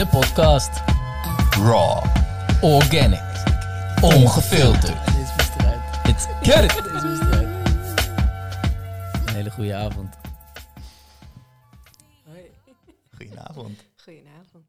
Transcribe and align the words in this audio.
De 0.00 0.06
podcast. 0.06 0.82
Raw. 1.50 2.04
Organic. 2.62 3.20
Ongefilterd. 4.02 5.06
Deze 5.06 5.32
moest 5.36 5.54
eruit. 5.58 6.06
It's 6.06 6.24
get 6.24 6.64
it. 6.64 6.92
Deze 6.92 7.06
moest 7.06 7.22
eruit. 7.22 7.48
Een 9.28 9.34
hele 9.34 9.50
goede 9.50 9.74
avond. 9.74 10.16
Hoi. 12.24 12.50
Goedenavond. 13.16 13.84
Goedenavond. 13.96 14.64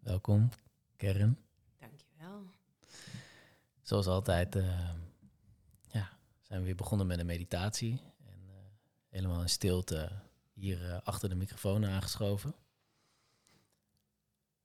Welkom, 0.00 0.48
Karen. 0.96 1.38
Dankjewel. 1.78 2.42
Zoals 3.82 4.06
altijd 4.06 4.56
eh, 4.56 4.90
ja, 5.88 6.08
zijn 6.40 6.60
we 6.60 6.66
weer 6.66 6.74
begonnen 6.74 7.06
met 7.06 7.18
een 7.18 7.26
meditatie. 7.26 8.00
En 8.26 8.40
eh, 8.48 8.54
helemaal 9.08 9.42
in 9.42 9.48
stilte 9.48 10.10
hier 10.52 10.90
eh, 10.90 10.98
achter 11.04 11.28
de 11.28 11.34
microfoon 11.34 11.86
aangeschoven. 11.86 12.54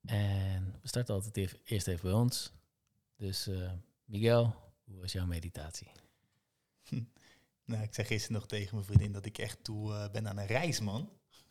En 0.06 0.78
we 0.82 0.88
starten 0.88 1.14
altijd 1.14 1.56
eerst 1.64 1.86
even 1.86 2.02
bij 2.02 2.12
ons. 2.12 2.52
Dus 3.16 3.46
eh, 3.46 3.72
Miguel, 4.04 4.54
hoe 4.84 5.00
was 5.00 5.12
jouw 5.12 5.26
meditatie? 5.26 5.90
Nou, 7.64 7.82
ik 7.82 7.94
zei 7.94 8.06
gisteren 8.06 8.36
nog 8.36 8.46
tegen 8.46 8.74
mijn 8.74 8.86
vriendin 8.86 9.12
dat 9.12 9.24
ik 9.24 9.38
echt 9.38 9.64
toe 9.64 9.94
eh, 9.94 10.10
ben 10.10 10.28
aan 10.28 10.38
een 10.38 10.46
reis, 10.46 10.80
man. 10.80 11.10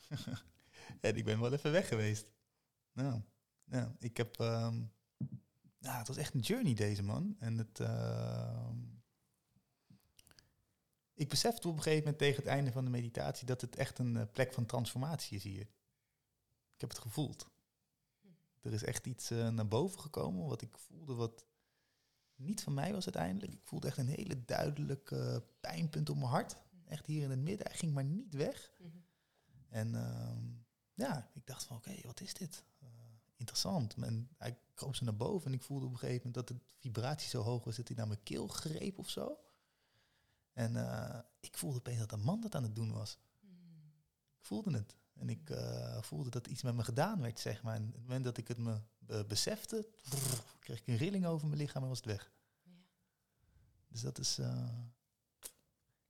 en 1.02 1.16
ik 1.16 1.26
ben 1.26 1.40
wel 1.40 1.54
even 1.54 1.72
weg 1.72 1.88
geweest. 1.88 2.31
Nou, 2.91 3.22
nou 3.64 3.91
ik 4.00 4.18
heb... 4.18 4.40
ehm, 4.40 4.81
nou, 5.80 5.98
het 5.98 6.08
was 6.08 6.17
echt 6.17 6.34
een 6.34 6.40
journey 6.40 6.73
deze, 6.73 7.03
man. 7.03 7.36
En 7.40 7.58
het... 7.58 7.80
ehm, 7.80 8.78
ik 11.14 11.30
besefte 11.30 11.67
op 11.67 11.76
een 11.76 11.81
gegeven 11.81 12.03
moment 12.03 12.17
tegen 12.17 12.44
het 12.44 12.52
einde 12.52 12.72
van 12.72 12.84
de 12.84 12.92
meditatie 12.92 13.45
dat 13.45 13.61
het 13.61 13.76
echt 13.76 14.00
een 14.00 14.17
eh, 14.17 14.26
plek 14.31 14.53
van 14.53 14.66
transformatie 14.66 15.38
is 15.38 15.44
hier. 15.44 15.67
Ik 16.73 16.81
heb 16.81 16.89
het 16.89 17.00
gevoeld. 17.00 17.50
Er 18.66 18.73
is 18.73 18.83
echt 18.83 19.08
iets 19.08 19.31
eh, 19.31 19.49
naar 19.49 19.67
boven 19.67 19.99
gekomen 19.99 20.47
wat 20.47 20.61
ik 20.61 20.77
voelde 20.77 21.13
wat 21.13 21.45
niet 22.35 22.63
van 22.63 22.73
mij 22.73 22.94
was 22.94 23.05
uiteindelijk. 23.05 23.53
Ik 23.53 23.63
voelde 23.63 23.88
echt 23.88 23.97
een 23.97 24.08
hele 24.08 24.45
duidelijke 24.45 25.44
pijnpunt 25.59 26.09
op 26.09 26.16
mijn 26.16 26.30
hart. 26.30 26.55
Echt 26.86 27.05
hier 27.05 27.23
in 27.23 27.30
het 27.30 27.39
midden. 27.39 27.67
Hij 27.67 27.75
ging 27.75 27.93
maar 27.93 28.03
niet 28.03 28.33
weg. 28.33 28.71
Mhm. 28.77 28.97
En 29.69 29.95
ehm, 29.95 30.43
ja, 30.93 31.30
ik 31.33 31.47
dacht 31.47 31.63
van 31.63 31.77
oké, 31.77 31.95
wat 32.03 32.21
is 32.21 32.33
dit? 32.33 32.63
Eh, 32.80 32.88
interessant. 33.36 33.93
En 33.93 34.30
hij 34.38 34.58
kroop 34.73 34.95
ze 34.95 35.03
naar 35.03 35.16
boven 35.16 35.47
en 35.47 35.53
ik 35.53 35.63
voelde 35.63 35.86
op 35.86 35.91
een 35.91 35.97
gegeven 35.97 36.27
moment 36.27 36.47
dat 36.47 36.58
de 36.58 36.63
vibratie 36.80 37.30
zo 37.30 37.41
hoog 37.41 37.63
was 37.63 37.75
dat 37.75 37.88
hij 37.88 37.97
naar 37.97 38.08
mijn 38.08 38.23
keel 38.23 38.47
greep 38.47 38.97
of 38.97 39.09
zo. 39.09 39.38
En 40.53 40.75
eh, 40.75 41.19
ik 41.39 41.58
voelde 41.58 41.77
opeens 41.77 41.99
dat 41.99 42.11
een 42.11 42.23
man 42.23 42.41
dat 42.41 42.55
aan 42.55 42.63
het 42.63 42.75
doen 42.75 42.91
was. 42.91 43.19
Ik 44.38 44.45
voelde 44.45 44.71
het. 44.71 44.95
En 45.16 45.30
ik 45.30 45.49
eh, 45.49 46.02
voelde 46.02 46.30
dat 46.30 46.47
iets 46.47 46.63
met 46.63 46.75
me 46.75 46.83
gedaan 46.83 47.21
werd, 47.21 47.39
zeg 47.39 47.63
maar. 47.63 47.75
En 47.75 47.88
op 47.88 47.94
het 47.94 48.02
moment 48.02 48.23
dat 48.23 48.38
ik 48.38 48.47
het 48.47 48.58
me 48.58 48.80
eh, 49.08 49.23
besefte, 49.23 49.89
brrr, 50.09 50.44
kreeg 50.59 50.80
ik 50.80 50.88
een 50.88 50.97
rilling 50.97 51.25
over 51.25 51.47
mijn 51.47 51.59
lichaam 51.59 51.83
en 51.83 51.89
was 51.89 51.97
het 51.97 52.08
weg. 52.08 52.31
Ja. 52.63 52.71
Dus 53.88 54.02
dat 54.02 54.19
is... 54.19 54.38
eh, 54.38 54.80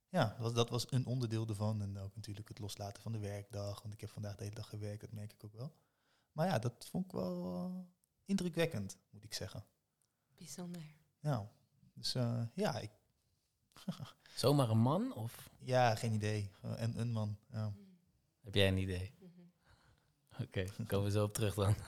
ja, 0.08 0.36
dat, 0.40 0.54
dat 0.54 0.68
was 0.68 0.92
een 0.92 1.06
onderdeel 1.06 1.48
ervan. 1.48 1.82
En 1.82 1.98
ook 1.98 2.14
natuurlijk 2.16 2.48
het 2.48 2.58
loslaten 2.58 3.02
van 3.02 3.12
de 3.12 3.18
werkdag. 3.18 3.82
Want 3.82 3.94
ik 3.94 4.00
heb 4.00 4.10
vandaag 4.10 4.36
de 4.36 4.42
hele 4.42 4.54
dag 4.56 4.68
gewerkt, 4.68 5.00
dat 5.00 5.12
merk 5.12 5.32
ik 5.32 5.44
ook 5.44 5.52
wel. 5.52 5.74
Maar 6.32 6.46
ja, 6.46 6.58
dat 6.58 6.86
vond 6.90 7.04
ik 7.04 7.12
wel 7.12 7.86
indrukwekkend, 8.24 8.98
moet 9.10 9.24
ik 9.24 9.34
zeggen. 9.34 9.64
Bijzonder. 10.36 10.82
Ja, 11.20 11.50
dus 11.94 12.12
ja, 12.54 12.78
ik, 12.78 12.90
Zomaar 14.36 14.70
een 14.70 14.78
man 14.78 15.14
of 15.14 15.50
ja, 15.58 15.94
geen 15.94 16.12
idee. 16.12 16.50
En 16.60 17.00
een 17.00 17.12
man, 17.12 17.38
ja. 17.50 17.72
Heb 18.46 18.54
jij 18.54 18.68
een 18.68 18.78
idee? 18.78 19.12
Mhm. 19.18 20.42
Oké, 20.42 20.64
dan 20.76 20.86
komen 20.86 21.06
we 21.06 21.12
zo 21.12 21.24
op 21.24 21.34
terug 21.34 21.54
dan. 21.54 21.74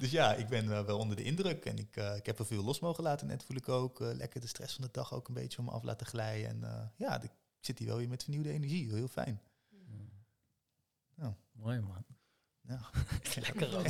Dus 0.00 0.10
ja, 0.10 0.34
ik 0.34 0.48
ben 0.48 0.72
eh, 0.72 0.84
wel 0.84 0.98
onder 0.98 1.16
de 1.16 1.22
indruk. 1.22 1.64
En 1.64 1.78
ik, 1.78 1.96
eh, 1.96 2.16
ik 2.16 2.26
heb 2.26 2.38
er 2.38 2.46
veel 2.46 2.64
los 2.64 2.80
mogen 2.80 3.02
laten. 3.04 3.26
Net 3.26 3.44
voel 3.44 3.56
ik 3.56 3.68
ook 3.68 4.00
eh, 4.00 4.14
lekker 4.14 4.40
de 4.40 4.46
stress 4.46 4.74
van 4.74 4.84
de 4.84 4.90
dag 4.92 5.14
ook 5.14 5.28
een 5.28 5.34
beetje 5.34 5.56
van 5.56 5.64
me 5.64 5.70
af 5.70 5.82
laten 5.82 6.06
glijden. 6.06 6.48
En 6.48 6.92
ja, 6.96 7.22
ik 7.22 7.30
zit 7.60 7.78
hier 7.78 7.88
wel 7.88 7.96
weer 7.96 8.08
met 8.08 8.22
vernieuwde 8.22 8.50
energie. 8.50 8.94
Heel 8.94 9.08
fijn. 9.08 9.40
Mooi 11.52 11.80
man. 11.80 12.04
Ja, 12.60 12.80
Lekker 13.46 13.78
ook. 13.78 13.86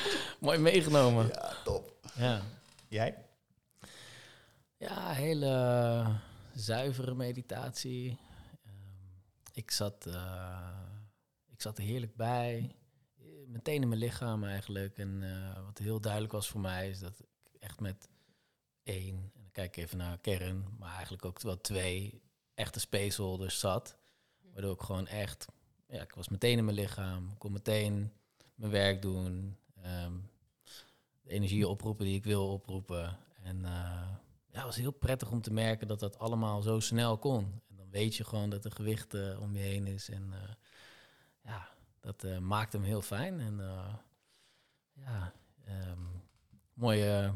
Mooi 0.46 0.58
meegenomen. 0.58 1.26
ja 1.26 1.52
top. 1.64 2.10
Ja. 2.14 2.42
Jij? 2.88 3.24
Ja, 4.76 5.12
hele 5.12 6.04
zuivere 6.54 7.14
meditatie. 7.14 8.18
Ik, 9.58 9.70
zat, 9.70 10.06
eh, 10.06 10.80
ik 11.46 11.60
zat 11.60 11.78
er 11.78 11.84
heerlijk 11.84 12.16
bij. 12.16 12.76
Meteen 13.46 13.82
in 13.82 13.88
mijn 13.88 14.00
lichaam 14.00 14.44
eigenlijk. 14.44 14.98
En 14.98 15.22
eh, 15.22 15.64
wat 15.64 15.78
heel 15.78 16.00
duidelijk 16.00 16.32
was 16.32 16.48
voor 16.48 16.60
mij 16.60 16.88
is 16.88 16.98
dat 16.98 17.20
ik 17.20 17.60
echt 17.60 17.80
met 17.80 18.08
één, 18.82 19.14
en 19.14 19.40
dan 19.40 19.50
kijk 19.52 19.76
ik 19.76 19.84
even 19.84 19.98
naar 19.98 20.18
kern, 20.18 20.64
maar 20.78 20.92
eigenlijk 20.92 21.24
ook 21.24 21.40
wel 21.40 21.60
twee 21.60 22.22
echte 22.54 22.80
spaceholders 22.80 23.58
zat. 23.58 23.96
Waardoor 24.52 24.72
ik 24.72 24.80
gewoon 24.80 25.06
echt, 25.06 25.46
ja, 25.88 26.02
ik 26.02 26.14
was 26.14 26.28
meteen 26.28 26.58
in 26.58 26.64
mijn 26.64 26.76
lichaam, 26.76 27.38
kon 27.38 27.52
meteen 27.52 28.12
mijn 28.54 28.72
werk 28.72 29.02
doen. 29.02 29.56
ehm, 29.82 30.12
de 31.22 31.30
energie 31.30 31.68
oproepen 31.68 32.04
die 32.04 32.16
ik 32.16 32.24
wil 32.24 32.52
oproepen. 32.52 33.18
En 33.42 33.64
eh, 33.64 33.70
ja, 34.50 34.56
het 34.56 34.64
was 34.64 34.76
heel 34.76 34.90
prettig 34.90 35.30
om 35.30 35.40
te 35.40 35.52
merken 35.52 35.88
dat 35.88 36.00
dat 36.00 36.18
allemaal 36.18 36.62
zo 36.62 36.80
snel 36.80 37.18
kon. 37.18 37.60
Weet 37.98 38.16
je 38.16 38.24
gewoon 38.24 38.50
dat 38.50 38.64
er 38.64 38.72
gewicht 38.72 39.14
eh, 39.14 39.40
om 39.40 39.56
je 39.56 39.62
heen 39.62 39.86
is. 39.86 40.08
En 40.08 40.32
eh, 40.32 40.54
ja, 41.42 41.68
dat 42.00 42.24
eh, 42.24 42.38
maakt 42.38 42.72
hem 42.72 42.82
heel 42.82 43.02
fijn. 43.02 43.40
En 43.40 43.60
ja, 44.92 45.32
ehm, 45.64 46.00
mooie 46.74 47.34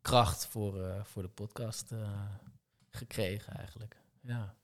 kracht 0.00 0.46
voor, 0.46 1.04
voor 1.06 1.22
de 1.22 1.28
podcast 1.28 1.92
gekregen 2.90 3.52
eigenlijk. 3.52 3.96
Ja. 4.20 4.54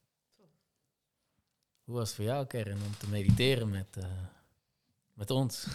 Hoe 1.84 1.94
was 1.94 2.08
het 2.08 2.16
voor 2.16 2.24
jou, 2.24 2.46
Karen, 2.46 2.82
om 2.82 2.96
te 2.96 3.08
mediteren 3.08 3.70
met, 3.70 3.96
met 5.14 5.30
ons 5.30 5.66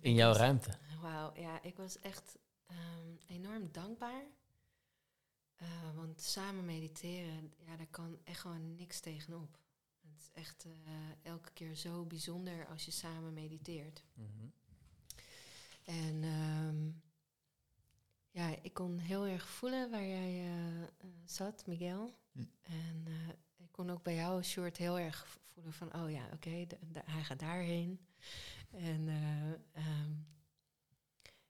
in 0.00 0.14
jouw 0.14 0.32
ruimte? 0.32 0.70
Wauw, 1.00 1.32
ja, 1.34 1.62
ik 1.62 1.76
was 1.76 1.98
echt 1.98 2.38
ehm, 2.66 3.16
enorm 3.26 3.68
dankbaar. 3.72 4.24
Eh, 5.56 5.94
want 5.94 6.20
samen 6.20 6.64
mediteren, 6.64 7.52
ja, 7.58 7.76
daar 7.76 7.86
kan 7.90 8.18
echt 8.24 8.40
gewoon 8.40 8.74
niks 8.74 9.00
tegenop. 9.00 9.58
Het 10.00 10.20
is 10.20 10.30
echt 10.32 10.64
eh, 10.64 10.92
elke 11.22 11.52
keer 11.52 11.74
zo 11.76 12.04
bijzonder 12.04 12.66
als 12.66 12.84
je 12.84 12.90
samen 12.90 13.32
mediteert. 13.32 14.04
Mhm. 14.14 14.46
En 15.84 16.24
ehm, 16.24 16.90
ja, 18.30 18.56
ik 18.62 18.74
kon 18.74 18.98
heel 18.98 19.26
erg 19.26 19.48
voelen 19.48 19.90
waar 19.90 20.06
jij 20.06 20.44
eh, 20.44 21.08
zat, 21.24 21.66
Miguel. 21.66 22.14
Hm. 22.32 22.44
En 22.62 23.06
ik 23.56 23.72
kon 23.72 23.90
ook 23.90 24.02
bij 24.02 24.14
jou, 24.14 24.42
Short, 24.42 24.76
heel 24.76 24.98
erg 24.98 25.26
voelen 25.52 25.72
van, 25.72 25.94
oh 25.94 26.10
ja, 26.10 26.28
oké, 26.32 26.66
hij 27.04 27.24
gaat 27.24 27.38
daarheen. 27.38 28.00
En 28.70 29.08
eh, 29.08 29.52
ehm, 29.72 30.12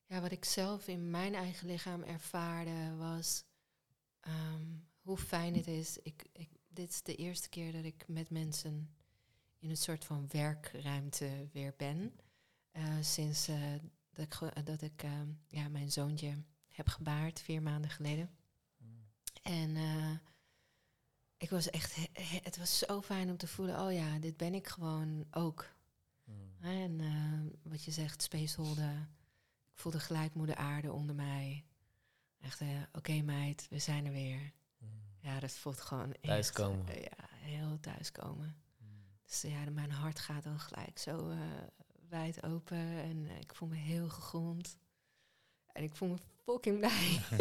ja, 0.07 0.21
wat 0.21 0.33
ik 0.33 0.45
zelf 0.45 0.89
in 0.89 1.11
mijn 1.11 1.35
eigen 1.35 1.67
lichaam 1.67 2.03
ervaarde 2.03 2.97
was 2.97 3.45
ehm, 4.23 4.65
hoe 5.01 5.17
fijn 5.19 5.55
het 5.55 5.67
is. 5.67 5.99
Ik, 5.99 6.25
ik, 6.33 6.49
dit 6.69 6.91
is 6.91 7.03
de 7.03 7.17
eerste 7.17 7.49
keer 7.49 7.73
dat 7.73 7.85
ik 7.85 8.05
met 8.09 8.31
mensen 8.31 8.95
in 9.59 9.71
een 9.71 9.77
soort 9.77 10.05
van 10.05 10.29
werkruimte 10.29 11.49
weer 11.53 11.75
ben. 11.77 12.13
Eh, 12.71 12.97
sinds 13.01 13.49
eh, 13.49 13.73
dat 14.13 14.25
ik, 14.25 14.35
ge- 14.35 14.63
dat 14.65 14.83
ik 14.83 15.03
ehm, 15.03 15.29
ja, 15.49 15.69
mijn 15.69 15.93
zoontje 15.93 16.43
heb 16.69 16.89
gebaard, 16.89 17.41
vier 17.41 17.63
maanden 17.63 17.91
geleden. 17.91 18.31
En 19.43 19.77
eh, 19.77 20.11
ik 21.37 21.51
was 21.51 21.71
echt, 21.71 21.95
he- 21.95 22.23
he- 22.23 22.41
het 22.43 22.57
was 22.57 22.79
zo 22.79 23.03
fijn 23.03 23.31
om 23.31 23.37
te 23.37 23.47
voelen, 23.47 23.81
oh 23.81 23.93
ja, 23.93 24.19
dit 24.19 24.37
ben 24.37 24.55
ik 24.55 24.67
gewoon 24.67 25.27
ook. 25.31 25.75
Mm. 26.25 26.53
En 26.61 27.01
eh, 27.01 27.71
wat 27.71 27.85
je 27.85 27.91
zegt, 27.91 28.23
spaceholden. 28.23 29.01
Ik 29.75 29.79
voelde 29.79 30.01
gelijk 30.01 30.35
moeder 30.35 30.57
aarde 30.57 30.93
onder 30.93 31.15
mij. 31.15 31.65
Echt, 32.43 32.61
eh, 32.61 32.69
oké 32.93 33.21
meid, 33.23 33.67
we 33.71 33.79
zijn 33.79 34.07
er 34.07 34.13
weer. 34.13 34.53
Ja, 35.21 35.41
dat 35.41 35.53
voelt 35.53 35.81
gewoon 35.81 36.13
echt, 36.13 36.23
Thuiskomen. 36.23 36.89
eh, 36.89 37.03
ja, 37.03 37.29
heel 37.29 37.81
thuiskomen. 37.81 38.57
Dus 39.25 39.41
ja, 39.41 39.71
mijn 39.71 39.91
hart 39.91 40.19
gaat 40.19 40.43
dan 40.45 40.59
gelijk 40.61 40.99
zo 40.99 41.31
eh, 41.31 41.39
wijd 42.09 42.43
open. 42.43 42.79
En 43.03 43.27
ik 43.41 43.55
voel 43.55 43.69
me 43.69 43.77
heel 43.77 44.09
gegrond. 44.09 44.77
En 45.73 45.83
ik 45.83 45.95
voel 45.95 46.09
me 46.09 46.17
fucking 46.45 46.79
blij. 46.79 47.21
Oh, 47.33 47.39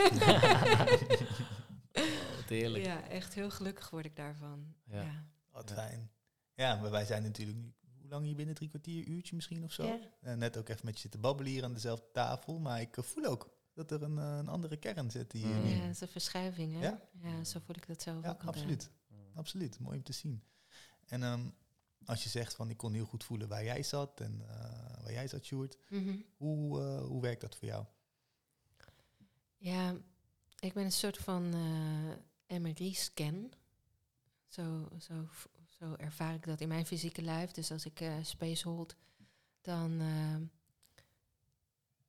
wat 2.35 2.49
heerlijk. 2.49 2.85
ja, 2.85 3.07
echt 3.07 3.33
heel 3.33 3.49
gelukkig 3.51 3.89
word 3.89 4.05
ik 4.05 4.15
daarvan. 4.15 4.73
Ja. 4.83 5.01
Ja. 5.01 5.25
Wat 5.51 5.71
fijn. 5.71 6.11
Ja, 6.53 6.75
maar 6.75 6.91
wij 6.91 7.05
zijn 7.05 7.23
natuurlijk 7.23 7.57
nu, 7.57 7.73
hoe 8.01 8.09
lang 8.09 8.25
hier 8.25 8.35
binnen? 8.35 8.55
Drie 8.55 8.69
kwartier, 8.69 9.07
uurtje 9.07 9.35
misschien 9.35 9.63
of 9.63 9.71
zo? 9.71 9.99
Ja. 10.21 10.35
Net 10.35 10.57
ook 10.57 10.69
even 10.69 10.85
met 10.85 10.93
je 10.93 10.99
zitten 11.01 11.21
babbelen 11.21 11.51
hier 11.51 11.63
aan 11.63 11.73
dezelfde 11.73 12.11
tafel. 12.13 12.59
Maar 12.59 12.81
ik 12.81 12.97
voel 12.99 13.25
ook 13.25 13.49
dat 13.73 13.91
er 13.91 14.03
een, 14.03 14.17
eh, 14.17 14.37
een 14.37 14.47
andere 14.47 14.77
kern 14.77 15.11
zit 15.11 15.31
hier. 15.31 15.47
Mm. 15.47 15.65
Ja, 15.67 15.81
dat 15.81 15.89
is 15.89 16.01
een 16.01 16.07
verschuiving, 16.07 16.73
hè? 16.73 16.79
Ja. 16.79 17.01
Ja, 17.21 17.43
zo 17.43 17.59
voel 17.65 17.75
ik 17.75 17.87
dat 17.87 18.01
zelf 18.01 18.23
Ja, 18.23 18.29
ook 18.29 18.35
altijd. 18.43 18.55
absoluut. 18.55 18.89
Absoluut. 19.33 19.79
Mooi 19.79 19.97
om 19.97 20.03
te 20.03 20.13
zien. 20.13 20.43
En 21.05 21.23
ehm, 21.23 21.49
als 22.05 22.23
je 22.23 22.29
zegt 22.29 22.55
van 22.55 22.69
ik 22.69 22.77
kon 22.77 22.93
heel 22.93 23.05
goed 23.05 23.23
voelen 23.23 23.47
waar 23.47 23.63
jij 23.63 23.83
zat 23.83 24.19
en 24.19 24.41
eh, 24.47 25.01
waar 25.01 25.11
jij 25.11 25.27
zat, 25.27 25.45
Sjoerd. 25.45 25.77
Mhm. 25.89 26.15
Hoe, 26.37 26.81
eh, 26.81 27.03
hoe 27.03 27.21
werkt 27.21 27.41
dat 27.41 27.55
voor 27.55 27.67
jou? 27.67 27.85
Ja, 29.57 29.95
ik 30.59 30.73
ben 30.73 30.83
een 30.83 30.91
soort 30.91 31.17
van 31.17 31.53
eh, 32.47 32.59
MRI-scan. 32.59 33.51
Zo, 34.47 34.87
zo, 34.99 35.27
zo 35.67 35.95
ervaar 35.95 36.33
ik 36.33 36.45
dat 36.45 36.61
in 36.61 36.67
mijn 36.67 36.85
fysieke 36.85 37.21
lijf. 37.21 37.51
Dus 37.51 37.71
als 37.71 37.85
ik 37.85 37.99
eh 37.99 38.13
space 38.21 38.69
hold, 38.69 38.95
dan... 39.61 40.01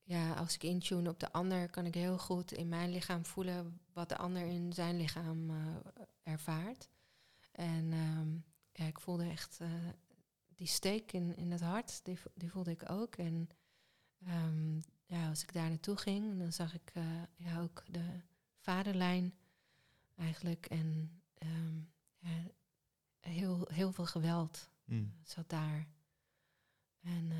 ja, 0.04 0.34
als 0.34 0.54
ik 0.54 0.62
intune 0.62 1.08
op 1.10 1.20
de 1.20 1.32
ander, 1.32 1.70
kan 1.70 1.86
ik 1.86 1.94
heel 1.94 2.18
goed 2.18 2.52
in 2.52 2.68
mijn 2.68 2.90
lichaam 2.90 3.26
voelen 3.26 3.80
wat 3.92 4.08
de 4.08 4.16
ander 4.16 4.46
in 4.46 4.72
zijn 4.72 4.96
lichaam 4.96 5.50
eh, 5.50 5.56
ervaart. 6.22 6.88
En 7.52 7.92
ehm, 7.92 8.34
ja, 8.72 8.84
ik 8.84 9.00
voelde 9.00 9.24
echt 9.24 9.60
eh, 9.60 9.68
die 10.54 10.66
steek 10.66 11.12
in, 11.12 11.36
in 11.36 11.50
het 11.50 11.60
hart, 11.60 12.04
die, 12.04 12.18
die 12.34 12.50
voelde 12.50 12.70
ik 12.70 12.90
ook. 12.90 13.16
En 13.16 13.48
ehm, 14.26 14.76
ja, 15.06 15.28
als 15.28 15.42
ik 15.42 15.52
daar 15.52 15.68
naartoe 15.68 15.96
ging, 15.96 16.38
dan 16.38 16.52
zag 16.52 16.74
ik 16.74 16.90
eh, 16.94 17.22
ja, 17.36 17.60
ook 17.60 17.82
de 17.86 18.20
vaderlijn 18.56 19.34
eigenlijk. 20.16 20.66
En 20.66 21.20
ehm, 21.34 21.76
ja, 22.18 22.50
heel, 23.20 23.68
heel 23.72 23.92
veel 23.92 24.06
geweld 24.06 24.70
Mm. 24.84 25.12
zat 25.22 25.48
daar. 25.48 25.86
En 27.00 27.32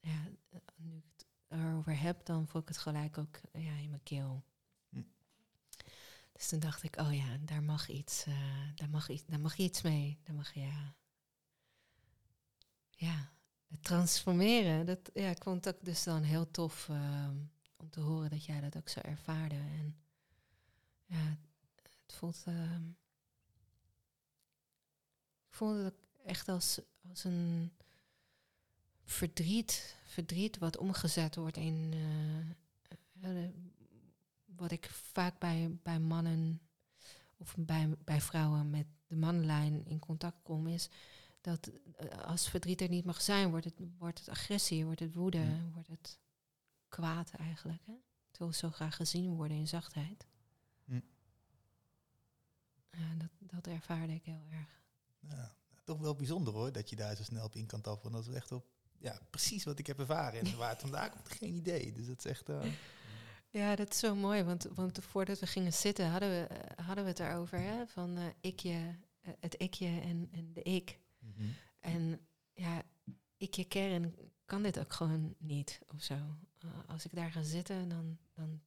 ja, 0.00 0.28
nu 0.76 1.02
erover 1.48 2.00
heb, 2.00 2.24
dan 2.24 2.48
voel 2.48 2.62
ik 2.62 2.68
het 2.68 2.78
gelijk 2.78 3.18
ook 3.18 3.40
eh, 3.52 3.64
ja, 3.64 3.72
in 3.72 3.90
mijn 3.90 4.02
keel. 4.02 4.44
Hm. 4.88 5.02
Dus 6.32 6.48
toen 6.48 6.60
dacht 6.60 6.82
ik, 6.82 7.00
oh 7.00 7.14
ja, 7.14 7.36
daar 7.40 7.62
mag 7.62 7.88
iets, 7.88 8.26
eh, 8.26 8.68
daar 8.74 8.90
mag 8.90 9.08
iets, 9.08 9.24
daar 9.26 9.40
mag 9.40 9.56
je 9.56 9.62
iets 9.62 9.82
mee. 9.82 10.18
Daar 10.24 10.34
mag 10.34 10.54
je, 10.54 10.60
ja, 10.60 10.94
ja 12.90 13.30
het 13.66 13.82
transformeren. 13.82 14.86
Dat, 14.86 15.10
ja, 15.14 15.28
ik 15.28 15.42
vond 15.42 15.64
het 15.64 15.74
ook 15.74 15.84
dus 15.84 16.04
dan 16.04 16.22
heel 16.22 16.50
tof 16.50 16.88
ehm, 16.88 17.36
om 17.76 17.90
te 17.90 18.00
horen 18.00 18.30
dat 18.30 18.44
jij 18.44 18.60
dat 18.60 18.76
ook 18.76 18.88
zo 18.88 19.00
ervaarde. 19.00 19.54
En 19.54 19.96
ja, 21.04 21.36
het 22.06 22.14
voelt, 22.14 22.42
ehm, 22.46 22.88
ik 25.48 25.54
voelde 25.54 25.84
het 25.84 25.92
ook 25.94 26.26
echt 26.26 26.48
als, 26.48 26.80
als 27.08 27.24
een 27.24 27.72
verdriet, 29.06 29.96
verdriet 30.04 30.58
wat 30.58 30.76
omgezet 30.76 31.36
wordt 31.36 31.56
in 31.56 31.92
eh, 33.20 33.44
eh, 33.44 33.50
wat 34.44 34.70
ik 34.70 34.90
vaak 34.90 35.38
bij, 35.38 35.78
bij 35.82 36.00
mannen 36.00 36.60
of 37.36 37.54
bij, 37.58 37.96
bij 38.04 38.20
vrouwen 38.20 38.70
met 38.70 38.86
de 39.06 39.16
mannenlijn 39.16 39.86
in 39.86 39.98
contact 39.98 40.36
kom, 40.42 40.66
is 40.66 40.88
dat 41.40 41.70
eh, 41.96 42.22
als 42.22 42.48
verdriet 42.48 42.80
er 42.80 42.88
niet 42.88 43.04
mag 43.04 43.22
zijn, 43.22 43.50
wordt 43.50 43.64
het, 43.64 43.74
wordt 43.98 44.18
het 44.18 44.28
agressie, 44.28 44.84
wordt 44.84 45.00
het 45.00 45.14
woede, 45.14 45.70
wordt 45.72 45.88
het 45.88 46.18
kwaad 46.88 47.30
eigenlijk. 47.30 47.82
Hè? 47.86 47.94
Het 48.28 48.38
wil 48.38 48.52
zo 48.52 48.70
graag 48.70 48.96
gezien 48.96 49.34
worden 49.34 49.56
in 49.56 49.68
zachtheid. 49.68 50.26
Ja, 52.90 53.14
dat, 53.14 53.30
dat 53.38 53.66
ervaarde 53.66 54.12
ik 54.12 54.24
heel 54.24 54.46
erg. 54.50 54.82
Ja, 55.20 55.54
toch 55.84 55.98
wel 55.98 56.14
bijzonder 56.14 56.52
hoor, 56.54 56.72
dat 56.72 56.90
je 56.90 56.96
daar 56.96 57.16
zo 57.16 57.22
snel 57.22 57.44
op 57.44 57.54
in 57.54 57.66
kan 57.66 57.80
tappen. 57.80 58.10
Want 58.10 58.24
dat 58.24 58.34
is 58.34 58.40
echt 58.40 58.52
op, 58.52 58.66
ja, 59.06 59.18
precies 59.30 59.64
wat 59.64 59.78
ik 59.78 59.86
heb 59.86 59.98
ervaren. 59.98 60.40
En 60.40 60.56
waar 60.56 60.70
het 60.70 60.80
vandaan 60.80 61.10
komt, 61.10 61.28
geen 61.28 61.54
idee. 61.54 61.92
Dus 61.92 62.06
dat 62.06 62.18
is 62.18 62.30
echt... 62.30 62.48
eh, 62.48 62.72
Ja, 63.50 63.76
dat 63.76 63.90
is 63.92 63.98
zo 63.98 64.14
mooi, 64.14 64.42
want, 64.42 64.66
want 64.74 64.98
voordat 65.04 65.38
we 65.38 65.46
gingen 65.46 65.72
zitten 65.72 66.10
hadden 66.10 66.28
we, 66.30 66.46
eh, 66.46 66.86
hadden 66.86 67.04
we 67.04 67.10
het 67.10 67.20
erover, 67.20 67.58
hè? 67.60 67.86
van 67.86 68.16
eh, 68.16 68.24
ikje, 68.40 68.96
het 69.40 69.54
ikje 69.58 70.00
en, 70.00 70.28
en 70.32 70.52
de 70.52 70.62
ik. 70.62 70.98
mhm. 71.18 71.48
En 71.80 72.26
ja, 72.54 72.82
ikje 73.36 73.64
kern 73.64 74.14
kan 74.44 74.62
dit 74.62 74.78
ook 74.78 74.92
gewoon 74.92 75.34
niet 75.38 75.80
of 75.94 76.02
zo. 76.02 76.14
Eh, 76.58 76.68
als 76.86 77.04
ik 77.04 77.14
daar 77.14 77.32
ga 77.32 77.42
zitten, 77.42 77.88
dan, 77.88 78.18
dan 78.32 78.60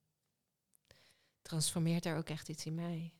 transformeert 1.41 2.05
er 2.05 2.17
ook 2.17 2.29
echt 2.29 2.49
iets 2.49 2.65
in 2.65 2.75
mij. 2.75 3.13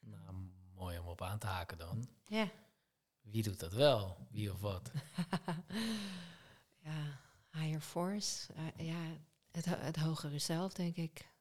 Nou, 0.00 0.34
mooi 0.74 0.98
om 0.98 1.06
op 1.06 1.22
aan 1.22 1.38
te 1.38 1.46
haken 1.46 1.78
dan. 1.78 2.08
Ja. 2.26 2.48
Wie 3.24 3.42
doet 3.42 3.60
dat 3.60 3.72
wel? 3.72 4.26
Wie 4.30 4.52
of 4.52 4.60
wat? 4.60 4.90
ja, 6.88 7.20
higher 7.52 7.80
force. 7.80 8.52
eh, 8.52 8.86
ja, 8.86 9.16
het, 9.50 9.64
het 9.64 9.96
hogere 9.96 10.38
zelf, 10.38 10.72
denk 10.74 10.96
ik. 10.96 11.32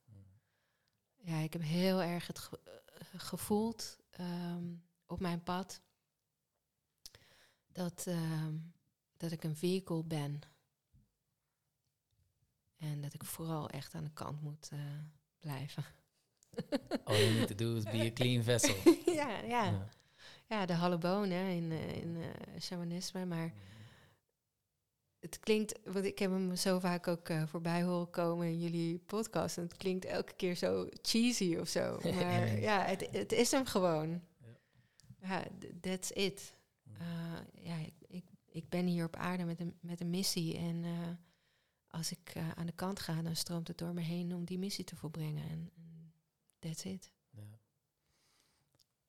Ja, 1.25 1.37
ik 1.37 1.53
heb 1.53 1.61
heel 1.61 2.01
erg 2.01 2.27
het 2.27 2.39
ge- 2.39 2.59
eh, 2.63 3.19
gevoeld 3.19 3.97
ehm, 4.09 4.63
op 5.05 5.19
mijn 5.19 5.43
pad 5.43 5.81
dat, 7.67 8.03
ehm, 8.07 8.55
dat 9.17 9.31
ik 9.31 9.43
een 9.43 9.55
vehicle 9.55 10.03
ben. 10.03 10.39
En 12.77 13.01
dat 13.01 13.13
ik 13.13 13.23
vooral 13.23 13.69
echt 13.69 13.93
aan 13.95 14.03
de 14.03 14.13
kant 14.13 14.41
moet 14.41 14.69
eh, 14.71 14.79
blijven. 15.39 15.85
All 17.03 17.17
you 17.23 17.33
need 17.33 17.47
to 17.47 17.55
do 17.55 17.75
is 17.75 17.83
be 17.83 18.09
a 18.11 18.13
clean 18.13 18.43
vessel. 18.43 18.75
ja, 19.15 19.37
ja. 19.39 19.63
Ja. 19.65 19.89
Ja, 20.53 20.65
de 20.65 20.73
hallebaon 20.73 21.29
hè, 21.29 21.49
in, 21.49 21.71
eh, 21.71 21.95
in 21.95 22.17
eh, 22.17 22.61
shamanisme. 22.61 23.25
Maar 23.25 23.53
het 25.19 25.39
klinkt, 25.39 25.79
want 25.85 26.05
ik 26.05 26.19
heb 26.19 26.31
hem 26.31 26.55
zo 26.55 26.79
vaak 26.79 27.07
ook 27.07 27.29
eh, 27.29 27.47
voorbij 27.47 27.83
horen 27.83 28.09
komen 28.09 28.47
in 28.47 28.59
jullie 28.59 28.97
podcast. 28.99 29.57
En 29.57 29.63
het 29.63 29.77
klinkt 29.77 30.05
elke 30.05 30.33
keer 30.33 30.55
zo 30.55 30.87
cheesy 31.01 31.55
of 31.55 31.67
zo. 31.67 31.99
Maar 32.15 32.59
ja, 32.59 32.81
het, 32.83 33.07
het 33.11 33.31
is 33.31 33.51
hem 33.51 33.65
gewoon. 33.65 34.21
Ja. 34.37 34.57
Ja, 35.27 35.43
th- 35.59 35.81
that's 35.81 36.09
it. 36.09 36.55
Eh, 36.97 37.63
ja, 37.63 37.75
ik, 37.77 37.93
ik, 38.07 38.25
ik 38.45 38.69
ben 38.69 38.85
hier 38.85 39.05
op 39.05 39.15
aarde 39.15 39.43
met 39.43 39.59
een, 39.59 39.77
met 39.79 40.01
een 40.01 40.09
missie. 40.09 40.57
En 40.57 40.85
als 41.87 42.11
ik 42.11 42.33
aan 42.55 42.65
de 42.65 42.71
kant 42.75 42.99
ga, 42.99 43.21
dan 43.21 43.35
stroomt 43.35 43.67
het 43.67 43.77
door 43.77 43.93
me 43.93 44.01
heen 44.01 44.33
om 44.35 44.45
die 44.45 44.59
missie 44.59 44.83
te 44.85 44.95
volbrengen. 44.95 45.49
En, 45.49 45.71
en 45.75 46.13
that's 46.59 46.83
it. 46.83 47.11
Ja. 47.29 47.59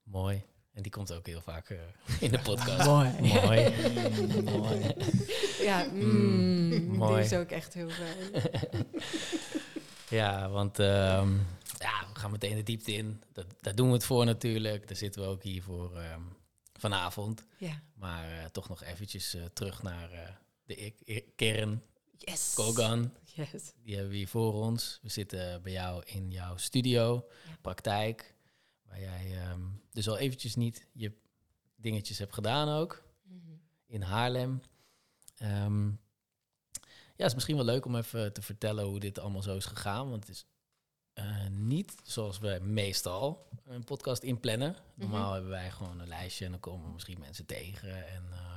Mooi. 0.02 0.44
En 0.74 0.82
die 0.82 0.90
komt 0.92 1.12
ook 1.12 1.26
heel 1.26 1.40
vaak 1.40 1.68
eh, 1.70 1.78
in 2.20 2.30
de 2.30 2.38
podcast. 2.50 2.86
Mooi. 2.86 3.10
Mooi. 3.20 3.72
Mooi. 4.42 4.94
Ja, 5.60 5.84
Mm, 5.92 6.68
mm, 6.68 6.96
mooi. 6.96 7.14
die 7.14 7.24
is 7.24 7.32
ook 7.32 7.50
echt 7.50 7.74
heel 7.74 7.88
fijn. 7.90 8.42
Ja, 10.08 10.48
want 10.48 10.78
ehm, 10.78 11.32
ja, 11.78 12.04
we 12.12 12.18
gaan 12.18 12.30
meteen 12.30 12.54
de 12.56 12.62
diepte 12.62 12.92
in. 12.92 13.22
Dat, 13.32 13.46
daar 13.60 13.74
doen 13.74 13.86
we 13.88 13.92
het 13.94 14.04
voor 14.04 14.24
natuurlijk. 14.24 14.86
Daar 14.88 14.96
zitten 14.96 15.22
we 15.22 15.28
ook 15.28 15.42
hier 15.42 15.62
voor 15.62 15.96
ehm, 15.96 16.20
vanavond. 16.72 17.44
Ja. 17.58 17.80
Maar 17.94 18.28
eh, 18.38 18.44
toch 18.44 18.68
nog 18.68 18.82
eventjes 18.82 19.34
eh, 19.34 19.42
terug 19.52 19.82
naar 19.82 20.10
eh, 20.12 20.18
de 20.66 20.74
ik- 20.74 21.24
kern. 21.36 21.82
Yes. 22.18 22.52
Kogan, 22.54 23.12
Yes. 23.24 23.72
die 23.84 23.94
hebben 23.94 24.12
we 24.12 24.16
hier 24.18 24.28
voor 24.28 24.52
ons. 24.52 24.98
We 25.02 25.08
zitten 25.08 25.62
bij 25.62 25.72
jou 25.72 26.02
in 26.06 26.30
jouw 26.30 26.56
studio, 26.56 27.26
Ja. 27.48 27.56
praktijk. 27.60 28.33
Waar 28.94 29.02
jij 29.02 29.40
ehm, 29.40 29.60
dus 29.90 30.08
al 30.08 30.18
eventjes 30.18 30.54
niet 30.54 30.86
je 30.92 31.12
dingetjes 31.76 32.18
hebt 32.18 32.34
gedaan 32.34 32.68
ook. 32.68 33.02
Mhm. 33.22 33.52
in 33.86 34.02
Haarlem. 34.02 34.60
Ehm, 35.36 35.86
ja, 37.16 37.22
het 37.22 37.26
is 37.26 37.34
misschien 37.34 37.56
wel 37.56 37.64
leuk 37.64 37.84
om 37.84 37.96
even 37.96 38.32
te 38.32 38.42
vertellen 38.42 38.84
hoe 38.84 39.00
dit 39.00 39.18
allemaal 39.18 39.42
zo 39.42 39.56
is 39.56 39.64
gegaan. 39.64 40.10
Want 40.10 40.26
het 40.26 40.34
is 40.34 40.46
eh, 41.12 41.46
niet 41.50 41.94
zoals 42.02 42.38
we 42.38 42.58
meestal 42.62 43.48
een 43.64 43.84
podcast 43.84 44.22
inplannen. 44.22 44.76
Normaal 44.94 45.32
hebben 45.32 45.50
wij 45.50 45.70
gewoon 45.70 46.00
een 46.00 46.08
lijstje 46.08 46.44
en 46.44 46.50
dan 46.50 46.60
komen 46.60 46.92
misschien 46.92 47.18
mensen 47.18 47.46
tegen. 47.46 48.08
En 48.08 48.24
eh, 48.32 48.56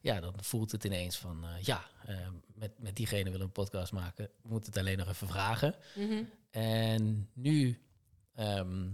ja, 0.00 0.20
dan 0.20 0.34
voelt 0.36 0.72
het 0.72 0.84
ineens 0.84 1.16
van, 1.16 1.44
eh, 1.44 1.62
ja, 1.62 1.90
met, 2.54 2.78
met 2.78 2.96
diegene 2.96 3.22
willen 3.22 3.38
we 3.38 3.44
een 3.44 3.52
podcast 3.52 3.92
maken. 3.92 4.30
We 4.42 4.48
moeten 4.48 4.72
het 4.72 4.80
alleen 4.80 4.98
nog 4.98 5.08
even 5.08 5.28
vragen. 5.28 5.74
Mhm. 5.94 6.24
En 6.50 7.30
nu 7.32 7.82
ehm, 8.34 8.88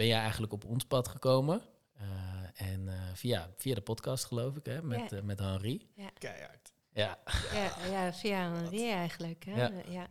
ben 0.00 0.08
jij 0.08 0.20
eigenlijk 0.20 0.52
op 0.52 0.64
ons 0.64 0.84
pad 0.84 1.08
gekomen. 1.08 1.62
Eh, 1.96 2.06
en 2.54 2.88
eh, 2.88 2.94
via, 3.14 3.50
via 3.56 3.74
de 3.74 3.80
podcast, 3.80 4.24
geloof 4.24 4.56
ik, 4.56 4.66
hè, 4.66 4.82
met, 4.82 5.10
Ja. 5.10 5.16
eh, 5.16 5.22
met 5.22 5.38
Henri. 5.38 5.88
Keihard. 6.18 6.72
Ja, 6.92 7.18
Ja, 7.52 7.76
ja, 7.90 8.12
via 8.12 8.38
Henri 8.52 8.90
eigenlijk. 8.90 9.44
Hè? 9.44 9.66
Ja. 9.66 10.08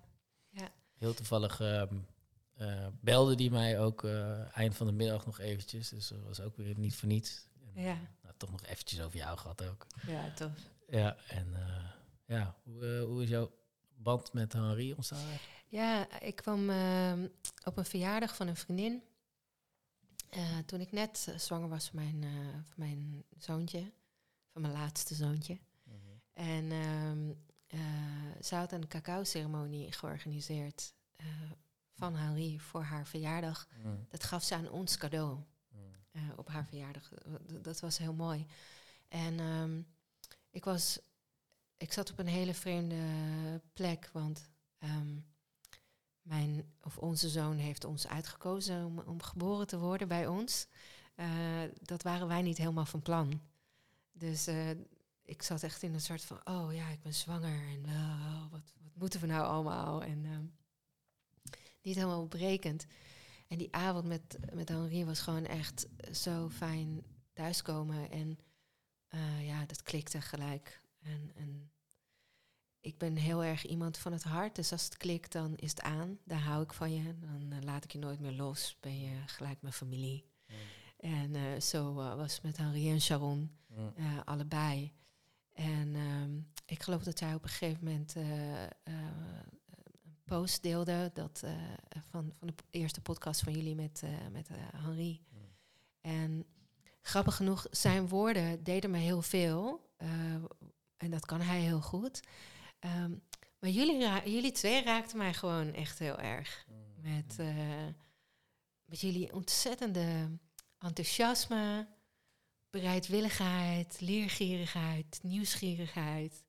Ja. 0.49 0.69
heel 0.97 1.13
toevallig 1.13 1.59
ehm, 1.61 1.95
eh, 2.55 2.87
belde 3.01 3.35
die 3.35 3.51
mij 3.51 3.79
ook 3.79 4.03
eh, 4.03 4.57
eind 4.57 4.75
van 4.75 4.87
de 4.87 4.93
middag 4.93 5.25
nog 5.25 5.39
eventjes. 5.39 5.89
Dus 5.89 6.07
dat 6.07 6.23
was 6.27 6.41
ook 6.41 6.57
weer 6.57 6.77
niet 6.77 6.95
voor 6.95 7.07
niets. 7.07 7.47
En, 7.75 7.81
Ja. 7.83 7.97
nou, 8.23 8.33
toch 8.37 8.51
nog 8.51 8.61
eventjes 8.65 9.01
over 9.01 9.17
jou 9.17 9.37
gehad 9.37 9.63
ook. 9.69 9.87
ja, 10.07 10.31
tof. 10.35 10.51
Ja, 10.87 11.15
en 11.27 11.47
eh, 11.55 11.83
ja, 12.25 12.55
hoe, 12.63 12.99
hoe 13.07 13.23
is 13.23 13.29
jouw 13.29 13.51
band 13.95 14.33
met 14.33 14.53
Henri 14.53 14.93
ontstaan? 14.93 15.25
Ja, 15.67 16.19
ik 16.19 16.35
kwam 16.35 16.69
ehm, 16.69 17.27
op 17.63 17.77
een 17.77 17.85
verjaardag 17.85 18.35
van 18.35 18.47
een 18.47 18.55
vriendin. 18.55 19.03
Eh, 20.29 20.57
toen 20.65 20.79
ik 20.81 20.91
net 20.91 21.25
eh, 21.29 21.37
zwanger 21.37 21.69
was 21.69 21.89
van 21.89 21.95
mijn, 22.03 22.23
eh, 22.23 22.53
van 22.53 22.73
mijn 22.75 23.23
zoontje. 23.37 23.91
Van 24.51 24.61
mijn 24.61 24.73
laatste 24.73 25.15
zoontje. 25.15 25.59
En 26.33 26.71
ehm 26.71 27.29
eh, 27.67 28.41
ze 28.43 28.55
had 28.55 28.71
een 28.71 28.87
cacao-ceremonie 28.87 29.91
georganiseerd 29.91 30.93
van 31.93 32.15
Henri 32.15 32.59
voor 32.59 32.81
haar 32.83 33.07
verjaardag. 33.07 33.67
Mm, 33.83 34.05
Dat 34.09 34.23
gaf 34.23 34.43
ze 34.43 34.55
aan 34.55 34.69
ons 34.69 34.97
cadeau. 34.97 35.35
mm, 35.69 35.91
eh, 36.11 36.21
op 36.35 36.47
haar 36.47 36.65
verjaardag. 36.65 37.09
Dat- 37.09 37.63
Dat 37.63 37.79
was 37.79 37.97
heel 37.97 38.13
mooi. 38.13 38.45
En 39.07 39.39
ehm, 39.39 39.81
ik 40.49 40.63
was, 40.63 40.99
ik 41.77 41.91
zat 41.93 42.11
op 42.11 42.19
een 42.19 42.27
hele 42.27 42.53
vreemde 42.53 42.97
plek, 43.73 44.09
want 44.13 44.49
ehm, 44.77 45.17
mijn 46.29 46.63
of 46.81 46.97
onze 46.97 47.29
zoon 47.29 47.57
heeft 47.57 47.83
ons 47.83 48.07
uitgekozen 48.07 49.03
om, 49.05 49.21
geboren 49.21 49.67
te 49.67 49.79
worden 49.79 50.07
bij 50.07 50.27
ons. 50.27 50.67
Eh, 51.15 51.27
dat 51.81 52.03
waren 52.03 52.27
wij 52.27 52.41
niet 52.41 52.57
helemaal 52.57 52.85
van 52.85 53.01
plan. 53.01 53.41
Dus 54.11 54.47
eh, 54.47 54.69
ik 55.23 55.41
zat 55.41 55.63
echt 55.63 55.83
in 55.83 55.93
een 55.93 56.01
soort 56.01 56.23
van, 56.23 56.39
oh 56.43 56.73
ja, 56.73 56.87
ik 56.89 57.01
ben 57.01 57.13
zwanger 57.13 57.67
en 57.67 57.83
uh, 57.87 58.41
wat, 58.51 58.73
wat 58.83 58.91
moeten 58.93 59.19
we 59.19 59.27
nou 59.27 59.47
allemaal? 59.47 60.03
En 60.03 60.25
ehm, 60.25 60.45
niet 61.81 61.95
helemaal 61.95 62.27
brekend. 62.27 62.85
En 63.47 63.57
die 63.57 63.75
avond 63.75 64.05
met, 64.05 64.37
met 64.53 64.69
Henri 64.69 65.05
was 65.05 65.19
gewoon 65.19 65.45
echt 65.45 65.87
zo 66.11 66.49
fijn 66.49 67.03
thuiskomen. 67.33 68.11
En 68.11 68.39
ja, 69.41 69.65
dat 69.65 69.83
klikte 69.83 70.21
gelijk. 70.21 70.81
En, 70.99 71.31
en 71.35 71.71
ik 72.81 72.97
ben 72.97 73.15
heel 73.15 73.43
erg 73.43 73.65
iemand 73.65 73.97
van 73.97 74.11
het 74.11 74.23
hart. 74.23 74.55
Dus 74.55 74.71
als 74.71 74.83
het 74.83 74.97
klikt, 74.97 75.31
dan 75.31 75.55
is 75.55 75.69
het 75.69 75.81
aan. 75.81 76.19
Dan 76.23 76.37
hou 76.37 76.63
ik 76.63 76.73
van 76.73 76.93
je. 76.93 77.19
Dan 77.19 77.53
uh, 77.53 77.61
laat 77.61 77.83
ik 77.83 77.91
je 77.91 77.97
nooit 77.97 78.19
meer 78.19 78.31
los. 78.31 78.77
Ben 78.79 78.99
je 78.99 79.15
gelijk 79.25 79.61
mijn 79.61 79.73
familie. 79.73 80.25
Mm. 80.47 80.55
En 81.11 81.33
uh, 81.33 81.59
zo 81.59 81.93
was 81.93 82.33
het 82.33 82.43
met 82.43 82.57
Henri 82.57 82.89
en 82.89 83.01
Sharon. 83.01 83.57
Mm. 83.67 83.93
allebei. 84.25 84.93
En 85.53 85.95
um, 85.95 86.47
ik 86.65 86.83
geloof 86.83 87.03
dat 87.03 87.17
zij 87.17 87.33
op 87.33 87.43
een 87.43 87.49
gegeven 87.49 87.83
moment 87.83 88.15
een 88.15 89.45
post 90.25 90.63
deelde 90.63 91.11
dat, 91.13 91.43
van, 92.09 92.33
van 92.37 92.47
de 92.47 92.53
eerste 92.69 93.01
podcast 93.01 93.41
van 93.41 93.53
jullie 93.53 93.75
met, 93.75 94.03
met 94.31 94.49
Henri. 94.75 95.21
Mm. 95.29 95.39
En 96.01 96.45
grappig 97.01 97.35
genoeg, 97.35 97.67
zijn 97.71 98.07
woorden 98.07 98.63
deden 98.63 98.91
me 98.91 98.97
heel 98.97 99.21
veel. 99.21 99.89
En 100.97 101.11
dat 101.11 101.25
kan 101.25 101.41
hij 101.41 101.59
heel 101.59 101.81
goed. 101.81 102.21
Um, 102.79 103.23
maar 103.59 103.69
jullie, 103.69 104.29
jullie 104.31 104.51
twee 104.51 104.83
raakten 104.83 105.17
mij 105.17 105.33
gewoon 105.33 105.73
echt 105.73 105.99
heel 105.99 106.19
erg. 106.19 106.65
Mm. 106.67 107.13
Met, 107.13 107.37
uh, 107.39 107.87
met 108.85 109.01
jullie 109.01 109.33
ontzettende 109.33 110.37
enthousiasme, 110.77 111.87
bereidwilligheid, 112.69 114.01
leergierigheid, 114.01 115.19
nieuwsgierigheid. 115.23 116.43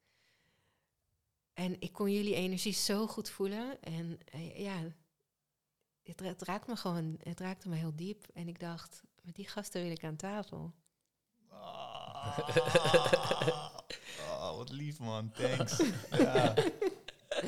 En 1.52 1.80
ik 1.80 1.92
kon 1.92 2.12
jullie 2.12 2.34
energie 2.34 2.72
zo 2.72 3.06
goed 3.06 3.30
voelen. 3.30 3.82
En 3.82 4.18
uh, 4.34 4.58
ja, 4.58 4.92
het, 6.02 6.20
het 6.20 6.42
raakte 6.42 6.70
me 6.70 6.76
gewoon, 6.76 7.18
het 7.22 7.40
raakte 7.40 7.68
me 7.68 7.76
heel 7.76 7.96
diep. 7.96 8.26
En 8.34 8.49
ik 8.49 8.60
dacht, 8.60 9.02
met 9.22 9.34
die 9.34 9.49
gasten 9.49 9.82
wil 9.82 9.90
ik 9.90 10.04
aan 10.04 10.16
tafel. 10.16 10.72
Oh, 11.50 12.38
oh 14.50 14.57
wat 14.57 14.71
lief 14.71 14.99
man, 14.99 15.33
thanks. 15.33 15.83
ja. 16.11 16.54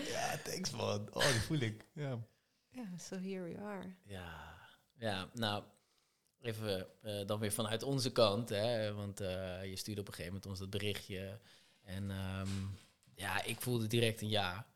ja, 0.04 0.38
thanks 0.44 0.70
man. 0.70 1.08
Oh, 1.12 1.26
die 1.26 1.40
voel 1.40 1.58
ik. 1.58 1.86
Ja, 1.92 2.18
yeah, 2.70 2.98
so 2.98 3.18
here 3.18 3.42
we 3.42 3.58
are. 3.58 3.94
Ja, 4.04 4.58
ja 4.98 5.28
nou, 5.34 5.64
even 6.40 6.86
uh, 7.02 7.26
dan 7.26 7.38
weer 7.38 7.52
vanuit 7.52 7.82
onze 7.82 8.12
kant. 8.12 8.48
Hè, 8.48 8.94
want 8.94 9.20
uh, 9.20 9.64
je 9.64 9.76
stuurde 9.76 10.00
op 10.00 10.06
een 10.06 10.14
gegeven 10.14 10.32
moment 10.32 10.50
ons 10.50 10.58
dat 10.58 10.70
berichtje. 10.70 11.38
En 11.82 12.10
um, 12.10 12.78
ja, 13.14 13.44
ik 13.44 13.60
voelde 13.60 13.86
direct 13.86 14.20
een 14.20 14.28
ja. 14.28 14.66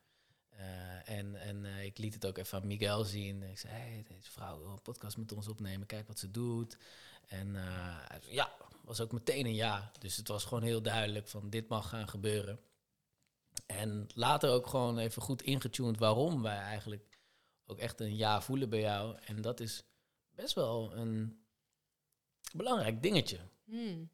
Uh, 0.59 1.09
en 1.09 1.37
en 1.37 1.65
uh, 1.65 1.85
ik 1.85 1.99
liet 1.99 2.15
het 2.15 2.27
ook 2.27 2.39
even 2.39 2.61
aan 2.61 2.67
Miguel 2.67 3.05
zien. 3.05 3.43
Ik 3.43 3.59
zei, 3.59 3.73
hey, 3.73 4.05
deze 4.09 4.31
vrouw 4.31 4.59
wil 4.59 4.71
een 4.71 4.83
podcast 4.83 5.17
met 5.17 5.33
ons 5.33 5.49
opnemen. 5.49 5.87
Kijk 5.87 6.07
wat 6.07 6.19
ze 6.19 6.31
doet. 6.31 6.77
En 7.27 7.55
uh, 7.55 7.97
ja, 8.21 8.53
was 8.87 9.01
ook 9.01 9.13
meteen 9.13 9.47
een 9.47 9.55
ja. 9.55 9.93
Dus 9.99 10.17
het 10.17 10.29
was 10.29 10.45
gewoon 10.45 10.63
heel 10.63 10.83
duidelijk 10.83 11.29
van 11.29 11.51
dit 11.51 11.69
mag 11.69 11.89
gaan 11.89 12.09
gebeuren. 12.09 12.61
En 13.67 14.07
later 14.15 14.51
ook 14.51 14.67
gewoon 14.67 14.99
even 14.99 15.23
goed 15.23 15.43
ingetuned 15.43 15.99
waarom 15.99 16.43
wij 16.43 16.59
eigenlijk 16.59 17.19
ook 17.67 17.79
echt 17.79 18.01
een 18.01 18.17
ja 18.17 18.41
voelen 18.41 18.69
bij 18.69 18.81
jou. 18.81 19.19
En 19.25 19.41
dat 19.43 19.61
is 19.61 19.85
best 20.31 20.55
wel 20.55 20.95
een 20.95 21.45
belangrijk 22.55 23.03
dingetje. 23.03 23.39
Hmm. 23.65 24.11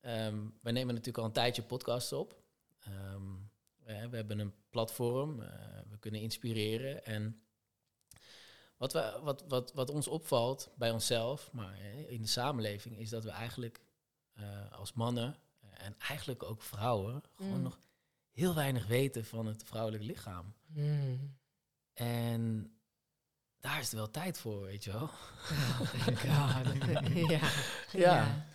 Um, 0.00 0.58
wij 0.62 0.72
nemen 0.72 0.94
natuurlijk 0.94 1.18
al 1.18 1.24
een 1.24 1.32
tijdje 1.32 1.62
podcasts 1.62 2.12
op. 2.12 2.42
Um, 2.88 3.50
we, 3.76 4.08
we 4.08 4.16
hebben 4.16 4.38
een 4.38 4.54
platform, 4.70 5.40
uh, 5.40 5.48
we 5.90 5.98
kunnen 5.98 6.20
inspireren. 6.20 7.04
En 7.04 7.42
wat, 8.76 8.92
we, 8.92 9.20
wat, 9.22 9.44
wat, 9.48 9.72
wat 9.72 9.90
ons 9.90 10.08
opvalt 10.08 10.70
bij 10.76 10.90
onszelf, 10.90 11.52
maar 11.52 11.78
in 12.08 12.22
de 12.22 12.28
samenleving, 12.28 12.98
is 12.98 13.10
dat 13.10 13.24
we 13.24 13.30
eigenlijk 13.30 13.80
uh, 14.38 14.72
als 14.72 14.92
mannen 14.92 15.36
en 15.70 15.94
eigenlijk 15.98 16.42
ook 16.42 16.62
vrouwen 16.62 17.22
gewoon 17.34 17.62
nog 17.62 17.78
heel 18.30 18.54
weinig 18.54 18.86
weten 18.86 19.24
van 19.24 19.46
het 19.46 19.62
vrouwelijk 19.64 20.02
lichaam. 20.02 20.54
Mm. 20.66 21.36
En 21.92 22.72
daar 23.60 23.80
is 23.80 23.90
er 23.90 23.96
wel 23.96 24.10
tijd 24.10 24.38
voor, 24.38 24.62
weet 24.62 24.84
je 24.84 24.92
wel. 24.92 25.02
Oh, 25.02 25.80
ja. 26.24 26.62
ja. 27.28 27.48
ja. 27.92 28.46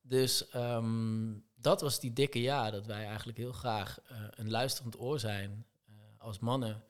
Dus 0.00 0.54
um, 0.54 1.44
dat 1.54 1.80
was 1.80 2.00
die 2.00 2.12
dikke 2.12 2.40
ja, 2.40 2.70
dat 2.70 2.86
wij 2.86 3.06
eigenlijk 3.06 3.38
heel 3.38 3.52
graag 3.52 4.00
uh, 4.12 4.18
een 4.30 4.50
luisterend 4.50 5.00
oor 5.00 5.20
zijn 5.20 5.66
uh, 5.88 5.94
als 6.18 6.38
mannen 6.38 6.84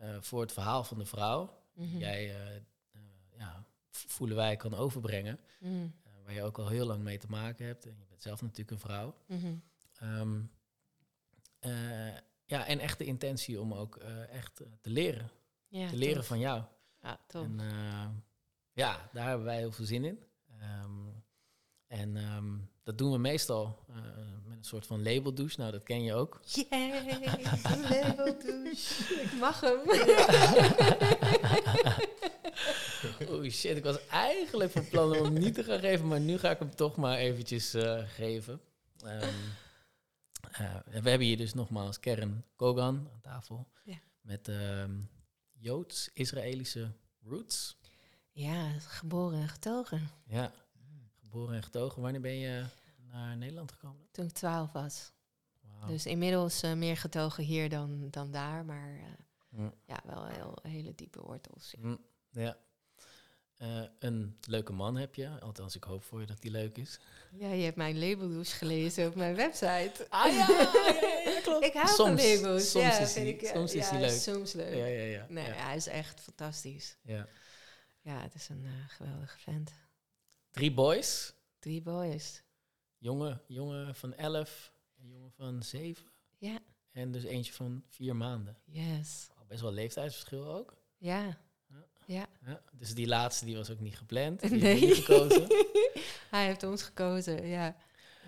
uh, 0.00 0.16
voor 0.20 0.40
het 0.40 0.52
verhaal 0.52 0.84
van 0.84 0.98
de 0.98 1.04
vrouw. 1.04 1.62
Mm 1.74 1.90
-hmm. 1.90 1.98
Jij, 1.98 2.34
ja, 3.36 3.64
voelen 3.90 4.36
wij, 4.36 4.56
kan 4.56 4.74
overbrengen. 4.74 5.40
Mm. 5.58 5.94
Waar 6.32 6.40
je 6.42 6.46
ook 6.48 6.58
al 6.58 6.68
heel 6.68 6.86
lang 6.86 7.02
mee 7.02 7.18
te 7.18 7.26
maken 7.28 7.66
hebt. 7.66 7.86
En 7.86 7.96
je 7.98 8.06
bent 8.08 8.22
zelf 8.22 8.42
natuurlijk 8.42 8.70
een 8.70 8.78
vrouw. 8.78 9.14
Mm 9.26 9.38
-hmm. 9.40 9.62
um, 10.02 10.50
ja, 12.44 12.66
en 12.66 12.78
echt 12.78 12.98
de 12.98 13.04
intentie 13.04 13.60
om 13.60 13.74
ook 13.74 13.96
echt 14.30 14.62
te 14.80 14.90
leren. 14.90 15.30
Ja, 15.68 15.88
te 15.88 15.96
leren 15.96 16.16
tof. 16.16 16.26
van 16.26 16.38
jou. 16.38 16.62
Ja, 17.02 17.20
tof. 17.26 17.44
En, 17.44 17.60
ja, 18.72 19.10
daar 19.12 19.28
hebben 19.28 19.46
wij 19.46 19.58
heel 19.58 19.72
veel 19.72 19.84
zin 19.84 20.04
in. 20.04 20.18
Um, 20.84 21.24
en 21.86 22.16
um, 22.16 22.70
dat 22.82 22.98
doen 22.98 23.12
we 23.12 23.18
meestal 23.18 23.78
uh, 23.90 23.96
met 24.44 24.58
een 24.58 24.64
soort 24.64 24.86
van 24.86 25.02
labeldouche. 25.02 25.60
Nou, 25.60 25.72
dat 25.72 25.82
ken 25.82 26.02
je 26.02 26.14
ook. 26.14 26.40
Yay, 26.44 27.18
een 27.62 27.80
labeldouche. 27.80 29.14
ik 29.14 29.32
mag 29.32 29.60
hem. 29.60 29.78
Oeh 33.30 33.50
shit, 33.50 33.76
ik 33.76 33.84
was 33.84 34.06
eigenlijk 34.06 34.70
van 34.70 34.88
plan 34.88 35.16
om 35.16 35.24
hem 35.24 35.32
niet 35.32 35.54
te 35.54 35.64
gaan 35.64 35.80
geven, 35.80 36.08
maar 36.08 36.20
nu 36.20 36.38
ga 36.38 36.50
ik 36.50 36.58
hem 36.58 36.74
toch 36.74 36.96
maar 36.96 37.18
eventjes 37.18 37.74
uh, 37.74 38.08
geven. 38.08 38.60
Um, 39.04 39.20
uh, 40.60 40.76
we 40.84 41.08
hebben 41.08 41.26
hier 41.26 41.36
dus 41.36 41.54
nogmaals 41.54 42.00
Karen 42.00 42.44
Kogan 42.56 43.08
aan 43.12 43.20
tafel. 43.20 43.68
Ja. 43.84 43.98
Met 44.20 44.48
um, 44.48 45.08
Joods-Israëlische 45.52 46.92
roots. 47.22 47.76
Ja, 48.32 48.78
geboren 48.78 49.40
en 49.40 49.48
getogen. 49.48 50.10
Ja, 50.26 50.52
geboren 51.32 51.56
en 51.56 51.62
getogen. 51.62 52.02
Wanneer 52.02 52.20
ben 52.20 52.38
je 52.38 52.64
naar 53.10 53.36
Nederland 53.36 53.72
gekomen? 53.72 54.06
Toen 54.10 54.24
ik 54.24 54.32
twaalf 54.32 54.72
was. 54.72 55.12
Wow. 55.60 55.88
Dus 55.88 56.06
inmiddels 56.06 56.64
uh, 56.64 56.72
meer 56.72 56.96
getogen 56.96 57.44
hier 57.44 57.68
dan, 57.68 58.10
dan 58.10 58.30
daar, 58.30 58.64
maar 58.64 58.94
uh, 58.94 59.04
mm. 59.48 59.74
ja, 59.86 60.02
wel 60.06 60.26
heel, 60.26 60.58
hele 60.62 60.94
diepe 60.94 61.20
wortels. 61.20 61.70
Ja. 61.70 61.86
Mm, 61.86 61.98
ja. 62.30 62.56
Uh, 63.58 63.82
een 63.98 64.36
leuke 64.48 64.72
man 64.72 64.96
heb 64.96 65.14
je, 65.14 65.40
althans 65.40 65.76
ik 65.76 65.84
hoop 65.84 66.02
voor 66.02 66.20
je 66.20 66.26
dat 66.26 66.40
die 66.40 66.50
leuk 66.50 66.78
is. 66.78 66.98
Ja, 67.32 67.48
je 67.48 67.64
hebt 67.64 67.76
mijn 67.76 67.98
labeldoes 67.98 68.52
gelezen 68.52 69.06
op 69.06 69.14
mijn 69.14 69.34
website. 69.34 69.92
Ah 70.08 70.32
ja, 70.32 70.48
ja, 70.48 71.30
ja 71.30 71.40
klopt. 71.40 71.64
ik 71.64 71.72
hou 71.72 71.86
soms, 71.86 72.22
van 72.22 72.30
labels. 72.30 72.70
Soms 72.70 72.84
ja, 72.84 72.98
is 72.98 73.14
hij, 73.14 73.38
soms 73.42 73.74
is 73.74 73.88
hij 73.88 74.00
leuk. 74.00 74.10
Soms 74.10 74.52
leuk. 74.52 74.74
Ja, 74.74 74.86
ja, 74.86 75.02
ja. 75.02 75.26
Nee, 75.28 75.44
hij 75.44 75.76
is 75.76 75.86
echt 75.86 76.20
fantastisch. 76.20 76.96
Ja, 77.02 77.26
ja 78.00 78.20
het 78.20 78.34
is 78.34 78.48
een 78.48 78.66
geweldige 78.88 79.38
vent. 79.38 79.72
Drie 80.52 80.72
boys. 80.72 81.34
Drie 81.58 81.82
boys. 81.82 82.42
Jongen, 82.98 83.40
jongen 83.46 83.94
van 83.94 84.14
elf, 84.14 84.72
een 85.00 85.08
jongen 85.08 85.32
van 85.32 85.62
zeven. 85.62 86.06
Ja. 86.38 86.58
En 86.90 87.12
dus 87.12 87.24
eentje 87.24 87.52
van 87.52 87.82
vier 87.88 88.16
maanden. 88.16 88.56
Yes. 88.64 89.28
Oh, 89.30 89.46
best 89.48 89.60
wel 89.60 89.72
leeftijdsverschil 89.72 90.54
ook. 90.54 90.76
Ja. 90.96 91.38
Ja. 91.68 91.84
ja. 92.04 92.26
ja. 92.46 92.62
Dus 92.72 92.94
die 92.94 93.06
laatste 93.06 93.44
die 93.44 93.56
was 93.56 93.70
ook 93.70 93.80
niet 93.80 93.96
gepland. 93.96 94.40
Die 94.40 94.50
nee. 94.50 94.94
Gekozen. 94.94 95.46
Hij 96.30 96.46
heeft 96.46 96.62
ons 96.62 96.82
gekozen, 96.82 97.46
ja. 97.46 97.76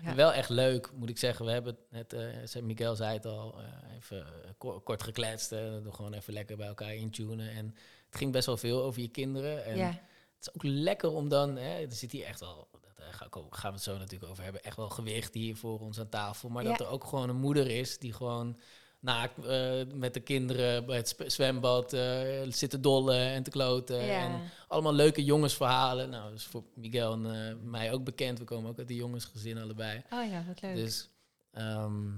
ja. 0.03 0.15
Wel 0.15 0.33
echt 0.33 0.49
leuk, 0.49 0.91
moet 0.93 1.09
ik 1.09 1.17
zeggen. 1.17 1.45
We 1.45 1.51
hebben 1.51 1.77
het, 1.89 2.13
uh, 2.13 2.63
Miguel 2.63 2.95
zei 2.95 3.13
het 3.13 3.25
al, 3.25 3.61
uh, 3.61 3.95
even 3.95 4.25
kort, 4.57 4.83
kort 4.83 5.03
gekletst. 5.03 5.51
Uh, 5.51 5.75
gewoon 5.89 6.13
even 6.13 6.33
lekker 6.33 6.57
bij 6.57 6.67
elkaar 6.67 6.95
intunen. 6.95 7.49
En 7.49 7.65
het 8.05 8.17
ging 8.17 8.31
best 8.31 8.45
wel 8.45 8.57
veel 8.57 8.83
over 8.83 9.01
je 9.01 9.09
kinderen. 9.09 9.65
En 9.65 9.77
ja. 9.77 10.01
Is 10.47 10.53
ook 10.55 10.63
lekker 10.63 11.11
om 11.11 11.29
dan, 11.29 11.55
hè, 11.55 11.81
er 11.81 11.91
zit 11.91 12.11
hier 12.11 12.25
echt 12.25 12.39
wel 12.39 12.67
daar 12.95 13.29
gaan 13.49 13.69
we 13.69 13.75
het 13.75 13.83
zo 13.83 13.97
natuurlijk 13.97 14.31
over 14.31 14.43
hebben, 14.43 14.63
echt 14.63 14.77
wel 14.77 14.89
gewicht 14.89 15.33
hier 15.33 15.55
voor 15.55 15.79
ons 15.79 15.99
aan 15.99 16.09
tafel. 16.09 16.49
Maar 16.49 16.63
Ja. 16.63 16.69
dat 16.69 16.79
er 16.79 16.87
ook 16.87 17.03
gewoon 17.03 17.29
een 17.29 17.35
moeder 17.39 17.67
is 17.67 17.99
die 17.99 18.13
gewoon 18.13 18.59
naakt 18.99 19.45
eh, 19.45 19.81
met 19.93 20.13
de 20.13 20.19
kinderen 20.19 20.85
bij 20.85 20.97
het 20.97 21.15
zwembad 21.27 21.93
eh, 21.93 22.41
zitten 22.49 22.81
dollen 22.81 23.19
en 23.19 23.43
te 23.43 23.49
kloten. 23.49 23.99
En 23.99 24.41
allemaal 24.67 24.93
leuke 24.93 25.23
jongensverhalen. 25.23 26.09
Nou, 26.09 26.29
dat 26.29 26.39
is 26.39 26.45
voor 26.45 26.63
Miguel 26.73 27.13
en 27.13 27.49
eh, 27.49 27.55
mij 27.61 27.93
ook 27.93 28.03
bekend. 28.03 28.39
We 28.39 28.45
komen 28.45 28.69
ook 28.69 28.77
uit 28.77 28.87
de 28.87 28.95
jongensgezin 28.95 29.57
allebei. 29.57 30.03
Oh 30.09 30.29
ja, 30.29 30.43
wat 30.47 30.61
leuk. 30.61 30.75
Dus 30.75 31.09
ehm, 31.51 32.11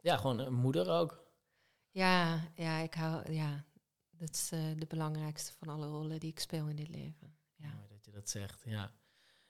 ja, 0.00 0.16
gewoon 0.16 0.38
een 0.38 0.54
moeder 0.54 0.90
ook. 0.90 1.24
Ja, 1.90 2.40
ja, 2.54 2.78
ik 2.78 2.94
hou, 2.94 3.32
ja, 3.32 3.64
dat 4.10 4.30
is 4.34 4.50
eh, 4.52 4.60
de 4.76 4.86
belangrijkste 4.86 5.52
van 5.58 5.68
alle 5.68 5.86
rollen 5.86 6.20
die 6.20 6.30
ik 6.30 6.40
speel 6.40 6.66
in 6.66 6.76
dit 6.76 6.88
leven. 6.88 7.34
Zegt, 8.28 8.62
ja. 8.66 8.90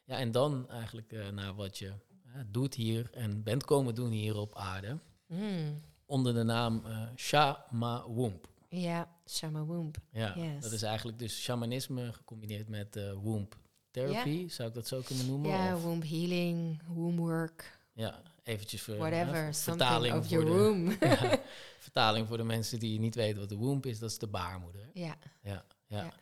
Ja, 0.04 0.18
en 0.18 0.30
dan 0.30 0.68
eigenlijk 0.68 1.12
eh, 1.12 1.28
naar 1.28 1.54
wat 1.54 1.78
je 1.78 1.86
eh, 2.24 2.40
doet 2.46 2.74
hier 2.74 3.10
en 3.12 3.42
bent 3.42 3.64
komen 3.64 3.94
doen 3.94 4.10
hier 4.10 4.36
op 4.36 4.54
aarde. 4.56 4.98
Mm. 5.26 5.80
Onder 6.06 6.34
de 6.34 6.42
naam 6.42 6.82
eh 6.86 7.06
Shama 7.16 8.06
Womb. 8.08 8.48
Ja, 8.68 9.08
Shama 9.28 9.64
Womb. 9.64 9.96
Ja, 10.10 10.34
Yes. 10.36 10.62
dat 10.62 10.72
is 10.72 10.82
eigenlijk 10.82 11.18
dus 11.18 11.42
shamanisme 11.42 12.12
gecombineerd 12.12 12.68
met 12.68 12.96
eh 12.96 13.12
womb 13.12 13.56
therapy. 13.90 14.48
Zou 14.48 14.68
ik 14.68 14.74
dat 14.74 14.86
zo 14.88 15.00
kunnen 15.00 15.26
noemen? 15.26 15.50
Ja, 15.50 15.76
womb 15.76 16.02
healing, 16.02 16.82
womb 16.86 17.18
work, 17.18 17.78
ja 17.92 18.22
eventjes 18.42 18.82
voor 18.82 18.96
whatever. 18.96 19.54
vertaling 19.54 20.14
of 20.18 20.28
voor 20.28 20.42
your 20.42 20.44
de, 20.46 20.62
womb. 20.62 21.02
ja, 21.02 21.38
vertaling 21.78 22.26
voor 22.28 22.36
de 22.36 22.44
mensen 22.44 22.78
die 22.78 22.98
niet 23.00 23.14
weten 23.14 23.40
wat 23.40 23.48
de 23.48 23.56
womb 23.56 23.86
is. 23.86 23.98
Dat 23.98 24.10
is 24.10 24.18
de 24.18 24.26
baarmoeder. 24.26 24.90
ja, 24.94 25.16
Ja, 25.42 25.64
ja. 25.86 26.02
Ja. 26.04 26.12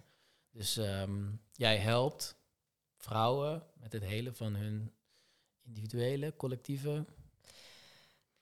Dus 0.51 0.77
ehm, 0.77 1.25
jij 1.53 1.77
helpt 1.77 2.37
vrouwen 2.99 3.63
met 3.81 3.93
het 3.93 4.03
hele 4.03 4.33
van 4.33 4.55
hun 4.55 4.93
individuele, 5.63 6.37
collectieve. 6.37 7.05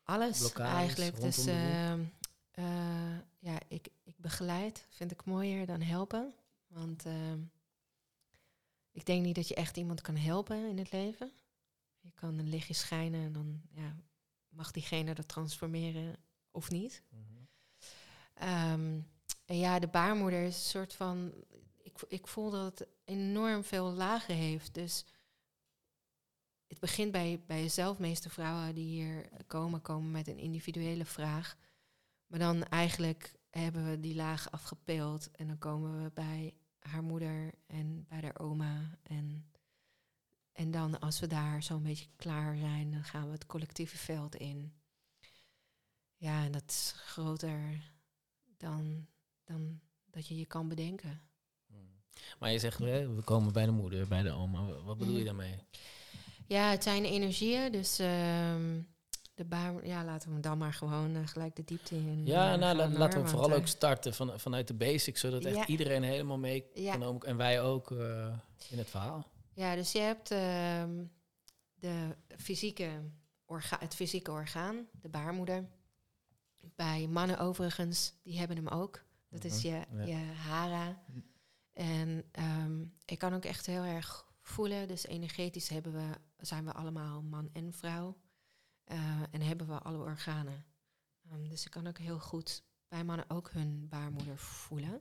alles 0.02 0.52
eigenlijk. 0.52 1.20
Dus 1.20 1.46
ehm, 1.46 2.04
eh, 2.50 3.18
ja, 3.38 3.58
ik, 3.68 3.88
ik 4.02 4.18
begeleid, 4.18 4.86
vind 4.88 5.10
ik 5.10 5.24
mooier 5.24 5.66
dan 5.66 5.80
helpen. 5.80 6.34
Want 6.66 7.04
ehm, 7.04 7.40
ik 8.92 9.06
denk 9.06 9.24
niet 9.24 9.34
dat 9.34 9.48
je 9.48 9.54
echt 9.54 9.76
iemand 9.76 10.00
kan 10.00 10.16
helpen 10.16 10.68
in 10.68 10.78
het 10.78 10.92
leven. 10.92 11.32
Je 12.00 12.10
kan 12.14 12.38
een 12.38 12.48
lichtje 12.48 12.74
schijnen 12.74 13.24
en 13.24 13.32
dan 13.32 13.62
ja, 13.70 13.96
mag 14.48 14.70
diegene 14.70 15.14
dat 15.14 15.28
transformeren 15.28 16.16
of 16.50 16.70
niet. 16.70 17.02
Ehm, 18.34 19.00
en 19.44 19.58
ja, 19.58 19.78
de 19.78 19.88
baarmoeder 19.88 20.42
is 20.42 20.56
een 20.56 20.70
soort 20.70 20.94
van. 20.94 21.32
Ik, 22.08 22.26
voel 22.26 22.50
dat 22.50 22.78
het 22.78 22.88
enorm 23.04 23.64
veel 23.64 23.90
lagen 23.90 24.34
heeft. 24.34 24.74
Dus 24.74 25.04
het 26.66 26.80
begint 26.80 27.12
bij, 27.12 27.42
bij 27.46 27.60
jezelf. 27.60 27.98
meeste 27.98 28.30
vrouwen 28.30 28.74
die 28.74 28.86
hier 28.86 29.28
komen, 29.46 29.82
komen 29.82 30.10
met 30.10 30.28
een 30.28 30.38
individuele 30.38 31.04
vraag. 31.04 31.56
Maar 32.26 32.38
dan 32.38 32.64
eigenlijk 32.64 33.34
hebben 33.50 33.90
we 33.90 34.00
die 34.00 34.14
laag 34.14 34.50
afgepeeld. 34.50 35.30
En 35.30 35.46
dan 35.46 35.58
komen 35.58 36.02
we 36.02 36.10
bij 36.10 36.54
haar 36.78 37.02
moeder 37.02 37.54
en 37.66 38.06
bij 38.08 38.20
haar 38.20 38.38
oma. 38.38 38.98
En, 39.02 39.50
en 40.52 40.70
dan, 40.70 41.00
als 41.00 41.20
we 41.20 41.26
daar 41.26 41.62
zo'n 41.62 41.82
beetje 41.82 42.08
klaar 42.16 42.56
zijn, 42.56 42.90
dan 42.90 43.04
gaan 43.04 43.26
we 43.26 43.32
het 43.32 43.46
collectieve 43.46 43.96
veld 43.96 44.34
in. 44.34 44.72
Ja, 46.16 46.44
en 46.44 46.52
dat 46.52 46.70
is 46.70 46.92
groter 46.96 47.92
dan, 48.56 49.06
dan 49.44 49.80
dat 50.10 50.26
je 50.26 50.36
je 50.36 50.46
kan 50.46 50.68
bedenken. 50.68 51.20
Maar 52.38 52.52
je 52.52 52.58
zegt, 52.58 52.78
we 52.78 53.20
komen 53.24 53.52
bij 53.52 53.64
de 53.64 53.70
moeder, 53.70 54.08
bij 54.08 54.22
de 54.22 54.30
oma. 54.32 54.64
Wat 54.84 54.98
bedoel 54.98 55.14
je 55.14 55.24
Mhm. 55.24 55.26
daarmee? 55.26 55.54
Ja, 56.46 56.70
het 56.70 56.82
zijn 56.82 57.04
energieën, 57.04 57.72
dus 57.72 57.98
ehm, 57.98 58.80
de 59.34 59.44
baar, 59.44 59.86
ja, 59.86 60.04
laten 60.04 60.34
we 60.34 60.40
dan 60.40 60.58
maar 60.58 60.72
gewoon 60.72 61.14
eh, 61.16 61.26
gelijk 61.26 61.56
de 61.56 61.64
diepte 61.64 61.94
in. 61.96 62.26
Ja, 62.26 62.52
eh, 62.52 62.58
nou, 62.58 62.76
la- 62.76 62.82
gaan, 62.84 62.96
laten 62.96 63.22
we 63.22 63.28
vooral 63.28 63.48
want, 63.48 63.60
ook 63.60 63.66
eh, 63.66 63.72
starten 63.74 64.14
van, 64.14 64.40
vanuit 64.40 64.66
de 64.68 64.74
basics, 64.74 65.20
zodat 65.20 65.44
echt 65.44 65.56
Ja. 65.56 65.66
iedereen 65.66 66.02
helemaal 66.02 66.38
mee 66.38 66.64
Ja. 66.74 66.92
kan 66.92 67.02
ook, 67.02 67.24
en 67.24 67.36
wij 67.36 67.60
ook 67.62 67.90
eh, 67.90 68.32
in 68.70 68.78
het 68.78 68.88
verhaal. 68.90 69.26
Ja, 69.54 69.74
dus 69.74 69.92
je 69.92 69.98
hebt 69.98 70.30
ehm, 70.30 71.04
de 71.74 72.16
fysieke 72.36 72.90
orga 73.44 73.76
het 73.80 73.94
fysieke 73.94 74.30
orgaan, 74.30 74.86
de 75.00 75.08
baarmoeder. 75.08 75.64
Bij 76.76 77.06
mannen 77.06 77.38
overigens, 77.38 78.12
die 78.22 78.38
hebben 78.38 78.56
hem 78.56 78.68
ook. 78.68 79.04
Dat 79.30 79.44
is 79.44 79.62
je, 79.62 79.80
Mhm, 79.90 80.00
ja. 80.00 80.06
je 80.18 80.24
hara. 80.32 81.02
En 81.76 82.24
ehm, 82.32 82.82
ik 83.04 83.18
kan 83.18 83.34
ook 83.34 83.44
echt 83.44 83.66
heel 83.66 83.82
erg 83.84 84.26
voelen. 84.40 84.88
Dus 84.88 85.06
energetisch 85.06 85.68
hebben 85.68 85.92
we, 85.92 86.10
zijn 86.46 86.64
we 86.64 86.72
allemaal 86.72 87.22
man 87.22 87.50
en 87.52 87.72
vrouw. 87.72 88.16
Eh, 88.84 89.20
en 89.30 89.40
hebben 89.42 89.66
we 89.66 89.78
alle 89.78 89.98
organen. 89.98 90.64
Ehm, 91.30 91.48
dus 91.48 91.64
ik 91.64 91.70
kan 91.70 91.86
ook 91.86 91.98
heel 91.98 92.18
goed 92.18 92.62
bij 92.88 93.04
mannen 93.04 93.30
ook 93.30 93.50
hun 93.50 93.88
baarmoeder 93.88 94.38
voelen. 94.38 95.00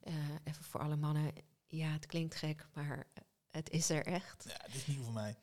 Eh, 0.00 0.14
even 0.44 0.64
voor 0.64 0.80
alle 0.80 0.96
mannen. 0.96 1.32
Ja, 1.66 1.88
het 1.88 2.06
klinkt 2.06 2.34
gek, 2.34 2.66
maar 2.74 3.06
het 3.50 3.70
is 3.70 3.90
er 3.90 4.06
echt. 4.06 4.44
Ja, 4.48 4.66
dit 4.66 4.74
is 4.74 4.86
nieuw 4.86 5.02
voor 5.02 5.12
mij. 5.12 5.36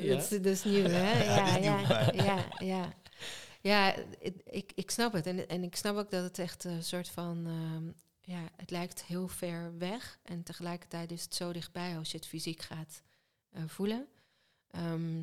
Ja? 0.00 0.14
Dat, 0.14 0.30
is, 0.44 0.64
nieuw, 0.64 0.84
hè? 0.84 1.22
Ja, 1.24 1.46
Ja, 1.56 1.58
dit 1.58 1.64
is 1.64 1.64
nieuw 1.64 1.84
voor 1.86 2.14
ja, 2.24 2.34
mij. 2.34 2.54
ja, 2.58 2.64
ja. 2.64 2.92
Ja, 3.60 3.94
het- 4.18 4.42
ik, 4.44 4.72
ik 4.74 4.90
snap 4.90 5.12
het. 5.12 5.26
En, 5.26 5.48
en 5.48 5.62
ik 5.62 5.76
snap 5.76 5.96
ook 5.96 6.10
dat 6.10 6.22
het 6.24 6.38
echt 6.38 6.64
een 6.64 6.82
soort 6.84 7.08
van... 7.08 7.46
ehm, 7.46 7.90
ja, 8.28 8.48
het 8.56 8.70
lijkt 8.70 9.04
heel 9.04 9.28
ver 9.28 9.78
weg. 9.78 10.18
En 10.22 10.42
tegelijkertijd 10.42 11.12
is 11.12 11.22
het 11.22 11.34
zo 11.34 11.52
dichtbij 11.52 11.96
als 11.96 12.10
je 12.10 12.16
het 12.16 12.26
fysiek 12.26 12.62
gaat 12.62 13.02
eh, 13.50 13.62
voelen. 13.66 14.06
Ehm, 14.70 15.22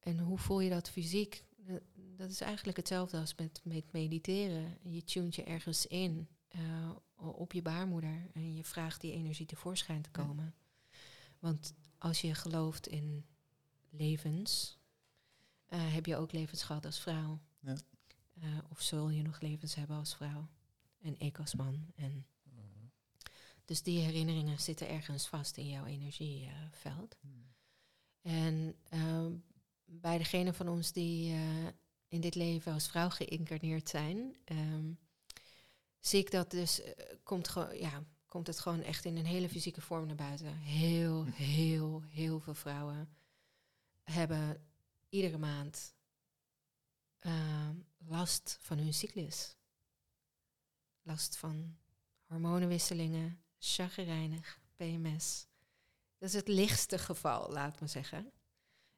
en 0.00 0.18
hoe 0.18 0.38
voel 0.38 0.60
je 0.60 0.70
dat 0.70 0.90
fysiek? 0.90 1.44
Dat, 1.94 2.30
is 2.30 2.40
eigenlijk 2.40 2.76
hetzelfde 2.76 3.18
als 3.18 3.34
met, 3.34 3.60
met 3.64 3.92
mediteren. 3.92 4.78
Je 4.82 5.04
tunt 5.04 5.34
je 5.34 5.44
ergens 5.44 5.86
in 5.86 6.28
eh, 6.48 6.90
op 7.14 7.52
je 7.52 7.62
baarmoeder. 7.62 8.26
En 8.32 8.54
je 8.54 8.64
vraagt 8.64 9.00
die 9.00 9.12
energie 9.12 9.46
tevoorschijn 9.46 10.02
te 10.02 10.10
komen. 10.10 10.54
Want 11.38 11.74
als 11.98 12.20
je 12.20 12.34
gelooft 12.34 12.86
in 12.86 13.26
levens, 13.90 14.78
eh, 15.66 15.92
heb 15.92 16.06
je 16.06 16.16
ook 16.16 16.32
levens 16.32 16.62
gehad 16.62 16.84
als 16.84 17.00
vrouw. 17.00 17.40
Ja. 17.60 17.76
Of 18.68 18.80
zul 18.80 19.10
je 19.10 19.22
nog 19.22 19.40
levens 19.40 19.74
hebben 19.74 19.96
als 19.96 20.16
vrouw. 20.16 20.48
En 21.04 21.18
ik 21.18 21.38
als 21.38 21.54
man. 21.54 21.86
En 21.94 22.26
dus 23.64 23.82
die 23.82 24.00
herinneringen 24.00 24.60
zitten 24.60 24.88
ergens 24.88 25.26
vast 25.26 25.56
in 25.56 25.68
jouw 25.68 25.84
energieveld. 25.84 27.16
En 28.22 28.76
ehm, 28.88 29.32
bij 29.84 30.18
degene 30.18 30.52
van 30.52 30.68
ons 30.68 30.92
die 30.92 31.32
eh, 31.32 31.66
in 32.08 32.20
dit 32.20 32.34
leven 32.34 32.72
als 32.72 32.88
vrouw 32.88 33.08
geïncarneerd 33.08 33.88
zijn, 33.88 34.36
ehm, 34.44 34.92
zie 36.00 36.20
ik 36.20 36.30
dat 36.30 36.50
dus, 36.50 36.82
eh, 36.82 37.04
komt, 37.22 37.54
ja, 37.72 38.04
komt 38.26 38.46
het 38.46 38.60
gewoon 38.60 38.82
echt 38.82 39.04
in 39.04 39.16
een 39.16 39.26
hele 39.26 39.48
fysieke 39.48 39.80
vorm 39.80 40.06
naar 40.06 40.16
buiten. 40.16 40.56
Heel, 40.56 41.24
heel, 41.24 42.02
heel 42.02 42.40
veel 42.40 42.54
vrouwen 42.54 43.08
hebben 44.02 44.66
iedere 45.08 45.38
maand 45.38 45.94
ehm, 47.18 47.74
last 47.98 48.58
van 48.60 48.78
hun 48.78 48.94
cyclus. 48.94 49.56
Last 51.06 51.36
van 51.36 51.76
hormonenwisselingen, 52.26 53.42
chagrijnig, 53.58 54.60
PMS. 54.76 55.46
Dat 56.18 56.28
is 56.28 56.34
het 56.34 56.48
lichtste 56.48 56.98
geval, 56.98 57.52
laat 57.52 57.80
me 57.80 57.86
zeggen. 57.86 58.32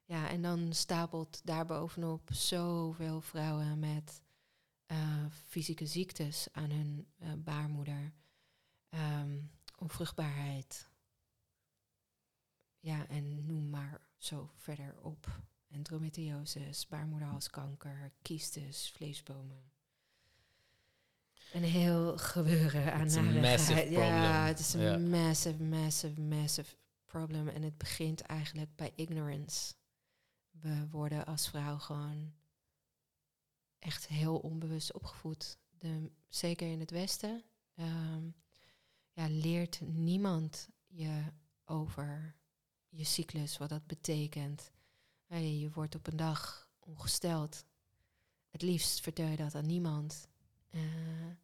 Ja, 0.05 0.29
en 0.29 0.41
dan 0.41 0.73
stapelt 0.73 1.41
daarbovenop 1.43 2.29
zoveel 2.33 3.21
vrouwen 3.21 3.79
met 3.79 4.21
eh, 4.85 5.25
fysieke 5.47 5.85
ziektes 5.85 6.47
aan 6.51 6.69
hun 6.69 7.07
eh, 7.17 7.33
baarmoeder. 7.37 8.13
Ehm, 8.89 9.39
onvruchtbaarheid. 9.77 10.89
Ja, 12.79 13.07
en 13.07 13.45
noem 13.45 13.69
maar 13.69 14.01
zo 14.17 14.51
verder 14.55 15.01
op. 15.01 15.41
Endometriosis, 15.67 16.87
baarmoederhalskanker, 16.87 18.11
kiestes, 18.21 18.91
vleesbomen. 18.91 19.71
Een 21.53 21.63
heel 21.63 22.17
gebeuren 22.17 22.93
aan 22.93 23.13
narigheid. 23.13 23.89
Ja, 23.89 24.45
het 24.45 24.59
is 24.59 24.73
een 24.73 25.09
massive, 25.09 25.63
massive, 25.63 26.21
massive 26.21 26.75
problem. 27.05 27.47
En 27.47 27.61
het 27.61 27.77
begint 27.77 28.21
eigenlijk 28.21 28.75
bij 28.75 28.91
ignorance. 28.95 29.73
We 30.51 30.87
worden 30.89 31.25
als 31.25 31.49
vrouw 31.49 31.77
gewoon 31.77 32.33
echt 33.79 34.07
heel 34.07 34.37
onbewust 34.37 34.93
opgevoed. 34.93 35.57
De, 35.69 36.11
zeker 36.29 36.71
in 36.71 36.79
het 36.79 36.91
Westen 36.91 37.43
ehm, 37.75 38.29
ja, 39.11 39.27
leert 39.29 39.81
niemand 39.81 40.69
je 40.87 41.23
over 41.65 42.35
je 42.89 43.03
cyclus, 43.03 43.57
wat 43.57 43.69
dat 43.69 43.87
betekent. 43.87 44.71
Hey, 45.25 45.57
je 45.57 45.69
wordt 45.69 45.95
op 45.95 46.07
een 46.07 46.17
dag 46.17 46.69
ongesteld. 46.79 47.65
Het 48.49 48.61
liefst 48.61 49.01
vertel 49.01 49.27
je 49.27 49.35
dat 49.35 49.55
aan 49.55 49.65
niemand. 49.65 50.27
Eh, 50.77 51.35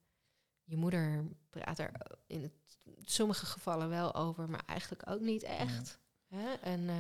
je 0.64 0.78
moeder 0.78 1.26
praat 1.50 1.80
er 1.80 1.92
in 2.28 2.42
het, 2.42 2.54
sommige 3.02 3.46
gevallen 3.46 3.90
wel 3.90 4.16
over, 4.16 4.50
maar 4.50 4.64
eigenlijk 4.66 5.10
ook 5.10 5.22
niet 5.22 5.44
echt. 5.44 6.00
Hè? 6.28 6.54
En 6.54 6.90
eh, 6.90 6.96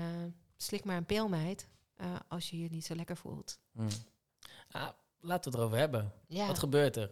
slik 0.57 0.83
maar 0.83 0.97
een 0.97 1.05
pil, 1.05 1.27
meid, 1.27 1.67
eh, 1.95 2.15
als 2.27 2.49
je 2.49 2.59
je 2.59 2.69
niet 2.69 2.85
zo 2.85 2.95
lekker 2.95 3.17
voelt. 3.17 3.59
Hmm. 3.71 3.87
Ah, 4.71 4.89
laten 5.19 5.51
we 5.51 5.57
het 5.57 5.59
erover 5.59 5.77
hebben. 5.77 6.13
Ja. 6.27 6.47
Wat 6.47 6.59
gebeurt 6.59 6.95
er 6.95 7.11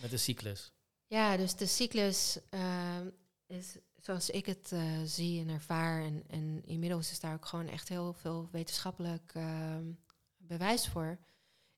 met 0.00 0.10
de 0.10 0.16
cyclus? 0.16 0.72
Ja, 1.06 1.36
dus 1.36 1.56
de 1.56 1.66
cyclus 1.66 2.38
ehm, 2.50 3.08
is 3.46 3.76
zoals 3.96 4.30
ik 4.30 4.46
het 4.46 4.72
zie 5.04 5.40
en 5.40 5.48
ervaar. 5.48 6.02
En, 6.02 6.24
en 6.28 6.62
inmiddels 6.64 7.10
is 7.10 7.20
daar 7.20 7.34
ook 7.34 7.46
gewoon 7.46 7.68
echt 7.68 7.88
heel 7.88 8.12
veel 8.12 8.48
wetenschappelijk 8.52 9.32
ehm, 9.34 9.84
bewijs 10.36 10.88
voor. 10.88 11.18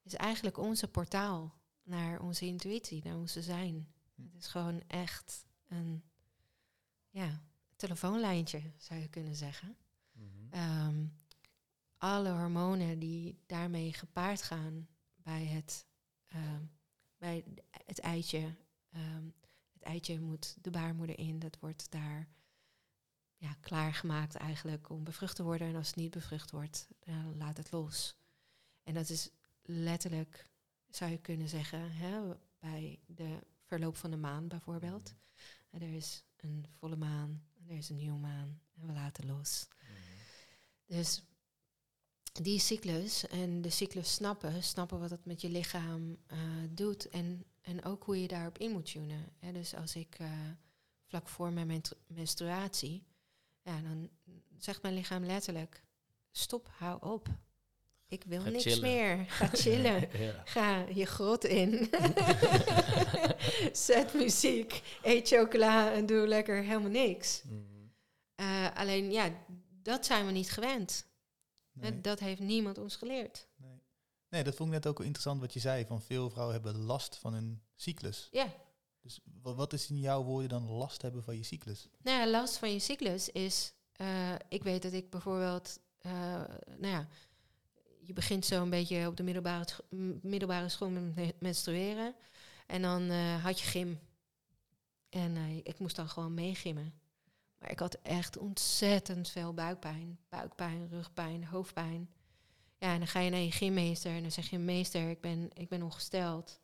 Is 0.02 0.14
eigenlijk 0.14 0.58
onze 0.58 0.88
portaal 0.88 1.57
naar 1.88 2.20
onze 2.20 2.46
intuïtie, 2.46 3.04
naar 3.04 3.16
onze 3.16 3.42
zijn. 3.42 3.92
Hm. 4.14 4.22
Het 4.22 4.34
is 4.42 4.46
gewoon 4.46 4.82
echt 4.86 5.46
een 5.66 6.02
ja, 7.10 7.42
telefoonlijntje, 7.76 8.72
zou 8.76 9.00
je 9.00 9.08
kunnen 9.08 9.34
zeggen. 9.36 9.76
Ehm, 10.50 11.06
alle 11.96 12.30
hormonen 12.30 12.98
die 12.98 13.42
daarmee 13.46 13.92
gepaard 13.92 14.42
gaan 14.42 14.88
bij 15.16 15.44
het, 15.44 15.86
ehm, 16.26 16.64
bij 17.16 17.44
het 17.84 17.98
eitje. 17.98 18.54
ehm, 18.88 19.28
het 19.72 19.82
eitje 19.82 20.20
moet 20.20 20.56
de 20.60 20.70
baarmoeder 20.70 21.18
in, 21.18 21.38
dat 21.38 21.58
wordt 21.58 21.90
daar 21.90 22.28
ja, 23.36 23.54
klaargemaakt 23.60 24.34
eigenlijk 24.34 24.90
om 24.90 25.04
bevrucht 25.04 25.36
te 25.36 25.42
worden. 25.42 25.68
En 25.68 25.76
als 25.76 25.86
het 25.86 25.96
niet 25.96 26.10
bevrucht 26.10 26.50
wordt, 26.50 26.88
dan 26.98 27.36
laat 27.36 27.56
het 27.56 27.70
los. 27.70 28.16
En 28.82 28.94
dat 28.94 29.08
is 29.08 29.30
letterlijk, 29.62 30.48
zou 30.90 31.10
je 31.10 31.18
kunnen 31.18 31.48
zeggen, 31.48 31.92
hè, 31.92 32.34
bij 32.58 32.98
de 33.06 33.38
verloop 33.64 33.96
van 33.96 34.10
de 34.10 34.16
maan 34.16 34.48
bijvoorbeeld. 34.48 35.14
En 35.70 35.82
er 35.82 35.94
is 35.94 36.24
een 36.36 36.66
volle 36.78 36.96
maan, 36.96 37.46
en 37.54 37.68
er 37.68 37.76
is 37.76 37.88
een 37.88 37.96
nieuwe 37.96 38.18
maan 38.18 38.60
en 38.74 38.86
we 38.86 38.92
laten 38.92 39.26
los. 39.26 39.68
Dus 40.86 41.22
die 42.32 42.58
cyclus 42.58 43.26
en 43.26 43.62
de 43.62 43.70
cyclus 43.70 44.12
snappen, 44.14 44.62
snappen 44.62 44.98
wat 44.98 45.10
het 45.10 45.24
met 45.24 45.40
je 45.40 45.48
lichaam 45.50 46.16
eh, 46.26 46.38
doet 46.70 47.08
en, 47.08 47.44
en 47.60 47.84
ook 47.84 48.04
hoe 48.04 48.20
je 48.20 48.28
daarop 48.28 48.58
in 48.58 48.70
moet 48.70 48.92
tunen. 48.92 49.32
Hè, 49.38 49.52
dus 49.52 49.74
als 49.74 49.96
ik 49.96 50.18
eh, 50.18 50.30
vlak 51.06 51.28
voor 51.28 51.52
mijn 51.52 51.66
menstru- 51.66 51.98
menstruatie, 52.06 53.06
ja, 53.62 53.80
dan 53.80 54.10
zegt 54.58 54.82
mijn 54.82 54.94
lichaam 54.94 55.24
letterlijk, 55.24 55.82
stop, 56.30 56.68
hou 56.68 57.02
op. 57.02 57.28
Ik 58.08 58.24
wil 58.26 58.40
Ga 58.40 58.48
niks 58.48 58.62
chillen. 58.62 58.80
meer. 58.82 59.24
Ga 59.28 59.46
chillen. 59.62 60.08
ja. 60.18 60.42
Ga 60.44 60.84
je 60.94 61.04
grot 61.04 61.44
in. 61.44 61.90
Zet 63.72 64.14
muziek, 64.14 64.82
eet 65.02 65.28
chocola 65.28 65.92
en 65.92 66.06
doe 66.06 66.26
lekker 66.26 66.62
helemaal 66.62 66.90
niks. 66.90 67.42
Mhm. 67.44 67.56
Eh, 68.34 68.66
alleen 68.74 69.10
ja, 69.12 69.30
dat 69.82 70.06
zijn 70.06 70.26
we 70.26 70.32
niet 70.32 70.50
gewend. 70.50 71.06
Nee, 71.72 71.90
En 71.92 72.02
Dat 72.02 72.18
heeft 72.20 72.40
niemand 72.40 72.78
ons 72.78 72.96
geleerd. 72.96 73.48
nee. 73.56 73.82
nee, 74.28 74.44
dat 74.44 74.54
vond 74.54 74.68
ik 74.68 74.74
net 74.74 74.86
ook 74.86 74.96
wel 74.98 75.06
interessant 75.06 75.40
wat 75.40 75.52
je 75.52 75.60
zei. 75.60 75.84
Van 75.86 76.02
veel 76.02 76.30
vrouwen 76.30 76.54
hebben 76.54 76.76
last 76.78 77.16
van 77.16 77.32
hun 77.34 77.62
cyclus. 77.76 78.28
Ja, 78.30 78.52
Dus 79.00 79.20
wa- 79.42 79.54
wat 79.54 79.72
is 79.72 79.90
in 79.90 79.98
jouw 80.00 80.22
woorden 80.22 80.48
dan 80.48 80.68
last 80.70 81.02
hebben 81.02 81.22
van 81.24 81.36
je 81.36 81.42
cyclus? 81.42 81.88
nou 82.02 82.18
ja, 82.18 82.26
last 82.30 82.56
van 82.56 82.72
je 82.72 82.78
cyclus 82.78 83.28
is... 83.28 83.72
eh, 83.92 84.34
ik 84.48 84.62
weet 84.62 84.82
dat 84.82 84.92
ik 84.92 85.10
bijvoorbeeld... 85.10 85.78
eh, 85.98 86.12
nou 86.66 86.86
ja, 86.86 87.08
je 88.08 88.14
begint 88.14 88.44
zo 88.44 88.62
een 88.62 88.70
beetje 88.70 89.06
op 89.06 89.16
de 89.16 89.22
middelbare, 89.22 89.64
middelbare 90.22 90.68
school 90.68 90.90
met 90.90 91.14
me- 91.14 91.34
menstrueren. 91.38 92.14
En 92.66 92.82
dan 92.82 93.10
eh, 93.10 93.44
had 93.44 93.60
je 93.60 93.66
gym. 93.66 94.00
En 95.08 95.36
eh, 95.36 95.56
ik 95.56 95.78
moest 95.78 95.96
dan 95.96 96.08
gewoon 96.08 96.34
meegimmen. 96.34 96.92
Maar 97.58 97.70
ik 97.70 97.78
had 97.78 97.94
echt 98.02 98.38
ontzettend 98.38 99.28
veel 99.28 99.54
buikpijn. 99.54 100.18
Buikpijn, 100.28 100.88
rugpijn, 100.88 101.44
hoofdpijn. 101.44 102.10
Ja, 102.78 102.92
en 102.92 102.98
dan 102.98 103.08
ga 103.08 103.20
je 103.20 103.30
naar 103.30 103.40
je 103.40 103.52
gymmeester 103.52 104.12
en 104.12 104.22
dan 104.22 104.32
zeg 104.32 104.50
je... 104.50 104.58
meester, 104.58 105.10
ik 105.10 105.20
ben, 105.20 105.50
ik 105.52 105.68
ben 105.68 105.82
ongesteld. 105.82 106.60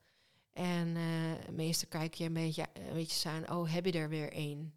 En 0.53 0.97
eh 0.97 1.49
meester 1.55 1.89
kijkt 1.89 2.19
je 2.19 2.25
een 2.25 2.33
beetje, 2.33 2.67
een 2.73 2.95
beetje 2.95 3.29
aan... 3.29 3.51
oh, 3.51 3.73
heb 3.73 3.85
je 3.85 3.93
er 3.93 4.09
weer 4.09 4.33
één? 4.33 4.75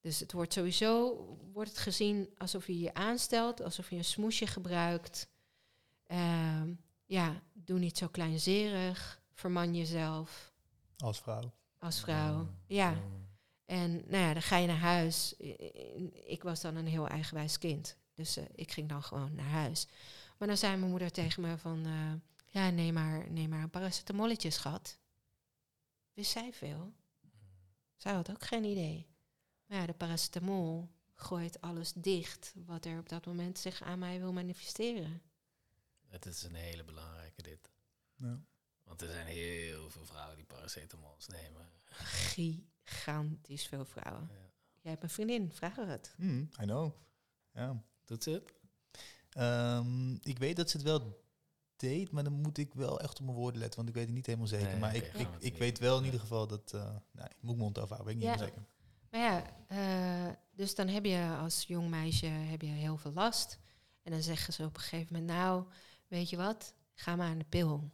Dus 0.00 0.20
het 0.20 0.32
wordt 0.32 0.52
sowieso 0.52 1.16
wordt 1.52 1.68
het 1.70 1.78
gezien 1.78 2.28
alsof 2.38 2.66
je 2.66 2.78
je 2.78 2.94
aanstelt, 2.94 3.60
alsof 3.62 3.90
je 3.90 3.96
een 3.96 4.04
smoesje 4.04 4.46
gebruikt. 4.46 5.28
Ehm, 6.06 6.72
ja, 7.04 7.42
doe 7.52 7.78
niet 7.78 7.98
zo 7.98 8.08
kleinzerig. 8.08 9.22
Verman 9.32 9.74
jezelf 9.74 10.52
Als 10.96 11.20
vrouw. 11.20 11.52
als 11.78 12.00
vrouw. 12.00 12.34
Mm. 12.38 12.56
Ja, 12.66 12.90
Mm. 12.90 13.28
en 13.64 13.92
nou 13.92 14.24
ja, 14.24 14.32
dan 14.32 14.42
ga 14.42 14.56
je 14.56 14.66
naar 14.66 14.76
huis. 14.78 15.34
Ik 16.26 16.42
was 16.42 16.60
dan 16.60 16.76
een 16.76 16.86
heel 16.86 17.08
eigenwijs 17.08 17.58
kind. 17.58 17.96
Dus 18.14 18.36
eh, 18.36 18.44
ik 18.54 18.70
ging 18.72 18.88
dan 18.88 19.02
gewoon 19.02 19.34
naar 19.34 19.48
huis. 19.50 19.86
Maar 20.38 20.48
dan 20.48 20.56
zei 20.56 20.76
mijn 20.76 20.90
moeder 20.90 21.10
tegen 21.10 21.42
me 21.42 21.58
van... 21.58 21.84
eh, 21.86 22.12
ja, 22.46 22.70
neem 22.70 22.94
maar, 22.94 23.30
neem 23.30 23.48
maar 23.50 23.62
een 23.62 23.70
paracetamolletje, 23.70 24.50
schat. 24.50 24.98
Wist 26.12 26.30
zij 26.30 26.52
veel? 26.52 26.92
Zij 27.96 28.12
had 28.12 28.30
ook 28.30 28.42
geen 28.44 28.64
idee. 28.64 29.06
Maar 29.70 29.78
ja, 29.78 29.86
de 29.86 29.92
paracetamol 29.92 30.88
gooit 31.14 31.60
alles 31.60 31.92
dicht... 31.92 32.52
wat 32.66 32.84
er 32.84 32.98
op 32.98 33.08
dat 33.08 33.26
moment 33.26 33.58
zich 33.58 33.82
aan 33.82 33.98
mij 33.98 34.18
wil 34.18 34.32
manifesteren. 34.32 35.22
Het 36.08 36.26
is 36.26 36.42
een 36.42 36.54
hele 36.54 36.84
belangrijke 36.84 37.42
dit. 37.42 37.70
Ja. 38.16 38.40
Want 38.84 39.02
er 39.02 39.08
zijn 39.08 39.26
heel 39.26 39.90
veel 39.90 40.04
vrouwen 40.04 40.36
die 40.36 40.44
paracetamols 40.44 41.26
nemen. 41.26 41.68
Gigantisch 41.84 43.66
veel 43.66 43.84
vrouwen. 43.84 44.28
Ja. 44.32 44.50
Jij 44.80 44.90
hebt 44.90 45.02
een 45.02 45.10
vriendin, 45.10 45.52
vraag 45.52 45.76
haar 45.76 45.88
het. 45.88 46.14
Mm, 46.16 46.48
I 46.60 46.62
know. 46.64 46.92
Ja. 47.52 47.82
Doet 48.04 48.22
ze 48.22 48.30
het? 48.30 48.52
Ehm, 49.30 50.12
ik 50.14 50.38
weet 50.38 50.56
dat 50.56 50.70
ze 50.70 50.76
het 50.76 50.86
wel 50.86 51.24
deed, 51.76 52.10
maar 52.10 52.24
dan 52.24 52.32
moet 52.32 52.58
ik 52.58 52.74
wel 52.74 53.00
echt 53.00 53.18
op 53.18 53.24
mijn 53.24 53.36
woorden 53.36 53.60
letten, 53.60 53.76
want 53.76 53.88
ik 53.88 53.94
weet 53.94 54.06
het 54.06 54.14
niet 54.14 54.26
helemaal 54.26 54.46
zeker. 54.46 54.66
Nee, 54.68 54.78
maar 54.78 54.94
ik, 54.94 55.12
we 55.12 55.18
ik, 55.18 55.28
ik 55.38 55.56
weet 55.56 55.78
wel 55.78 55.98
in 55.98 56.04
ieder 56.04 56.20
geval 56.20 56.46
dat... 56.46 56.72
eh 56.74 56.80
nou, 57.12 57.28
ik 57.28 57.36
moet 57.40 57.54
ik 57.54 57.60
mond 57.60 57.78
afhouden, 57.78 58.06
weet 58.06 58.16
ik 58.16 58.20
niet 58.22 58.30
Ja. 58.30 58.44
helemaal 58.44 58.54
zeker. 58.58 58.78
Maar 59.10 59.20
ja, 59.20 59.44
eh, 59.66 60.34
dus 60.50 60.74
dan 60.74 60.88
heb 60.88 61.04
je 61.04 61.36
als 61.40 61.62
jong 61.62 61.88
meisje 61.88 62.26
heb 62.26 62.62
je 62.62 62.68
heel 62.68 62.96
veel 62.96 63.12
last. 63.12 63.58
En 64.02 64.12
dan 64.12 64.22
zeggen 64.22 64.52
ze 64.52 64.64
op 64.64 64.74
een 64.74 64.80
gegeven 64.80 65.12
moment, 65.16 65.32
nou, 65.38 65.66
weet 66.08 66.30
je 66.30 66.36
wat? 66.36 66.74
Ga 66.94 67.16
maar 67.16 67.28
aan 67.28 67.38
de 67.38 67.44
pil. 67.44 67.90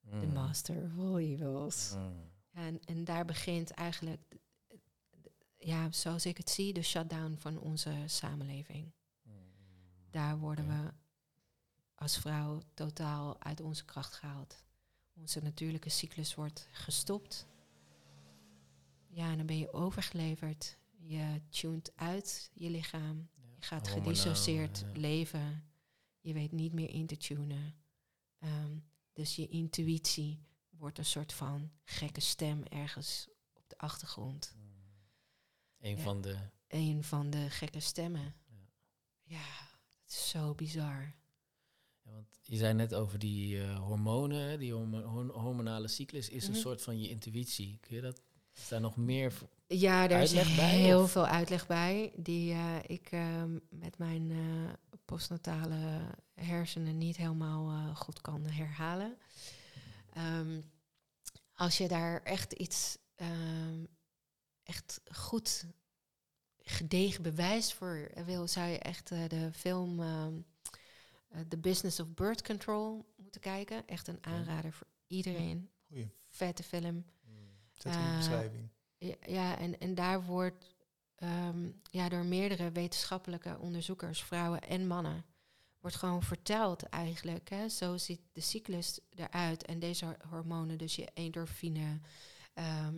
De 0.00 0.26
Mm. 0.26 0.32
master 0.32 0.82
of 0.82 0.98
all 0.98 1.16
evils. 1.16 1.92
Mm. 1.96 2.30
Ja, 2.50 2.60
en, 2.60 2.80
en 2.84 3.04
daar 3.04 3.24
begint 3.24 3.70
eigenlijk, 3.70 4.20
ja, 5.58 5.92
zoals 5.92 6.26
ik 6.26 6.36
het 6.36 6.50
zie, 6.50 6.72
de 6.72 6.82
shutdown 6.82 7.34
van 7.38 7.58
onze 7.58 7.94
samenleving. 8.06 8.92
Mm. 9.22 9.32
Daar 10.10 10.38
worden 10.38 10.66
we 10.66 10.92
als 11.94 12.18
vrouw 12.18 12.60
totaal 12.74 13.40
uit 13.42 13.60
onze 13.60 13.84
kracht 13.84 14.14
gehaald. 14.14 14.64
Onze 15.14 15.42
natuurlijke 15.42 15.88
cyclus 15.88 16.34
wordt 16.34 16.68
gestopt. 16.72 17.46
Ja, 19.18 19.30
en 19.30 19.36
dan 19.36 19.46
ben 19.46 19.58
je 19.58 19.72
overgeleverd. 19.72 20.78
Je 20.96 21.40
tuned 21.48 21.92
uit 21.96 22.50
je 22.54 22.70
lichaam. 22.70 23.28
Je 23.34 23.62
gaat 23.66 23.88
gedissocieerd 23.88 24.78
ja. 24.78 25.00
leven. 25.00 25.64
Je 26.20 26.32
weet 26.32 26.52
niet 26.52 26.72
meer 26.72 26.90
in 26.90 27.06
te 27.06 27.16
tunen. 27.16 27.74
Ehm, 28.38 28.76
dus 29.12 29.36
je 29.36 29.48
intuïtie 29.48 30.38
wordt 30.70 30.98
een 30.98 31.04
soort 31.04 31.32
van 31.32 31.70
gekke 31.84 32.20
stem 32.20 32.62
ergens 32.64 33.28
op 33.54 33.62
de 33.68 33.78
achtergrond. 33.78 34.56
Een 35.78 35.96
Ja. 35.96 36.02
van 36.02 36.20
de... 36.20 36.38
Een 36.68 37.04
van 37.04 37.30
de 37.30 37.50
gekke 37.50 37.80
stemmen. 37.80 38.34
Ja. 38.46 38.56
Ja, 39.22 39.68
het 40.02 40.10
is 40.12 40.28
zo 40.28 40.54
bizar. 40.54 41.14
Ja, 42.02 42.10
want 42.12 42.38
je 42.42 42.56
zei 42.56 42.74
net 42.74 42.94
over 42.94 43.18
die 43.18 43.60
eh, 43.62 43.78
hormonen, 43.86 44.58
die 44.58 44.72
hormo- 44.72 45.02
hor- 45.02 45.32
hormonale 45.32 45.88
cyclus 45.88 46.28
is 46.28 46.42
Mhm. 46.46 46.52
een 46.54 46.60
soort 46.60 46.82
van 46.82 47.00
je 47.00 47.08
intuïtie. 47.08 47.78
Kun 47.80 47.96
je 47.96 48.02
dat? 48.02 48.22
Is 48.58 48.68
daar 48.68 48.80
nog 48.80 48.96
meer? 48.96 49.32
voor- 49.32 49.48
Ja, 49.66 50.08
er 50.08 50.20
is 50.20 50.32
heel 50.32 51.02
of? 51.02 51.10
veel 51.10 51.26
uitleg 51.26 51.66
bij 51.66 52.12
die 52.16 52.52
eh, 52.52 52.76
ik 52.86 53.08
ehm, 53.10 53.58
met 53.70 53.98
mijn 53.98 54.30
eh, 54.30 54.72
postnatale 55.04 56.00
hersenen 56.34 56.98
niet 56.98 57.16
helemaal 57.16 57.70
eh, 57.70 57.96
goed 57.96 58.20
kan 58.20 58.46
herhalen. 58.46 59.16
Ehm, 60.12 60.60
als 61.54 61.78
je 61.78 61.88
daar 61.88 62.22
echt 62.22 62.52
iets 62.52 62.98
ehm, 63.14 63.84
echt 64.62 65.00
goed 65.12 65.66
gedegen 66.62 67.22
bewijs 67.22 67.72
voor 67.72 68.10
wil, 68.24 68.48
zou 68.48 68.68
je 68.68 68.78
echt 68.78 69.10
eh, 69.10 69.28
de 69.28 69.50
film 69.52 70.00
ehm, 70.00 70.34
eh, 71.28 71.40
The 71.48 71.58
Business 71.58 72.00
of 72.00 72.08
Birth 72.14 72.42
Control 72.42 73.12
moeten 73.16 73.40
kijken. 73.40 73.86
Echt 73.86 74.08
een 74.08 74.18
aanrader 74.20 74.72
voor 74.72 74.86
iedereen. 75.06 75.70
Goeie. 75.88 76.08
Vette 76.28 76.62
film. 76.62 77.04
Zet 77.78 77.94
in 77.94 78.00
de 78.00 78.06
Eh, 78.08 78.16
beschrijving. 78.16 78.68
Ja, 78.98 79.14
ja 79.26 79.58
en, 79.58 79.80
en 79.80 79.94
daar 79.94 80.24
wordt 80.24 80.74
ehm, 81.14 81.70
ja, 81.90 82.08
door 82.08 82.24
meerdere 82.24 82.70
wetenschappelijke 82.70 83.58
onderzoekers, 83.58 84.22
vrouwen 84.22 84.60
en 84.62 84.86
mannen, 84.86 85.24
wordt 85.80 85.96
gewoon 85.96 86.22
verteld 86.22 86.82
eigenlijk. 86.82 87.48
Hè, 87.48 87.68
zo 87.68 87.96
ziet 87.96 88.20
de 88.32 88.40
cyclus 88.40 89.00
eruit. 89.14 89.64
En 89.64 89.78
deze 89.78 90.04
hor- 90.04 90.16
hormonen, 90.30 90.78
dus 90.78 90.96
je 90.96 91.08
endorfine, 91.14 92.00
ehm, 92.54 92.94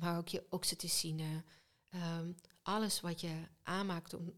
maar 0.00 0.16
ook 0.18 0.28
je 0.28 0.46
oxytocine, 0.50 1.44
ehm, 1.90 2.32
alles 2.62 3.00
wat 3.00 3.20
je 3.20 3.34
aanmaakt 3.62 4.14
om 4.14 4.32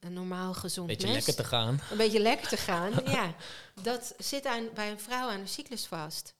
een 0.00 0.12
normaal 0.12 0.54
gezond 0.54 0.86
Beetje 0.86 1.06
mens, 1.08 1.26
lekker 1.26 1.42
te 1.44 1.48
gaan. 1.48 1.80
een 1.90 1.96
beetje 1.96 2.20
lekker 2.20 2.48
te 2.48 2.56
gaan, 2.56 2.92
ja, 3.16 3.34
dat 3.82 4.14
zit 4.18 4.46
aan, 4.46 4.68
bij 4.74 4.90
een 4.90 5.00
vrouw 5.00 5.28
aan 5.30 5.40
de 5.40 5.46
cyclus 5.46 5.86
vast. 5.86 6.34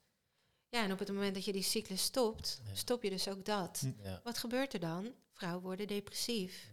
Ja, 0.73 0.83
en 0.85 0.93
op 0.93 0.99
het 0.99 1.09
moment 1.09 1.35
dat 1.35 1.45
je 1.45 1.53
die 1.53 1.63
cyclus 1.63 2.03
stopt, 2.03 2.61
Ja. 2.65 2.75
stop 2.75 3.03
je 3.03 3.11
dus 3.11 3.29
ook 3.29 3.45
dat. 3.45 3.79
Hm. 3.81 4.03
Ja. 4.03 4.21
Wat 4.25 4.39
gebeurt 4.39 4.73
er 4.75 4.81
dan? 4.81 5.13
Vrouwen 5.33 5.63
worden 5.63 5.87
depressief. 5.87 6.73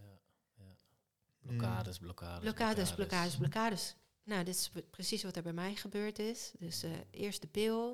Blokkades, 1.39 1.97
blokkades. 1.97 2.39
Blokkades, 2.39 2.93
blokkades, 2.93 3.38
blokkades. 3.38 3.95
Nou, 4.23 4.43
dit 4.43 4.55
is 4.55 4.71
precies 4.89 5.23
wat 5.23 5.35
er 5.35 5.43
bij 5.43 5.53
mij 5.53 5.75
gebeurd 5.75 6.19
is. 6.19 6.51
Dus 6.59 6.83
eh, 6.83 6.91
eerst 7.12 7.41
de 7.41 7.47
pil. 7.47 7.85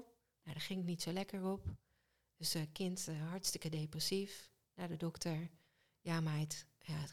Nou, 0.43 0.57
daar 0.57 0.61
ging 0.65 0.79
ik 0.79 0.85
niet 0.85 1.01
zo 1.01 1.11
lekker 1.11 1.43
op. 1.45 1.65
Dus 2.37 2.53
eh, 2.53 2.61
kind 2.71 3.07
eh, 3.07 3.29
hartstikke 3.29 3.69
depressief. 3.69 4.49
Naar 4.73 4.87
de 4.87 4.97
dokter. 4.97 5.49
Ja, 6.01 6.21
meid, 6.21 6.65
ja, 6.79 7.05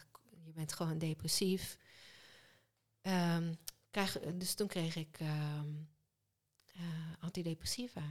je 0.44 0.52
bent 0.52 0.72
gewoon 0.72 0.98
depressief. 0.98 1.76
Ehm, 3.00 3.54
krijg, 3.90 4.18
dus 4.20 4.54
toen 4.54 4.66
kreeg 4.68 4.96
ik 4.96 5.16
ehm, 5.20 5.74
eh, 6.66 6.82
antidepressiva. 7.20 8.02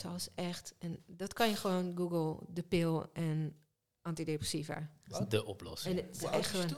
Zoals 0.00 0.28
echt, 0.34 0.74
en 0.78 1.02
dat 1.06 1.32
kan 1.32 1.48
je 1.48 1.56
gewoon 1.56 1.96
Google, 1.96 2.46
de 2.48 2.62
pil 2.62 3.10
en 3.12 3.56
antidepressiva. 4.02 4.90
Dat 5.04 5.20
is 5.20 5.28
de 5.28 5.44
oplossing. 5.44 5.98
En 5.98 6.06
het 6.06 6.24
echt 6.24 6.50
gewoon, 6.50 6.76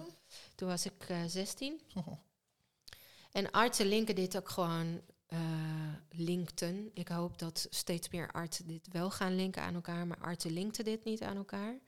toen 0.55 0.69
was 0.69 0.87
ik 0.87 1.05
eh 1.09 1.23
16. 1.27 1.81
toen? 1.95 2.19
En 3.33 3.51
artsen 3.51 3.87
linken 3.87 4.15
dit 4.15 4.37
ook 4.37 4.49
gewoon 4.49 5.01
eh 5.27 5.39
linkten. 6.11 6.91
Ik 6.95 7.09
hoop 7.09 7.39
dat 7.39 7.67
steeds 7.71 8.09
meer 8.11 8.31
artsen 8.33 8.67
dit 8.67 8.89
wel 8.91 9.11
gaan 9.11 9.35
linken 9.37 9.63
aan 9.63 9.75
elkaar, 9.75 10.07
maar 10.07 10.19
artsen 10.21 10.51
linkten 10.53 10.85
dit 10.85 11.05
niet 11.05 11.23
aan 11.23 11.37
elkaar. 11.37 11.79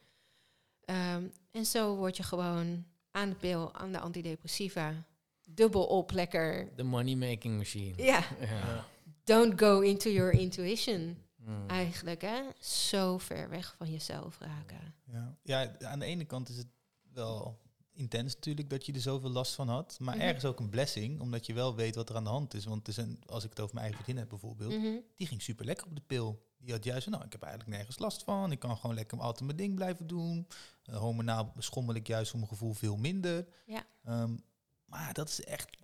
Ehm, 0.85 1.25
en 1.51 1.67
zo 1.67 1.95
word 1.97 2.17
je 2.17 2.23
gewoon 2.23 2.85
aan 3.11 3.29
de 3.29 3.35
pil, 3.37 3.75
aan 3.75 3.93
de 3.93 3.99
antidepressiva, 4.01 5.05
dubbel 5.49 5.87
op 5.87 6.11
lekker. 6.11 6.77
De 6.77 6.83
money-making 6.83 7.57
machine. 7.57 8.03
Ja, 8.03 8.25
Ja. 8.41 8.87
don't 9.25 9.61
go 9.61 9.81
into 9.81 10.11
your 10.11 10.33
intuition. 10.33 11.19
Mm. 11.45 11.69
Eigenlijk, 11.69 12.21
hè? 12.21 12.43
Zo 12.61 13.19
ver 13.19 13.49
weg 13.49 13.75
van 13.79 13.91
jezelf 13.91 14.39
raken. 14.39 14.95
Ja. 15.05 15.37
ja, 15.43 15.79
aan 15.81 15.99
de 15.99 16.05
ene 16.05 16.25
kant 16.25 16.49
is 16.49 16.57
het 16.57 16.67
wel 17.13 17.63
intens 17.93 18.35
natuurlijk 18.35 18.71
dat 18.71 18.87
je 18.87 18.93
er 18.93 19.01
zoveel 19.01 19.31
last 19.31 19.55
van 19.55 19.69
had. 19.69 19.97
Maar 20.01 20.15
Mhm. 20.17 20.25
ergens 20.25 20.45
ook 20.45 20.61
een 20.61 20.69
blessing, 20.69 21.21
omdat 21.21 21.47
je 21.47 21.53
wel 21.55 21.75
weet 21.75 21.95
wat 21.95 22.09
er 22.09 22.17
aan 22.17 22.25
de 22.25 22.31
hand 22.31 22.55
is. 22.55 22.65
Want 22.65 22.87
er 22.87 22.93
zijn, 22.93 23.19
als 23.27 23.45
ik 23.45 23.51
het 23.51 23.61
over 23.61 23.75
mijn 23.75 23.87
eigen 23.87 24.03
vriendin 24.05 24.23
heb 24.25 24.31
bijvoorbeeld, 24.33 24.73
Mhm. 24.73 24.97
die 25.17 25.27
ging 25.27 25.43
super 25.43 25.65
lekker 25.65 25.87
op 25.87 25.95
de 25.95 26.01
pil. 26.07 26.53
Die 26.59 26.73
had 26.73 26.85
juist, 26.85 27.09
nou, 27.09 27.25
ik 27.25 27.33
heb 27.33 27.43
eigenlijk 27.43 27.77
nergens 27.77 27.99
last 27.99 28.23
van. 28.23 28.53
Ik 28.53 28.59
kan 28.59 28.77
gewoon 28.77 28.95
lekker 28.97 29.21
altijd 29.21 29.45
mijn 29.45 29.57
ding 29.57 29.75
blijven 29.75 30.07
doen. 30.07 30.49
Uh, 30.91 30.97
hormonaal 30.97 31.53
schommel 31.59 31.95
ik 31.95 32.07
juist 32.07 32.31
voor 32.31 32.39
mijn 32.39 32.51
gevoel 32.51 32.73
veel 32.73 32.97
minder. 32.97 33.47
Ja. 33.67 33.87
Ehm, 34.05 34.37
maar 34.85 35.13
dat 35.13 35.29
is 35.29 35.45
echt, 35.45 35.77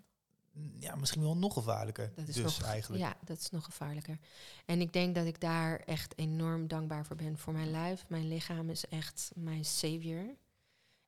ja, 0.78 0.96
misschien 0.96 1.22
wel 1.22 1.36
nog 1.36 1.52
gevaarlijker. 1.52 2.12
Dat 2.14 2.28
is 2.28 2.34
dus 2.34 2.58
nog, 2.58 2.62
eigenlijk. 2.62 3.02
Ja, 3.02 3.16
dat 3.24 3.38
is 3.38 3.50
nog 3.50 3.64
gevaarlijker. 3.64 4.18
En 4.66 4.80
ik 4.80 4.92
denk 4.92 5.14
dat 5.14 5.26
ik 5.26 5.40
daar 5.40 5.78
echt 5.78 6.18
enorm 6.18 6.68
dankbaar 6.68 7.06
voor 7.06 7.16
ben. 7.16 7.38
Voor 7.38 7.52
mijn 7.52 7.70
lijf. 7.70 8.04
Mijn 8.08 8.28
lichaam 8.28 8.70
is 8.70 8.88
echt 8.88 9.30
mijn 9.34 9.64
savior. 9.64 10.36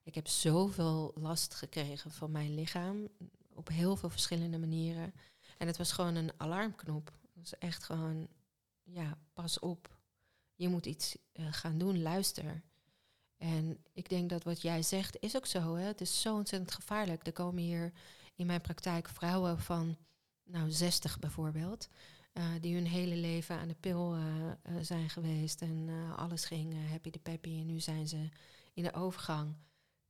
Ik 0.02 0.14
heb 0.14 0.28
zoveel 0.28 1.12
last 1.14 1.54
gekregen 1.54 2.10
van 2.10 2.30
mijn 2.30 2.54
lichaam. 2.54 3.08
Op 3.54 3.68
heel 3.68 3.96
veel 3.96 4.10
verschillende 4.10 4.58
manieren. 4.58 5.12
En 5.58 5.66
het 5.66 5.76
was 5.76 5.92
gewoon 5.92 6.14
een 6.14 6.32
alarmknop. 6.36 7.06
Het 7.06 7.50
was 7.50 7.58
echt 7.58 7.84
gewoon, 7.84 8.28
ja, 8.82 9.18
pas 9.32 9.58
op. 9.58 9.96
Je 10.54 10.68
moet 10.68 10.86
iets 10.86 11.16
eh, 11.32 11.46
gaan 11.50 11.78
doen, 11.78 12.02
luister. 12.02 12.62
En 13.42 13.84
ik 13.92 14.08
denk 14.08 14.30
dat 14.30 14.42
wat 14.42 14.62
jij 14.62 14.82
zegt 14.82 15.16
is 15.20 15.36
ook 15.36 15.46
zo. 15.46 15.74
Hè? 15.74 15.84
Het 15.84 16.00
is 16.00 16.20
zo 16.20 16.34
ontzettend 16.34 16.72
gevaarlijk. 16.72 17.26
Er 17.26 17.32
komen 17.32 17.62
hier 17.62 17.92
in 18.42 18.48
mijn 18.48 18.60
praktijk 18.60 19.08
vrouwen 19.08 19.58
van 19.58 19.96
nou 20.44 20.70
60 20.70 21.18
bijvoorbeeld, 21.18 21.88
eh, 22.32 22.52
die 22.60 22.74
hun 22.74 22.86
hele 22.86 23.16
leven 23.16 23.56
aan 23.58 23.68
de 23.68 23.74
pil 23.74 24.14
eh, 24.14 24.50
eh, 24.50 24.56
zijn 24.80 25.10
geweest 25.10 25.62
en 25.62 25.88
alles 26.16 26.44
ging 26.44 26.88
happy 26.88 27.10
de 27.10 27.18
peppy 27.18 27.48
en 27.48 27.66
nu 27.66 27.80
zijn 27.80 28.08
ze 28.08 28.28
in 28.72 28.82
de 28.82 28.92
overgang 28.92 29.56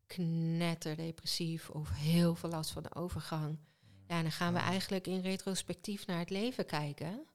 knetterdepressief 0.07 1.71
of 1.71 1.91
heel 1.91 2.35
veel 2.35 2.49
last 2.51 2.71
van 2.71 2.83
de 2.83 2.95
overgang. 2.95 3.59
Ja, 4.07 4.17
en 4.17 4.23
dan 4.23 4.33
gaan 4.33 4.53
we 4.53 4.59
eigenlijk 4.59 5.07
in 5.07 5.21
retrospectief 5.21 6.07
naar 6.07 6.19
het 6.19 6.31
leven 6.31 6.67
kijken. 6.67 7.27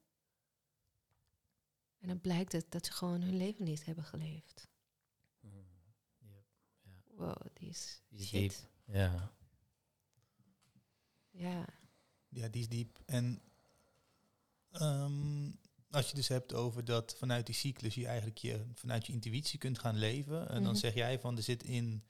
En 1.99 2.07
dan 2.07 2.21
blijkt 2.21 2.51
het 2.51 2.65
dat 2.71 2.85
ze 2.85 2.91
gewoon 2.91 3.21
hun 3.21 3.37
leven 3.37 3.63
niet 3.63 3.85
hebben 3.85 4.03
geleefd. 4.03 4.67
Mm. 5.39 5.67
Yep. 6.17 6.45
Wow, 7.07 7.35
die 7.53 7.69
is, 7.69 8.01
Die 8.09 8.19
is 8.19 8.27
shit. 8.27 8.39
diep. 8.39 8.95
Ja. 8.95 9.36
Ja. 11.37 11.65
Ja, 12.29 12.47
die 12.47 12.61
is 12.61 12.69
diep. 12.69 12.99
En 13.05 13.41
ehm, 14.71 15.49
als 15.91 16.09
je 16.09 16.15
dus 16.15 16.27
hebt 16.27 16.53
over 16.53 16.85
dat 16.85 17.15
vanuit 17.17 17.45
die 17.45 17.55
cyclus 17.55 17.95
je 17.95 18.07
eigenlijk 18.07 18.37
je, 18.37 18.65
vanuit 18.73 19.05
je 19.05 19.13
intuïtie 19.13 19.59
kunt 19.59 19.79
gaan 19.79 19.97
leven. 19.97 20.49
En 20.49 20.63
dan 20.63 20.71
Mhm. 20.71 20.79
zeg 20.81 20.93
jij 20.93 21.19
van 21.19 21.37
er 21.37 21.43
zit 21.43 21.63
in 21.63 22.03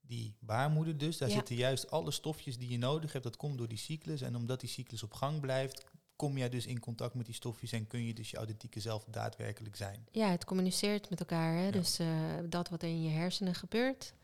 die 0.00 0.36
baarmoeder 0.40 0.98
dus, 0.98 1.18
daar 1.18 1.28
Ja. 1.28 1.34
zitten 1.34 1.54
juist 1.56 1.90
alle 1.90 2.10
stofjes 2.10 2.58
die 2.58 2.68
je 2.70 2.78
nodig 2.78 3.12
hebt. 3.12 3.24
Dat 3.24 3.36
komt 3.36 3.58
door 3.58 3.68
die 3.68 3.78
cyclus. 3.78 4.20
En 4.20 4.36
omdat 4.36 4.60
die 4.60 4.68
cyclus 4.68 5.02
op 5.02 5.12
gang 5.12 5.40
blijft, 5.40 5.84
kom 6.16 6.38
jij 6.38 6.48
dus 6.48 6.66
in 6.66 6.80
contact 6.80 7.14
met 7.14 7.26
die 7.26 7.34
stofjes 7.34 7.72
en 7.72 7.86
kun 7.86 8.04
je 8.04 8.14
dus 8.14 8.30
je 8.30 8.36
authentieke 8.36 8.80
zelf 8.80 9.04
daadwerkelijk 9.04 9.76
zijn. 9.76 10.06
Ja, 10.12 10.30
het 10.30 10.44
communiceert 10.44 11.10
met 11.10 11.20
elkaar. 11.20 11.54
Hè? 11.56 11.64
Ja. 11.64 11.70
Dus 11.70 11.98
eh, 11.98 12.38
dat 12.48 12.68
wat 12.68 12.82
in 12.82 13.02
je 13.02 13.10
hersenen 13.10 13.54
gebeurt, 13.54 14.14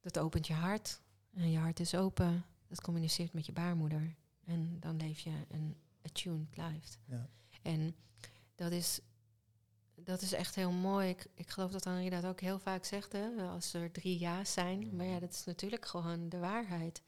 dat 0.00 0.18
opent 0.18 0.46
je 0.46 0.52
hart. 0.54 1.00
En 1.34 1.50
je 1.50 1.58
hart 1.58 1.80
is 1.80 1.94
open. 1.94 2.44
Dat 2.72 2.80
communiceert 2.80 3.32
met 3.32 3.46
je 3.46 3.52
baarmoeder. 3.52 4.14
En 4.44 4.76
dan 4.80 4.96
leef 4.96 5.18
je 5.18 5.30
een 5.48 5.76
attuned 6.02 6.56
life. 6.56 6.96
Ja. 7.06 7.28
En 7.62 7.94
dat 8.54 8.72
is, 8.72 9.00
dat 9.94 10.22
is 10.22 10.32
echt 10.32 10.54
heel 10.54 10.70
mooi. 10.70 11.08
Ik, 11.08 11.26
ik 11.34 11.48
geloof 11.48 11.70
dat 11.72 11.84
Henri 11.84 12.10
dat 12.10 12.26
ook 12.26 12.40
heel 12.40 12.58
vaak 12.58 12.84
zegt, 12.84 13.12
hè? 13.12 13.28
als 13.48 13.74
er 13.74 13.90
drie 13.92 14.18
ja's 14.18 14.52
zijn. 14.52 14.96
Maar 14.96 15.06
ja, 15.06 15.18
dat 15.18 15.32
is 15.32 15.44
natuurlijk 15.44 15.86
gewoon 15.86 16.28
de 16.28 16.38
waarheid. 16.38 17.02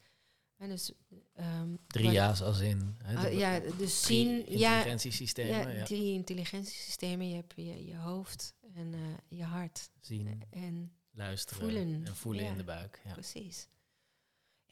En 0.57 0.69
dus, 0.69 0.91
ehm, 1.33 1.75
Drie 1.87 2.05
wat- 2.05 2.13
ja's 2.13 2.41
als 2.41 2.59
in. 2.59 2.95
Hè, 3.03 3.15
Ah, 3.17 3.33
ja, 3.37 3.59
dus 3.77 4.05
zien, 4.05 4.27
ja, 4.37 4.43
intelligentiesystemen. 4.43 5.51
ja, 5.59 5.69
Ja, 5.69 5.83
drie 5.85 6.13
intelligentiesystemen. 6.13 7.29
Je 7.29 7.35
hebt 7.35 7.53
je, 7.55 7.85
je 7.85 7.95
hoofd 7.95 8.53
en 8.73 8.93
eh, 8.93 8.99
je 9.37 9.43
hart. 9.43 9.89
Zien, 9.99 10.41
En 10.49 10.91
luisteren 11.11 11.63
voelen. 11.63 12.05
en 12.05 12.15
voelen 12.15 12.43
Ja. 12.43 12.51
in 12.51 12.57
de 12.57 12.63
buik. 12.63 13.01
Ja. 13.05 13.13
precies. 13.13 13.67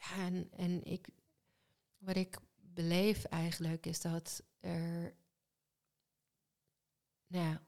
Ja, 0.04 0.24
en, 0.24 0.50
en 0.50 0.84
ik, 0.84 1.08
wat 1.98 2.16
ik 2.16 2.38
beleef 2.56 3.24
eigenlijk 3.24 3.86
is 3.86 4.00
dat 4.00 4.42
er. 4.60 5.14
Nou, 7.26 7.58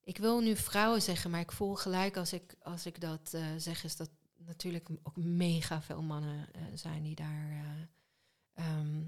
ik 0.00 0.18
wil 0.18 0.40
nu 0.40 0.56
vrouwen 0.56 1.02
zeggen, 1.02 1.30
maar 1.30 1.40
ik 1.40 1.52
voel 1.52 1.74
gelijk 1.74 2.16
als 2.16 2.32
ik, 2.32 2.56
als 2.62 2.86
ik 2.86 3.00
dat 3.00 3.34
eh, 3.34 3.46
zeg, 3.56 3.84
is 3.84 3.96
dat 3.96 4.10
natuurlijk 4.36 4.90
ook 5.02 5.16
mega 5.16 5.82
veel 5.82 6.02
mannen 6.02 6.52
eh, 6.52 6.62
zijn 6.74 7.02
die 7.02 7.14
daar 7.14 7.50
eh, 7.50 8.64
ehm, 8.64 9.02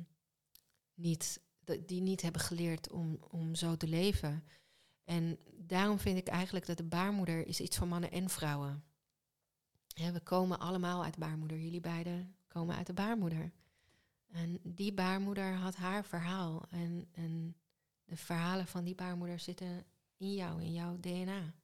niet, 0.94 1.40
die 1.86 2.00
niet 2.00 2.22
hebben 2.22 2.40
geleerd 2.40 2.90
om, 2.90 3.18
om 3.30 3.54
zo 3.54 3.76
te 3.76 3.88
leven. 3.88 4.44
En 5.04 5.38
daarom 5.52 5.98
vind 5.98 6.18
ik 6.18 6.28
eigenlijk 6.28 6.66
dat 6.66 6.76
de 6.76 6.84
baarmoeder 6.84 7.46
is 7.46 7.60
iets 7.60 7.76
voor 7.76 7.88
mannen 7.88 8.10
en 8.10 8.28
vrouwen. 8.28 8.84
We 9.94 10.20
komen 10.22 10.58
allemaal 10.58 11.04
uit 11.04 11.14
de 11.14 11.20
baarmoeder. 11.20 11.58
Jullie 11.58 11.80
beiden 11.80 12.35
komen 12.56 12.76
uit 12.76 12.86
de 12.86 12.92
baarmoeder. 12.92 13.52
En 14.26 14.60
die 14.62 14.92
baarmoeder 14.92 15.54
had 15.54 15.74
haar 15.76 16.04
verhaal. 16.04 16.66
En, 16.70 17.08
en 17.12 17.56
de 18.04 18.16
verhalen 18.16 18.66
van 18.66 18.84
die 18.84 18.94
baarmoeder 18.94 19.38
zitten 19.38 19.84
in 20.16 20.34
jou, 20.34 20.62
in 20.62 20.72
jouw 20.72 20.96
DNA. 21.00 21.54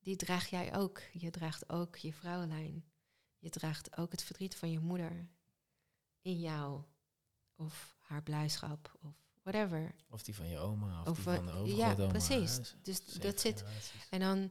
Die 0.00 0.16
draag 0.16 0.46
jij 0.46 0.76
ook. 0.76 1.00
Je 1.12 1.30
draagt 1.30 1.68
ook 1.68 1.96
je 1.96 2.12
vrouwenlijn. 2.12 2.84
Je 3.38 3.50
draagt 3.50 3.96
ook 3.96 4.10
het 4.10 4.22
verdriet 4.22 4.56
van 4.56 4.70
je 4.70 4.80
moeder 4.80 5.28
in 6.20 6.40
jou. 6.40 6.82
Of 7.56 7.96
haar 7.98 8.22
blijdschap, 8.22 8.98
of 9.02 9.14
whatever. 9.42 9.94
Of 10.10 10.22
die 10.22 10.34
van 10.34 10.48
je 10.48 10.58
oma, 10.58 11.00
of, 11.00 11.08
Of, 11.08 11.14
die 11.14 11.24
van 11.24 11.46
de 11.46 11.52
overgrootoma. 11.52 12.02
ja, 12.02 12.08
precies. 12.08 12.74
dus 12.82 13.04
dat 13.04 13.40
zit. 13.40 13.64
En 14.10 14.20
dan 14.20 14.50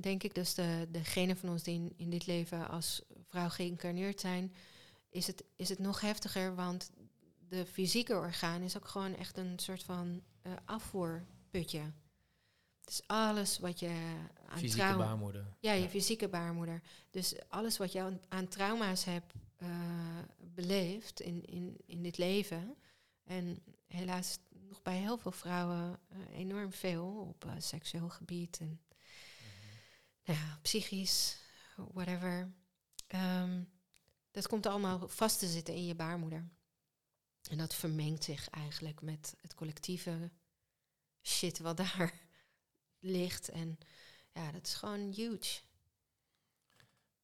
denk 0.00 0.22
ik 0.22 0.34
dus 0.34 0.54
de, 0.54 0.88
degene 0.90 1.36
van 1.36 1.48
ons 1.48 1.62
die 1.62 1.74
in, 1.74 1.92
in 1.96 2.10
dit 2.10 2.26
leven 2.26 2.68
als 2.68 3.02
vrouw 3.22 3.48
geïncarneerd 3.48 4.20
zijn, 4.20 4.54
is 5.16 5.26
het, 5.26 5.44
is 5.56 5.68
het 5.68 5.78
nog 5.78 6.00
heftiger, 6.00 6.54
want 6.54 6.90
de 7.48 7.66
fysieke 7.66 8.14
orgaan 8.14 8.62
is 8.62 8.76
ook 8.76 8.88
gewoon 8.88 9.14
echt 9.14 9.36
een 9.36 9.58
soort 9.58 9.82
van 9.82 10.22
eh, 10.42 10.52
afvoerputje. 10.64 11.92
Dus 12.80 13.02
alles 13.06 13.58
wat 13.58 13.80
je 13.80 14.16
aan 14.48 14.58
Fysieke 14.58 14.76
trauma... 14.76 15.04
baarmoeder. 15.04 15.56
Ja, 15.60 15.72
je 15.72 15.88
fysieke 15.88 16.28
baarmoeder. 16.28 16.82
Dus 17.10 17.34
alles 17.48 17.76
wat 17.76 17.92
je 17.92 18.00
aan, 18.00 18.20
aan 18.28 18.48
trauma's 18.48 19.04
hebt 19.04 19.32
eh, 19.56 19.68
beleefd 20.38 21.20
in, 21.20 21.44
in, 21.44 21.76
in 21.86 22.02
dit 22.02 22.18
leven. 22.18 22.76
En 23.24 23.62
helaas 23.86 24.38
nog 24.68 24.82
bij 24.82 24.96
heel 24.96 25.18
veel 25.18 25.32
vrouwen 25.32 25.98
eh, 26.08 26.38
enorm 26.38 26.72
veel 26.72 27.06
op 27.06 27.46
seksueel 27.58 28.08
gebied 28.08 28.58
en 28.60 28.80
nou 30.24 30.38
ja, 30.38 30.58
psychisch, 30.62 31.36
whatever. 31.92 32.52
Ehm, 33.06 33.62
dat 34.36 34.48
komt 34.48 34.66
allemaal 34.66 35.08
vast 35.08 35.38
te 35.38 35.46
zitten 35.46 35.74
in 35.74 35.86
je 35.86 35.94
baarmoeder. 35.94 36.48
En 37.50 37.58
dat 37.58 37.74
vermengt 37.74 38.24
zich 38.24 38.48
eigenlijk 38.50 39.02
met 39.02 39.34
het 39.40 39.54
collectieve 39.54 40.30
shit 41.22 41.58
wat 41.58 41.76
daar 41.86 42.20
ligt. 42.98 43.48
En 43.48 43.78
ja, 44.32 44.52
dat 44.52 44.66
is 44.66 44.74
gewoon 44.74 45.12
huge. 45.12 45.60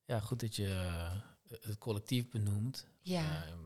Ja, 0.05 0.21
goed 0.21 0.41
dat 0.41 0.57
je 0.57 0.69
eh, 0.69 1.21
het 1.61 1.79
collectief 1.79 2.29
benoemt. 2.29 2.87
Ja, 3.01 3.45
Ehm, 3.47 3.59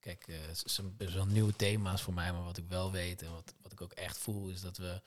kijk, 0.00 0.26
het 0.26 0.62
zijn 0.64 0.96
best 0.96 1.14
wel 1.14 1.26
nieuwe 1.26 1.56
thema's 1.56 2.02
voor 2.02 2.14
mij, 2.14 2.32
maar 2.32 2.44
wat 2.44 2.56
ik 2.56 2.68
wel 2.68 2.92
weet 2.92 3.22
en 3.22 3.30
wat, 3.30 3.54
wat 3.62 3.72
ik 3.72 3.80
ook 3.80 3.92
echt 3.92 4.18
voel, 4.18 4.48
is 4.48 4.60
dat 4.60 4.76
we 4.76 5.02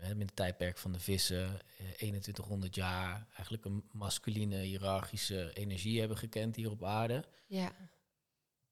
in 0.00 0.20
het 0.20 0.36
tijdperk 0.36 0.78
van 0.78 0.92
de 0.92 1.00
vissen, 1.00 1.60
eh, 1.78 1.86
2100 1.96 2.74
jaar, 2.74 3.26
eigenlijk 3.32 3.64
een 3.64 3.84
masculine, 3.92 4.56
hiërarchische 4.56 5.52
energie 5.52 5.98
hebben 5.98 6.16
gekend 6.18 6.56
hier 6.56 6.70
op 6.70 6.84
aarde. 6.84 7.24
ja, 7.46 7.72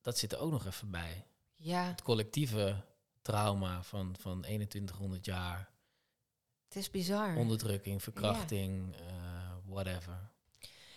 Dat 0.01 0.19
zit 0.19 0.33
er 0.33 0.39
ook 0.39 0.51
nog 0.51 0.67
even 0.67 0.91
bij. 0.91 1.25
ja. 1.57 1.85
Het 1.87 2.03
collectieve 2.03 2.85
trauma 3.23 3.83
van, 3.83 4.17
van 4.21 4.41
2100 4.43 5.25
jaar, 5.25 5.71
Het 6.67 6.77
is 6.77 6.91
bizar. 6.91 7.37
onderdrukking, 7.37 8.03
verkrachting, 8.03 8.95
eh, 8.97 9.53
whatever. 9.67 10.31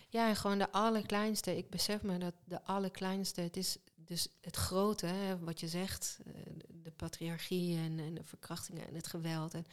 Ja, 0.09 0.27
en 0.29 0.35
gewoon 0.35 0.57
de 0.57 0.71
allerkleinste. 0.71 1.57
Ik 1.57 1.69
besef 1.69 2.01
me 2.01 2.17
dat 2.17 2.33
de 2.43 2.63
allerkleinste, 2.63 3.41
het 3.41 3.57
is 3.57 3.77
dus 4.07 4.27
het 4.41 4.55
grote, 4.55 5.05
hè, 5.05 5.39
wat 5.39 5.59
je 5.59 5.67
zegt, 5.67 6.19
eh, 6.25 6.33
de 6.67 6.91
patriarchie 6.91 7.77
en, 7.77 7.99
en 7.99 8.13
de 8.13 8.23
verkrachtingen 8.23 8.87
en 8.87 8.95
het 8.95 9.07
geweld. 9.07 9.53
En, 9.53 9.65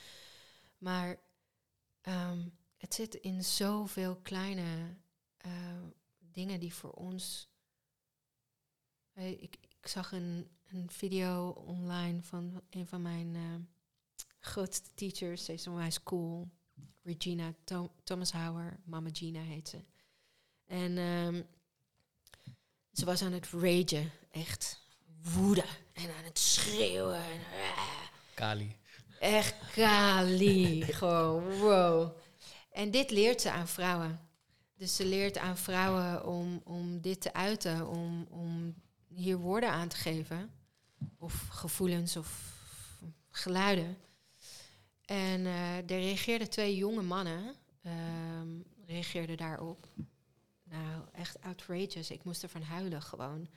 maar 0.78 1.20
ehm, 2.00 2.48
het 2.76 2.94
zit 2.94 3.14
in 3.14 3.44
zoveel 3.44 4.16
kleine 4.16 4.96
eh, 5.36 5.82
dingen 6.18 6.60
die 6.60 6.74
voor 6.74 6.92
ons. 6.92 7.50
Ik, 9.14 9.56
ik 9.60 9.86
zag 9.86 10.12
een, 10.12 10.48
een 10.64 10.90
video 10.90 11.48
online 11.50 12.22
van 12.22 12.62
een 12.70 12.86
van 12.86 13.02
mijn 13.02 13.36
eh, 13.36 13.54
grootste 14.38 14.94
teachers, 14.94 15.44
ze 15.44 15.52
is 15.52 15.66
onwijs 15.66 16.02
cool. 16.02 16.50
Regina 17.02 17.54
Tho- 17.64 17.94
Thomas 18.04 18.32
Hauer, 18.32 18.80
Mama 18.84 19.08
Gina 19.12 19.40
heet 19.40 19.68
ze. 19.68 19.84
En 20.64 20.98
ehm, 20.98 21.42
ze 22.92 23.04
was 23.04 23.22
aan 23.22 23.32
het 23.32 23.50
ragen, 23.50 24.12
echt 24.30 24.80
woede. 25.22 25.64
En 25.92 26.04
aan 26.16 26.24
het 26.24 26.38
schreeuwen. 26.38 27.14
En, 27.14 27.40
ah, 27.76 28.00
Kali. 28.34 28.76
echt 29.20 29.54
kali, 29.74 30.82
gewoon 30.92 31.58
wow. 31.58 32.16
En 32.70 32.90
dit 32.90 33.10
leert 33.10 33.40
ze 33.40 33.50
aan 33.50 33.68
vrouwen. 33.68 34.20
Dus 34.76 34.96
ze 34.96 35.06
leert 35.06 35.38
aan 35.38 35.56
vrouwen 35.56 36.26
om, 36.26 36.60
om 36.64 37.00
dit 37.00 37.20
te 37.20 37.32
uiten, 37.32 37.88
om, 37.88 38.26
om 38.30 38.74
hier 39.08 39.36
woorden 39.36 39.70
aan 39.70 39.88
te 39.88 39.96
geven. 39.96 40.50
Of 41.18 41.46
gevoelens 41.48 42.16
of 42.16 42.52
geluiden. 43.30 43.96
En 45.04 45.46
eh 45.46 45.76
er 45.76 45.84
reageerden 45.86 46.50
twee 46.50 46.76
jonge 46.76 47.02
mannen, 47.02 47.54
ehm, 47.82 48.48
reageerden 48.86 49.36
daarop. 49.36 49.88
Nou, 50.72 51.04
echt 51.12 51.40
outrageous. 51.40 52.10
Ik 52.10 52.24
moest 52.24 52.42
ervan 52.42 52.62
huilen 52.62 53.02
gewoon. 53.02 53.48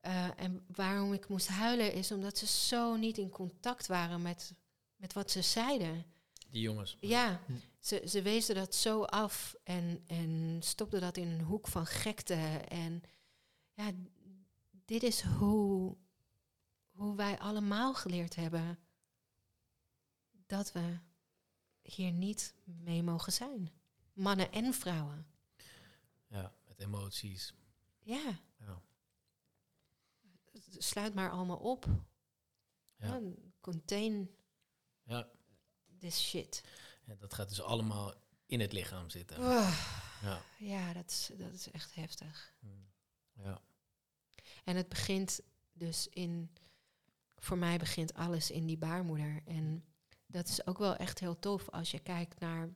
Eh, 0.00 0.40
en 0.40 0.64
waarom 0.74 1.12
ik 1.12 1.28
moest 1.28 1.48
huilen 1.48 1.92
is 1.92 2.12
omdat 2.12 2.38
ze 2.38 2.46
zo 2.46 2.96
niet 2.96 3.18
in 3.18 3.30
contact 3.30 3.86
waren 3.86 4.22
met, 4.22 4.54
met 4.96 5.12
wat 5.12 5.30
ze 5.30 5.42
zeiden. 5.42 6.04
Die 6.50 6.62
jongens. 6.62 6.96
Ja, 7.00 7.40
Hm. 7.46 7.52
ze, 7.78 8.02
ze 8.08 8.22
wezen 8.22 8.54
dat 8.54 8.74
zo 8.74 9.02
af 9.02 9.54
en, 9.64 10.02
en 10.06 10.58
stopten 10.62 11.00
dat 11.00 11.16
in 11.16 11.28
een 11.28 11.40
hoek 11.44 11.68
van 11.68 11.86
gekte. 11.86 12.34
En 12.68 13.02
ja, 13.74 13.90
dit 14.84 15.02
is 15.02 15.22
hoe, 15.22 15.96
hoe 16.90 17.16
wij 17.16 17.38
allemaal 17.38 17.94
geleerd 17.94 18.34
hebben 18.34 18.78
dat 20.46 20.72
we 20.72 20.98
hier 21.82 22.12
niet 22.12 22.54
mee 22.64 23.02
mogen 23.02 23.32
zijn. 23.32 23.70
Mannen 24.12 24.52
en 24.52 24.74
vrouwen. 24.74 25.26
Met 26.78 26.86
emoties. 26.86 27.54
Ja, 28.02 28.40
Ja. 28.58 28.82
sluit 30.78 31.14
maar 31.14 31.30
allemaal 31.30 31.56
op. 31.58 31.86
Ja. 32.96 33.20
Contain 33.60 34.30
Ja. 35.02 35.28
this 35.98 36.28
shit. 36.28 36.62
ja, 37.04 37.14
dat 37.14 37.34
gaat 37.34 37.48
dus 37.48 37.60
allemaal 37.62 38.14
in 38.46 38.60
het 38.60 38.72
lichaam 38.72 39.10
zitten. 39.10 39.40
Ja. 39.42 40.42
Ja, 40.58 40.92
dat 40.92 41.10
is, 41.10 41.30
dat 41.36 41.52
is 41.52 41.70
echt 41.70 41.94
heftig. 41.94 42.54
Mm. 42.60 42.88
Ja. 43.32 43.60
En 44.64 44.76
het 44.76 44.88
begint 44.88 45.40
dus 45.72 46.08
in, 46.08 46.50
voor 47.36 47.58
mij 47.58 47.78
begint 47.78 48.14
alles 48.14 48.50
in 48.50 48.66
die 48.66 48.78
baarmoeder. 48.78 49.42
En 49.46 49.84
dat 50.26 50.48
is 50.48 50.66
ook 50.66 50.78
wel 50.78 50.96
echt 50.96 51.18
heel 51.18 51.38
tof 51.38 51.68
als 51.70 51.90
je 51.90 51.98
kijkt 51.98 52.40
naar 52.40 52.68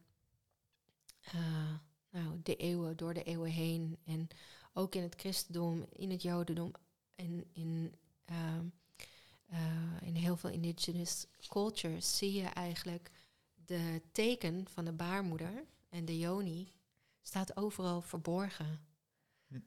eh, 1.21 1.75
nou, 2.13 2.41
de 2.43 2.57
eeuwen, 2.57 2.97
door 2.97 3.15
de 3.15 3.23
eeuwen 3.23 3.51
heen. 3.51 3.99
En 4.05 4.29
ook 4.73 4.95
in 4.95 5.03
het 5.03 5.15
christendom, 5.15 5.87
in 5.93 6.11
het 6.11 6.23
jodendom 6.23 6.73
en 7.15 7.45
in, 7.53 7.95
ehm, 8.25 8.67
eh, 9.47 10.03
in 10.03 10.15
heel 10.15 10.37
veel 10.37 10.51
indigenous 10.51 11.27
cultures 11.49 12.17
zie 12.17 12.33
je 12.33 12.47
eigenlijk 12.47 13.11
de 13.55 14.03
teken 14.13 14.69
van 14.69 14.85
de 14.85 14.93
baarmoeder 14.93 15.65
en 15.89 16.05
de 16.05 16.19
yoni 16.19 16.73
staat 17.23 17.57
overal 17.57 18.01
verborgen. 18.01 18.81
Hm. 19.47 19.61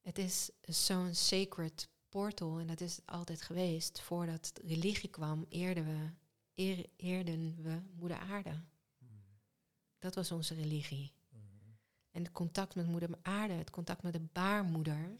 Het 0.00 0.18
is 0.18 0.50
zo'n 0.60 1.14
sacred 1.14 1.88
portal 2.08 2.58
en 2.58 2.66
dat 2.66 2.80
is 2.80 2.96
het 2.96 3.06
altijd 3.06 3.42
geweest. 3.42 4.00
Voordat 4.00 4.52
religie 4.64 5.10
kwam, 5.10 5.46
eerden 5.48 5.84
we, 5.84 6.10
eer- 6.54 6.86
eerden 6.96 7.62
we 7.62 7.80
moeder 7.94 8.18
aarde. 8.18 8.60
Dat 9.98 10.14
was 10.14 10.32
onze 10.32 10.54
religie. 10.54 11.13
En 12.14 12.22
het 12.22 12.32
contact 12.32 12.74
met 12.74 12.86
moeder 12.86 13.08
aarde, 13.22 13.52
het 13.52 13.70
contact 13.70 14.02
met 14.02 14.12
de 14.12 14.20
baarmoeder. 14.20 15.18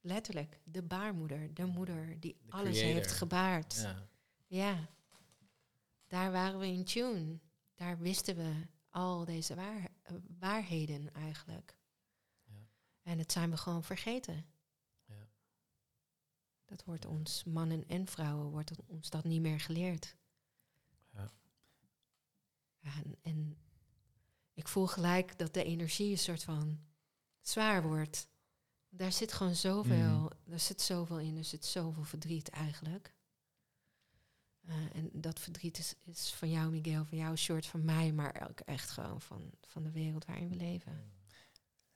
Letterlijk, 0.00 0.60
de 0.64 0.82
baarmoeder, 0.82 1.54
de 1.54 1.64
moeder 1.64 2.20
die 2.20 2.36
De 2.44 2.50
alles 2.52 2.76
creator. 2.78 2.94
heeft 2.94 3.12
gebaard. 3.12 3.74
Ja. 3.74 4.08
Ja, 4.46 4.88
daar 6.06 6.32
waren 6.32 6.58
we 6.58 6.66
in 6.66 6.84
tune. 6.84 7.38
Daar 7.74 7.98
wisten 7.98 8.36
we 8.36 8.66
al 8.90 9.24
deze 9.24 9.54
waar, 9.54 9.88
waarheden 10.38 11.14
eigenlijk. 11.14 11.76
Ja. 12.44 12.66
En 13.02 13.18
het 13.18 13.32
zijn 13.32 13.50
we 13.50 13.56
gewoon 13.56 13.84
vergeten. 13.84 14.46
Ja. 15.04 15.28
Dat 16.64 16.84
wordt 16.84 17.06
ons, 17.06 17.44
mannen 17.44 17.88
en 17.88 18.06
vrouwen, 18.06 18.50
wordt 18.50 18.72
ons 18.86 19.10
dat 19.10 19.24
niet 19.24 19.40
meer 19.40 19.60
geleerd. 19.60 20.16
Ja, 22.80 22.92
en, 23.02 23.16
en 23.22 23.56
ik 24.62 24.68
voel 24.68 24.86
gelijk 24.86 25.38
dat 25.38 25.54
de 25.54 25.64
energie 25.64 26.10
een 26.10 26.18
soort 26.18 26.42
van 26.42 26.78
zwaar 27.40 27.82
wordt. 27.82 28.28
Daar 28.88 29.12
zit 29.12 29.32
gewoon 29.32 29.54
zoveel, 29.54 29.96
Mhm. 30.20 30.52
er 30.52 30.60
zit 30.60 30.80
zoveel 30.80 31.18
in, 31.18 31.36
er 31.36 31.44
zit 31.44 31.64
zoveel 31.64 32.04
verdriet 32.04 32.48
eigenlijk. 32.48 33.14
Eh, 34.66 34.74
en 34.94 35.10
dat 35.12 35.40
verdriet 35.40 35.78
is, 35.78 35.94
is 36.04 36.32
van 36.34 36.50
jou, 36.50 36.70
Miguel, 36.70 37.04
van 37.04 37.18
jou, 37.18 37.36
short 37.36 37.66
van 37.66 37.84
mij, 37.84 38.12
maar 38.12 38.46
ook 38.50 38.60
echt 38.60 38.90
gewoon 38.90 39.20
van, 39.20 39.50
van 39.66 39.82
de 39.82 39.90
wereld 39.90 40.24
waarin 40.24 40.48
we 40.48 40.56
leven. 40.56 41.12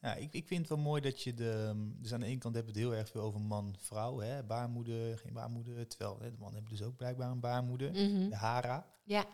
Ja, 0.01 0.15
ik, 0.15 0.33
ik 0.33 0.47
vind 0.47 0.61
het 0.61 0.69
wel 0.69 0.79
mooi 0.79 1.01
dat 1.01 1.23
je 1.23 1.35
de... 1.35 1.73
Dus 1.99 2.13
aan 2.13 2.21
de 2.21 2.27
ene 2.27 2.39
kant 2.39 2.55
hebben 2.55 2.73
we 2.75 2.81
het 2.81 2.89
heel 2.89 2.99
erg 2.99 3.09
veel 3.11 3.21
over 3.23 3.41
man-vrouw, 3.41 4.19
hè, 4.19 4.43
baarmoeder, 4.43 5.19
geen 5.19 5.33
baarmoeder. 5.33 5.87
Terwijl 5.89 6.19
hè, 6.21 6.31
de 6.31 6.37
mannen 6.39 6.55
hebben 6.61 6.79
dus 6.79 6.87
ook 6.87 6.97
blijkbaar 6.97 7.31
een 7.31 7.41
baarmoeder, 7.41 7.91
Mhm. 7.93 8.29
de 8.29 8.37
hara. 8.37 8.87
Ja, 9.05 9.27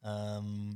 Ehm, 0.00 0.74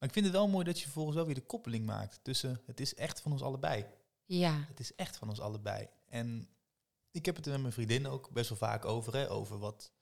maar 0.00 0.08
ik 0.08 0.14
vind 0.14 0.24
het 0.26 0.34
wel 0.34 0.48
mooi 0.48 0.64
dat 0.64 0.76
je 0.78 0.84
vervolgens 0.84 1.16
wel 1.16 1.26
weer 1.26 1.34
de 1.34 1.40
koppeling 1.46 1.86
maakt 1.86 2.18
tussen 2.22 2.60
het 2.66 2.80
is 2.80 2.94
echt 2.94 3.20
van 3.20 3.32
ons 3.32 3.42
allebei. 3.42 3.86
ja, 4.24 4.64
Het 4.68 4.80
is 4.80 4.94
echt 4.94 5.16
van 5.16 5.28
ons 5.28 5.40
allebei. 5.40 5.88
En 6.08 6.48
ik 7.10 7.26
heb 7.26 7.36
het 7.36 7.46
er 7.46 7.52
met 7.52 7.60
mijn 7.60 7.72
vriendin 7.72 8.06
ook 8.06 8.30
best 8.30 8.48
wel 8.48 8.58
vaak 8.58 8.84
over, 8.84 9.12
hè, 9.16 9.30
over 9.30 9.58
wat 9.58 9.92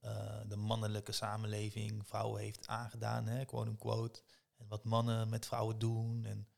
eh, 0.00 0.40
de 0.48 0.56
mannelijke 0.56 1.12
samenleving 1.12 2.06
vrouwen 2.06 2.40
heeft 2.40 2.66
aangedaan, 2.66 3.26
hè, 3.26 3.44
quote 3.44 3.70
unquote. 3.70 4.22
En 4.56 4.66
wat 4.68 4.84
mannen 4.84 5.28
met 5.28 5.46
vrouwen 5.46 5.78
doen. 5.78 6.24
En 6.24 6.48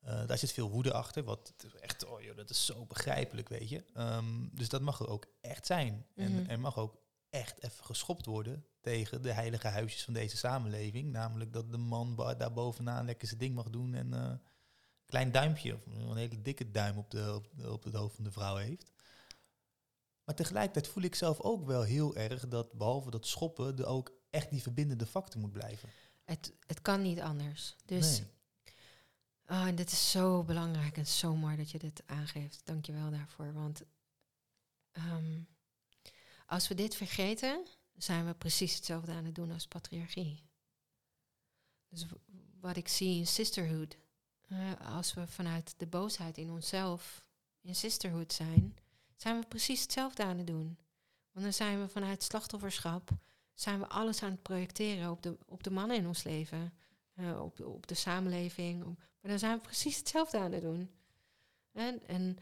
eh, 0.00 0.26
daar 0.26 0.38
zit 0.38 0.52
veel 0.52 0.70
woede 0.70 0.92
achter, 0.92 1.24
wat 1.24 1.54
echt, 1.80 2.04
oh 2.04 2.20
joh, 2.22 2.36
dat 2.36 2.50
is 2.50 2.64
zo 2.66 2.86
begrijpelijk, 2.86 3.48
weet 3.48 3.68
je. 3.68 3.84
Ehm, 3.94 4.48
dus 4.52 4.68
dat 4.68 4.80
mag 4.80 5.00
er 5.00 5.08
ook 5.08 5.26
echt 5.40 5.66
zijn. 5.66 6.06
En 6.14 6.32
Mhm. 6.40 6.50
er 6.50 6.60
mag 6.60 6.78
ook 6.78 6.96
echt 7.34 7.62
even 7.62 7.84
geschopt 7.84 8.26
worden 8.26 8.66
tegen 8.80 9.22
de 9.22 9.32
heilige 9.32 9.68
huisjes 9.68 10.04
van 10.04 10.14
deze 10.14 10.36
samenleving. 10.36 11.12
Namelijk 11.12 11.52
dat 11.52 11.70
de 11.70 11.76
man 11.78 12.16
daar 12.38 12.52
bovenaan 12.52 13.04
lekker 13.04 13.26
zijn 13.28 13.40
ding 13.40 13.54
mag 13.54 13.70
doen 13.70 13.94
en 13.94 14.14
eh, 14.14 14.32
klein 15.06 15.32
duimpje, 15.32 15.74
of 15.74 15.86
een 15.86 16.16
hele 16.16 16.42
dikke 16.42 16.70
duim 16.70 16.98
op, 16.98 17.10
de, 17.10 17.34
op, 17.34 17.48
de- 17.56 17.72
op 17.72 17.84
het 17.84 17.94
hoofd 17.94 18.14
van 18.14 18.24
de 18.24 18.30
vrouw 18.32 18.56
heeft. 18.56 18.92
Maar 20.24 20.34
tegelijkertijd 20.34 20.88
voel 20.88 21.02
ik 21.02 21.14
zelf 21.14 21.40
ook 21.40 21.66
wel 21.66 21.82
heel 21.82 22.16
erg 22.16 22.48
dat 22.48 22.72
behalve 22.72 23.10
dat 23.10 23.26
schoppen 23.26 23.78
er 23.78 23.86
ook 23.86 24.12
echt 24.30 24.50
die 24.50 24.62
verbindende 24.62 25.06
factor 25.06 25.40
moet 25.40 25.52
blijven. 25.52 25.88
het, 26.24 26.52
het 26.66 26.82
kan 26.82 27.02
niet 27.02 27.20
anders. 27.20 27.76
Dus 27.84 28.18
Nee. 28.18 28.32
Oh, 29.48 29.66
en 29.66 29.74
dit 29.74 29.92
is 29.92 30.10
zo 30.10 30.42
belangrijk 30.44 30.96
en 30.96 31.06
zo 31.06 31.36
mooi 31.36 31.56
dat 31.56 31.70
je 31.70 31.78
dit 31.78 32.02
aangeeft. 32.06 32.60
Dank 32.66 32.86
je 32.86 32.92
wel 32.92 33.10
daarvoor. 33.10 33.52
Want 33.52 33.82
ehm, 34.92 35.40
als 36.54 36.68
we 36.68 36.74
dit 36.74 36.94
vergeten, 36.94 37.66
zijn 37.96 38.26
we 38.26 38.34
precies 38.34 38.74
hetzelfde 38.74 39.12
aan 39.12 39.24
het 39.24 39.34
doen 39.34 39.50
als 39.50 39.66
patriarchie. 39.66 40.42
Dus 41.88 42.06
wat 42.60 42.76
ik 42.76 42.88
zie 42.88 43.18
in 43.18 43.26
sisterhood, 43.26 43.96
eh, 44.48 44.72
als 44.96 45.14
we 45.14 45.26
vanuit 45.26 45.74
de 45.76 45.86
boosheid 45.86 46.38
in 46.38 46.50
onszelf 46.50 47.24
in 47.60 47.74
sisterhood 47.74 48.32
zijn, 48.32 48.76
zijn 49.16 49.40
we 49.40 49.46
precies 49.46 49.82
hetzelfde 49.82 50.24
aan 50.24 50.38
het 50.38 50.46
doen. 50.46 50.78
Want 51.32 51.44
dan 51.44 51.52
zijn 51.52 51.80
we 51.80 51.88
vanuit 51.88 52.22
slachtofferschap, 52.22 53.10
zijn 53.54 53.78
we 53.78 53.88
alles 53.88 54.22
aan 54.22 54.30
het 54.30 54.42
projecteren 54.42 55.10
op 55.10 55.22
de, 55.22 55.38
op 55.46 55.62
de 55.62 55.70
mannen 55.70 55.96
in 55.96 56.06
ons 56.06 56.22
leven, 56.22 56.74
eh, 57.14 57.42
op, 57.42 57.60
op 57.60 57.86
de 57.86 57.94
samenleving. 57.94 58.84
maar 58.84 59.30
dan 59.30 59.38
zijn 59.38 59.56
we 59.56 59.62
precies 59.62 59.96
hetzelfde 59.96 60.38
aan 60.38 60.52
het 60.52 60.62
doen. 60.62 60.90
En, 61.72 62.06
en 62.06 62.38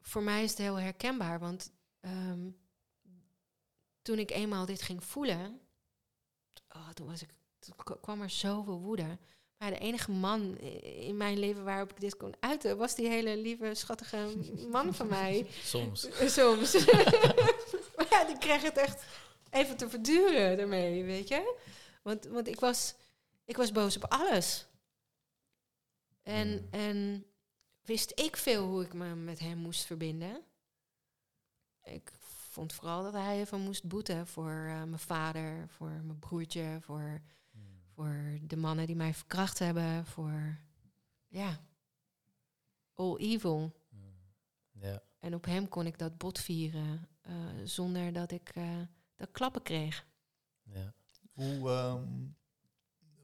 voor 0.00 0.22
mij 0.22 0.42
is 0.42 0.50
het 0.50 0.58
heel 0.58 0.76
herkenbaar, 0.76 1.38
want 1.38 1.72
ehm, 2.00 2.50
toen 4.08 4.18
ik 4.18 4.30
eenmaal 4.30 4.66
dit 4.66 4.82
ging 4.82 5.04
voelen, 5.04 5.60
oh, 6.74 6.88
toen, 6.88 7.06
was 7.06 7.22
ik, 7.22 7.28
toen 7.58 7.74
kwam 8.00 8.22
er 8.22 8.30
zoveel 8.30 8.80
woede. 8.80 9.18
Maar 9.58 9.70
de 9.70 9.78
enige 9.78 10.10
man 10.10 10.56
in 10.58 11.16
mijn 11.16 11.38
leven 11.38 11.64
waarop 11.64 11.90
ik 11.90 12.00
dit 12.00 12.16
kon 12.16 12.34
uiten, 12.40 12.76
was 12.76 12.94
die 12.94 13.08
hele 13.08 13.36
lieve, 13.36 13.74
schattige 13.74 14.32
man 14.70 14.94
van 14.94 15.08
mij. 15.08 15.46
Soms. 15.62 16.08
Soms. 16.26 16.72
maar 17.96 18.06
ja, 18.10 18.24
die 18.24 18.38
kreeg 18.38 18.62
het 18.62 18.76
echt 18.76 19.04
even 19.50 19.76
te 19.76 19.88
verduren 19.88 20.58
ermee, 20.58 21.04
weet 21.04 21.28
je. 21.28 21.56
Want, 22.02 22.24
want 22.24 22.48
ik, 22.48 22.60
was, 22.60 22.94
ik 23.44 23.56
was 23.56 23.72
boos 23.72 23.96
op 23.96 24.04
alles. 24.04 24.66
En, 26.22 26.48
Mm. 26.48 26.68
en 26.70 27.26
wist 27.82 28.12
ik 28.14 28.36
veel 28.36 28.64
hoe 28.66 28.82
ik 28.84 28.92
me 28.92 29.14
met 29.14 29.38
hem 29.38 29.58
moest 29.58 29.84
verbinden. 29.84 30.42
Ik 31.82 32.12
vond 32.58 32.72
vooral 32.72 33.02
dat 33.02 33.12
hij 33.12 33.40
even 33.40 33.60
moest 33.60 33.84
boeten 33.84 34.26
voor 34.26 34.50
eh, 34.68 34.82
mijn 34.82 34.98
vader, 34.98 35.68
voor 35.68 35.90
mijn 35.90 36.18
broertje, 36.18 36.78
voor, 36.80 37.20
voor 37.94 38.38
de 38.42 38.56
mannen 38.56 38.86
die 38.86 38.96
mij 38.96 39.14
verkracht 39.14 39.58
hebben, 39.58 40.06
voor, 40.06 40.58
ja, 41.28 41.60
all 42.94 43.16
evil. 43.16 43.72
Ja. 44.72 45.02
En 45.18 45.34
op 45.34 45.44
hem 45.44 45.68
kon 45.68 45.86
ik 45.86 45.98
dat 45.98 46.18
bot 46.18 46.38
vieren 46.38 47.08
eh, 47.20 47.34
zonder 47.64 48.12
dat 48.12 48.30
ik 48.30 48.48
eh, 48.48 48.80
dat 49.16 49.30
klappen 49.30 49.62
kreeg. 49.62 50.06
Ja. 50.62 50.94
Hoe, 51.32 51.70
ehm, 51.70 52.06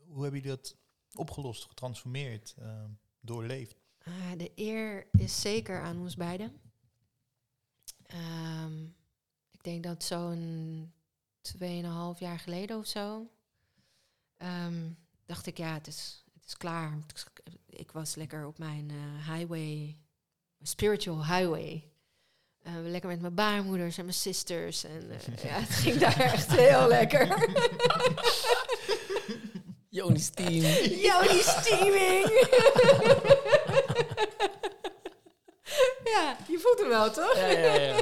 hoe 0.07 0.23
hebben 0.23 0.41
jullie 0.41 0.57
dat 0.57 0.77
opgelost, 1.15 1.65
getransformeerd, 1.65 2.55
ehm, 2.59 2.91
doorleefd? 3.21 3.83
Ah, 4.05 4.33
de 4.37 4.53
eer 4.55 5.07
is 5.13 5.41
zeker 5.41 5.81
aan 5.81 5.99
ons 5.99 6.17
beiden. 6.17 6.61
Ehm, 8.03 8.87
denk 9.65 9.83
dat 9.85 10.05
zo'n 10.05 10.93
2,5 11.59 12.19
jaar 12.19 12.39
geleden 12.39 12.79
of 12.79 12.87
zo. 12.87 13.27
ehm, 14.37 14.91
dacht 15.27 15.47
ik, 15.47 15.57
ja, 15.59 15.75
het 15.75 15.87
is, 15.87 16.25
het 16.35 16.45
is 16.47 16.57
klaar. 16.57 16.99
Ik 17.67 17.93
was 17.93 18.15
lekker 18.15 18.47
op 18.47 18.59
mijn 18.59 18.91
eh, 18.91 19.29
highway, 19.35 19.97
mijn 20.57 20.69
spiritual 20.71 21.27
highway. 21.27 21.89
Eh, 22.63 22.73
lekker 22.83 23.11
met 23.11 23.21
mijn 23.21 23.35
baarmoeders 23.35 23.99
en 23.99 24.05
mijn 24.05 24.17
sisters. 24.17 24.85
En 24.85 25.11
eh, 25.11 25.45
ja, 25.51 25.61
het 25.61 25.71
ging 25.71 25.97
daar 25.99 26.21
echt 26.21 26.53
heel 26.53 26.89
lekker. 26.89 27.29
Joni's 29.89 30.31
team. 30.31 30.63
Joni 31.07 31.43
steaming! 31.43 32.49
ja, 36.05 36.37
je 36.49 36.59
voelt 36.59 36.81
hem 36.81 36.89
wel, 36.89 37.11
toch? 37.11 37.37
Ja, 37.37 37.47
ja, 37.47 37.75
ja. 37.75 37.97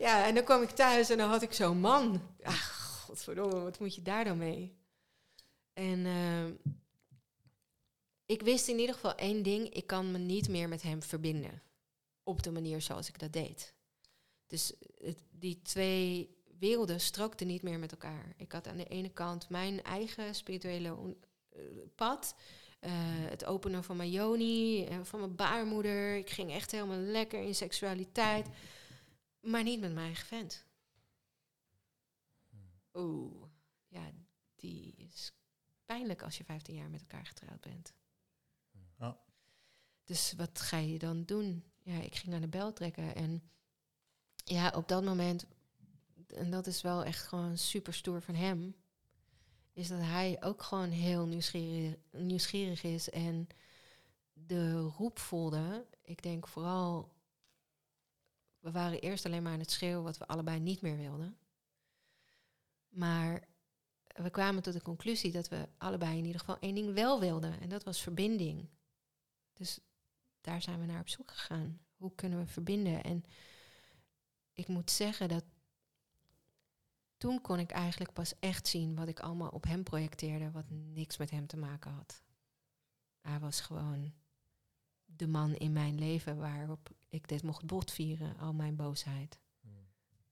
Ja, 0.00 0.26
en 0.26 0.34
dan 0.34 0.44
kwam 0.44 0.62
ik 0.62 0.70
thuis 0.70 1.10
en 1.10 1.18
dan 1.18 1.30
had 1.30 1.42
ik 1.42 1.52
zo'n 1.52 1.80
man. 1.80 2.22
Ach, 2.42 3.02
godverdomme, 3.04 3.60
wat 3.60 3.78
moet 3.78 3.94
je 3.94 4.02
daar 4.02 4.24
dan 4.24 4.38
mee? 4.38 4.76
En 5.72 6.06
ehm, 6.06 6.52
ik 8.26 8.42
wist 8.42 8.68
in 8.68 8.78
ieder 8.78 8.94
geval 8.94 9.14
één 9.14 9.42
ding. 9.42 9.68
Ik 9.68 9.86
kan 9.86 10.10
me 10.10 10.18
niet 10.18 10.48
meer 10.48 10.68
met 10.68 10.82
hem 10.82 11.02
verbinden. 11.02 11.62
Op 12.22 12.42
de 12.42 12.50
manier 12.50 12.80
zoals 12.80 13.08
ik 13.08 13.18
dat 13.18 13.32
deed. 13.32 13.74
Dus 14.46 14.72
het, 15.02 15.18
die 15.30 15.62
twee 15.62 16.36
werelden 16.58 17.00
strookten 17.00 17.46
niet 17.46 17.62
meer 17.62 17.78
met 17.78 17.90
elkaar. 17.90 18.32
Ik 18.36 18.52
had 18.52 18.66
aan 18.68 18.76
de 18.76 18.88
ene 18.88 19.08
kant 19.10 19.48
mijn 19.48 19.82
eigen 19.82 20.34
spirituele 20.34 21.16
eh, 21.50 21.60
pad. 21.94 22.34
eh, 22.80 22.90
het 23.30 23.44
openen 23.44 23.84
van 23.84 23.96
mijn 23.96 24.10
yoni, 24.10 24.84
eh, 24.84 24.98
van 25.02 25.18
mijn 25.20 25.36
baarmoeder. 25.36 26.16
Ik 26.16 26.30
ging 26.30 26.52
echt 26.52 26.70
helemaal 26.70 26.98
lekker 26.98 27.42
in 27.42 27.54
seksualiteit. 27.54 28.48
Maar 29.40 29.62
niet 29.62 29.80
met 29.80 29.92
mijn 29.92 30.06
eigen 30.06 30.26
vent. 30.26 30.64
Oeh, 32.94 33.46
ja, 33.88 34.10
die 34.54 34.94
is 34.96 35.32
pijnlijk 35.84 36.22
als 36.22 36.38
je 36.38 36.44
15 36.44 36.74
jaar 36.74 36.90
met 36.90 37.00
elkaar 37.00 37.26
getrouwd 37.26 37.60
bent. 37.60 37.94
Ja. 38.98 39.20
Dus 40.04 40.32
wat 40.32 40.60
ga 40.60 40.76
je 40.76 40.98
dan 40.98 41.24
doen? 41.24 41.64
Ja, 41.82 42.00
ik 42.00 42.14
ging 42.14 42.34
aan 42.34 42.40
de 42.40 42.48
bel 42.48 42.72
trekken 42.72 43.14
en 43.14 43.50
ja, 44.44 44.70
op 44.74 44.88
dat 44.88 45.04
moment, 45.04 45.46
en 46.26 46.50
dat 46.50 46.66
is 46.66 46.82
wel 46.82 47.04
echt 47.04 47.26
gewoon 47.26 47.58
super 47.58 47.94
stoer 47.94 48.22
van 48.22 48.34
hem, 48.34 48.74
is 49.72 49.88
dat 49.88 50.00
hij 50.00 50.36
ook 50.40 50.62
gewoon 50.62 50.90
heel 50.90 51.26
nieuwsgierig, 51.26 51.96
nieuwsgierig 52.10 52.82
is 52.82 53.10
en 53.10 53.48
de 54.32 54.80
roep 54.80 55.18
voelde. 55.18 55.86
Ik 56.02 56.22
denk 56.22 56.46
vooral, 56.46 57.12
we 58.60 58.70
waren 58.70 59.00
eerst 59.00 59.26
alleen 59.26 59.42
maar 59.42 59.52
aan 59.52 59.58
het 59.58 59.70
schreeuwen 59.70 60.02
wat 60.02 60.18
we 60.18 60.26
allebei 60.26 60.60
niet 60.60 60.80
meer 60.80 60.96
wilden. 60.96 61.38
Maar 62.88 63.48
we 64.06 64.30
kwamen 64.30 64.62
tot 64.62 64.72
de 64.72 64.82
conclusie 64.82 65.32
dat 65.32 65.48
we 65.48 65.68
allebei 65.78 66.18
in 66.18 66.24
ieder 66.24 66.40
geval 66.40 66.58
één 66.58 66.74
ding 66.74 66.94
wel 66.94 67.20
wilden. 67.20 67.60
En 67.60 67.68
dat 67.68 67.84
was 67.84 68.02
verbinding. 68.02 68.68
Dus 69.52 69.80
daar 70.40 70.62
zijn 70.62 70.80
we 70.80 70.86
naar 70.86 71.00
op 71.00 71.08
zoek 71.08 71.30
gegaan. 71.30 71.80
Hoe 71.96 72.14
kunnen 72.14 72.38
we 72.38 72.46
verbinden? 72.46 73.02
En 73.02 73.24
ik 74.52 74.68
moet 74.68 74.90
zeggen 74.90 75.28
dat 75.28 75.44
toen 77.16 77.40
kon 77.40 77.58
ik 77.58 77.70
eigenlijk 77.70 78.12
pas 78.12 78.38
echt 78.38 78.68
zien 78.68 78.94
wat 78.94 79.08
ik 79.08 79.20
allemaal 79.20 79.48
op 79.48 79.64
hem 79.64 79.82
projecteerde, 79.82 80.50
wat 80.50 80.70
niks 80.70 81.16
met 81.16 81.30
hem 81.30 81.46
te 81.46 81.56
maken 81.56 81.90
had. 81.90 82.22
Hij 83.20 83.38
was 83.38 83.60
gewoon 83.60 84.12
de 85.20 85.28
man 85.28 85.54
in 85.54 85.72
mijn 85.72 85.98
leven 85.98 86.36
waarop 86.38 86.90
ik 87.08 87.28
dit 87.28 87.42
mocht 87.42 87.64
botvieren, 87.66 88.38
al 88.38 88.52
mijn 88.52 88.76
boosheid. 88.76 89.38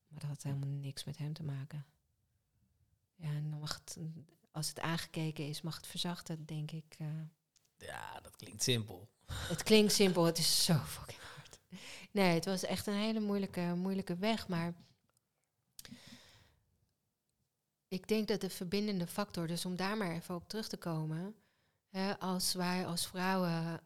Maar 0.09 0.21
dat 0.21 0.29
had 0.29 0.43
helemaal 0.43 0.69
niks 0.69 1.05
met 1.05 1.19
hem 1.19 1.33
te 1.33 1.43
maken. 1.43 1.87
Ja, 3.15 3.29
en 3.29 3.51
dan 3.51 3.61
mag 3.61 3.75
het, 3.75 3.99
als 4.51 4.69
het 4.69 4.81
aangekeken 4.81 5.49
is, 5.49 5.61
mag 5.63 5.77
het 5.77 5.87
verzachten, 5.87 6.45
denk 6.47 6.71
ik. 6.71 6.95
eh. 6.99 7.07
Ja, 7.79 8.21
dat 8.21 8.37
klinkt 8.37 8.63
simpel. 8.63 9.09
het 9.27 9.63
klinkt 9.63 9.93
simpel, 9.93 10.25
het 10.25 10.39
is 10.39 10.65
zo 10.65 10.75
fucking 10.75 11.21
hard. 11.21 11.59
Nee, 12.11 12.35
het 12.35 12.45
was 12.45 12.63
echt 12.63 12.87
een 12.87 12.95
hele 12.95 13.21
moeilijke, 13.21 13.75
moeilijke 13.77 14.17
weg, 14.17 14.49
maar 14.49 14.75
ik 17.89 18.09
denk 18.09 18.29
dat 18.29 18.41
de 18.41 18.51
verbindende 18.51 19.07
factor, 19.07 19.47
dus 19.47 19.65
om 19.65 19.77
daar 19.77 19.97
maar 19.97 20.11
even 20.13 20.35
op 20.35 20.49
terug 20.49 20.69
te 20.69 20.77
komen, 20.77 21.35
hè, 21.89 22.19
als 22.19 22.53
wij 22.53 22.87
als 22.87 23.07
vrouwen 23.07 23.81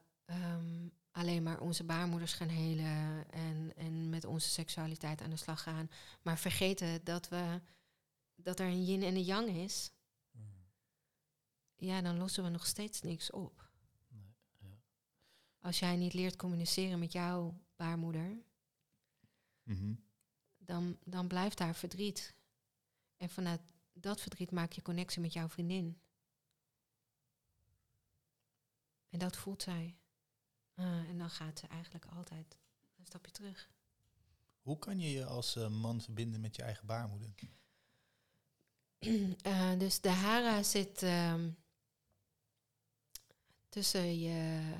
alleen 1.22 1.42
maar 1.42 1.60
onze 1.60 1.84
baarmoeders 1.84 2.32
gaan 2.32 2.48
helen 2.48 3.30
en, 3.30 3.72
en 3.76 4.08
met 4.08 4.24
onze 4.24 4.48
seksualiteit 4.48 5.20
aan 5.20 5.30
de 5.30 5.36
slag 5.36 5.62
gaan, 5.62 5.90
maar 6.22 6.38
vergeten 6.38 7.04
dat, 7.04 7.28
we, 7.28 7.60
dat 8.34 8.60
er 8.60 8.66
een 8.66 8.84
yin 8.84 9.02
en 9.02 9.14
een 9.14 9.22
yang 9.22 9.48
is, 9.48 9.90
ja, 11.76 12.00
dan 12.02 12.16
lossen 12.18 12.44
we 12.44 12.50
nog 12.50 12.66
steeds 12.66 13.00
niks 13.00 13.30
op. 13.30 13.70
Nee, 14.08 14.34
ja. 14.58 14.80
Als 15.60 15.78
jij 15.78 15.96
niet 15.96 16.14
leert 16.14 16.36
communiceren 16.36 16.98
met 16.98 17.12
jouw 17.12 17.60
baarmoeder, 17.76 18.42
Mhm. 19.62 19.94
dan, 20.58 20.98
dan 21.04 21.26
blijft 21.26 21.58
daar 21.58 21.74
verdriet. 21.74 22.34
En 23.16 23.28
vanuit 23.30 23.60
dat 23.92 24.20
verdriet 24.20 24.50
maak 24.50 24.72
je 24.72 24.82
connectie 24.82 25.20
met 25.20 25.32
jouw 25.32 25.48
vriendin. 25.48 26.00
En 29.08 29.18
dat 29.18 29.36
voelt 29.36 29.62
zij. 29.62 29.96
Ah, 30.74 31.08
en 31.08 31.18
dan 31.18 31.30
gaat 31.30 31.58
ze 31.58 31.66
eigenlijk 31.66 32.04
altijd 32.16 32.58
een 32.98 33.06
stapje 33.06 33.30
terug. 33.30 33.70
Hoe 34.62 34.78
kan 34.78 35.00
je 35.00 35.10
je 35.12 35.24
als 35.24 35.56
eh, 35.56 35.68
man 35.68 36.00
verbinden 36.00 36.40
met 36.40 36.56
je 36.56 36.62
eigen 36.62 36.86
baarmoeder? 36.86 37.34
Eh, 39.42 39.78
dus 39.78 40.00
de 40.00 40.08
hara 40.08 40.62
zit 40.62 41.02
ehm, 41.02 41.50
tussen 43.68 44.20
je 44.20 44.70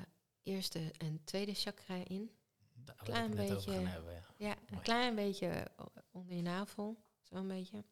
eerste 0.43 0.91
en 0.97 1.23
tweede 1.23 1.53
chakra 1.53 1.95
in. 1.95 2.31
Daar 2.73 2.95
Klein 2.95 3.35
beetje. 3.35 3.71
gaan 3.71 3.85
hebben, 3.85 4.13
ja. 4.13 4.23
Ja, 4.37 4.55
een 4.69 4.81
klein 4.81 5.15
beetje 5.15 5.67
onder 6.11 6.35
je 6.35 6.41
navel. 6.41 7.03
Zo'n 7.21 7.47
beetje. 7.47 7.83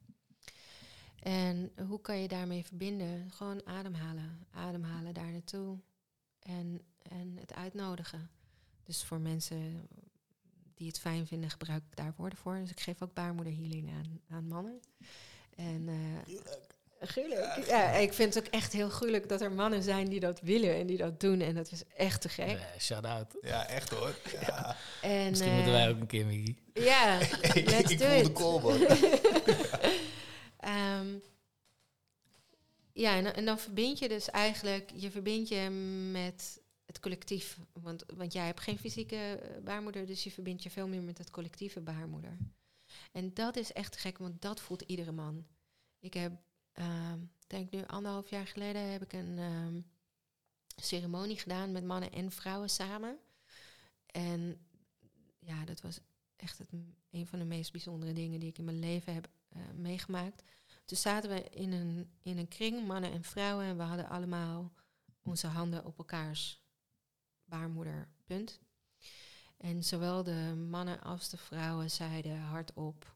En 1.19 1.71
hoe 1.87 2.01
kan 2.01 2.17
je 2.17 2.27
daarmee 2.27 2.65
verbinden? 2.65 3.31
Gewoon 3.31 3.65
ademhalen. 3.65 4.47
Ademhalen 4.51 5.13
daar 5.13 5.31
naartoe. 5.31 5.79
En, 6.39 6.81
en 7.09 7.37
het 7.39 7.53
uitnodigen. 7.53 8.29
Dus 8.83 9.03
voor 9.03 9.19
mensen 9.19 9.87
die 10.75 10.87
het 10.87 10.99
fijn 10.99 11.27
vinden, 11.27 11.49
gebruik 11.49 11.83
ik 11.89 11.95
daar 11.95 12.13
woorden 12.17 12.37
voor. 12.37 12.59
Dus 12.59 12.71
ik 12.71 12.79
geef 12.79 13.01
ook 13.01 13.13
baarmoederhealing 13.13 13.89
aan, 13.89 14.19
aan 14.29 14.47
mannen. 14.47 14.79
En, 15.55 15.87
uh, 15.87 16.37
gruwelijk. 17.01 17.65
Ja, 17.67 17.91
ik 17.91 18.13
vind 18.13 18.33
het 18.33 18.45
ook 18.45 18.53
echt 18.53 18.73
heel 18.73 18.89
gruwelijk 18.89 19.29
dat 19.29 19.41
er 19.41 19.51
mannen 19.51 19.83
zijn 19.83 20.09
die 20.09 20.19
dat 20.19 20.41
willen 20.41 20.75
en 20.75 20.87
die 20.87 20.97
dat 20.97 21.19
doen. 21.19 21.41
En 21.41 21.55
dat 21.55 21.71
is 21.71 21.83
echt 21.95 22.21
te 22.21 22.29
gek. 22.29 22.45
Nee, 22.45 22.79
shout 22.79 23.05
out. 23.05 23.37
Ja, 23.41 23.67
echt 23.67 23.89
hoor. 23.89 24.15
Ja. 24.41 24.75
En, 25.01 25.29
Misschien 25.29 25.53
moeten 25.53 25.71
wij 25.71 25.89
ook 25.89 25.99
een 25.99 26.07
keer, 26.07 26.25
Miggy. 26.25 26.55
Ja, 26.73 27.17
let's 27.53 27.91
ik 27.91 27.99
do 27.99 28.05
voel 28.05 28.17
it. 28.17 28.25
de 28.25 28.31
call, 28.33 28.59
um, 30.99 31.21
ja, 33.03 33.15
en, 33.15 33.35
en, 33.35 33.45
dan 33.45 33.59
verbind 33.59 33.99
je 33.99 34.07
dus 34.07 34.29
eigenlijk, 34.29 34.91
je 34.95 35.11
verbind 35.11 35.47
je 35.47 35.69
met 36.11 36.60
het 36.91 36.99
collectief. 36.99 37.59
Want, 37.73 38.03
want 38.15 38.33
jij 38.33 38.45
hebt 38.45 38.59
geen 38.59 38.77
fysieke 38.77 39.39
baarmoeder, 39.63 40.05
dus 40.05 40.23
je 40.23 40.31
verbindt 40.31 40.63
je 40.63 40.69
veel 40.69 40.87
meer 40.87 41.01
met 41.01 41.17
het 41.17 41.31
collectieve 41.31 41.81
baarmoeder. 41.81 42.37
En 43.11 43.33
dat 43.33 43.55
is 43.55 43.73
echt 43.73 43.97
gek, 43.97 44.17
want 44.17 44.41
dat 44.41 44.59
voelt 44.59 44.81
iedere 44.81 45.11
man. 45.11 45.45
Ik 45.99 46.13
heb, 46.13 46.31
uh, 46.79 47.13
denk 47.47 47.71
nu 47.71 47.83
anderhalf 47.85 48.29
jaar 48.29 48.47
geleden, 48.47 48.91
heb 48.91 49.01
ik 49.01 49.13
een 49.13 49.37
um, 49.37 49.91
ceremonie 50.75 51.37
gedaan 51.37 51.71
met 51.71 51.83
mannen 51.83 52.11
en 52.11 52.31
vrouwen 52.31 52.69
samen. 52.69 53.17
En 54.05 54.67
ja, 55.39 55.65
dat 55.65 55.81
was 55.81 55.99
echt 56.35 56.57
het, 56.57 56.69
een 57.09 57.27
van 57.27 57.39
de 57.39 57.45
meest 57.45 57.71
bijzondere 57.71 58.13
dingen 58.13 58.39
die 58.39 58.49
ik 58.49 58.57
in 58.57 58.65
mijn 58.65 58.79
leven 58.79 59.13
heb 59.13 59.29
uh, 59.55 59.61
meegemaakt. 59.73 60.43
Toen 60.85 60.97
zaten 60.97 61.29
we 61.29 61.49
in 61.49 61.71
een, 61.71 62.11
in 62.21 62.37
een 62.37 62.47
kring, 62.47 62.87
mannen 62.87 63.11
en 63.11 63.23
vrouwen, 63.23 63.65
en 63.65 63.77
we 63.77 63.83
hadden 63.83 64.09
allemaal 64.09 64.73
onze 65.21 65.47
handen 65.47 65.85
op 65.85 65.97
elkaars 65.97 66.60
baarmoeder, 67.51 68.07
punt. 68.23 68.59
En 69.57 69.83
zowel 69.83 70.23
de 70.23 70.65
mannen 70.69 71.01
als 71.01 71.29
de 71.29 71.37
vrouwen 71.37 71.91
zeiden 71.91 72.39
hardop: 72.39 73.15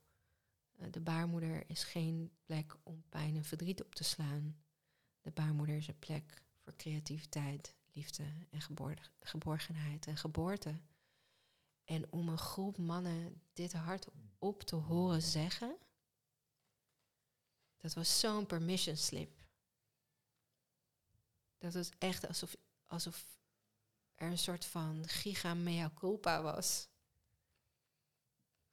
uh, 0.79 0.87
de 0.91 0.99
baarmoeder 0.99 1.69
is 1.69 1.83
geen 1.83 2.31
plek 2.43 2.75
om 2.83 3.03
pijn 3.09 3.35
en 3.35 3.43
verdriet 3.43 3.83
op 3.83 3.95
te 3.95 4.03
slaan. 4.03 4.63
De 5.21 5.31
baarmoeder 5.31 5.75
is 5.75 5.87
een 5.87 5.99
plek 5.99 6.43
voor 6.63 6.75
creativiteit, 6.75 7.75
liefde 7.93 8.23
en 8.49 8.61
geborgenheid 9.19 10.07
en 10.07 10.17
geboorte. 10.17 10.81
En 11.83 12.11
om 12.11 12.29
een 12.29 12.37
groep 12.37 12.77
mannen 12.77 13.41
dit 13.53 13.73
hardop 13.73 14.63
te 14.63 14.75
horen 14.75 15.21
zeggen, 15.21 15.77
dat 17.77 17.93
was 17.93 18.19
zo'n 18.19 18.45
permission 18.45 18.97
slip. 18.97 19.43
Dat 21.57 21.73
was 21.73 21.89
echt 21.97 22.27
alsof, 22.27 22.55
alsof 22.87 23.35
er 24.15 24.31
een 24.31 24.37
soort 24.37 24.65
van 24.65 25.07
giga 25.07 25.53
mea 25.53 25.91
culpa 25.95 26.41
was. 26.41 26.87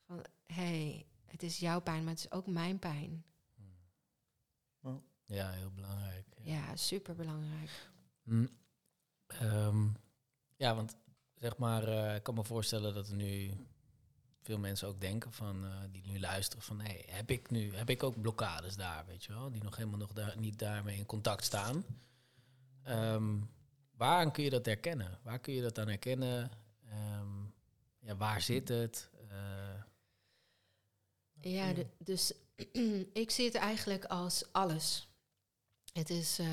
Van, 0.06 0.24
hé, 0.46 0.54
hey, 0.54 1.06
het 1.24 1.42
is 1.42 1.58
jouw 1.58 1.80
pijn, 1.80 2.04
maar 2.04 2.12
het 2.12 2.24
is 2.24 2.32
ook 2.32 2.46
mijn 2.46 2.78
pijn. 2.78 3.24
Ja, 5.32 5.50
heel 5.50 5.70
belangrijk. 5.70 6.26
Ja, 6.36 6.54
ja 6.54 6.76
super 6.76 7.14
belangrijk. 7.14 7.90
Mm. 8.22 8.48
Um, 9.42 9.96
ja, 10.56 10.74
want 10.74 10.96
zeg 11.34 11.56
maar, 11.56 11.88
uh, 11.88 12.14
ik 12.14 12.22
kan 12.22 12.34
me 12.34 12.44
voorstellen 12.44 12.94
dat 12.94 13.08
er 13.08 13.16
nu 13.16 13.52
veel 14.40 14.58
mensen 14.58 14.88
ook 14.88 15.00
denken 15.00 15.32
van, 15.32 15.64
uh, 15.64 15.80
die 15.90 16.06
nu 16.06 16.20
luisteren 16.20 16.64
van, 16.64 16.80
hey, 16.80 17.04
heb 17.06 17.30
ik 17.30 17.50
nu, 17.50 17.74
heb 17.74 17.90
ik 17.90 18.02
ook 18.02 18.20
blokkades 18.20 18.76
daar, 18.76 19.06
weet 19.06 19.24
je 19.24 19.32
wel, 19.32 19.50
die 19.50 19.62
nog 19.62 19.76
helemaal 19.76 19.98
nog 19.98 20.12
daar, 20.12 20.38
niet 20.38 20.58
daarmee 20.58 20.96
in 20.96 21.06
contact 21.06 21.44
staan. 21.44 21.84
Um, 22.88 23.50
waar 24.02 24.30
kun 24.30 24.44
je 24.44 24.50
dat 24.50 24.66
herkennen? 24.66 25.18
Waar 25.22 25.38
kun 25.38 25.52
je 25.52 25.62
dat 25.62 25.74
dan 25.74 25.88
herkennen? 25.88 26.50
Um, 26.92 27.54
ja, 27.98 28.16
waar 28.16 28.40
zit 28.40 28.68
het? 28.68 29.10
Uh, 29.30 29.82
ja, 31.40 31.72
de, 31.72 31.86
dus 31.98 32.32
ik 33.22 33.30
zie 33.30 33.44
het 33.44 33.54
eigenlijk 33.54 34.04
als 34.04 34.52
alles. 34.52 35.08
Het 35.92 36.10
is 36.10 36.40
uh, 36.40 36.46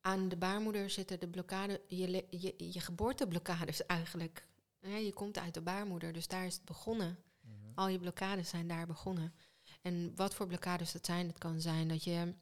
aan 0.00 0.28
de 0.28 0.36
baarmoeder 0.36 0.90
zitten 0.90 1.20
de 1.20 1.28
blokkade, 1.28 1.80
je, 1.86 2.26
je, 2.30 2.54
je 2.72 2.80
geboorteblokkades 2.80 3.86
eigenlijk. 3.86 4.46
Ja, 4.80 4.96
je 4.96 5.12
komt 5.12 5.38
uit 5.38 5.54
de 5.54 5.60
baarmoeder, 5.60 6.12
dus 6.12 6.28
daar 6.28 6.46
is 6.46 6.54
het 6.54 6.64
begonnen. 6.64 7.18
Mm 7.40 7.52
-hmm. 7.62 7.72
Al 7.74 7.88
je 7.88 7.98
blokkades 7.98 8.48
zijn 8.48 8.68
daar 8.68 8.86
begonnen. 8.86 9.34
En 9.82 10.12
wat 10.16 10.34
voor 10.34 10.46
blokkades 10.46 10.92
dat 10.92 11.06
zijn, 11.06 11.26
het 11.26 11.38
kan 11.38 11.60
zijn 11.60 11.88
dat 11.88 12.04
je 12.04 12.34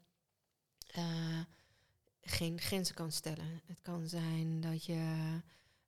uh, 0.96 1.40
geen 2.28 2.60
grenzen 2.60 2.94
kan 2.94 3.12
stellen. 3.12 3.60
Het 3.66 3.78
kan 3.82 4.08
zijn 4.08 4.60
dat 4.60 4.84
je 4.84 5.40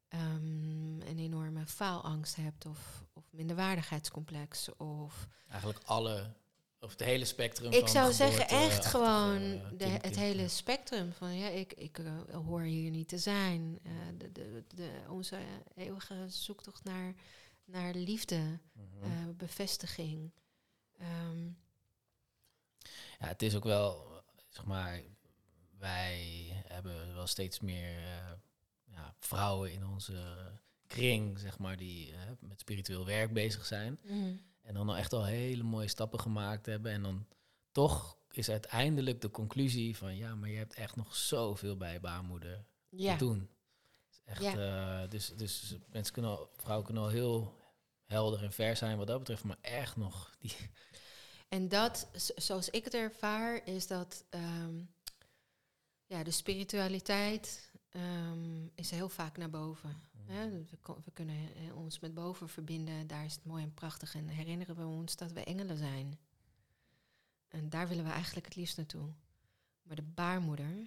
um, 0.09 1.01
een 1.03 1.19
enorme 1.19 1.67
faalangst 1.67 2.37
hebt 2.37 2.67
of, 2.67 3.05
of 3.13 3.25
minderwaardigheidscomplex. 3.31 4.77
Of 4.77 5.29
Eigenlijk 5.49 5.81
alle, 5.85 6.33
of 6.81 6.91
het 6.91 7.01
hele 7.01 7.25
spectrum. 7.25 7.73
Ik 7.73 7.79
van 7.81 7.89
zou 7.89 8.13
zeggen 8.13 8.49
echt 8.49 8.87
gewoon 8.87 9.43
uh, 9.43 9.63
de, 9.77 9.89
het 9.89 10.17
hele 10.17 10.49
spectrum 10.49 11.13
van 11.13 11.35
ja, 11.37 11.49
ik, 11.49 11.73
ik 11.73 11.99
uh, 11.99 12.13
hoor 12.47 12.61
hier 12.61 12.91
niet 12.91 13.09
te 13.09 13.19
zijn. 13.19 13.79
Uh, 13.83 13.93
de, 14.19 14.33
de, 14.33 14.65
de, 14.75 14.91
onze 15.09 15.39
eeuwige 15.75 16.25
zoektocht 16.29 16.85
naar, 16.85 17.15
naar 17.65 17.95
liefde, 17.95 18.59
Mhm. 18.73 19.37
bevestiging. 19.37 20.31
Um, 21.01 21.59
Ja, 23.19 23.27
het 23.27 23.43
is 23.43 23.55
ook 23.57 23.65
wel, 23.65 24.23
zeg 24.49 24.65
maar, 24.65 25.01
wij 25.81 26.47
hebben 26.67 27.15
wel 27.15 27.27
steeds 27.27 27.61
meer 27.61 27.99
uh, 27.99 28.33
ja, 28.85 29.15
vrouwen 29.19 29.73
in 29.73 29.87
onze 29.87 30.37
kring, 30.87 31.39
zeg 31.39 31.59
maar, 31.59 31.77
die 31.77 32.11
uh, 32.13 32.17
met 32.41 32.61
spiritueel 32.61 33.07
werk 33.07 33.33
bezig 33.33 33.67
zijn. 33.67 33.99
mm. 34.03 34.41
En 34.63 34.75
dan 34.75 34.89
al 34.89 34.97
echt 34.97 35.13
al 35.13 35.25
hele 35.25 35.63
mooie 35.63 35.89
stappen 35.89 36.21
gemaakt 36.21 36.67
hebben. 36.67 36.93
En 36.93 37.03
dan 37.03 37.27
toch 37.73 38.19
is 38.31 38.49
uiteindelijk 38.49 39.21
de 39.21 39.31
conclusie 39.31 39.97
van 39.97 40.17
ja, 40.17 40.35
maar 40.35 40.49
je 40.49 40.57
hebt 40.57 40.75
echt 40.75 40.97
nog 40.97 41.17
zoveel 41.17 41.77
bij 41.77 42.01
baarmoeder 42.01 42.65
Ja, 42.89 43.17
te 43.17 43.25
doen. 43.25 43.51
Is 44.11 44.21
Echt, 44.25 44.41
Ja. 44.43 45.03
eh, 45.03 45.11
dus, 45.11 45.33
dus 45.37 45.75
mensen 45.93 46.13
kunnen 46.13 46.31
al, 46.31 46.51
vrouwen 46.57 46.85
kunnen 46.87 47.03
al 47.03 47.09
heel 47.09 47.59
helder 48.05 48.43
en 48.43 48.53
ver 48.53 48.77
zijn 48.77 48.99
wat 48.99 49.07
dat 49.07 49.19
betreft, 49.19 49.45
maar 49.45 49.59
echt 49.61 49.97
nog 49.97 50.35
die. 50.39 50.57
En 51.49 51.69
dat, 51.69 52.09
zoals 52.37 52.71
ik 52.71 52.85
het 52.85 52.95
ervaar, 52.95 53.67
is 53.67 53.87
dat 53.87 54.25
ehm, 54.31 54.81
ja, 56.11 56.23
de 56.23 56.31
spiritualiteit 56.31 57.71
ehm, 57.91 58.67
is 58.75 58.91
heel 58.91 59.09
vaak 59.09 59.37
naar 59.37 59.51
boven. 59.51 59.97
Hè? 60.27 60.51
We, 60.51 60.77
ko- 60.83 61.03
we 61.05 61.11
kunnen 61.11 61.37
eh, 61.37 61.77
ons 61.77 61.99
met 62.01 62.15
boven 62.15 62.49
verbinden, 62.49 63.07
daar 63.07 63.25
is 63.25 63.35
het 63.35 63.45
mooi 63.45 63.63
en 63.63 63.75
prachtig. 63.75 64.15
En 64.15 64.29
herinneren 64.29 64.77
we 64.77 64.85
ons 64.85 65.17
dat 65.17 65.33
we 65.33 65.45
engelen 65.45 65.77
zijn. 65.77 66.19
En 67.49 67.69
daar 67.69 67.89
willen 67.89 68.05
we 68.05 68.11
eigenlijk 68.11 68.47
het 68.47 68.57
liefst 68.57 68.77
naartoe. 68.77 69.09
Maar 69.83 69.97
de 69.97 70.03
baarmoeder, 70.15 70.87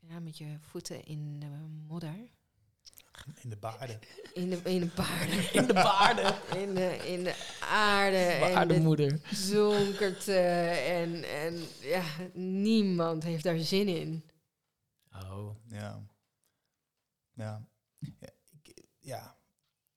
ja, 0.00 0.20
met 0.20 0.38
je 0.38 0.56
voeten 0.60 1.04
in 1.04 1.40
de 1.40 1.46
modder, 1.86 2.14
In 3.42 3.50
de 3.50 3.56
baarden. 3.56 4.00
in 4.34 4.50
de, 4.50 4.60
in 4.64 4.80
de 4.80 4.90
baarden, 4.94 5.52
In 5.60 5.66
de 5.66 5.72
baarden. 5.72 6.34
in 6.58 6.74
de, 6.74 6.96
in 7.06 7.24
de 7.24 7.56
aarde 7.60 8.16
en 8.18 8.68
de 8.68 8.74
en, 10.86 11.24
en 11.24 11.64
ja, 11.80 12.04
niemand 12.34 13.22
heeft 13.22 13.42
daar 13.44 13.58
zin 13.58 13.88
in. 13.88 14.24
Oh, 15.24 15.56
Ja. 15.68 16.02
Ja. 17.32 17.68
Ja. 18.00 18.30
Ik, 18.62 18.84
ja. 18.98 19.36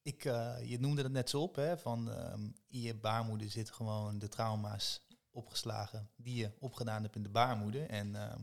Ik, 0.01 0.25
eh, 0.25 0.69
je 0.69 0.79
noemde 0.79 1.01
het 1.01 1.11
net 1.11 1.29
zo 1.29 1.41
op, 1.41 1.55
hè, 1.55 1.77
van 1.77 2.11
ehm, 2.11 2.43
in 2.67 2.81
je 2.81 2.95
baarmoeder 2.95 3.49
zitten 3.49 3.73
gewoon 3.73 4.19
de 4.19 4.27
trauma's 4.27 5.01
opgeslagen 5.31 6.09
die 6.15 6.35
je 6.35 6.51
opgedaan 6.59 7.03
hebt 7.03 7.15
in 7.15 7.23
de 7.23 7.29
baarmoeder. 7.29 7.89
En 7.89 8.15
ehm, 8.15 8.41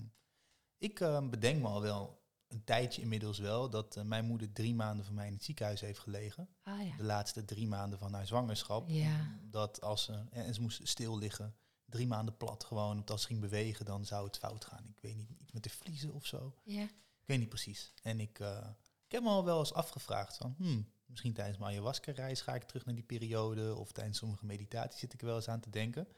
ik 0.79 1.01
ehm, 1.01 1.29
bedenk 1.29 1.61
me 1.63 1.69
al 1.69 1.81
wel 1.81 2.23
een 2.49 2.65
tijdje 2.65 3.03
inmiddels 3.03 3.39
wel 3.39 3.71
dat 3.71 3.97
eh, 3.97 4.05
mijn 4.05 4.25
moeder 4.25 4.53
drie 4.53 4.75
maanden 4.75 5.05
van 5.05 5.15
mij 5.15 5.27
in 5.27 5.33
het 5.33 5.45
ziekenhuis 5.45 5.81
heeft 5.81 5.99
gelegen. 5.99 6.49
Ah 6.63 6.87
ja. 6.87 6.97
De 6.97 7.03
laatste 7.03 7.45
drie 7.45 7.67
maanden 7.67 7.99
van 7.99 8.15
haar 8.15 8.27
zwangerschap. 8.27 8.89
Ja. 8.89 9.39
Dat 9.43 9.81
als 9.81 10.03
ze, 10.05 10.13
en 10.13 10.45
en 10.45 10.55
ze 10.55 10.61
moest 10.61 10.89
stil 10.89 11.19
liggen, 11.19 11.55
drie 11.89 12.07
maanden 12.07 12.37
plat 12.37 12.65
gewoon. 12.65 12.95
Want 12.95 13.11
als 13.11 13.25
ging 13.25 13.41
bewegen, 13.41 13.85
dan 13.85 14.05
zou 14.05 14.27
het 14.27 14.39
fout 14.39 14.65
gaan. 14.65 14.85
Ik 14.89 15.01
weet 15.01 15.17
niet, 15.17 15.31
iets 15.39 15.53
met 15.53 15.63
de 15.63 15.71
vliezen 15.71 16.13
of 16.13 16.27
zo. 16.27 16.55
Ja. 16.65 16.83
Ik 16.83 17.25
weet 17.25 17.39
niet 17.39 17.49
precies. 17.49 17.93
En 18.03 18.21
ik, 18.21 18.39
eh, 18.39 18.69
ik 19.05 19.13
heb 19.13 19.23
me 19.23 19.29
al 19.29 19.45
wel 19.45 19.59
eens 19.59 19.73
afgevraagd 19.73 20.37
van, 20.37 20.55
hmm, 20.59 20.93
misschien 21.07 21.33
tijdens 21.33 21.59
mijn 21.59 21.71
ayahuasca-reis 21.71 22.41
ga 22.41 22.55
ik 22.55 22.63
terug 22.63 22.85
naar 22.85 22.95
die 22.95 23.05
periode. 23.05 23.75
Of 23.75 23.93
tijdens 23.93 24.19
sommige 24.19 24.47
meditaties 24.47 25.01
zit 25.01 25.13
ik 25.13 25.21
er 25.21 25.27
wel 25.27 25.37
eens 25.37 25.49
aan 25.49 25.61
te 25.61 25.71
denken. 25.71 26.09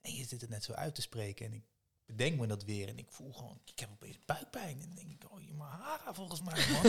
En 0.00 0.14
je 0.14 0.24
zit 0.24 0.40
het 0.40 0.50
net 0.50 0.64
zo 0.64 0.72
uit 0.72 0.94
te 0.94 1.00
spreken. 1.00 1.46
En 1.46 1.52
ik 1.52 1.64
bedenk 2.06 2.38
me 2.38 2.46
dat 2.46 2.64
weer. 2.64 2.88
En 2.88 2.98
ik 2.98 3.10
voel 3.10 3.32
gewoon, 3.32 3.60
ik 3.64 3.78
heb 3.78 3.90
opeens 3.92 4.18
buikpijn. 4.24 4.80
En 4.80 4.86
dan 4.86 4.94
denk 4.94 5.10
ik, 5.10 5.32
oh, 5.32 5.40
je 5.40 5.54
haren 5.58 6.14
volgens 6.14 6.42
mij, 6.42 6.66
man. 6.70 6.82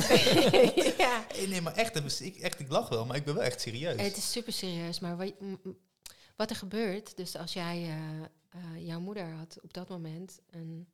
ja. 1.06 1.26
Nee, 1.48 1.62
maar 1.62 1.74
echt, 1.74 2.22
ik, 2.22 2.36
echt, 2.36 2.60
ik 2.60 2.70
lach 2.70 2.90
wel, 2.90 3.06
maar 3.06 3.16
ik 3.16 3.26
ben 3.26 3.36
wel 3.36 3.44
echt 3.44 3.62
serieus. 3.62 4.02
Het 4.02 4.18
is 4.18 4.32
super 4.32 4.54
serieus, 4.54 5.00
maar 5.00 5.18
wat, 5.18 5.34
wat 6.36 6.50
er 6.50 6.56
gebeurt, 6.56 7.18
dus 7.18 7.36
als 7.36 7.54
jij 7.54 7.84
eh, 7.84 8.22
eh, 8.50 8.86
jouw 8.86 9.00
moeder 9.00 9.32
had 9.32 9.60
op 9.62 9.74
dat 9.74 9.90
moment 9.90 10.40
een, 10.50 10.90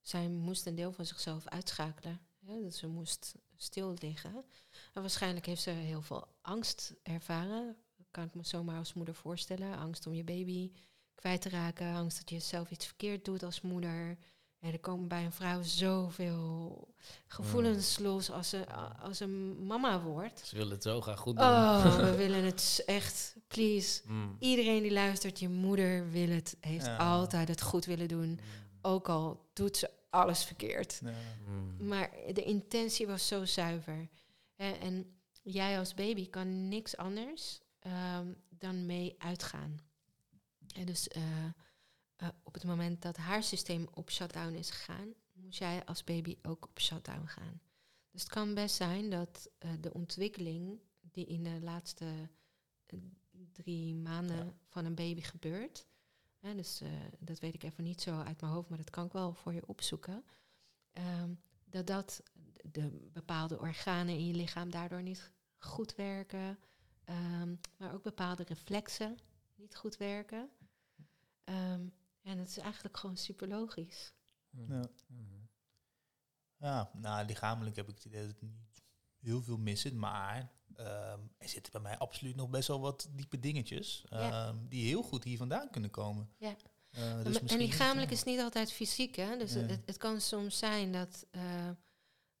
zij 0.00 0.28
moest 0.28 0.66
een 0.66 0.74
deel 0.74 0.92
van 0.92 1.06
zichzelf 1.06 1.46
uitschakelen. 1.46 2.20
Hè, 2.44 2.70
ze 2.70 2.86
moest 2.86 3.34
stil 3.56 3.94
liggen. 3.98 4.44
En 4.92 5.00
waarschijnlijk 5.00 5.46
heeft 5.46 5.62
ze 5.62 5.70
heel 5.70 6.02
veel 6.02 6.26
angst 6.40 6.94
ervaren. 7.02 7.76
Kan 8.10 8.24
ik 8.24 8.34
me 8.34 8.44
zomaar 8.44 8.78
als 8.78 8.94
moeder 8.94 9.14
voorstellen. 9.14 9.76
Angst 9.76 10.06
om 10.06 10.14
je 10.14 10.24
baby 10.24 10.72
kwijt 11.14 11.40
te 11.40 11.48
raken. 11.48 11.94
Angst 11.94 12.18
dat 12.18 12.30
je 12.30 12.38
zelf 12.38 12.70
iets 12.70 12.86
verkeerd 12.86 13.24
doet 13.24 13.42
als 13.42 13.60
moeder. 13.60 14.18
En 14.62 14.72
er 14.72 14.78
komen 14.78 15.08
bij 15.08 15.24
een 15.24 15.32
vrouw 15.32 15.62
zoveel 15.62 16.88
gevoelens 17.26 17.98
los 17.98 18.30
als 18.30 18.48
ze 18.48 18.66
als 19.00 19.20
een 19.20 19.66
mama 19.66 20.00
wordt. 20.00 20.40
Ze 20.46 20.56
willen 20.56 20.72
het 20.72 20.82
zo 20.82 21.00
graag 21.00 21.18
goed 21.18 21.36
doen. 21.36 21.44
Oh, 21.46 21.96
we 22.10 22.16
willen 22.16 22.44
het 22.44 22.82
echt, 22.86 23.36
please. 23.48 24.02
Mm. 24.06 24.36
Iedereen 24.38 24.82
die 24.82 24.92
luistert, 24.92 25.38
je 25.38 25.48
moeder 25.48 26.10
wil 26.10 26.28
het, 26.28 26.56
heeft 26.60 26.86
Ja. 26.86 26.96
altijd 26.96 27.48
het 27.48 27.62
goed 27.62 27.84
willen 27.84 28.08
doen. 28.08 28.40
Ook 28.82 29.08
al 29.08 29.50
doet 29.52 29.76
ze 29.76 29.90
alles 30.10 30.44
verkeerd. 30.44 31.00
Ja. 31.04 31.12
Mm. 31.46 31.86
Maar 31.86 32.10
de 32.32 32.42
intentie 32.42 33.06
was 33.06 33.26
zo 33.26 33.44
zuiver. 33.44 34.08
Hè, 34.54 34.70
en 34.70 35.16
jij 35.42 35.78
als 35.78 35.94
baby 35.94 36.30
kan 36.30 36.68
niks 36.68 36.96
anders 36.96 37.60
ehm, 37.78 38.26
dan 38.48 38.86
mee 38.86 39.14
uitgaan. 39.18 39.80
En 40.74 40.84
dus 40.86 41.08
eh, 41.08 41.22
eh, 42.22 42.28
op 42.42 42.54
het 42.54 42.64
moment 42.64 43.02
dat 43.02 43.16
haar 43.16 43.42
systeem 43.42 43.88
op 43.94 44.10
shutdown 44.10 44.52
is 44.54 44.70
gegaan, 44.70 45.14
moest 45.32 45.58
jij 45.58 45.84
als 45.84 46.04
baby 46.04 46.36
ook 46.42 46.64
op 46.64 46.80
shutdown 46.80 47.26
gaan. 47.26 47.60
Dus 48.10 48.22
het 48.22 48.30
kan 48.30 48.54
best 48.54 48.74
zijn 48.76 49.10
dat 49.10 49.50
eh, 49.58 49.70
de 49.80 49.92
ontwikkeling 49.92 50.80
die 51.00 51.26
in 51.26 51.42
de 51.42 51.60
laatste 51.60 52.28
eh, 52.86 52.98
drie 53.52 53.94
maanden 53.94 54.36
Ja. 54.36 54.52
van 54.66 54.84
een 54.84 54.94
baby 54.94 55.20
gebeurt. 55.20 55.86
Hè, 56.38 56.54
dus 56.54 56.82
dat 57.18 57.38
weet 57.38 57.54
ik 57.54 57.62
even 57.62 57.84
niet 57.84 58.00
zo 58.00 58.20
uit 58.20 58.40
mijn 58.40 58.52
hoofd, 58.52 58.68
maar 58.68 58.78
dat 58.78 58.90
kan 58.90 59.06
ik 59.06 59.12
wel 59.12 59.34
voor 59.34 59.54
je 59.54 59.66
opzoeken. 59.66 60.24
Ehm, 60.92 61.34
dat 61.64 61.86
dat 61.86 62.22
de 62.72 63.08
bepaalde 63.12 63.58
organen 63.60 64.14
in 64.14 64.26
je 64.26 64.34
lichaam 64.34 64.70
daardoor 64.70 65.02
niet 65.02 65.32
goed 65.58 65.94
werken. 65.94 66.58
ehm, 67.04 67.54
maar 67.76 67.94
ook 67.94 68.02
bepaalde 68.02 68.42
reflexen 68.42 69.18
niet 69.54 69.76
goed 69.76 69.96
werken. 69.96 70.50
Ehm, 71.44 71.86
en 72.22 72.38
het 72.38 72.48
is 72.48 72.58
eigenlijk 72.58 72.96
gewoon 72.96 73.16
super 73.16 73.48
logisch. 73.48 74.12
Mm. 74.50 74.72
Ja. 74.72 74.88
Ja, 76.56 76.90
nou, 76.94 77.26
lichamelijk 77.26 77.76
heb 77.76 77.88
ik 77.88 77.94
het 77.94 78.04
idee 78.04 78.20
dat 78.20 78.30
het 78.30 78.42
niet 78.42 78.82
heel 79.18 79.42
veel 79.42 79.56
mis 79.58 79.80
zit. 79.80 79.94
Maar 79.94 80.52
ehm, 80.74 81.20
er 81.38 81.48
zitten 81.48 81.72
bij 81.72 81.80
mij 81.80 81.98
absoluut 81.98 82.36
nog 82.36 82.48
best 82.50 82.68
wel 82.68 82.80
wat 82.80 83.08
diepe 83.12 83.38
dingetjes. 83.40 84.04
Ja. 84.08 84.46
ehm, 84.48 84.56
die 84.68 84.84
heel 84.86 85.02
goed 85.02 85.24
hier 85.24 85.36
vandaan 85.38 85.70
kunnen 85.70 85.90
komen. 85.90 86.30
Ja. 86.38 86.56
Eh, 86.90 87.00
Maar- 87.14 87.24
dus 87.24 87.38
en 87.42 87.58
lichamelijk 87.58 88.10
ja. 88.10 88.16
is 88.16 88.22
niet 88.22 88.40
altijd 88.40 88.72
fysiek, 88.72 89.16
hè? 89.16 89.36
Dus 89.36 89.54
Nee. 89.54 89.64
het, 89.64 89.86
het 89.86 89.96
kan 89.96 90.20
soms 90.20 90.58
zijn 90.58 90.92
dat, 90.92 91.26
eh, 91.30 91.70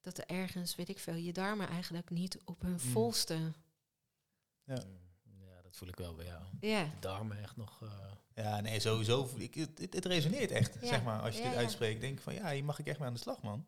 dat 0.00 0.18
er 0.18 0.26
ergens, 0.26 0.74
weet 0.74 0.88
ik 0.88 0.98
veel, 0.98 1.14
je 1.14 1.32
darmen 1.32 1.68
eigenlijk 1.68 2.10
niet 2.10 2.38
op 2.44 2.60
hun 2.60 2.70
Mm. 2.72 2.78
volste. 2.78 3.52
Ja. 4.64 4.82
Dat 5.72 5.80
voel 5.80 5.88
ik 5.88 5.96
wel 5.96 6.14
bij 6.14 6.26
jou. 6.26 6.42
Ja, 6.60 6.82
De 6.84 6.90
darmen 7.00 7.38
echt 7.42 7.56
nog... 7.56 7.82
eh, 7.82 8.44
Ja, 8.44 8.60
nee, 8.60 8.80
sowieso. 8.80 9.24
voel 9.26 9.40
Ik, 9.40 9.54
het, 9.54 9.78
het, 9.78 9.94
het 9.94 10.04
resoneert 10.06 10.50
echt, 10.50 10.76
Ja. 10.80 10.86
zeg 10.86 11.02
maar. 11.02 11.20
Als 11.20 11.34
je 11.36 11.40
Ja, 11.40 11.46
dit 11.46 11.54
ja. 11.56 11.60
uitspreekt, 11.62 12.00
denk 12.00 12.16
ik 12.16 12.22
van... 12.22 12.34
Ja, 12.34 12.50
hier 12.50 12.64
mag 12.64 12.78
ik 12.78 12.86
echt 12.86 12.98
mee 12.98 13.08
aan 13.08 13.14
de 13.14 13.20
slag, 13.20 13.42
man. 13.42 13.64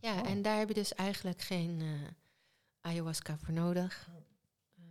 ja 0.00 0.20
Oh. 0.20 0.28
en 0.30 0.42
daar 0.42 0.58
heb 0.58 0.68
je 0.68 0.74
dus 0.74 0.94
eigenlijk 0.94 1.42
geen 1.42 1.80
eh, 1.80 1.88
ayahuasca 2.80 3.36
voor 3.38 3.54
nodig. 3.54 4.08
Ehm, 4.76 4.84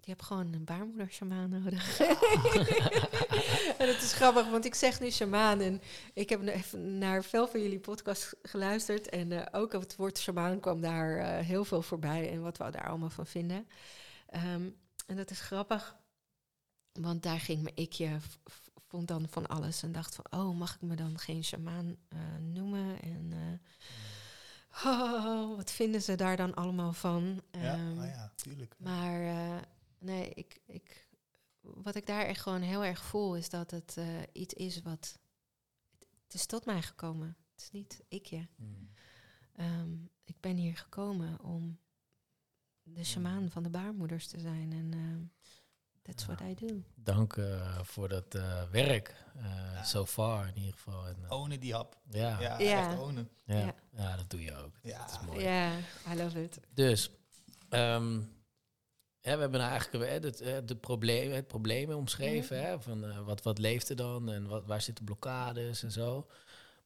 je 0.00 0.10
hebt 0.10 0.22
gewoon 0.22 0.52
een 0.52 0.64
baarmoeder-shamaan 0.64 1.50
nodig. 1.50 1.98
en 3.78 3.88
het 3.88 4.02
is 4.02 4.12
grappig, 4.12 4.50
want 4.50 4.64
ik 4.64 4.74
zeg 4.74 5.00
nu 5.00 5.10
shamaan 5.10 5.60
en 5.60 5.80
ik 6.12 6.28
heb 6.28 6.40
nu 6.40 6.48
even 6.50 6.98
naar 6.98 7.24
veel 7.24 7.48
van 7.48 7.62
jullie 7.62 7.78
podcasts 7.80 8.34
geluisterd 8.42 9.08
en 9.08 9.32
eh, 9.32 9.60
ook 9.60 9.72
het 9.72 9.96
woord 9.96 10.18
shamaan 10.18 10.60
kwam 10.60 10.80
daar 10.80 11.16
eh, 11.18 11.44
heel 11.46 11.64
veel 11.64 11.82
voorbij 11.82 12.30
en 12.30 12.42
wat 12.42 12.56
we 12.58 12.70
daar 12.70 12.88
allemaal 12.88 13.10
van 13.10 13.26
vinden. 13.26 13.68
Ehm, 14.26 14.68
en 15.06 15.16
dat 15.16 15.30
is 15.30 15.40
grappig, 15.40 15.96
want 16.92 17.22
daar 17.22 17.40
ging 17.40 17.62
mijn 17.62 17.76
ikje, 17.76 18.18
vond 18.86 19.08
dan 19.08 19.28
van 19.28 19.46
alles 19.46 19.82
en 19.82 19.92
dacht 19.92 20.14
van, 20.14 20.24
oh, 20.30 20.58
mag 20.58 20.74
ik 20.74 20.80
me 20.80 20.96
dan 20.96 21.18
geen 21.18 21.44
shamaan 21.44 21.96
eh, 22.08 22.18
noemen? 22.40 23.00
En 23.02 23.32
eh, 23.32 24.84
oh, 24.92 25.56
wat 25.56 25.70
vinden 25.70 26.02
ze 26.02 26.14
daar 26.14 26.36
dan 26.36 26.54
allemaal 26.54 26.92
van? 26.92 27.42
ja, 27.50 27.74
Ehm, 27.74 27.98
oh 27.98 28.04
ja, 28.04 28.32
tuurlijk. 28.36 28.74
maar 28.78 29.22
eh, 29.22 29.62
nee, 29.98 30.28
ik, 30.28 30.60
ik, 30.66 31.08
wat 31.60 31.94
ik 31.94 32.06
daar 32.06 32.24
echt 32.24 32.40
gewoon 32.40 32.62
heel 32.62 32.84
erg 32.84 33.04
voel, 33.04 33.36
is 33.36 33.48
dat 33.48 33.70
het 33.70 33.96
iets 34.32 34.54
is 34.54 34.82
wat. 34.82 35.18
Het 36.24 36.34
is 36.34 36.46
tot 36.46 36.64
mij 36.64 36.82
gekomen. 36.82 37.36
Het 37.52 37.62
is 37.62 37.70
niet 37.70 38.04
ikje. 38.08 38.48
Mm. 38.56 38.90
Ehm, 39.52 39.94
ik 40.24 40.40
ben 40.40 40.56
hier 40.56 40.76
gekomen 40.76 41.40
om 41.42 41.78
de 42.94 43.04
shamaan 43.04 43.50
van 43.50 43.62
de 43.62 43.70
baarmoeders 43.70 44.26
te 44.26 44.38
zijn. 44.40 44.72
En 44.72 44.90
ehm 44.92 45.22
that's 46.02 46.26
what 46.26 46.40
I 46.40 46.54
do. 46.66 46.82
Dank 46.94 47.36
eh, 47.36 47.78
voor 47.82 48.08
dat 48.08 48.34
eh, 48.34 48.62
werk. 48.70 49.24
eh 49.36 49.44
Ja. 49.74 49.82
So 49.84 50.04
far 50.06 50.48
in 50.48 50.56
ieder 50.56 50.72
geval. 50.72 51.06
En, 51.06 51.16
eh, 51.24 51.30
Ownen 51.40 51.60
die 51.60 51.74
hap. 51.74 51.96
ja, 52.10 52.40
ja. 52.40 52.40
Ja, 52.40 52.58
Ja. 52.58 52.88
echt 52.90 52.98
ownen. 52.98 53.28
Ja. 53.44 53.74
Ja. 53.96 54.16
dat 54.16 54.30
doe 54.30 54.42
je 54.42 54.54
ook. 54.56 54.72
Ja. 54.82 54.98
Dat 54.98 55.10
is 55.10 55.26
mooi. 55.26 55.40
Ja, 55.44 55.76
I 56.12 56.16
love 56.16 56.42
it. 56.42 56.60
Dus, 56.74 57.10
ehm, 57.68 58.20
hè, 59.20 59.34
we 59.34 59.40
hebben 59.40 59.60
nou 59.60 59.70
eigenlijk 59.70 60.04
hè, 60.10 60.18
het, 60.28 60.38
hè, 60.38 60.64
de 60.64 60.76
probleem, 60.76 61.32
het 61.32 61.46
probleem 61.46 61.90
omschreven. 61.90 62.62
Hè, 62.66 62.80
van 62.80 63.04
eh, 63.04 63.18
wat, 63.20 63.42
wat 63.42 63.58
leeft 63.58 63.88
er 63.88 63.96
dan 63.96 64.30
en 64.30 64.46
wat, 64.46 64.66
waar 64.66 64.80
zitten 64.82 65.04
blokkades 65.04 65.82
en 65.82 65.92
zo. 65.92 66.26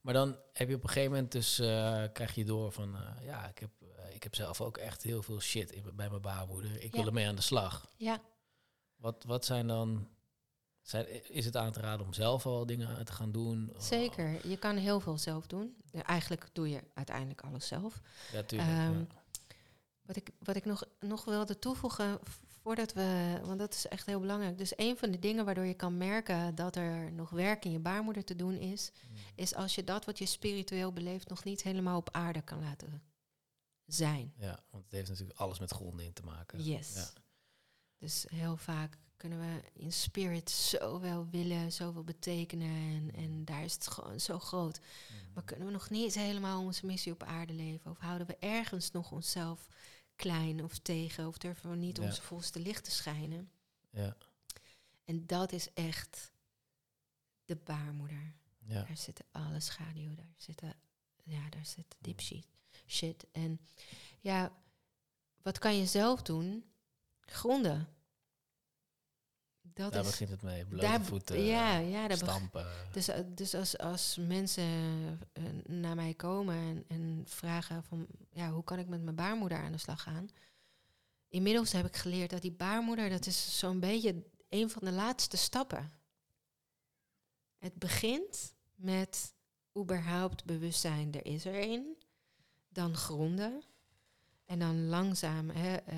Maar 0.01 0.13
dan 0.13 0.37
heb 0.53 0.69
je 0.69 0.75
op 0.75 0.83
een 0.83 0.89
gegeven 0.89 1.11
moment 1.11 1.31
dus, 1.31 1.59
eh, 1.59 2.03
krijg 2.13 2.35
je 2.35 2.45
door 2.45 2.71
van, 2.71 2.95
eh, 2.95 3.25
ja, 3.25 3.47
ik 3.47 3.57
heb, 3.59 3.69
eh, 3.80 3.80
ik 4.13 4.23
heb 4.23 4.35
zelf 4.35 4.61
ook 4.61 4.77
echt 4.77 5.03
heel 5.03 5.23
veel 5.23 5.39
shit 5.39 5.71
in, 5.71 5.83
bij 5.95 6.09
mijn 6.09 6.21
baarmoeder. 6.21 6.81
Ik 6.83 6.91
wil 6.91 7.01
Ja. 7.01 7.07
ermee 7.07 7.27
aan 7.27 7.35
de 7.35 7.41
slag. 7.41 7.87
Ja, 7.97 8.21
Wat, 8.95 9.23
wat 9.23 9.45
zijn 9.45 9.67
dan, 9.67 10.07
zijn, 10.81 11.29
is 11.33 11.45
het 11.45 11.57
aan 11.57 11.71
te 11.71 11.79
raden 11.79 12.05
om 12.05 12.13
zelf 12.13 12.45
al 12.45 12.65
dingen 12.65 13.05
te 13.05 13.11
gaan 13.11 13.31
doen? 13.31 13.73
zeker. 13.77 14.47
Je 14.47 14.57
kan 14.57 14.77
heel 14.77 14.99
veel 14.99 15.17
zelf 15.17 15.47
doen. 15.47 15.75
Eigenlijk 16.05 16.49
doe 16.53 16.69
je 16.69 16.81
uiteindelijk 16.93 17.41
alles 17.41 17.67
zelf. 17.67 18.01
Ja, 18.31 18.43
tuurlijk. 18.43 18.69
Ehm, 18.71 18.97
ja. 18.99 19.05
Wat 20.01 20.15
ik, 20.15 20.29
wat 20.39 20.55
ik 20.55 20.65
nog, 20.65 20.83
nog 20.99 21.25
wilde 21.25 21.59
toevoegen, 21.59 22.19
voordat 22.61 22.93
we, 22.93 23.39
want 23.43 23.59
dat 23.59 23.73
is 23.73 23.87
echt 23.87 24.05
heel 24.05 24.19
belangrijk. 24.19 24.57
Dus 24.57 24.73
een 24.75 24.97
van 24.97 25.11
de 25.11 25.19
dingen 25.19 25.45
waardoor 25.45 25.65
je 25.65 25.73
kan 25.73 25.97
merken 25.97 26.55
dat 26.55 26.75
er 26.75 27.11
nog 27.11 27.29
werk 27.29 27.65
in 27.65 27.71
je 27.71 27.79
baarmoeder 27.79 28.23
te 28.23 28.35
doen 28.35 28.57
is, 28.57 28.91
Mm. 29.09 29.15
is 29.35 29.55
als 29.55 29.75
je 29.75 29.83
dat 29.83 30.05
wat 30.05 30.17
je 30.17 30.25
spiritueel 30.25 30.91
beleeft 30.93 31.29
nog 31.29 31.43
niet 31.43 31.61
helemaal 31.63 31.97
op 31.97 32.09
aarde 32.11 32.41
kan 32.41 32.59
laten 32.61 33.01
zijn. 33.93 34.33
Ja, 34.37 34.63
want 34.69 34.83
het 34.83 34.93
heeft 34.93 35.09
natuurlijk 35.09 35.39
alles 35.39 35.59
met 35.59 35.71
gronding 35.71 36.15
te 36.15 36.23
maken. 36.23 36.63
Yes. 36.63 36.93
Ja. 36.93 37.09
Dus 37.97 38.25
heel 38.29 38.57
vaak 38.57 38.97
kunnen 39.17 39.39
we 39.39 39.61
in 39.73 39.91
spirit 39.91 40.49
zoveel 40.49 41.27
willen, 41.29 41.71
zoveel 41.71 42.03
betekenen 42.03 42.69
en, 42.95 43.11
en 43.15 43.45
daar 43.45 43.63
is 43.63 43.73
het 43.73 43.87
gewoon 43.87 44.19
zo 44.19 44.39
groot. 44.39 44.79
Mm. 44.79 45.33
Maar 45.33 45.43
kunnen 45.43 45.65
we 45.67 45.73
nog 45.73 45.89
niet 45.89 46.13
helemaal 46.15 46.63
onze 46.63 46.85
missie 46.85 47.11
op 47.11 47.23
aarde 47.23 47.53
leven? 47.53 47.91
Of 47.91 47.97
houden 47.99 48.27
we 48.27 48.37
ergens 48.37 48.91
nog 48.91 49.11
onszelf 49.11 49.67
klein 50.15 50.63
of 50.63 50.77
tegen? 50.79 51.27
Of 51.27 51.37
durven 51.37 51.69
we 51.69 51.75
niet 51.75 51.97
Ja. 51.97 52.03
onze 52.03 52.21
volste 52.21 52.59
licht 52.59 52.83
te 52.83 52.91
schijnen? 52.91 53.51
Ja, 53.89 54.17
En 55.03 55.25
dat 55.27 55.51
is 55.51 55.73
echt 55.73 56.31
de 57.45 57.55
baarmoeder. 57.55 58.33
ja. 58.59 58.83
Daar 58.83 58.97
zitten 58.97 59.25
alle 59.31 59.59
schaduw, 59.59 60.15
daar 60.15 60.33
zitten, 60.37 60.73
ja, 61.23 61.49
daar 61.49 61.65
zit 61.65 61.95
deep 61.99 62.19
shit. 62.87 63.25
En 63.31 63.59
ja, 64.19 64.51
wat 65.41 65.59
kan 65.59 65.77
je 65.77 65.85
zelf 65.85 66.21
doen? 66.21 66.65
Gronden. 67.19 67.87
Dat 69.73 69.93
Daar 69.93 70.03
is, 70.03 70.09
begint 70.09 70.29
het 70.29 70.41
mee. 70.41 70.65
Blote 70.65 70.85
daar, 70.85 71.01
voeten, 71.01 71.41
ja, 71.41 71.77
ja, 71.77 72.07
daar 72.07 72.17
stampen. 72.17 72.67
dus, 72.91 73.07
eh, 73.07 73.19
dus 73.27 73.55
als, 73.55 73.77
als 73.77 74.17
mensen 74.19 74.63
eh, 75.33 75.43
naar 75.65 75.95
mij 75.95 76.13
komen 76.13 76.55
en, 76.55 76.85
en 76.87 77.23
vragen 77.27 77.83
van 77.83 78.07
ja, 78.29 78.49
hoe 78.49 78.63
kan 78.63 78.79
ik 78.79 78.87
met 78.87 79.03
mijn 79.03 79.15
baarmoeder 79.15 79.57
aan 79.57 79.71
de 79.71 79.77
slag 79.77 80.01
gaan? 80.03 80.29
Inmiddels 81.27 81.71
heb 81.71 81.85
ik 81.85 81.95
geleerd 81.95 82.29
dat 82.29 82.41
die 82.41 82.51
baarmoeder, 82.51 83.09
dat 83.09 83.25
is 83.25 83.59
zo'n 83.59 83.79
beetje 83.79 84.23
een 84.49 84.69
van 84.69 84.81
de 84.85 84.91
laatste 84.91 85.37
stappen. 85.37 85.91
Het 87.57 87.73
begint 87.73 88.53
met 88.75 89.33
überhaupt 89.77 90.45
bewustzijn, 90.45 91.13
er 91.13 91.25
is 91.25 91.45
er 91.45 91.53
één. 91.53 91.97
Dan 92.71 92.95
gronden. 92.95 93.63
En 94.45 94.59
dan 94.59 94.85
langzaam, 94.85 95.49
hè, 95.49 95.75
eh, 95.75 95.97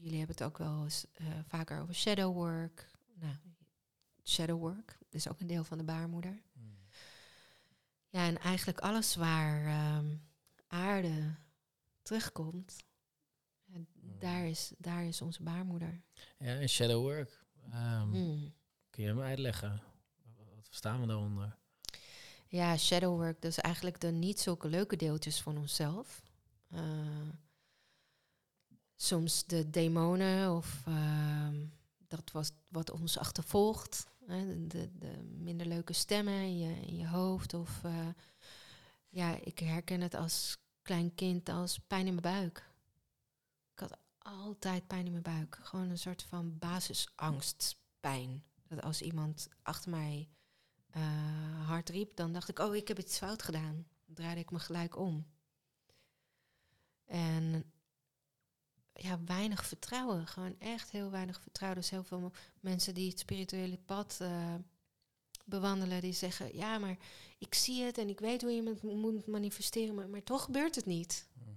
jullie 0.00 0.18
hebben 0.18 0.36
het 0.36 0.44
ook 0.44 0.58
wel 0.58 0.82
eens 0.82 1.06
eh, 1.14 1.26
vaker 1.46 1.80
over 1.80 1.94
shadow 1.94 2.34
work. 2.34 2.90
Nou, 3.14 3.34
shadow 4.24 4.58
work 4.58 4.98
is 5.10 5.28
ook 5.28 5.40
een 5.40 5.46
deel 5.46 5.64
van 5.64 5.78
de 5.78 5.84
baarmoeder. 5.84 6.42
Mm. 6.52 6.78
Ja, 8.08 8.26
en 8.26 8.38
eigenlijk 8.38 8.80
alles 8.80 9.14
waar 9.16 9.66
ehm, 9.66 10.16
aarde 10.66 11.34
terugkomt, 12.02 12.76
ja, 13.64 13.78
daar, 14.18 14.46
is, 14.46 14.72
daar 14.78 15.04
is 15.04 15.22
onze 15.22 15.42
baarmoeder. 15.42 16.02
Ja, 16.38 16.46
en 16.58 16.68
shadow 16.68 17.02
work. 17.02 17.46
Ehm, 17.70 18.10
Hmm. 18.10 18.54
Kun 18.90 19.02
je 19.02 19.08
hem 19.08 19.20
uitleggen? 19.20 19.82
Wat 20.54 20.66
verstaan 20.66 21.00
we 21.00 21.06
daaronder? 21.06 21.57
Ja, 22.50 22.76
shadow 22.76 23.16
work, 23.16 23.42
dus 23.42 23.58
eigenlijk 23.58 24.00
de 24.00 24.10
niet 24.10 24.40
zulke 24.40 24.68
leuke 24.68 24.96
deeltjes 24.96 25.40
van 25.40 25.58
onszelf. 25.58 26.22
Eh, 26.70 27.28
soms 28.96 29.46
de 29.46 29.70
demonen 29.70 30.56
of 30.56 30.82
ehm, 30.86 31.66
dat 32.06 32.30
was 32.30 32.50
wat 32.68 32.90
ons 32.90 33.18
achtervolgt. 33.18 34.06
De, 34.26 34.66
de, 34.66 34.98
de 34.98 35.22
minder 35.38 35.66
leuke 35.66 35.92
stemmen 35.92 36.34
in 36.34 36.58
je, 36.58 36.86
in 36.86 36.96
je 36.96 37.08
hoofd. 37.08 37.54
Of 37.54 37.84
eh, 37.84 38.08
ja, 39.08 39.38
ik 39.44 39.58
herken 39.58 40.00
het 40.00 40.14
als 40.14 40.58
klein 40.82 41.14
kind 41.14 41.48
als 41.48 41.78
pijn 41.78 42.06
in 42.06 42.14
mijn 42.14 42.34
buik. 42.34 42.70
Ik 43.72 43.78
had 43.78 43.98
altijd 44.18 44.86
pijn 44.86 45.04
in 45.06 45.10
mijn 45.10 45.22
buik. 45.22 45.58
Gewoon 45.62 45.90
een 45.90 45.98
soort 45.98 46.22
van 46.22 46.58
basisangstpijn. 46.58 48.44
Dat 48.66 48.82
als 48.82 49.02
iemand 49.02 49.48
achter 49.62 49.90
mij 49.90 50.28
hard 51.66 51.88
riep, 51.88 52.16
dan 52.16 52.32
dacht 52.32 52.48
ik, 52.48 52.58
oh, 52.58 52.74
ik 52.74 52.88
heb 52.88 52.98
iets 52.98 53.18
fout 53.18 53.42
gedaan. 53.42 53.86
Dan 54.06 54.14
draaide 54.14 54.40
ik 54.40 54.50
me 54.50 54.58
gelijk 54.58 54.96
om. 54.96 55.26
En 57.04 57.72
ja, 58.92 59.24
weinig 59.24 59.66
vertrouwen. 59.66 60.26
Gewoon 60.26 60.58
echt 60.58 60.90
heel 60.90 61.10
weinig 61.10 61.40
vertrouwen. 61.40 61.80
Dus 61.80 61.90
heel 61.90 62.04
veel 62.04 62.32
mensen 62.60 62.94
die 62.94 63.10
het 63.10 63.18
spirituele 63.18 63.78
pad 63.78 64.18
uh, 64.22 64.54
bewandelen, 65.44 66.00
die 66.00 66.12
zeggen, 66.12 66.56
ja, 66.56 66.78
maar 66.78 66.96
ik 67.38 67.54
zie 67.54 67.82
het 67.82 67.98
en 67.98 68.08
ik 68.08 68.20
weet 68.20 68.42
hoe 68.42 68.50
je 68.50 68.68
het 68.68 68.82
moet 68.82 69.26
manifesteren, 69.26 69.94
maar, 69.94 70.08
maar 70.08 70.22
toch 70.22 70.44
gebeurt 70.44 70.74
het 70.74 70.86
niet. 70.86 71.28
Mhm. 71.32 71.48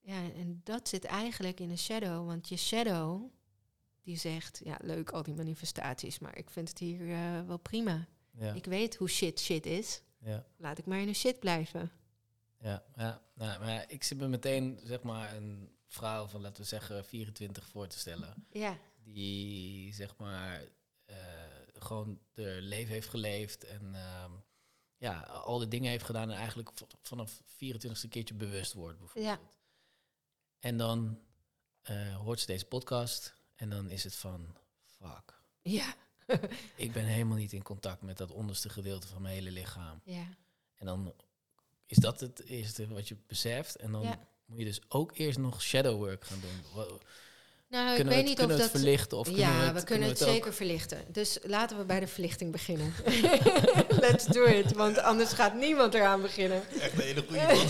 Ja, 0.00 0.32
en 0.32 0.60
dat 0.64 0.88
zit 0.88 1.04
eigenlijk 1.04 1.60
in 1.60 1.70
een 1.70 1.78
shadow, 1.78 2.26
want 2.26 2.48
je 2.48 2.56
shadow, 2.56 3.30
die 4.04 4.18
zegt, 4.18 4.60
ja, 4.64 4.78
leuk 4.82 5.10
al 5.10 5.22
die 5.22 5.34
manifestaties, 5.34 6.18
maar 6.18 6.38
ik 6.38 6.50
vind 6.50 6.68
het 6.68 6.78
hier 6.78 7.00
uh, 7.00 7.46
wel 7.46 7.58
prima. 7.58 8.06
Ja. 8.30 8.52
Ik 8.52 8.64
weet 8.64 8.96
hoe 8.96 9.08
shit 9.08 9.40
shit 9.40 9.66
is. 9.66 10.02
Ja. 10.18 10.46
Laat 10.56 10.78
ik 10.78 10.86
maar 10.86 11.00
in 11.00 11.06
de 11.06 11.14
shit 11.14 11.40
blijven. 11.40 11.90
Ja, 12.58 12.84
ja, 12.96 13.22
nou, 13.34 13.60
maar 13.60 13.72
ja, 13.72 13.88
ik 13.88 14.02
zit 14.02 14.18
me 14.18 14.28
meteen, 14.28 14.80
zeg 14.82 15.02
maar, 15.02 15.36
een 15.36 15.70
vrouw 15.86 16.26
van, 16.26 16.40
laten 16.40 16.62
we 16.62 16.68
zeggen, 16.68 17.04
24 17.04 17.66
voor 17.66 17.86
te 17.86 17.98
stellen. 17.98 18.46
Ja. 18.50 18.78
Die, 19.02 19.94
zeg 19.94 20.16
maar, 20.16 20.64
uh, 21.06 21.16
gewoon 21.74 22.20
de 22.32 22.58
leven 22.60 22.92
heeft 22.92 23.08
geleefd 23.08 23.64
en 23.64 23.92
uh, 23.92 24.24
ja, 24.96 25.20
al 25.22 25.58
die 25.58 25.68
dingen 25.68 25.90
heeft 25.90 26.04
gedaan 26.04 26.30
en 26.30 26.36
eigenlijk 26.36 26.70
vanaf 27.02 27.42
24ste 27.42 28.08
keertje 28.08 28.34
bewust 28.34 28.72
wordt, 28.72 28.98
bijvoorbeeld. 28.98 29.38
Ja. 29.40 29.48
En 30.58 30.76
dan 30.76 31.20
uh, 31.90 32.16
hoort 32.16 32.40
ze 32.40 32.46
deze 32.46 32.66
podcast 32.66 33.34
en 33.56 33.70
dan 33.70 33.90
is 33.90 34.04
het 34.04 34.16
van, 34.16 34.46
fuck. 34.98 35.34
Ja. 35.62 35.94
ik 36.76 36.92
ben 36.92 37.04
helemaal 37.04 37.36
niet 37.36 37.52
in 37.52 37.62
contact 37.62 38.02
met 38.02 38.16
dat 38.16 38.30
onderste 38.30 38.68
gedeelte 38.68 39.06
van 39.06 39.22
mijn 39.22 39.34
hele 39.34 39.50
lichaam. 39.50 40.00
Ja. 40.04 40.26
En 40.74 40.86
dan 40.86 41.14
is 41.86 41.96
dat 41.96 42.20
het 42.20 42.44
eerste 42.44 42.88
wat 42.88 43.08
je 43.08 43.16
beseft. 43.26 43.76
En 43.76 43.92
dan 43.92 44.02
Ja. 44.02 44.18
moet 44.44 44.58
je 44.58 44.64
dus 44.64 44.80
ook 44.88 45.10
eerst 45.14 45.38
nog 45.38 45.62
shadow 45.62 45.96
work 45.96 46.24
gaan 46.24 46.40
doen. 46.40 46.62
Nou, 47.68 47.96
kunnen 47.96 47.96
ik 47.96 48.02
we 48.04 48.08
weet 48.08 48.16
het, 48.16 48.26
niet 48.26 48.36
kunnen 48.38 48.56
of 48.56 48.56
we 48.56 48.62
het 48.62 48.72
dat... 48.72 48.80
verlichten? 48.80 49.18
Of 49.18 49.28
ja, 49.28 49.34
kunnen 49.50 49.74
we, 49.74 49.80
we 49.80 49.86
kunnen 49.86 50.08
het, 50.08 50.18
zeker 50.18 50.54
verlichten. 50.54 51.04
Dus 51.12 51.38
laten 51.42 51.78
we 51.78 51.84
bij 51.84 52.00
de 52.00 52.06
verlichting 52.06 52.52
beginnen. 52.52 52.92
Let's 54.04 54.24
do 54.26 54.44
it, 54.44 54.72
want 54.72 54.98
anders 54.98 55.32
gaat 55.32 55.54
niemand 55.54 55.94
eraan 55.94 56.22
beginnen. 56.22 56.62
Echt 56.80 56.92
een 56.92 57.00
hele 57.00 57.24
goede 57.26 57.46
man. 57.46 57.56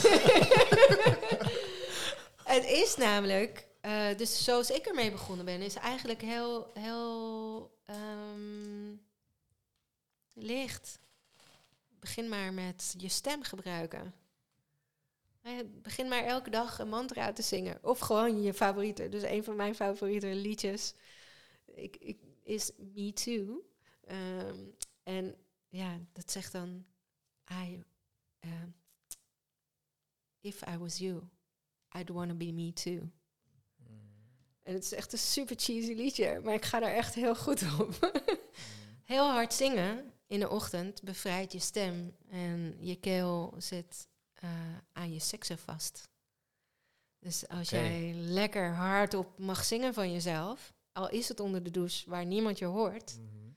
Het 2.55 2.65
is 2.65 2.97
namelijk, 2.97 3.67
eh, 3.85 4.17
dus 4.17 4.45
zoals 4.45 4.71
ik 4.71 4.87
ermee 4.87 5.11
begonnen 5.11 5.45
ben, 5.45 5.61
is 5.61 5.75
eigenlijk 5.75 6.23
heel, 6.23 6.71
heel 6.75 7.79
ehm, 7.85 8.95
licht. 10.33 10.99
Begin 11.99 12.29
maar 12.29 12.53
met 12.53 12.95
je 12.99 13.09
stem 13.09 13.43
gebruiken. 13.43 14.15
Eh, 15.43 15.53
Begin 15.83 16.09
maar 16.09 16.25
elke 16.25 16.51
dag 16.51 16.79
een 16.79 16.89
mantra 16.89 17.33
te 17.33 17.43
zingen. 17.43 17.79
Of 17.83 17.99
gewoon 17.99 18.43
je 18.43 18.55
favoriete. 18.55 19.09
Dus 19.09 19.23
een 19.23 19.45
van 19.45 19.57
mijn 19.57 19.75
favoriete 19.75 20.35
liedjes 20.35 20.95
ik, 21.65 21.97
ik, 21.97 22.19
is 22.43 22.71
Me 22.77 23.13
Too. 23.13 23.65
Ehm, 24.05 24.65
en 25.03 25.37
ja, 25.69 25.99
dat 26.13 26.31
zegt 26.31 26.53
dan... 26.53 26.85
I, 27.53 27.83
ehm, 28.39 28.69
if 30.41 30.63
I 30.69 30.79
was 30.79 30.99
you, 30.99 31.23
I'd 31.99 32.11
want 32.11 32.29
to 32.29 32.35
be 32.35 32.53
me 32.53 32.73
too. 32.73 33.11
En 34.65 34.75
het 34.75 34.85
is 34.85 34.93
echt 34.93 35.13
een 35.13 35.19
super 35.19 35.57
cheesy 35.59 35.93
liedje, 35.95 36.41
maar 36.45 36.55
ik 36.55 36.65
ga 36.65 36.81
daar 36.81 36.95
echt 36.95 37.15
heel 37.15 37.35
goed 37.37 37.63
op. 37.81 38.13
heel 39.15 39.31
hard 39.31 39.55
zingen 39.55 40.13
in 40.27 40.41
de 40.41 40.49
ochtend 40.49 41.03
bevrijdt 41.03 41.53
je 41.53 41.59
stem 41.59 42.17
en 42.31 42.77
je 42.81 42.95
keel 42.97 43.55
zit 43.59 44.07
eh, 44.35 44.51
aan 44.93 45.13
je 45.13 45.21
seksen 45.21 45.59
vast. 45.59 46.09
Dus 47.19 47.49
als 47.49 47.71
jij 47.71 48.13
lekker 48.15 48.75
hardop 48.75 49.39
mag 49.39 49.65
zingen 49.65 49.95
van 49.95 50.13
jezelf, 50.13 50.73
al 50.93 51.09
is 51.11 51.29
het 51.29 51.41
onder 51.41 51.63
de 51.63 51.71
douche 51.71 52.11
waar 52.11 52.25
niemand 52.27 52.59
je 52.59 52.65
hoort, 52.65 53.17
Mhm. 53.19 53.51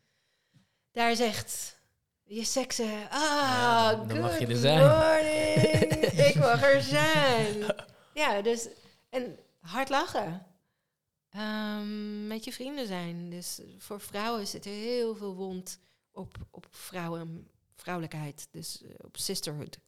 daar 0.92 1.16
zegt 1.16 1.80
je 2.24 2.44
seksen, 2.44 3.10
ah, 3.10 3.22
Ja, 3.22 3.96
dan- 3.96 4.20
mag 4.20 4.40
je 4.40 4.48
er 4.48 4.56
zijn." 4.56 4.80
morning, 4.80 5.92
ik 6.30 6.36
mag 6.36 6.64
er 6.64 6.82
zijn. 6.82 7.76
Ja, 8.14 8.42
dus, 8.42 8.68
en 9.10 9.38
hard 9.60 9.90
lachen. 9.90 10.46
Ehm, 11.38 12.28
met 12.28 12.44
je 12.44 12.54
vrienden 12.54 12.88
zijn. 12.88 13.30
Dus 13.30 13.60
voor 13.78 14.02
vrouwen 14.02 14.48
zit 14.48 14.66
er 14.66 14.72
heel 14.72 15.16
veel 15.16 15.36
wond 15.36 15.80
op, 16.12 16.36
op 16.52 16.68
vrouwen, 16.72 17.48
vrouwelijkheid. 17.76 18.48
Dus 18.52 18.82
eh, 18.84 18.90
op 19.06 19.18
sisterhood. 19.18 19.80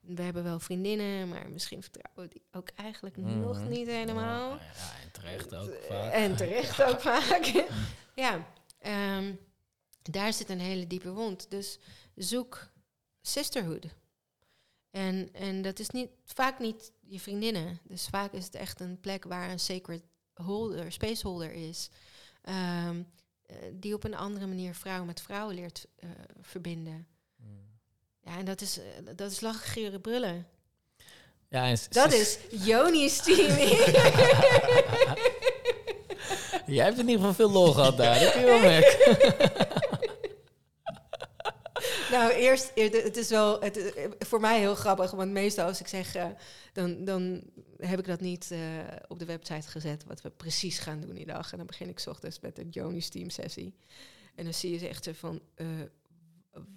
We 0.00 0.22
hebben 0.22 0.42
wel 0.44 0.60
vriendinnen, 0.60 1.28
maar 1.28 1.50
misschien 1.50 1.82
vertrouwen 1.82 2.28
die 2.30 2.42
ook 2.52 2.68
eigenlijk 2.74 3.16
nog 3.16 3.58
Mhm. 3.58 3.68
niet 3.68 3.86
helemaal. 3.86 4.50
Ja, 4.50 4.60
ja, 4.74 5.00
en 5.02 5.10
terecht 5.12 5.54
ook 5.54 5.68
Eh, 5.70 5.88
vaak. 5.88 6.12
En 6.12 6.36
terecht 6.36 6.82
ook 6.82 7.00
vaak. 7.10 7.44
ja, 8.24 8.46
ehm, 8.78 9.34
daar 10.02 10.32
zit 10.32 10.48
een 10.48 10.60
hele 10.60 10.86
diepe 10.86 11.10
wond. 11.12 11.50
Dus 11.50 11.78
zoek 12.14 12.68
sisterhood. 13.22 13.86
En, 14.90 15.28
en 15.32 15.62
dat 15.62 15.78
is 15.78 15.90
niet, 15.90 16.10
vaak 16.24 16.58
niet 16.58 16.92
je 17.00 17.20
vriendinnen. 17.20 17.80
Dus 17.84 18.06
vaak 18.06 18.32
is 18.32 18.44
het 18.44 18.54
echt 18.54 18.80
een 18.80 19.00
plek 19.00 19.24
waar 19.24 19.50
een 19.50 19.60
sacred 19.60 20.02
holder, 20.44 20.92
spaceholder 20.92 21.52
is. 21.52 21.88
ehm, 22.42 23.02
eh, 23.46 23.56
die 23.72 23.94
op 23.94 24.04
een 24.04 24.14
andere 24.16 24.46
manier 24.46 24.74
vrouwen 24.74 25.06
met 25.06 25.20
vrouwen 25.20 25.54
leert 25.54 25.86
eh, 25.96 26.08
verbinden. 26.40 27.06
Mm. 27.36 27.48
Ja, 28.20 28.38
en 28.38 28.44
dat 28.44 28.60
is, 28.60 28.78
eh, 28.78 28.84
dat 29.16 29.30
is 29.30 29.40
lachen, 29.40 29.68
gieren, 29.68 30.00
brullen. 30.00 30.46
Ja, 31.48 31.64
en 31.66 31.76
Dat 31.90 32.12
is 32.12 32.38
Joni's 32.50 33.22
teaming. 33.24 33.70
Jij 36.66 36.84
hebt 36.84 36.98
in 36.98 37.08
ieder 37.08 37.16
geval 37.26 37.34
veel 37.34 37.50
lol 37.50 37.72
gehad 37.72 37.96
daar, 37.96 38.20
dat 38.20 38.32
kun 38.32 38.40
je 38.40 38.46
wel. 38.46 38.60
Nou, 42.10 42.32
eerst, 42.32 42.72
eer- 42.74 43.02
het 43.04 43.16
is 43.16 43.28
wel 43.28 43.60
het, 43.60 43.92
voor 44.18 44.40
mij 44.40 44.58
heel 44.58 44.74
grappig, 44.74 45.10
want 45.10 45.30
meestal 45.30 45.66
als 45.66 45.80
ik 45.80 45.88
zeg, 45.88 46.12
dan, 46.72 47.04
dan 47.04 47.42
heb 47.78 47.98
ik 47.98 48.06
dat 48.06 48.20
niet 48.20 48.50
eh, 48.50 48.60
op 49.08 49.18
de 49.18 49.24
website 49.24 49.68
gezet, 49.68 50.04
wat 50.04 50.22
we 50.22 50.30
precies 50.30 50.78
gaan 50.78 51.00
doen 51.00 51.14
die 51.14 51.26
dag. 51.26 51.50
En 51.52 51.58
dan 51.58 51.66
begin 51.66 51.88
ik 51.88 51.98
's 51.98 52.06
ochtends 52.06 52.40
met 52.40 52.58
een 52.58 52.68
Joni's 52.68 53.08
team 53.08 53.30
sessie. 53.30 53.74
En 54.34 54.44
dan 54.44 54.54
zie 54.54 54.70
je 54.70 54.78
ze 54.78 54.88
echt 54.88 55.04
zo 55.04 55.12
van, 55.12 55.40
eh, 55.54 55.80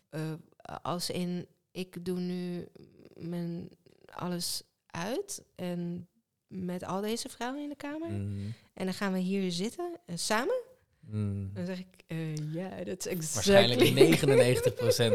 eh, 0.09 0.33
als 0.81 1.09
in, 1.09 1.47
ik 1.71 2.05
doe 2.05 2.19
nu 2.19 2.67
mijn 3.13 3.69
alles 4.05 4.63
uit 4.85 5.43
en 5.55 6.07
met 6.47 6.83
al 6.83 7.01
deze 7.01 7.29
vrouwen 7.29 7.63
in 7.63 7.69
de 7.69 7.75
kamer. 7.75 8.09
Mm, 8.09 8.53
En 8.73 8.85
dan 8.85 8.93
gaan 8.93 9.13
we 9.13 9.19
hier 9.19 9.51
zitten, 9.51 9.91
samen. 10.13 10.61
Mm. 11.11 11.51
Dan 11.53 11.65
zeg 11.65 11.79
ik, 11.79 11.87
eh, 12.07 12.53
ja, 12.53 12.69
dat 12.83 13.05
is 13.05 13.07
exactly. 13.07 13.53
Waarschijnlijk 13.53 14.19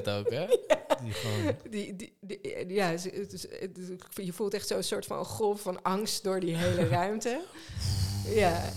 99% 0.05 0.09
ook, 0.09 0.30
hè? 0.30 0.47
Die 1.03 1.12
gewoon... 1.12 1.57
Die, 1.70 1.97
die, 1.97 2.16
die- 2.20 2.64
ja, 2.68 2.90
het 2.90 3.05
is, 3.32 3.42
het 3.61 3.78
is- 3.78 3.88
je 4.24 4.32
voelt 4.32 4.55
echt 4.55 4.66
zo'n 4.68 4.82
soort 4.82 5.07
van 5.07 5.24
golf 5.24 5.61
van 5.61 5.82
angst 5.82 6.24
door 6.24 6.40
die 6.40 6.57
hele 6.57 6.88
ruimte. 6.99 7.40
Ja. 8.34 8.72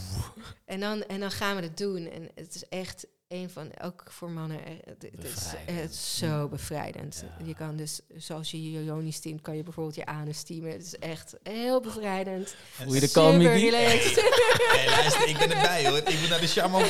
En 0.65 0.79
dan, 0.79 1.03
en 1.03 1.19
dan 1.19 1.31
gaan 1.31 1.55
we 1.55 1.61
het 1.61 1.77
doen. 1.77 2.09
En 2.09 2.29
het 2.35 2.55
is 2.55 2.63
echt 2.69 3.07
een 3.27 3.49
van, 3.49 3.71
ook 3.83 4.03
voor 4.09 4.29
mannen, 4.31 4.65
eh, 4.65 4.71
het, 4.85 5.01
het 5.01 5.23
is, 5.23 5.33
Bevrijdend. 5.33 5.79
het 5.81 5.91
is 5.91 6.17
zo 6.17 6.47
bevrijdend. 6.47 7.23
Ja. 7.39 7.45
Je 7.45 7.55
kan 7.55 7.75
dus, 7.75 7.99
zoals 8.15 8.51
je 8.51 8.71
je 8.71 8.83
Joni 8.85 9.11
steamt, 9.11 9.41
kan 9.41 9.55
je 9.55 9.63
bijvoorbeeld 9.63 9.95
je 9.95 10.05
anus 10.05 10.37
steamen. 10.37 10.71
Het 10.71 10.83
is 10.83 10.97
echt 10.97 11.35
heel 11.43 11.81
bevrijdend. 11.81 12.55
Voel 12.71 12.93
je 12.93 12.99
de 12.99 13.11
kalm, 13.11 13.41
relaxed. 13.41 14.15
Hey, 14.67 14.85
luister, 14.89 15.27
ik 15.27 15.37
ben 15.37 15.51
erbij 15.51 15.87
hoor. 15.87 15.97
Ik 15.97 16.19
moet 16.19 16.29
naar 16.29 16.39
de 16.39 16.47
Shaman 16.47 16.83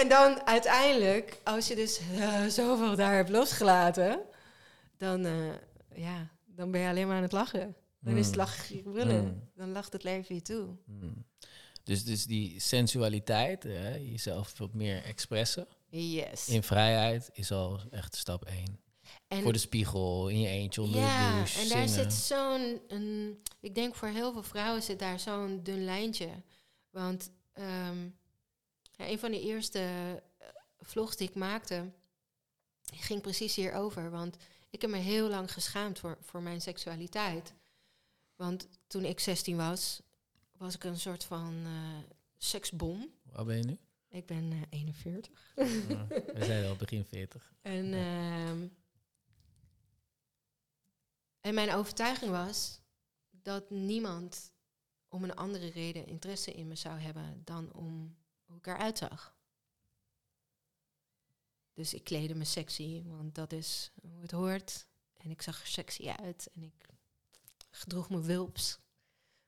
En 0.00 0.08
dan 0.08 0.46
uiteindelijk, 0.46 1.40
als 1.44 1.68
je 1.68 1.74
dus 1.74 2.00
eh, 2.18 2.44
zoveel 2.46 2.96
daar 2.96 3.14
hebt 3.14 3.30
losgelaten, 3.30 4.20
dan, 4.96 5.24
eh, 5.24 5.32
ja, 5.94 6.28
dan 6.46 6.70
ben 6.70 6.80
je 6.80 6.88
alleen 6.88 7.06
maar 7.06 7.16
aan 7.16 7.22
het 7.22 7.32
lachen. 7.32 7.76
Dan 8.00 8.16
is 8.16 8.26
het 8.26 8.34
Mm. 8.34 8.40
lachen, 8.40 8.64
gieren, 8.64 8.92
brullen. 8.92 9.24
Mm. 9.24 9.48
Dan 9.54 9.72
lacht 9.72 9.92
het 9.92 10.02
leven 10.02 10.34
je 10.34 10.42
toe. 10.42 10.66
Mm. 10.86 11.24
Dus, 11.86 12.04
dus 12.04 12.24
die 12.24 12.60
sensualiteit, 12.60 13.62
hè, 13.62 13.94
jezelf 13.94 14.58
wat 14.58 14.74
meer 14.74 15.02
expressen 15.04 15.66
Yes. 15.88 16.48
in 16.48 16.62
vrijheid, 16.62 17.30
is 17.32 17.50
al 17.52 17.80
echt 17.90 18.14
stap 18.16 18.44
één. 18.44 18.80
en 19.28 19.42
Voor 19.42 19.52
de 19.52 19.58
spiegel, 19.58 20.28
in 20.28 20.40
je 20.40 20.48
eentje, 20.48 20.82
onder 20.82 21.00
de 21.00 21.06
ja, 21.06 21.34
douche, 21.36 21.60
en 21.60 21.68
daar 21.68 21.88
zingen. 21.88 22.10
zit 22.10 22.12
zo'n, 22.20 22.80
een- 22.88 23.42
ik 23.60 23.74
denk 23.74 23.94
voor 23.94 24.08
heel 24.08 24.32
veel 24.32 24.42
vrouwen 24.42 24.82
zit 24.82 24.98
daar 24.98 25.20
zo'n 25.20 25.62
dun 25.62 25.84
lijntje. 25.84 26.28
Want 26.90 27.30
ehm, 27.52 28.02
ja, 28.96 29.08
een 29.08 29.18
van 29.18 29.30
de 29.30 29.40
eerste 29.40 29.78
eh, 29.78 30.46
vlogs 30.80 31.16
die 31.16 31.28
ik 31.28 31.34
maakte, 31.34 31.90
ging 32.94 33.20
precies 33.22 33.54
hierover. 33.54 34.10
Want 34.10 34.36
ik 34.70 34.80
heb 34.80 34.90
me 34.90 34.96
heel 34.98 35.28
lang 35.28 35.52
geschaamd 35.52 35.98
voor, 35.98 36.18
voor 36.20 36.42
mijn 36.42 36.60
seksualiteit. 36.60 37.52
Want 38.36 38.68
toen 38.86 39.04
ik 39.04 39.20
16 39.20 39.56
was, 39.56 40.00
was 40.58 40.74
ik 40.74 40.84
een 40.84 40.98
soort 40.98 41.24
van 41.24 41.54
eh, 41.64 42.14
seksbom. 42.36 43.10
Waar 43.22 43.44
ben 43.44 43.56
je 43.56 43.64
nu? 43.64 43.78
Ik 44.08 44.26
ben 44.26 44.52
eh, 44.52 44.62
41. 44.70 45.52
Ja, 45.88 46.06
we 46.06 46.44
zijn 46.44 46.64
al 46.66 46.76
begin 46.76 47.04
40. 47.04 47.54
En, 47.62 47.94
ehm, 47.94 48.68
en 51.40 51.54
mijn 51.54 51.72
overtuiging 51.72 52.30
was 52.30 52.80
dat 53.30 53.70
niemand 53.70 54.52
om 55.08 55.24
een 55.24 55.34
andere 55.34 55.68
reden 55.68 56.06
interesse 56.06 56.52
in 56.52 56.66
me 56.66 56.74
zou 56.74 56.98
hebben 56.98 57.40
dan 57.44 57.72
om 57.72 58.16
hoe 58.44 58.56
ik 58.56 58.66
eruit 58.66 58.98
zag. 58.98 59.36
Dus 61.72 61.94
ik 61.94 62.04
kleedde 62.04 62.34
me 62.34 62.44
sexy, 62.44 63.02
want 63.06 63.34
dat 63.34 63.52
is 63.52 63.92
hoe 64.02 64.22
het 64.22 64.30
hoort. 64.30 64.86
En 65.16 65.30
ik 65.30 65.42
zag 65.42 65.60
er 65.60 65.66
sexy 65.66 66.08
uit 66.08 66.50
en 66.54 66.62
ik 66.62 66.88
gedroeg 67.70 68.10
me 68.10 68.20
wulps. 68.20 68.78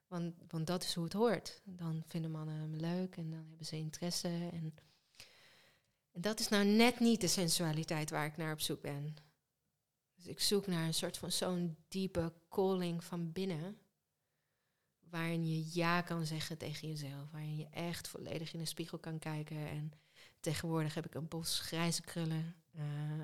Want, 0.08 0.34
want 0.48 0.66
dat 0.66 0.82
is 0.82 0.94
hoe 0.94 1.04
het 1.04 1.12
hoort. 1.12 1.60
Dan 1.64 2.02
vinden 2.06 2.30
mannen 2.30 2.70
me 2.70 2.76
leuk 2.76 3.16
en 3.16 3.30
dan 3.30 3.44
hebben 3.48 3.66
ze 3.66 3.76
interesse. 3.76 4.48
En 4.52 4.74
en 6.18 6.24
dat 6.24 6.40
is 6.40 6.48
nou 6.48 6.64
net 6.64 7.00
niet 7.00 7.20
de 7.20 7.28
sensualiteit 7.28 8.10
waar 8.10 8.26
ik 8.26 8.36
naar 8.36 8.52
op 8.52 8.60
zoek 8.60 8.80
ben. 8.80 9.16
Dus 10.14 10.26
ik 10.26 10.40
zoek 10.40 10.66
naar 10.66 10.86
een 10.86 10.94
soort 10.94 11.18
van 11.18 11.32
zo'n 11.32 11.76
diepe 11.88 12.32
calling 12.48 13.04
van 13.04 13.32
binnen. 13.32 13.78
Waarin 15.10 15.46
je 15.46 15.70
ja 15.72 16.00
kan 16.02 16.26
zeggen 16.26 16.58
tegen 16.58 16.88
jezelf. 16.88 17.30
Waarin 17.30 17.56
je 17.56 17.68
echt 17.70 18.08
volledig 18.08 18.52
in 18.52 18.58
de 18.58 18.64
spiegel 18.64 18.98
kan 18.98 19.18
kijken. 19.18 19.68
En 19.68 19.92
tegenwoordig 20.40 20.94
heb 20.94 21.06
ik 21.06 21.14
een 21.14 21.28
bos 21.28 21.60
grijze 21.60 22.02
krullen. 22.02 22.54
eh, 22.74 23.20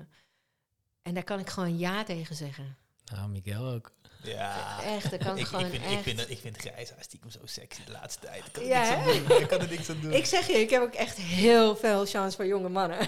en 1.01 1.13
daar 1.13 1.23
kan 1.23 1.39
ik 1.39 1.49
gewoon 1.49 1.77
ja 1.77 2.03
tegen 2.03 2.35
zeggen. 2.35 2.77
Nou, 3.13 3.29
Miguel 3.29 3.65
ook. 3.73 3.91
Ja. 4.23 4.81
Echt, 4.83 5.09
daar 5.09 5.19
kan 5.19 5.33
ik, 5.35 5.41
ik, 5.41 5.47
gewoon 5.47 5.65
ik, 5.65 5.71
vind, 5.71 5.83
echt... 5.83 5.93
ik, 5.93 6.03
vind, 6.03 6.29
ik 6.29 6.39
vind 6.39 6.57
grijs 6.57 6.89
haar 6.89 7.03
stiekem 7.03 7.29
zo 7.29 7.39
sexy 7.43 7.83
de 7.85 7.91
laatste 7.91 8.25
tijd. 8.25 8.45
Ik 8.45 8.51
kan 8.51 8.63
er 8.63 8.69
Ja, 8.69 8.79
niks 8.81 8.91
aan 8.95 9.03
hè? 9.13 9.27
doen. 9.27 9.41
Ik 9.41 9.47
kan 9.47 9.59
er 9.59 9.69
niks 9.69 9.89
aan 9.89 9.99
doen. 10.01 10.11
Ik 10.13 10.25
zeg 10.25 10.47
je, 10.47 10.53
ik 10.53 10.69
heb 10.69 10.81
ook 10.81 10.93
echt 10.93 11.17
heel 11.17 11.75
veel 11.75 12.05
chance 12.05 12.35
voor 12.35 12.45
jonge 12.45 12.69
mannen. 12.69 12.97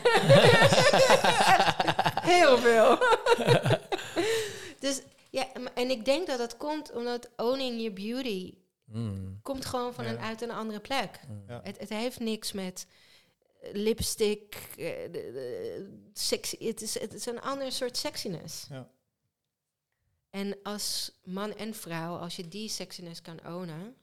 heel 2.34 2.58
veel. 2.58 2.98
dus 4.80 5.02
ja, 5.30 5.46
en 5.76 5.90
ik 5.90 6.06
denk 6.06 6.28
dat 6.28 6.38
dat 6.38 6.58
komt 6.58 6.92
omdat 6.92 7.30
owning 7.36 7.78
your 7.78 7.94
beauty 7.94 8.54
Mm. 8.92 9.40
komt 9.42 9.66
gewoon 9.66 9.94
van 9.94 10.06
Ja. 10.06 10.12
een, 10.12 10.20
uit 10.20 10.42
een 10.42 10.52
andere 10.52 10.80
plek. 10.80 11.20
Mm. 11.28 11.44
Ja. 11.48 11.60
Het, 11.64 11.78
het 11.80 11.90
heeft 11.90 12.20
niks 12.20 12.52
met 12.52 12.88
eh, 13.62 13.70
lipstick, 13.74 14.56
eh, 14.70 14.76
de- 14.78 15.10
de- 15.12 16.10
sexy. 16.14 16.66
Het 16.68 16.82
is, 16.82 17.00
het 17.00 17.14
is 17.14 17.26
een 17.26 17.42
ander 17.42 17.72
soort 17.72 17.98
sexiness. 17.98 18.66
Ja. 18.70 18.88
En 20.38 20.62
als 20.64 21.12
man 21.24 21.54
en 21.56 21.74
vrouw, 21.74 22.18
als 22.18 22.36
je 22.36 22.48
die 22.48 22.70
sexiness 22.70 23.22
kan 23.22 23.46
ownen, 23.46 23.98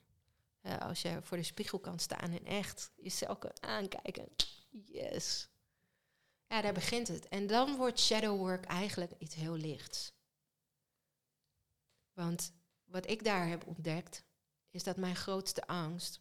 eh, 0.61 0.79
als 0.79 1.03
je 1.03 1.19
voor 1.23 1.37
de 1.37 1.43
spiegel 1.43 1.79
kan 1.79 1.99
staan 1.99 2.31
en 2.31 2.45
echt 2.45 2.93
jezelf 2.97 3.39
kan 3.39 3.53
aankijken, 3.61 4.29
yes. 4.71 5.49
Ja, 6.47 6.61
daar 6.61 6.73
begint 6.73 7.09
het. 7.09 7.29
En 7.29 7.47
dan 7.47 7.77
wordt 7.77 8.01
shadow 8.01 8.39
work 8.39 8.65
eigenlijk 8.65 9.13
iets 9.19 9.35
heel 9.35 9.55
lichts. 9.55 10.13
Want 12.13 12.53
wat 12.85 13.11
ik 13.11 13.25
daar 13.25 13.49
heb 13.49 13.67
ontdekt, 13.67 14.25
is 14.71 14.83
dat 14.83 14.97
mijn 14.97 15.17
grootste 15.17 15.67
angst 15.67 16.21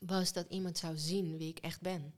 was 0.00 0.32
dat 0.32 0.48
iemand 0.48 0.78
zou 0.78 0.96
zien 0.96 1.36
wie 1.36 1.48
ik 1.48 1.58
echt 1.58 1.80
ben. 1.80 2.14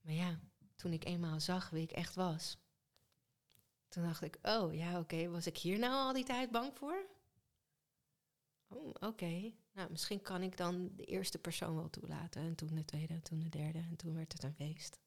Maar 0.00 0.14
ja, 0.14 0.40
toen 0.76 0.92
ik 0.92 1.04
eenmaal 1.04 1.40
zag 1.40 1.70
wie 1.70 1.82
ik 1.82 1.92
echt 1.92 2.14
was, 2.14 2.56
toen 3.94 4.04
dacht 4.04 4.22
ik, 4.22 4.38
oh 4.42 4.74
ja, 4.74 4.98
oké, 4.98 5.28
was 5.28 5.46
ik 5.46 5.58
hier 5.58 5.78
nou 5.78 5.92
al 5.92 6.12
die 6.12 6.24
tijd 6.24 6.50
bang 6.50 6.72
voor? 6.74 7.06
Oh, 8.68 8.94
oké. 9.00 9.52
Nou, 9.72 9.90
misschien 9.90 10.22
kan 10.22 10.42
ik 10.42 10.56
dan 10.56 10.90
de 10.96 11.04
eerste 11.04 11.38
persoon 11.38 11.74
wel 11.74 11.90
toelaten. 11.90 12.42
En 12.42 12.54
toen 12.54 12.74
de 12.74 12.84
tweede, 12.84 13.14
en 13.14 13.22
toen 13.22 13.40
de 13.40 13.48
derde. 13.48 13.78
En 13.78 13.96
toen 13.96 14.14
werd 14.14 14.32
het 14.32 14.42
een 14.42 14.54
feest. 14.54 14.98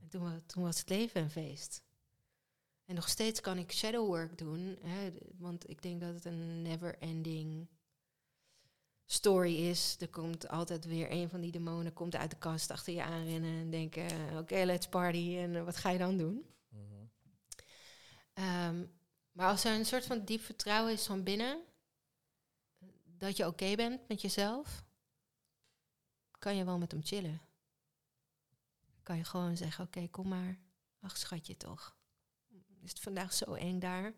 En 0.00 0.08
toen, 0.08 0.42
toen 0.46 0.62
was 0.62 0.78
het 0.78 0.88
leven 0.88 1.22
een 1.22 1.30
feest. 1.30 1.82
En 2.84 2.94
nog 2.94 3.08
steeds 3.08 3.40
kan 3.40 3.58
ik 3.58 3.72
shadow 3.72 4.06
work 4.06 4.38
doen. 4.38 4.78
Hè, 4.80 5.12
want 5.38 5.70
ik 5.70 5.82
denk 5.82 6.00
dat 6.00 6.14
het 6.14 6.24
een 6.24 6.62
never-ending 6.62 7.68
story 9.04 9.54
is. 9.54 9.96
Er 10.00 10.08
komt 10.08 10.48
altijd 10.48 10.84
weer 10.84 11.10
een 11.10 11.28
van 11.28 11.40
die 11.40 11.52
demonen 11.52 11.92
komt 11.92 12.16
uit 12.16 12.30
de 12.30 12.38
kast 12.38 12.70
achter 12.70 12.92
je 12.92 13.02
aanrennen 13.02 13.60
en 13.60 13.70
denken, 13.70 14.38
oké, 14.38 14.64
let's 14.64 14.88
party. 14.88 15.36
En 15.36 15.56
eh, 15.56 15.64
wat 15.64 15.76
ga 15.76 15.90
je 15.90 15.98
dan 15.98 16.16
doen? 16.16 16.44
Ehm, 18.40 18.84
maar 19.32 19.48
als 19.48 19.64
er 19.64 19.74
een 19.74 19.86
soort 19.86 20.06
van 20.06 20.24
diep 20.24 20.40
vertrouwen 20.40 20.92
is 20.92 21.06
van 21.06 21.22
binnen, 21.22 21.62
dat 23.04 23.36
je 23.36 23.46
oké 23.46 23.74
bent 23.74 24.08
met 24.08 24.20
jezelf, 24.20 24.84
kan 26.38 26.56
je 26.56 26.64
wel 26.64 26.78
met 26.78 26.90
hem 26.90 27.04
chillen. 27.04 27.40
Kan 29.02 29.16
je 29.16 29.24
gewoon 29.24 29.56
zeggen, 29.56 29.84
oké, 29.84 30.08
kom 30.08 30.28
maar. 30.28 30.58
Ach, 31.00 31.16
schatje 31.16 31.56
toch. 31.56 31.96
Is 32.82 32.90
het 32.90 33.00
vandaag 33.00 33.32
zo 33.32 33.54
eng 33.54 33.78
daar? 33.78 34.14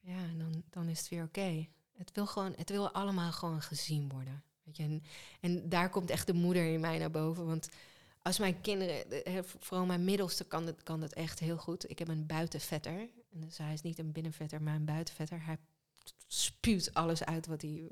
Ja, 0.00 0.18
en 0.18 0.38
dan, 0.38 0.62
dan 0.70 0.88
is 0.88 0.98
het 0.98 1.08
weer 1.08 1.24
oké. 1.24 1.68
Het 1.92 2.12
wil 2.12 2.26
gewoon, 2.26 2.52
het 2.56 2.70
wil 2.70 2.90
allemaal 2.90 3.32
gewoon 3.32 3.62
gezien 3.62 4.08
worden. 4.08 4.44
Weet 4.62 4.76
je? 4.76 4.82
En, 4.82 5.02
en 5.40 5.68
daar 5.68 5.90
komt 5.90 6.10
echt 6.10 6.26
de 6.26 6.32
moeder 6.32 6.72
in 6.72 6.80
mij 6.80 6.98
naar 6.98 7.10
boven. 7.10 7.46
Want 7.46 7.68
als 8.26 8.38
mijn 8.38 8.60
kinderen, 8.60 9.44
vooral 9.58 9.86
mijn 9.86 10.04
middelste, 10.04 10.44
kan 10.44 10.66
het, 10.66 10.82
kan 10.82 11.02
het 11.02 11.12
echt 11.12 11.38
heel 11.38 11.56
goed. 11.56 11.90
Ik 11.90 11.98
heb 11.98 12.08
een 12.08 12.26
buitenvetter. 12.26 12.98
En 13.32 13.40
dus 13.40 13.58
hij 13.58 13.72
is 13.72 13.82
niet 13.82 13.98
een 13.98 14.12
binnenvetter, 14.12 14.62
maar 14.62 14.74
een 14.74 14.84
buitenvetter. 14.84 15.44
Hij 15.44 15.58
spuwt 16.26 16.94
alles 16.94 17.24
uit 17.24 17.46
wat 17.46 17.62
hij, 17.62 17.88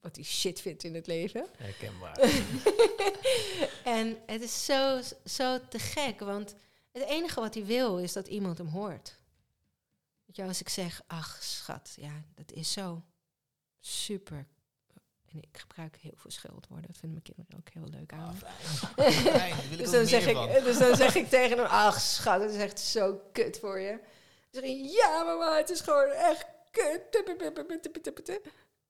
wat 0.00 0.16
hij 0.16 0.24
shit 0.24 0.60
vindt 0.60 0.84
in 0.84 0.94
het 0.94 1.06
leven. 1.06 1.46
Herkenbaar. 1.56 2.18
en 3.98 4.18
het 4.26 4.42
is 4.42 4.64
zo, 4.64 5.00
zo 5.24 5.68
te 5.68 5.78
gek, 5.78 6.20
want 6.20 6.54
het 6.92 7.02
enige 7.02 7.40
wat 7.40 7.54
hij 7.54 7.64
wil 7.64 7.98
is 7.98 8.12
dat 8.12 8.28
iemand 8.28 8.58
hem 8.58 8.68
hoort. 8.68 9.18
Weet 10.24 10.36
je, 10.36 10.44
als 10.44 10.60
ik 10.60 10.68
zeg, 10.68 11.02
ach 11.06 11.38
schat, 11.42 11.92
ja, 11.96 12.24
dat 12.34 12.52
is 12.52 12.72
zo. 12.72 13.02
Super. 13.80 14.46
En 15.34 15.42
ik 15.42 15.58
gebruik 15.58 15.96
heel 15.96 16.14
veel 16.16 16.30
scheldwoorden. 16.30 16.86
Dat 16.86 16.98
vinden 16.98 17.22
mijn 17.22 17.36
kinderen 17.36 17.58
ook 17.58 17.68
heel 17.72 17.98
leuk 17.98 18.12
aan. 18.12 18.36
Ah, 18.42 18.52
fijn. 18.94 19.12
Fijn, 19.40 19.70
ik 19.70 19.78
Dus 19.78 19.90
dan, 19.90 20.06
zeg 20.06 20.32
van. 20.32 20.48
ik, 20.48 20.64
dus 20.64 20.78
dan 20.78 20.96
zeg 20.96 21.14
ik 21.14 21.28
tegen 21.28 21.58
hem, 21.58 21.66
ach 21.66 22.00
schat, 22.00 22.40
het 22.40 22.50
is 22.50 22.56
echt 22.56 22.80
zo 22.80 23.20
kut 23.32 23.58
voor 23.58 23.80
je. 23.80 23.98
Dan 24.50 24.62
zeg 24.62 24.70
ik, 24.70 24.90
ja 24.90 25.22
mama, 25.24 25.56
het 25.56 25.70
is 25.70 25.80
gewoon 25.80 26.08
echt 26.10 26.46
kut. 26.70 27.10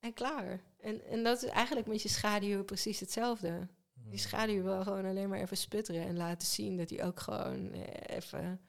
En 0.01 0.13
klaar. 0.13 0.61
En, 0.81 1.07
en 1.07 1.25
dat 1.25 1.43
is 1.43 1.49
eigenlijk 1.49 1.87
met 1.87 2.03
je 2.03 2.09
schaduw 2.09 2.65
precies 2.65 3.01
hetzelfde. 3.01 3.69
Die 3.95 4.19
schaduw 4.19 4.63
wil 4.63 4.83
gewoon 4.83 5.05
alleen 5.05 5.29
maar 5.29 5.41
even 5.41 5.57
sputteren 5.57 6.07
en 6.07 6.17
laten 6.17 6.49
zien 6.49 6.77
dat 6.77 6.91
hij 6.91 7.05
ook 7.05 7.21
gewoon 7.21 7.73
eh, 7.73 8.17
even... 8.17 8.61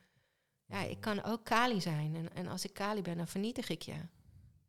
Ja, 0.66 0.82
ik 0.82 1.02
kan 1.02 1.24
ook 1.24 1.44
Kali 1.44 1.82
zijn. 1.82 2.16
En, 2.16 2.34
en 2.34 2.48
als 2.48 2.66
ik 2.66 2.74
Kali 2.74 3.02
ben, 3.02 3.18
dan 3.18 3.28
vernietig 3.28 3.70
ik 3.70 3.82
je. 3.82 3.96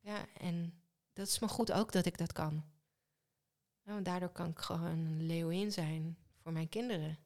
Ja, 0.01 0.27
en 0.39 0.81
dat 1.13 1.27
is 1.27 1.39
maar 1.39 1.49
goed 1.49 1.73
ook 1.73 1.93
dat 1.93 2.07
ik 2.07 2.19
dat 2.19 2.33
kan. 2.33 2.65
Want 3.87 4.05
daardoor 4.05 4.29
kan 4.29 4.49
ik 4.51 4.59
gewoon 4.59 4.87
een 4.97 5.23
leeuwin 5.27 5.73
zijn 5.73 6.17
voor 6.43 6.53
mijn 6.53 6.69
kinderen. 6.69 7.19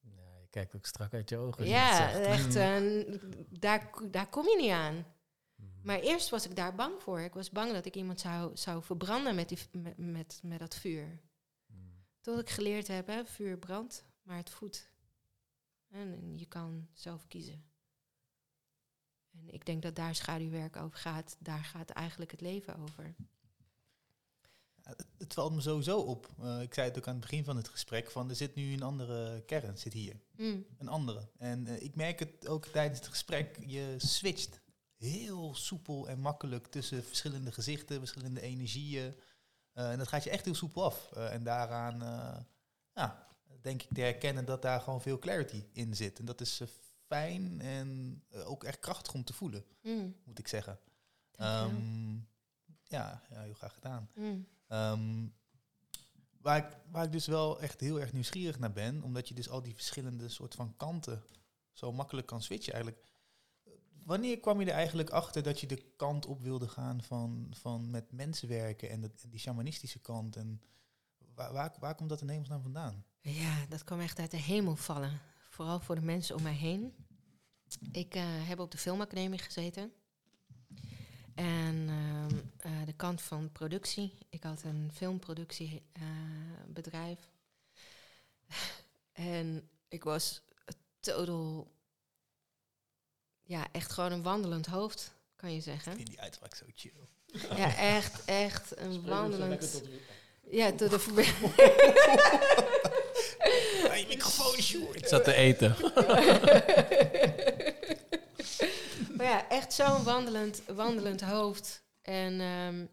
Ja, 0.00 0.38
je 0.40 0.46
kijkt 0.50 0.74
ook 0.76 0.86
strak 0.86 1.14
uit 1.14 1.28
je 1.28 1.36
ogen. 1.36 1.64
je 1.64 1.70
Ja, 1.70 2.10
echt, 2.12 2.54
Mm. 2.54 2.56
eh, 2.56 3.20
daar, 3.50 3.90
daar 4.10 4.28
kom 4.28 4.48
je 4.48 4.56
niet 4.56 4.70
aan. 4.70 4.94
Mm. 4.94 5.70
Maar 5.82 5.98
eerst 6.00 6.28
was 6.30 6.46
ik 6.46 6.56
daar 6.56 6.74
bang 6.74 7.02
voor. 7.02 7.20
Ik 7.20 7.34
was 7.34 7.50
bang 7.50 7.72
dat 7.72 7.84
ik 7.84 7.94
iemand 7.94 8.20
zou, 8.20 8.56
zou 8.56 8.82
verbranden 8.82 9.34
met, 9.34 9.48
die, 9.48 9.58
met, 9.72 9.98
met, 9.98 10.40
met 10.42 10.58
dat 10.58 10.74
vuur. 10.74 11.20
Mm. 11.66 12.04
Tot 12.20 12.38
ik 12.40 12.50
geleerd 12.50 12.86
heb, 12.86 13.06
hè, 13.06 13.24
vuur 13.24 13.58
brandt, 13.58 14.04
maar 14.22 14.36
het 14.36 14.50
voedt. 14.50 14.90
En 15.90 16.38
je 16.38 16.46
kan 16.46 16.88
zelf 16.92 17.26
kiezen. 17.26 17.64
En 19.30 19.48
ik 19.54 19.66
denk 19.66 19.82
dat 19.82 19.96
daar 19.96 20.14
schaduwwerk 20.14 20.76
over 20.76 20.98
gaat. 20.98 21.36
Daar 21.38 21.64
gaat 21.64 21.90
eigenlijk 21.90 22.30
het 22.30 22.40
leven 22.40 22.76
over. 22.76 23.14
Het, 25.18 25.34
valt 25.34 25.54
me 25.54 25.60
sowieso 25.60 25.98
op. 25.98 26.30
Eh, 26.40 26.60
ik 26.60 26.74
zei 26.74 26.88
het 26.88 26.98
ook 26.98 27.06
aan 27.06 27.12
het 27.12 27.22
begin 27.22 27.44
van 27.44 27.56
het 27.56 27.68
gesprek, 27.68 28.10
van 28.10 28.28
er 28.28 28.36
zit 28.36 28.54
nu 28.54 28.72
een 28.72 28.82
andere 28.82 29.42
kern, 29.42 29.78
zit 29.78 29.92
hier. 29.92 30.20
Mm. 30.36 30.66
Een 30.78 30.88
andere. 30.88 31.28
En 31.38 31.66
eh, 31.66 31.82
ik 31.82 31.94
merk 31.94 32.18
het 32.18 32.48
ook 32.48 32.66
tijdens 32.66 32.98
het 32.98 33.08
gesprek, 33.08 33.58
je 33.66 33.94
switcht 33.98 34.60
heel 34.96 35.54
soepel 35.54 36.08
en 36.08 36.20
makkelijk 36.20 36.66
tussen 36.66 37.04
verschillende 37.04 37.52
gezichten, 37.52 37.98
verschillende 37.98 38.40
energieën. 38.40 39.14
Eh, 39.72 39.90
en 39.90 39.98
dat 39.98 40.08
gaat 40.08 40.24
je 40.24 40.30
echt 40.30 40.44
heel 40.44 40.54
soepel 40.54 40.84
af. 40.84 41.12
En 41.12 41.44
daaraan 41.44 41.98
ja, 42.92 43.28
denk 43.60 43.82
ik 43.82 43.88
te 43.94 44.00
herkennen 44.00 44.44
dat 44.44 44.62
daar 44.62 44.80
gewoon 44.80 45.02
veel 45.02 45.18
clarity 45.18 45.64
in 45.72 45.96
zit. 45.96 46.18
En 46.18 46.24
dat 46.24 46.40
is 46.40 46.62
fijn 47.06 47.60
en 47.60 48.22
ook 48.30 48.64
echt 48.64 48.78
krachtig 48.78 49.14
om 49.14 49.24
te 49.24 49.32
voelen, 49.32 49.64
Mm, 49.82 50.16
moet 50.24 50.38
ik 50.38 50.48
zeggen. 50.48 50.78
Ehm, 51.30 52.14
ja, 52.82 53.22
ja, 53.30 53.40
heel 53.42 53.54
graag 53.54 53.74
gedaan. 53.74 54.10
Mm, 54.14 54.46
Ehm, 54.74 55.26
waar, 56.40 57.04
ik, 57.04 57.12
dus 57.12 57.26
wel 57.26 57.60
echt 57.60 57.80
heel 57.80 58.00
erg 58.00 58.12
nieuwsgierig 58.12 58.58
naar 58.58 58.72
ben, 58.72 59.02
omdat 59.02 59.28
je 59.28 59.34
dus 59.34 59.48
al 59.48 59.62
die 59.62 59.74
verschillende 59.74 60.28
soort 60.28 60.54
van 60.54 60.76
kanten 60.76 61.22
zo 61.72 61.92
makkelijk 61.92 62.26
kan 62.26 62.42
switchen 62.42 62.72
eigenlijk. 62.72 63.04
Wanneer 64.04 64.40
kwam 64.40 64.60
je 64.60 64.66
er 64.66 64.72
eigenlijk 64.72 65.10
achter 65.10 65.42
dat 65.42 65.60
je 65.60 65.66
de 65.66 65.92
kant 65.96 66.26
op 66.26 66.40
wilde 66.40 66.68
gaan 66.68 67.02
van, 67.02 67.52
van 67.56 67.90
met 67.90 68.12
mensen 68.12 68.48
werken 68.48 68.90
en, 68.90 69.12
die 69.28 69.40
shamanistische 69.40 69.98
kant? 69.98 70.36
En 70.36 70.62
waar, 71.34 71.52
waar, 71.52 71.74
waar 71.78 71.94
komt 71.94 72.08
dat 72.08 72.20
in 72.20 72.28
hemelsnaam 72.28 72.62
vandaan? 72.62 73.04
Ja, 73.20 73.66
dat 73.68 73.84
kwam 73.84 74.00
echt 74.00 74.18
uit 74.18 74.30
de 74.30 74.36
hemel 74.36 74.76
vallen. 74.76 75.20
Vooral 75.50 75.80
voor 75.80 75.94
de 75.94 76.04
mensen 76.04 76.36
om 76.36 76.42
mij 76.42 76.54
heen. 76.54 76.94
Ik 77.92 78.14
eh, 78.14 78.24
heb 78.26 78.58
op 78.58 78.70
de 78.70 78.78
filmacademie 78.78 79.38
gezeten. 79.38 79.92
En 81.34 81.86
ehm, 81.88 82.36
eh, 82.60 82.72
de 82.86 82.92
kant 82.92 83.22
van 83.22 83.52
productie. 83.52 84.14
Ik 84.30 84.42
had 84.42 84.62
een 84.62 84.90
filmproductiebedrijf. 84.94 87.18
en 89.12 89.68
ik 89.88 90.04
was 90.04 90.40
total... 91.00 91.72
Ja, 93.46 93.66
echt 93.72 93.92
gewoon 93.92 94.12
een 94.12 94.22
wandelend 94.22 94.66
hoofd, 94.66 95.12
kan 95.36 95.50
je 95.50 95.56
Ik 95.56 95.62
zeggen. 95.62 95.94
vind 95.96 96.06
die 96.06 96.20
uitspraak 96.20 96.54
zo 96.54 96.64
chill. 96.74 96.92
Ja, 97.56 97.76
echt, 97.76 98.24
echt 98.24 98.78
een 98.78 99.06
wandelend... 99.06 99.82
Ja, 100.50 100.72
tot 100.72 100.90
de 100.90 100.98
verbe- 101.04 101.22
Hey, 103.88 104.04
microfoon, 104.08 104.62
Sjoerd. 104.62 104.96
Ik 104.96 105.06
zat 105.06 105.24
te 105.24 105.34
eten. 105.34 105.76
maar 109.16 109.26
ja, 109.26 109.48
echt 109.48 109.72
zo'n 109.72 110.04
wandelend, 110.04 110.62
wandelend 110.66 111.20
hoofd. 111.20 111.82
En 112.02 112.40
ehm, 112.40 112.86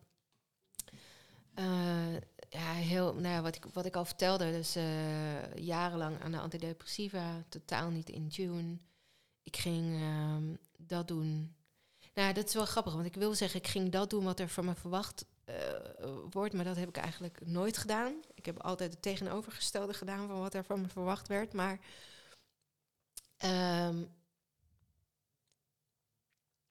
eh, 1.53 2.13
ja, 2.49 2.74
heel, 2.74 3.13
nou 3.13 3.36
ja, 3.36 3.41
wat, 3.41 3.55
ik, 3.55 3.65
wat 3.74 3.86
ik 3.86 3.95
al 3.95 4.05
vertelde, 4.05 4.51
dus 4.51 4.76
eh, 4.76 5.55
jarenlang 5.55 6.22
aan 6.22 6.32
de 6.32 6.39
antidepressiva, 6.39 7.43
totaal 7.49 7.89
niet 7.89 8.09
in 8.09 8.30
tune. 8.30 8.78
Ik 9.43 9.57
ging 9.57 9.95
ehm, 9.95 10.55
dat 10.78 11.07
doen. 11.07 11.55
Nou, 12.13 12.34
dat 12.34 12.47
is 12.47 12.53
wel 12.53 12.65
grappig, 12.65 12.93
want 12.93 13.05
ik 13.05 13.15
wil 13.15 13.36
zeggen, 13.36 13.59
ik 13.59 13.67
ging 13.67 13.91
dat 13.91 14.09
doen 14.09 14.24
wat 14.24 14.39
er 14.39 14.49
van 14.49 14.65
me 14.65 14.76
verwacht 14.76 15.26
eh, 15.43 15.55
wordt, 16.30 16.53
maar 16.53 16.65
dat 16.65 16.76
heb 16.76 16.89
ik 16.89 16.97
eigenlijk 16.97 17.39
nooit 17.45 17.78
gedaan. 17.78 18.13
Ik 18.34 18.45
heb 18.45 18.59
altijd 18.59 18.91
het 18.91 19.01
tegenovergestelde 19.01 19.93
gedaan 19.93 20.28
van 20.28 20.39
wat 20.39 20.53
er 20.53 20.63
van 20.63 20.82
me 20.82 20.88
verwacht 20.88 21.28
werd, 21.28 21.53
maar 21.53 21.80
ehm, 23.38 24.03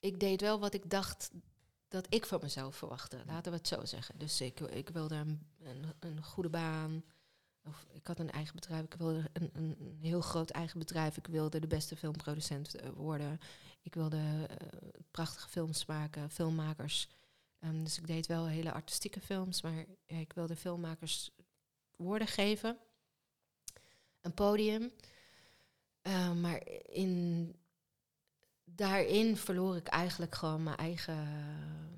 ik 0.01 0.21
deed 0.21 0.41
wel 0.41 0.59
wat 0.59 0.75
ik 0.75 0.91
dacht 0.91 1.31
dat 1.89 2.07
ik 2.09 2.27
van 2.27 2.41
mezelf 2.43 2.77
verwachtte. 2.77 3.23
Laten 3.27 3.53
we 3.53 3.59
het 3.59 3.69
zo 3.69 3.85
zeggen. 3.85 4.19
Dus 4.19 4.41
ik, 4.41 4.61
ik 4.61 4.89
wilde 4.89 5.15
een, 5.15 5.47
een, 5.63 5.85
een 5.99 6.23
goede 6.23 6.49
baan. 6.49 7.05
Of 7.65 7.87
ik 7.93 8.07
had 8.07 8.19
een 8.19 8.31
eigen 8.31 8.55
bedrijf. 8.55 8.85
Ik 8.85 8.95
wilde 8.95 9.31
een, 9.33 9.51
een, 9.53 9.99
heel 10.01 10.21
groot 10.21 10.51
eigen 10.51 10.79
bedrijf. 10.79 11.17
Ik 11.17 11.27
wilde 11.27 11.61
de 11.61 11.67
beste 11.67 11.97
filmproducent 11.97 12.75
eh, 12.75 12.89
worden. 12.91 13.41
Ik 13.83 13.95
wilde 13.95 14.47
eh, 14.49 14.57
prachtige 15.11 15.49
films 15.49 15.87
maken, 15.87 16.31
filmmakers. 16.31 17.09
Ehm, 17.59 17.83
dus 17.85 17.99
ik 17.99 18.07
deed 18.07 18.27
wel 18.27 18.47
hele 18.47 18.73
artistieke 18.73 19.21
films, 19.21 19.63
maar 19.63 19.85
ik 20.07 20.33
wilde 20.33 20.57
filmmakers 20.57 21.31
woorden 21.97 22.29
geven. 22.29 22.79
Een 24.21 24.35
podium. 24.35 24.91
Eh, 26.03 26.33
maar 26.33 26.67
in, 26.87 27.55
daarin 28.75 29.37
verloor 29.37 29.77
ik 29.77 29.87
eigenlijk 29.87 30.35
gewoon 30.35 30.63
mijn 30.63 30.77
eigen 30.77 31.29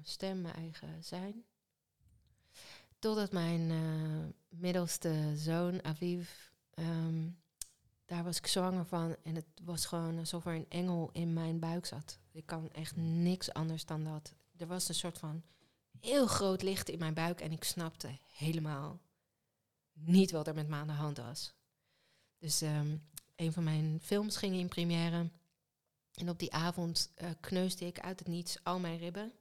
stem, 0.03 0.41
mijn 0.41 0.55
eigen 0.55 1.05
zijn. 1.05 1.45
Totdat 2.99 3.33
mijn 3.33 3.71
eh, 3.71 4.59
middelste 4.59 5.33
zoon, 5.35 5.85
Aviv, 5.85 6.31
ehm, 6.75 7.29
daar 8.05 8.25
was 8.25 8.37
ik 8.37 8.47
zwanger 8.47 8.85
van. 8.85 9.17
En 9.23 9.35
het 9.35 9.47
was 9.63 9.87
gewoon 9.87 10.19
alsof 10.19 10.47
er 10.47 10.55
een 10.55 10.67
engel 10.69 11.11
in 11.13 11.33
mijn 11.33 11.59
buik 11.59 11.87
zat. 11.87 12.19
Ik 12.33 12.47
kan 12.47 12.71
echt 12.73 12.97
niks 12.97 13.53
anders 13.53 13.85
dan 13.85 14.05
dat. 14.05 14.35
Er 14.57 14.67
was 14.67 14.89
een 14.89 14.95
soort 14.95 15.19
van 15.19 15.43
heel 16.01 16.27
groot 16.27 16.63
licht 16.63 16.89
in 16.89 16.99
mijn 16.99 17.15
buik 17.15 17.41
en 17.41 17.53
ik 17.53 17.65
snapte 17.65 18.19
helemaal 18.37 19.01
niet 19.93 20.31
wat 20.31 20.47
er 20.47 20.55
met 20.55 20.69
me 20.69 20.75
aan 20.75 20.87
de 20.87 20.93
hand 20.93 21.17
was. 21.17 21.53
Dus 22.39 22.61
ehm, 22.61 22.97
een 23.37 23.53
van 23.53 23.65
mijn 23.65 24.01
films 24.03 24.37
ging 24.37 24.55
in 24.55 24.69
première. 24.69 25.31
En 26.23 26.29
op 26.29 26.39
die 26.39 26.53
avond 26.53 27.11
eh, 27.15 27.29
kneusde 27.41 27.87
ik 27.87 28.01
uit 28.01 28.19
het 28.19 28.29
niets 28.29 28.57
al 28.63 28.79
mijn 28.79 28.99
ribben. 28.99 29.33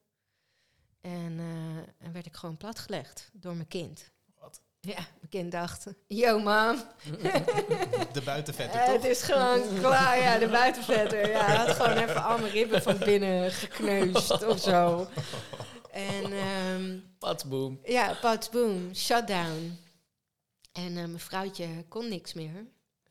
En, 1.01 1.35
eh, 1.39 2.05
en 2.07 2.13
werd 2.13 2.25
ik 2.25 2.35
gewoon 2.35 2.57
platgelegd 2.57 3.29
door 3.33 3.55
mijn 3.55 3.67
kind. 3.67 4.11
Wat? 4.39 4.61
Ja, 4.79 4.93
mijn 4.95 5.29
kind 5.29 5.51
dacht, 5.51 5.85
yo 6.07 6.39
mam, 6.39 6.75
De 8.13 8.21
buitenvetter, 8.25 8.79
eh, 8.79 8.85
toch? 8.85 8.93
het 8.93 9.03
is 9.03 9.21
gewoon 9.21 9.79
klaar. 9.79 10.19
Ja, 10.19 10.37
de 10.37 10.47
buitenvetter. 10.47 11.29
Ja, 11.29 11.45
hij 11.45 11.55
had 11.55 11.69
gewoon 11.69 11.97
even 11.97 12.23
al 12.23 12.37
mijn 12.37 12.51
ribben 12.51 12.81
van 12.81 12.97
binnen 12.97 13.51
gekneusd 13.51 14.43
of 14.45 14.59
zo. 14.59 15.07
En 15.91 16.33
ehm, 16.33 16.99
Patsboom. 17.19 17.79
ja, 17.83 18.17
Pats 18.21 18.49
boom, 18.49 18.95
shutdown. 18.95 19.79
En 20.71 20.93
mijn 20.93 21.19
vrouwtje 21.19 21.85
kon 21.87 22.09
niks 22.09 22.33
meer. 22.33 22.65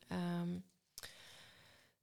Ehm, 0.07 0.49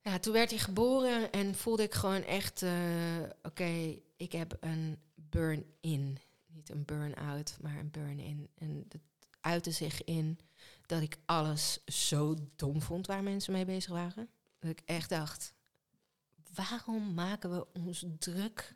ja, 0.01 0.19
toen 0.19 0.33
werd 0.33 0.49
hij 0.49 0.59
geboren 0.59 1.31
en 1.31 1.55
voelde 1.55 1.83
ik 1.83 1.93
gewoon 1.93 2.23
echt, 2.23 2.61
eh, 2.61 3.23
oké, 3.41 3.99
ik 4.17 4.31
heb 4.31 4.57
een 4.59 4.99
burn-in. 5.15 6.19
Niet 6.45 6.69
een 6.69 6.85
burn-out, 6.85 7.57
maar 7.61 7.77
een 7.77 7.91
burn-in. 7.91 8.49
En 8.55 8.85
dat 8.87 9.01
uitte 9.39 9.71
zich 9.71 10.03
in 10.03 10.39
dat 10.85 11.01
ik 11.01 11.17
alles 11.25 11.83
zo 11.85 12.35
dom 12.55 12.81
vond 12.81 13.07
waar 13.07 13.23
mensen 13.23 13.53
mee 13.53 13.65
bezig 13.65 13.91
waren. 13.91 14.29
Dat 14.59 14.71
ik 14.71 14.81
echt 14.85 15.09
dacht, 15.09 15.53
waarom 16.53 17.13
maken 17.13 17.51
we 17.51 17.67
ons 17.73 18.05
druk 18.19 18.75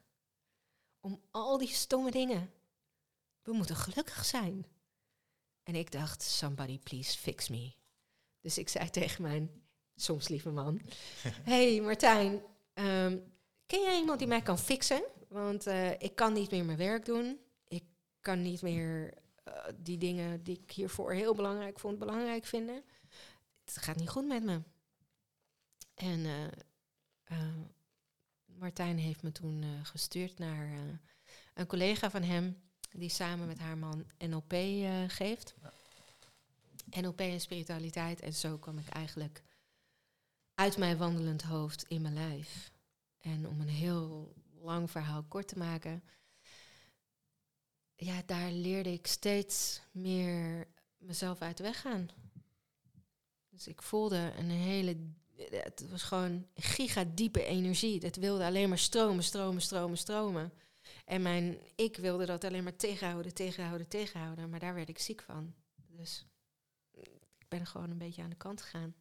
om 0.99 1.21
al 1.31 1.57
die 1.57 1.73
stomme 1.73 2.11
dingen? 2.11 2.53
We 3.41 3.53
moeten 3.53 3.75
gelukkig 3.75 4.25
zijn. 4.25 4.65
En 5.63 5.75
ik 5.75 5.91
dacht, 5.91 6.21
somebody 6.21 6.79
please 6.79 7.17
fix 7.17 7.49
me. 7.49 7.73
Dus 8.39 8.57
ik 8.57 8.69
zei 8.69 8.89
tegen 8.89 9.21
mijn 9.21 9.62
soms 9.95 10.27
lieve 10.27 10.49
man, 10.49 10.81
hey 11.51 11.81
Martijn, 11.81 12.41
ehm, 12.73 13.17
ken 13.65 13.81
jij 13.81 13.99
iemand 13.99 14.19
die 14.19 14.27
mij 14.27 14.41
kan 14.41 14.59
fixen? 14.59 15.03
Want 15.33 15.67
eh, 15.67 15.91
ik 15.91 16.15
kan 16.15 16.33
niet 16.33 16.51
meer 16.51 16.65
mijn 16.65 16.77
werk 16.77 17.05
doen. 17.05 17.39
Ik 17.67 17.83
kan 18.21 18.41
niet 18.41 18.61
meer 18.61 19.13
eh, 19.43 19.53
die 19.75 19.97
dingen 19.97 20.43
die 20.43 20.59
ik 20.63 20.71
hiervoor 20.71 21.13
heel 21.13 21.35
belangrijk 21.35 21.79
vond, 21.79 21.99
belangrijk 21.99 22.45
vinden. 22.45 22.83
Het 23.65 23.77
gaat 23.77 23.95
niet 23.95 24.09
goed 24.09 24.27
met 24.27 24.43
me. 24.43 24.61
En 25.93 26.25
eh, 27.23 27.37
Martijn 28.45 28.97
heeft 28.97 29.23
me 29.23 29.31
toen 29.31 29.63
gestuurd 29.83 30.37
naar 30.37 30.69
een 31.53 31.67
collega 31.67 32.09
van 32.09 32.23
hem, 32.23 32.61
die 32.91 33.09
samen 33.09 33.47
met 33.47 33.59
haar 33.59 33.77
man 33.77 34.05
NLP 34.17 34.53
geeft. 35.07 35.55
NLP 36.89 37.19
en 37.19 37.41
spiritualiteit. 37.41 38.21
En 38.21 38.33
zo 38.33 38.57
kwam 38.57 38.77
ik 38.77 38.87
eigenlijk 38.87 39.43
uit 40.55 40.77
mijn 40.77 40.97
wandelend 40.97 41.41
hoofd 41.41 41.83
in 41.87 42.01
mijn 42.01 42.13
lijf. 42.13 42.71
En 43.19 43.47
om 43.47 43.61
een 43.61 43.69
heel 43.69 44.33
lang 44.61 44.91
verhaal 44.91 45.23
kort 45.23 45.47
te 45.47 45.57
maken. 45.57 46.03
Ja, 47.95 48.21
daar 48.25 48.51
leerde 48.51 48.91
ik 48.91 49.07
steeds 49.07 49.81
meer 49.91 50.67
mezelf 50.97 51.41
uit 51.41 51.57
de 51.57 51.63
weg 51.63 51.81
gaan. 51.81 52.09
Dus 53.49 53.67
ik 53.67 53.81
voelde 53.81 54.33
een 54.37 54.49
hele. 54.49 54.97
Het 55.49 55.89
was 55.89 56.03
gewoon 56.03 56.47
gigadiepe 56.55 57.43
energie. 57.45 57.99
Het 57.99 58.15
wilde 58.15 58.45
alleen 58.45 58.69
maar 58.69 58.77
stromen, 58.77 59.23
stromen, 59.23 59.61
stromen, 59.61 59.97
stromen. 59.97 60.53
En 61.05 61.21
mijn 61.21 61.57
ik 61.75 61.97
wilde 61.97 62.25
dat 62.25 62.43
alleen 62.43 62.63
maar 62.63 62.75
tegenhouden, 62.75 63.33
tegenhouden, 63.33 63.87
tegenhouden. 63.87 64.49
Maar 64.49 64.59
daar 64.59 64.73
werd 64.73 64.89
ik 64.89 64.99
ziek 64.99 65.21
van. 65.21 65.53
Dus 65.87 66.25
ik 67.37 67.47
ben 67.47 67.65
gewoon 67.65 67.89
een 67.89 67.97
beetje 67.97 68.21
aan 68.21 68.29
de 68.29 68.35
kant 68.35 68.61
gegaan. 68.61 68.95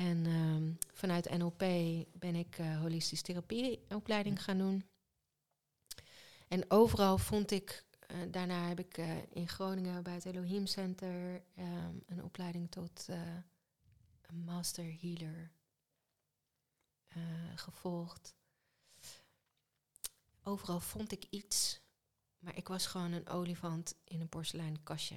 En 0.00 0.26
ehm, 0.26 0.72
vanuit 0.92 1.30
NLP 1.30 1.58
ben 2.18 2.34
ik 2.34 2.58
eh, 2.58 2.80
holistische 2.80 3.24
therapieopleiding 3.24 4.42
gaan 4.42 4.58
doen. 4.58 4.84
En 6.48 6.70
overal 6.70 7.18
vond 7.18 7.50
ik, 7.50 7.84
eh, 8.00 8.16
daarna 8.30 8.68
heb 8.68 8.78
ik 8.78 8.98
eh, 8.98 9.16
in 9.32 9.48
Groningen 9.48 10.02
bij 10.02 10.14
het 10.14 10.24
Elohim 10.24 10.66
Center 10.66 11.42
ehm, 11.54 11.94
een 12.06 12.24
opleiding 12.24 12.70
tot 12.70 13.08
een 14.20 14.44
master 14.44 14.96
healer 15.00 15.52
gevolgd. 17.54 18.34
overal 20.42 20.80
vond 20.80 21.12
ik 21.12 21.24
iets. 21.30 21.80
Maar 22.38 22.56
ik 22.56 22.68
was 22.68 22.86
gewoon 22.86 23.12
een 23.12 23.28
olifant 23.28 23.94
in 24.04 24.20
een 24.20 24.28
porseleinen 24.28 24.82
kastje. 24.82 25.16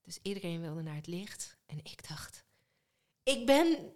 Dus 0.00 0.18
iedereen 0.22 0.60
wilde 0.60 0.82
naar 0.82 0.94
het 0.94 1.06
licht. 1.06 1.58
En 1.66 1.78
ik 1.78 2.08
dacht, 2.08 2.44
ik 3.22 3.46
ben 3.46 3.92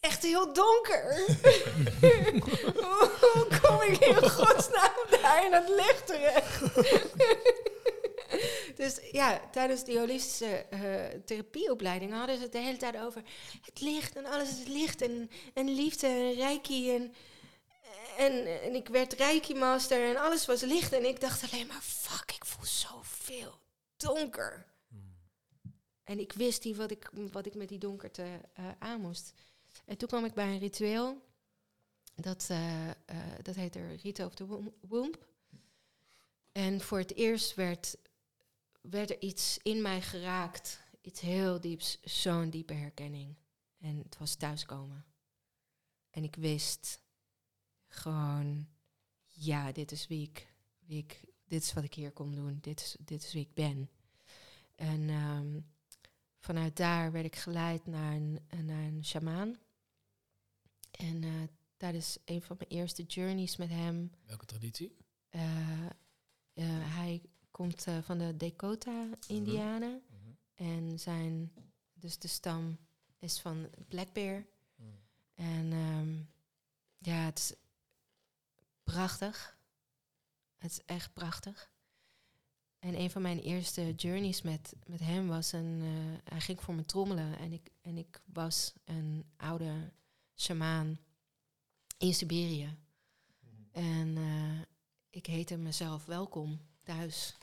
echt 0.00 0.22
heel 0.22 0.52
donker. 0.52 1.16
Hoe 2.74 3.60
kom 3.62 3.82
ik 3.82 3.98
in 3.98 4.30
godsnaam 4.30 4.92
daar 5.22 5.44
in 5.44 5.52
het 5.52 5.68
licht 5.68 6.06
terecht? 6.06 6.60
dus 8.76 8.98
ja, 9.10 9.40
tijdens 9.50 9.84
die 9.84 9.98
holistische 9.98 10.66
eh, 10.70 11.20
therapieopleiding 11.24 12.12
hadden 12.12 12.36
ze 12.36 12.42
het 12.42 12.52
de 12.52 12.58
hele 12.58 12.76
tijd 12.76 12.96
over 12.96 13.22
het 13.62 13.80
licht 13.80 14.16
en 14.16 14.26
alles 14.26 14.48
is 14.48 14.66
licht 14.66 15.02
en, 15.02 15.30
en 15.54 15.74
liefde 15.74 16.06
en 16.06 16.34
reiki 16.34 16.94
en, 16.94 17.14
en, 18.16 18.62
en 18.62 18.74
ik 18.74 18.88
werd 18.88 19.12
reiki 19.12 19.54
master 19.54 20.08
en 20.08 20.16
alles 20.16 20.46
was 20.46 20.60
licht 20.60 20.92
en 20.92 21.04
ik 21.04 21.20
dacht 21.20 21.42
alleen 21.42 21.66
maar 21.66 21.82
fuck, 21.82 22.32
ik 22.32 22.44
voel 22.44 22.66
zoveel 22.66 23.58
donker. 23.96 24.66
En 26.08 26.18
ik 26.18 26.32
wist 26.32 26.64
niet 26.64 26.76
wat 26.76 26.90
ik, 26.90 27.10
wat 27.32 27.46
ik 27.46 27.54
met 27.54 27.68
die 27.68 27.78
donkerte 27.78 28.40
eh, 28.52 28.70
aan 28.78 29.00
moest. 29.00 29.32
En 29.84 29.96
toen 29.96 30.08
kwam 30.08 30.24
ik 30.24 30.34
bij 30.34 30.52
een 30.52 30.58
ritueel. 30.58 31.22
Dat, 32.14 32.46
eh, 32.50 32.90
eh, 32.90 32.94
dat 33.42 33.54
heet 33.54 33.74
er 33.76 33.94
Rite 33.94 34.24
of 34.24 34.34
the 34.34 34.46
Wom- 34.46 34.74
Womb. 34.80 35.26
En 36.52 36.80
voor 36.80 36.98
het 36.98 37.14
eerst 37.14 37.54
werd, 37.54 37.96
werd 38.80 39.10
er 39.10 39.20
iets 39.20 39.58
in 39.62 39.82
mij 39.82 40.02
geraakt. 40.02 40.80
Iets 41.00 41.20
heel 41.20 41.60
dieps, 41.60 41.98
zo'n 42.02 42.50
diepe 42.50 42.74
herkenning. 42.74 43.34
En 43.78 43.98
het 43.98 44.18
was 44.18 44.34
thuiskomen. 44.34 45.04
En 46.10 46.24
ik 46.24 46.34
wist 46.36 47.00
gewoon, 47.88 48.68
ja, 49.26 49.72
dit 49.72 49.92
is 49.92 50.06
wie 50.06 50.22
ik, 50.22 50.46
wie 50.78 50.98
ik 50.98 51.20
dit 51.44 51.62
is 51.62 51.72
wat 51.72 51.84
ik 51.84 51.94
hier 51.94 52.12
kom 52.12 52.34
doen. 52.34 52.58
Dit 52.60 52.80
is, 52.80 52.96
dit 53.00 53.22
is 53.22 53.32
wie 53.32 53.42
ik 53.42 53.54
ben. 53.54 53.90
En 54.74 55.08
ehm, 55.08 55.60
vanuit 56.48 56.76
daar 56.76 57.12
werd 57.12 57.24
ik 57.24 57.36
geleid 57.36 57.86
naar 57.86 58.12
een, 58.14 58.38
naar 58.64 58.82
een 58.84 59.04
shamaan. 59.04 59.58
En 60.90 61.24
eh, 61.24 61.30
tijdens 61.76 62.18
een 62.24 62.42
van 62.42 62.56
mijn 62.58 62.70
eerste 62.70 63.02
journeys 63.02 63.56
met 63.56 63.68
hem, 63.68 64.10
Welke 64.24 64.46
traditie? 64.46 64.96
eh, 65.28 65.86
eh, 65.86 65.90
hij 66.96 67.22
komt 67.50 67.86
eh, 67.86 67.98
van 68.02 68.18
de 68.18 68.36
Dakota-Indianen. 68.36 70.02
En 70.54 70.98
zijn, 70.98 71.52
dus 71.92 72.18
de 72.18 72.28
stam 72.28 72.78
is 73.18 73.40
van 73.40 73.70
Black 73.88 74.12
Bear. 74.12 74.46
En 75.34 75.72
ehm, 75.72 76.22
ja, 76.98 77.24
het 77.24 77.38
is 77.38 77.54
prachtig. 78.82 79.58
Het 80.56 80.70
is 80.70 80.84
echt 80.84 81.12
prachtig. 81.12 81.70
En 82.78 83.00
een 83.00 83.10
van 83.10 83.22
mijn 83.22 83.40
eerste 83.40 83.94
journeys 83.94 84.42
met, 84.42 84.74
met 84.86 85.00
hem 85.00 85.28
was 85.28 85.52
een... 85.52 85.80
eh, 85.82 86.32
hij 86.32 86.40
ging 86.40 86.60
voor 86.60 86.74
me 86.74 86.84
trommelen 86.84 87.38
en 87.38 87.52
ik, 87.52 87.70
en 87.80 87.96
ik 87.98 88.20
was 88.24 88.72
een 88.84 89.24
oude 89.36 89.92
shamaan 90.36 90.98
in 91.98 92.14
Siberië. 92.14 92.76
En 93.72 94.16
eh, 94.16 94.60
ik 95.10 95.26
heette 95.26 95.56
mezelf 95.56 96.04
welkom 96.04 96.60
thuis. 96.82 97.36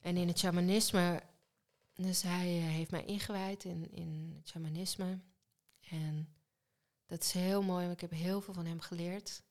En 0.00 0.16
in 0.16 0.28
het 0.28 0.38
shamanisme... 0.38 1.22
Dus 1.94 2.22
hij 2.22 2.58
eh, 2.58 2.64
heeft 2.64 2.90
mij 2.90 3.04
ingewijd 3.04 3.64
in, 3.64 3.90
in 3.92 4.32
het 4.36 4.48
shamanisme. 4.48 5.18
En 5.80 6.28
dat 7.06 7.22
is 7.22 7.32
heel 7.32 7.62
mooi, 7.62 7.82
want 7.86 8.02
ik 8.02 8.10
heb 8.10 8.20
heel 8.20 8.40
veel 8.40 8.54
van 8.54 8.66
hem 8.66 8.80
geleerd. 8.80 9.42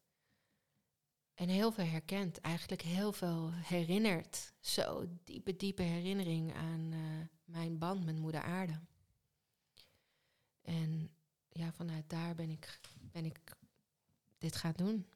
En 1.42 1.50
heel 1.50 1.72
veel 1.72 1.86
herkend, 1.86 2.40
eigenlijk 2.42 2.82
heel 2.82 3.12
veel 3.12 3.52
herinnerd. 3.54 4.54
Zo 4.60 5.06
diepe, 5.24 5.56
diepe 5.56 5.82
herinnering 5.82 6.54
aan 6.54 6.90
eh, 6.92 7.00
mijn 7.46 7.78
band 7.78 8.06
met 8.06 8.20
Moeder 8.20 8.42
Aarde. 8.42 8.80
En 10.62 11.12
ja, 11.50 11.72
vanuit 11.72 12.10
daar 12.10 12.36
ben 12.36 12.50
ik, 12.50 12.80
ben 13.00 13.26
ik 13.26 13.40
dit 14.38 14.56
gaan 14.56 14.74
doen. 14.76 15.08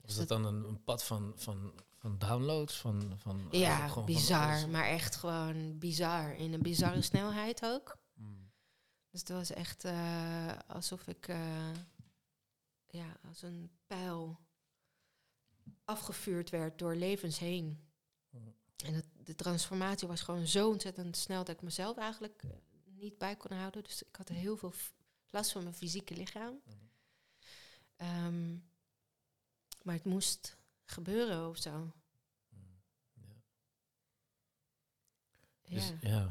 Was 0.00 0.16
dat 0.16 0.28
dan 0.28 0.44
een, 0.44 0.64
een 0.68 0.84
pad 0.84 1.04
van, 1.04 1.32
van, 1.36 1.72
van 1.94 2.18
downloads? 2.18 2.76
Van, 2.76 3.12
van, 3.16 3.52
eh, 3.52 3.60
Ja, 3.60 3.88
gewoon 3.88 4.06
bizar, 4.06 4.68
maar 4.68 4.86
echt 4.86 5.16
gewoon 5.16 5.78
bizar. 5.78 6.34
In 6.34 6.52
een 6.52 6.62
bizarre 6.62 7.02
snelheid 7.02 7.64
ook. 7.64 7.98
Mm. 8.14 8.50
Dus 9.10 9.20
het 9.20 9.28
was 9.28 9.50
echt 9.50 9.84
eh, 9.84 10.58
alsof 10.66 11.06
ik 11.06 11.26
ja, 12.86 13.16
als 13.28 13.42
een 13.42 13.70
pijl 13.86 14.45
afgevuurd 15.86 16.50
werd 16.50 16.78
door 16.78 16.94
levens 16.94 17.38
heen. 17.38 17.80
Mhm. 18.30 18.48
En 18.84 18.94
het, 18.94 19.06
de 19.24 19.34
transformatie 19.34 20.08
was 20.08 20.22
gewoon 20.22 20.46
zo 20.46 20.68
ontzettend 20.68 21.16
snel 21.16 21.44
dat 21.44 21.54
ik 21.54 21.62
mezelf 21.62 21.96
eigenlijk 21.96 22.42
eh, 22.42 22.50
niet 22.84 23.18
bij 23.18 23.36
kon 23.36 23.56
houden. 23.56 23.82
Dus 23.82 24.02
ik 24.02 24.16
had 24.16 24.28
heel 24.28 24.56
veel 24.56 24.72
last 25.30 25.52
van 25.52 25.62
mijn 25.62 25.74
fysieke 25.74 26.14
lichaam. 26.14 26.60
Mhm. 26.64 26.76
Ehm, 27.96 28.52
maar 29.82 29.94
het 29.94 30.04
moest 30.04 30.56
gebeuren 30.84 31.48
of 31.48 31.56
zo. 31.58 31.92
Ja. 32.48 32.58
Ja. 35.62 35.74
Dus, 35.74 35.92
ja. 36.00 36.30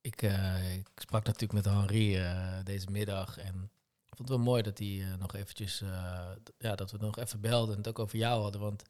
Ik, 0.00 0.22
eh, 0.22 0.74
ik 0.74 0.88
sprak 0.94 1.24
natuurlijk 1.24 1.52
met 1.52 1.64
Henri 1.64 2.16
eh, 2.16 2.58
deze 2.64 2.90
middag 2.90 3.38
en 3.38 3.70
ik 4.14 4.20
vond 4.20 4.28
het 4.28 4.38
wel 4.38 4.46
mooi 4.52 4.62
dat 4.62 4.78
hij 4.78 5.00
eh, 5.00 5.18
nog 5.18 5.34
eventjes, 5.34 5.80
eh, 5.80 6.30
ja, 6.58 6.74
dat 6.74 6.90
we 6.90 6.98
nog 7.00 7.18
even 7.18 7.40
belden 7.40 7.70
en 7.70 7.76
het 7.78 7.88
ook 7.88 7.98
over 7.98 8.18
jou 8.18 8.42
hadden, 8.42 8.60
want 8.60 8.82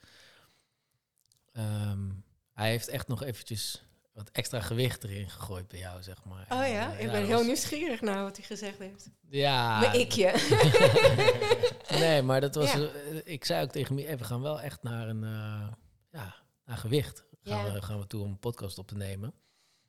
ehm, 1.52 2.10
hij 2.52 2.70
heeft 2.70 2.88
echt 2.88 3.08
nog 3.08 3.22
eventjes 3.22 3.82
wat 4.12 4.30
extra 4.30 4.60
gewicht 4.60 5.04
erin 5.04 5.30
gegooid 5.30 5.68
bij 5.68 5.78
jou, 5.78 6.02
zeg 6.02 6.24
maar. 6.24 6.46
Oh 6.48 6.62
En, 6.64 6.70
ja, 6.70 6.92
eh, 6.94 7.00
ik 7.04 7.10
ben 7.10 7.24
heel 7.24 7.36
was- 7.36 7.46
nieuwsgierig 7.46 8.00
naar 8.00 8.22
wat 8.22 8.36
hij 8.36 8.46
gezegd 8.46 8.78
heeft. 8.78 9.10
Ja. 9.28 9.80
Mijn 9.80 10.00
ikje. 10.00 10.32
nee, 12.00 12.22
maar 12.22 12.40
dat 12.40 12.54
was. 12.54 12.72
Ja. 12.72 12.88
ik 13.24 13.44
zei 13.44 13.62
ook 13.64 13.70
tegen 13.70 13.94
me, 13.94 14.16
we 14.16 14.24
gaan 14.24 14.40
wel 14.42 14.60
echt 14.60 14.82
naar 14.82 15.08
een 15.08 15.20
ja, 16.10 16.34
naar 16.64 16.76
gewicht. 16.78 17.24
Gaan, 17.42 17.66
Ja. 17.66 17.72
we, 17.72 17.82
gaan 17.82 17.98
we 17.98 18.06
toe 18.06 18.22
om 18.22 18.30
een 18.30 18.38
podcast 18.38 18.78
op 18.78 18.86
te 18.88 18.96
nemen. 18.96 19.34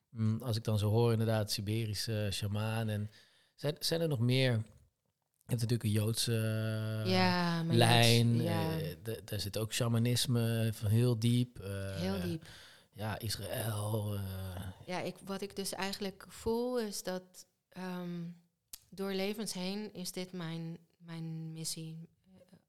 Mm, 0.10 0.42
als 0.42 0.56
ik 0.58 0.64
dan 0.64 0.78
zo 0.80 0.90
hoor, 0.90 1.12
inderdaad, 1.12 1.52
Siberische 1.52 2.30
shamaan. 2.32 2.90
En 2.90 3.12
zijn, 3.56 3.76
zijn 3.80 4.02
er 4.02 4.08
nog 4.08 4.20
meer? 4.20 4.64
Je 5.46 5.52
hebt 5.52 5.62
natuurlijk 5.62 5.84
een 5.84 6.04
Joodse 6.04 7.02
eh, 7.06 7.12
ja, 7.12 7.64
lijn. 7.64 8.42
Ja, 8.42 8.80
eh, 8.80 9.18
daar 9.24 9.40
zit 9.40 9.58
ook 9.58 9.74
shamanisme 9.74 10.70
van 10.74 10.90
heel 10.90 11.20
diep. 11.20 11.60
eh, 11.60 11.96
heel 11.96 12.22
diep. 12.22 12.46
Ja, 12.92 13.20
Israël. 13.20 14.20
Ja, 14.86 15.00
ik, 15.02 15.16
wat 15.26 15.42
ik 15.42 15.56
dus 15.56 15.74
eigenlijk 15.74 16.26
voel 16.28 16.80
is 16.80 17.04
dat 17.04 17.48
ehm, 17.70 18.24
door 18.90 19.14
levens 19.14 19.54
heen 19.54 19.94
is 19.94 20.12
dit 20.12 20.32
mijn, 20.32 20.78
mijn 20.98 21.52
missie. 21.52 22.10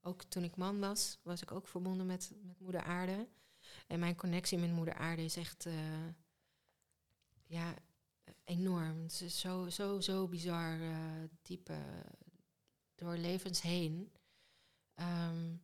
Ook 0.03 0.23
toen 0.23 0.45
ik 0.45 0.57
man 0.57 0.79
was, 0.79 1.19
was 1.23 1.43
ik 1.43 1.53
ook 1.53 1.69
verbonden 1.69 2.07
met, 2.07 2.33
met 2.43 2.61
Moeder 2.61 2.83
Aarde. 2.83 3.29
En 3.87 3.99
mijn 3.99 4.17
connectie 4.17 4.59
met 4.59 4.71
Moeder 4.71 4.95
Aarde 4.95 5.25
is 5.25 5.37
echt 5.37 5.67
ja, 7.47 7.75
enorm. 8.45 9.03
Het 9.03 9.21
is 9.21 9.41
zo, 9.41 9.69
zo, 9.69 10.01
zo 10.01 10.29
bizar 10.29 10.79
diep 11.43 11.69
eh, 11.69 11.77
door 12.97 13.17
levens 13.17 13.61
heen. 13.61 14.13
Ehm, 14.95 15.57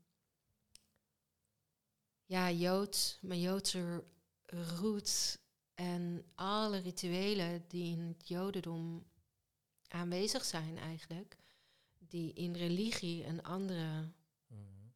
ja, 2.25 2.51
Joods, 2.51 3.19
mijn 3.21 3.41
Joodse 3.41 4.05
roots 4.47 5.39
en 5.75 6.25
alle 6.35 6.79
rituelen 6.79 7.65
die 7.69 7.97
in 7.97 8.01
het 8.01 8.29
Jodendom 8.29 9.07
aanwezig 9.89 10.45
zijn 10.45 10.79
eigenlijk, 10.79 11.37
die 11.99 12.33
in 12.33 12.55
religie 12.55 13.25
een 13.25 13.43
andere 13.43 14.13
mm, 14.47 14.95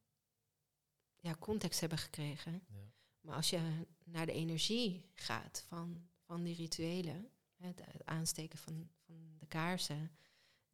ja, 1.15 1.35
context 1.39 1.79
hebben 1.79 1.97
gekregen. 1.97 2.65
Ja. 2.67 2.91
Maar 3.21 3.35
als 3.35 3.49
je 3.49 3.85
naar 4.03 4.25
de 4.25 4.31
energie 4.31 5.09
gaat 5.13 5.63
van, 5.67 6.09
van 6.19 6.43
die 6.43 6.55
rituelen, 6.55 7.29
het, 7.55 7.81
het 7.85 8.05
aansteken 8.05 8.59
van, 8.59 8.89
van 9.05 9.35
de 9.39 9.45
kaarsen, 9.45 10.11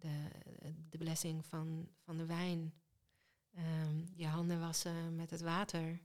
de, 0.03 0.73
de 0.89 0.97
blessing 0.97 1.45
van, 1.45 1.89
van 1.99 2.17
de 2.17 2.25
wijn, 2.25 2.73
ehm, 3.53 4.05
je 4.15 4.27
handen 4.27 4.59
wassen 4.59 5.15
met 5.15 5.29
het 5.29 5.41
water. 5.41 6.01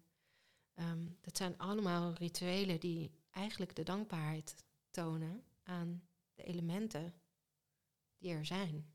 ehm, 0.75 1.07
dat 1.21 1.37
zijn 1.37 1.59
allemaal 1.59 2.13
rituelen 2.13 2.81
die 2.81 3.11
eigenlijk 3.31 3.77
de 3.77 3.83
dankbaarheid 3.83 4.55
tonen 4.91 5.43
aan 5.63 6.03
de 6.35 6.43
elementen 6.43 7.15
die 8.19 8.33
er 8.33 8.47
zijn. 8.47 8.87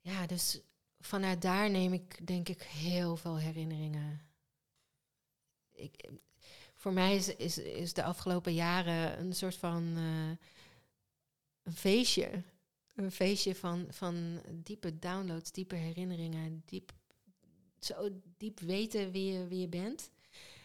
Ja, 0.00 0.26
dus 0.26 0.60
vanuit 1.00 1.42
daar 1.42 1.70
neem 1.70 1.92
ik 1.92 2.26
denk 2.26 2.48
ik 2.48 2.62
heel 2.62 3.16
veel 3.16 3.38
herinneringen. 3.38 4.20
Ik, 5.72 6.10
voor 6.74 6.92
mij 6.92 7.16
is, 7.16 7.36
is, 7.36 7.58
is 7.58 7.92
de 7.92 8.02
afgelopen 8.02 8.54
jaren 8.54 9.20
een 9.20 9.34
soort 9.34 9.56
van 9.56 9.96
eh, 9.96 10.46
een 11.70 11.76
feestje. 11.76 12.42
een 12.94 13.12
feestje 13.12 13.54
van, 13.54 13.86
van 13.88 14.40
diepe 14.52 14.98
downloads, 14.98 15.52
diepe 15.52 15.74
herinneringen, 15.74 16.62
diep, 16.66 16.92
zo 17.78 18.08
diep 18.38 18.60
weten 18.60 19.10
wie 19.10 19.32
je, 19.32 19.46
wie 19.46 19.60
je 19.60 19.68
bent. 19.68 20.10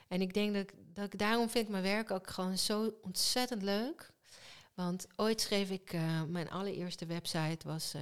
En 0.07 0.21
ik 0.21 0.33
denk 0.33 0.53
dat, 0.53 0.63
ik- 0.63 0.73
dat 0.93 1.11
daarom 1.11 1.49
vind 1.49 1.65
ik 1.65 1.71
mijn 1.71 1.83
werk 1.83 2.11
ook 2.11 2.29
gewoon 2.29 2.57
zo 2.57 2.97
ontzettend 3.01 3.61
leuk. 3.61 4.11
Want 4.73 5.07
ooit 5.15 5.41
schreef 5.41 5.69
ik, 5.69 5.93
eh, 5.93 6.23
mijn 6.23 6.49
allereerste 6.49 7.05
website 7.05 7.67
was 7.67 7.93
eh, 7.93 8.01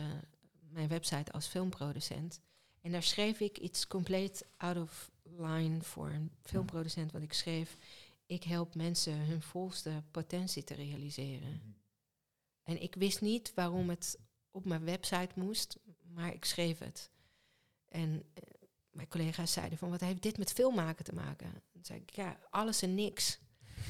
mijn 0.70 0.88
website 0.88 1.32
als 1.32 1.48
filmproducent. 1.48 2.40
En 2.82 2.92
daar 2.92 3.04
schreef 3.04 3.40
ik 3.40 3.58
iets 3.58 3.88
compleet 3.88 4.46
out 4.58 4.78
of 4.78 5.12
line 5.38 5.82
voor 5.82 6.10
een 6.10 6.32
filmproducent. 6.44 7.12
Want 7.12 7.24
ik 7.24 7.34
schreef, 7.34 7.78
ik 8.26 8.44
help 8.44 8.76
mensen 8.76 9.18
hun 9.26 9.42
volste 9.42 10.04
potentie 10.12 10.64
te 10.64 10.74
realiseren. 10.74 11.76
En 12.64 12.82
ik 12.82 12.96
wist 12.96 13.22
niet 13.22 13.52
waarom 13.56 13.90
het 13.90 14.20
op 14.52 14.66
mijn 14.66 14.86
website 14.86 15.32
moest, 15.36 15.78
maar 16.14 16.34
ik 16.34 16.46
schreef 16.46 16.80
het. 16.80 17.10
En 17.88 18.24
eh, 18.34 18.44
mijn 18.90 19.08
collega's 19.08 19.54
zeiden 19.54 19.78
van, 19.78 19.90
wat 19.90 20.00
heeft 20.00 20.22
dit 20.22 20.38
met 20.38 20.52
filmmaken 20.52 21.06
te 21.06 21.14
maken? 21.14 21.52
Dan 21.72 21.86
zei 21.86 22.00
ik, 22.00 22.10
ja, 22.10 22.38
alles 22.50 22.82
en 22.82 22.96
niks. 22.96 23.40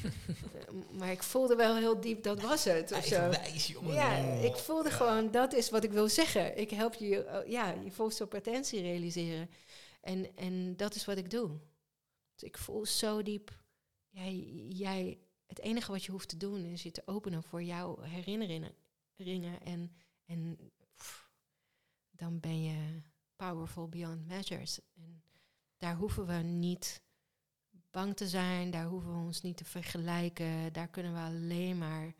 Eh, 0.54 0.98
maar 0.98 1.10
ik 1.10 1.22
voelde 1.22 1.56
wel 1.56 1.76
heel 1.76 2.00
diep, 2.00 2.22
dat 2.22 2.40
was 2.40 2.64
het. 2.64 2.92
Of 2.92 3.04
zo. 3.04 3.30
Jongen. 3.72 3.94
Ja, 3.94 4.16
ik 4.24 4.56
voelde 4.56 4.90
gewoon, 4.90 5.30
dat 5.30 5.52
is 5.52 5.70
wat 5.70 5.84
ik 5.84 5.92
wil 5.92 6.08
zeggen. 6.08 6.58
Ik 6.58 6.70
help 6.70 6.94
je, 6.94 7.24
eh, 7.24 7.50
ja, 7.50 7.70
je 7.70 7.90
volste 7.90 8.26
potentie 8.26 8.80
realiseren. 8.80 9.50
En, 10.00 10.36
en 10.36 10.76
dat 10.76 10.94
is 10.94 11.04
wat 11.04 11.16
ik 11.16 11.30
doe. 11.30 11.50
Dus 12.34 12.48
ik 12.48 12.58
voel 12.58 12.86
zo 12.86 13.22
diep, 13.22 13.58
jij, 14.08 14.32
jij, 14.68 15.18
het 15.46 15.58
enige 15.58 15.92
wat 15.92 16.04
je 16.04 16.10
hoeft 16.10 16.28
te 16.28 16.36
doen 16.36 16.64
is 16.64 16.82
je 16.82 16.90
te 16.90 17.02
openen 17.06 17.42
voor 17.42 17.62
jouw 17.62 18.00
herinneringen. 18.00 18.74
ringen 19.16 19.60
En, 19.60 19.92
en 20.24 20.72
dan 22.10 22.40
ben 22.40 22.62
je 22.62 23.02
powerful 23.36 23.88
beyond 23.88 24.26
measures. 24.26 24.80
En 24.94 25.22
daar 25.78 25.96
hoeven 25.96 26.26
we 26.26 26.34
niet 26.34 27.02
bang 27.90 28.16
te 28.16 28.28
zijn, 28.28 28.70
daar 28.70 28.86
hoeven 28.86 29.12
we 29.12 29.18
ons 29.18 29.42
niet 29.42 29.56
te 29.56 29.64
vergelijken. 29.64 30.72
Daar 30.72 30.88
kunnen 30.88 31.12
we 31.12 31.18
alleen 31.18 31.78
maar 31.78 32.14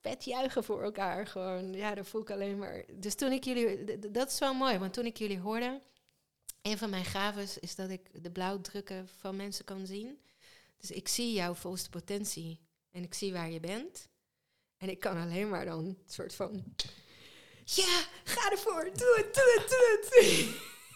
vet 0.00 0.24
juichen 0.24 0.64
voor 0.64 0.82
elkaar. 0.82 1.26
Gewoon, 1.26 1.72
ja, 1.72 1.94
daar 1.94 2.04
voel 2.04 2.20
ik 2.20 2.30
alleen 2.30 2.58
maar. 2.58 2.84
Dus 2.94 3.14
toen 3.14 3.32
ik 3.32 3.44
jullie, 3.44 3.98
dat 4.10 4.30
is 4.30 4.38
wel 4.38 4.54
mooi, 4.54 4.78
want 4.78 4.92
toen 4.92 5.06
ik 5.06 5.16
jullie 5.16 5.40
hoorde, 5.40 5.82
een 6.62 6.78
van 6.78 6.90
mijn 6.90 7.04
gaves 7.04 7.58
is 7.58 7.74
dat 7.74 7.90
ik 7.90 8.22
de 8.22 8.30
blauwdrukken 8.30 9.08
van 9.08 9.36
mensen 9.36 9.64
kan 9.64 9.86
zien. 9.86 10.18
Dus 10.76 10.90
ik 10.90 11.08
zie 11.08 11.32
jouw 11.32 11.54
volste 11.54 11.90
potentie 11.90 12.60
en 12.90 13.02
ik 13.02 13.14
zie 13.14 13.32
waar 13.32 13.50
je 13.50 13.60
bent. 13.60 14.08
En 14.76 14.88
ik 14.88 15.00
kan 15.00 15.16
alleen 15.16 15.48
maar 15.48 15.64
dan 15.64 15.84
een 15.84 15.98
soort 16.06 16.34
van. 16.34 16.64
Ja, 17.64 18.04
ga 18.24 18.50
ervoor, 18.50 18.84
doe 18.84 19.14
het, 19.16 19.34
doe 19.34 19.58
het, 19.58 19.68
doe 19.68 19.98
het. 20.00 20.10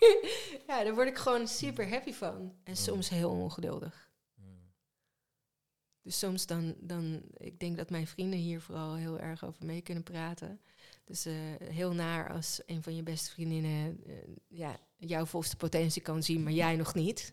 ja, 0.66 0.84
daar 0.84 0.94
word 0.94 1.09
ik 1.09 1.16
gewoon 1.16 1.48
super 1.48 1.88
happy 1.88 2.12
van. 2.12 2.56
En 2.64 2.76
soms 2.76 3.09
heel 3.09 3.30
ongeduldig. 3.30 4.10
Mm. 4.34 4.72
Dus 6.02 6.18
soms 6.18 6.47
dan, 6.47 6.74
dan, 6.78 7.22
ik 7.36 7.59
denk 7.60 7.76
dat 7.76 7.90
mijn 7.90 8.06
vrienden 8.06 8.38
hier 8.38 8.60
vooral 8.60 8.94
heel 8.94 9.18
erg 9.18 9.44
over 9.44 9.64
mee 9.64 9.80
kunnen 9.80 10.02
praten. 10.02 10.60
Dus 11.06 11.26
eh, 11.26 11.34
heel 11.64 11.92
naar 11.92 12.32
als 12.32 12.60
een 12.66 12.82
van 12.82 12.96
je 12.96 13.02
beste 13.02 13.30
vriendinnen 13.30 14.00
eh, 14.06 14.14
ja, 14.48 14.76
jouw 14.96 15.24
volste 15.24 15.56
potentie 15.56 16.02
kan 16.02 16.22
zien, 16.22 16.42
maar 16.42 16.52
jij 16.52 16.76
nog 16.76 16.94
niet. 16.94 17.32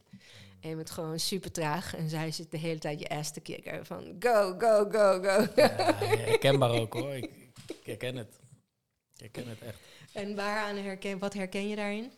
En 0.60 0.70
je 0.70 0.76
bent 0.76 0.90
gewoon 0.90 1.20
super 1.20 1.52
traag 1.52 1.96
en 1.96 2.10
zij 2.10 2.32
zit 2.32 2.52
de 2.52 2.58
hele 2.58 2.80
tijd 2.80 3.00
je 3.00 3.10
ass 3.10 3.32
te 3.32 3.42
kicken 3.42 3.86
van 3.86 4.16
go, 4.20 4.56
go, 4.58 4.90
go, 4.90 5.22
go. 5.22 5.48
Ja, 5.56 5.94
herkenbaar 5.98 6.72
ook 6.72 6.94
hoor. 6.94 7.14
Ik, 7.14 7.32
ik 7.68 7.86
herken 7.86 8.16
het. 8.16 8.40
Ik 9.16 9.20
herken 9.36 9.48
het 9.48 9.62
echt. 9.62 9.78
en 10.14 10.36
waaraan 10.36 10.76
herken, 10.76 11.20
wat 11.20 11.34
herken 11.34 11.68
je 11.68 11.76
daarin? 11.76 12.12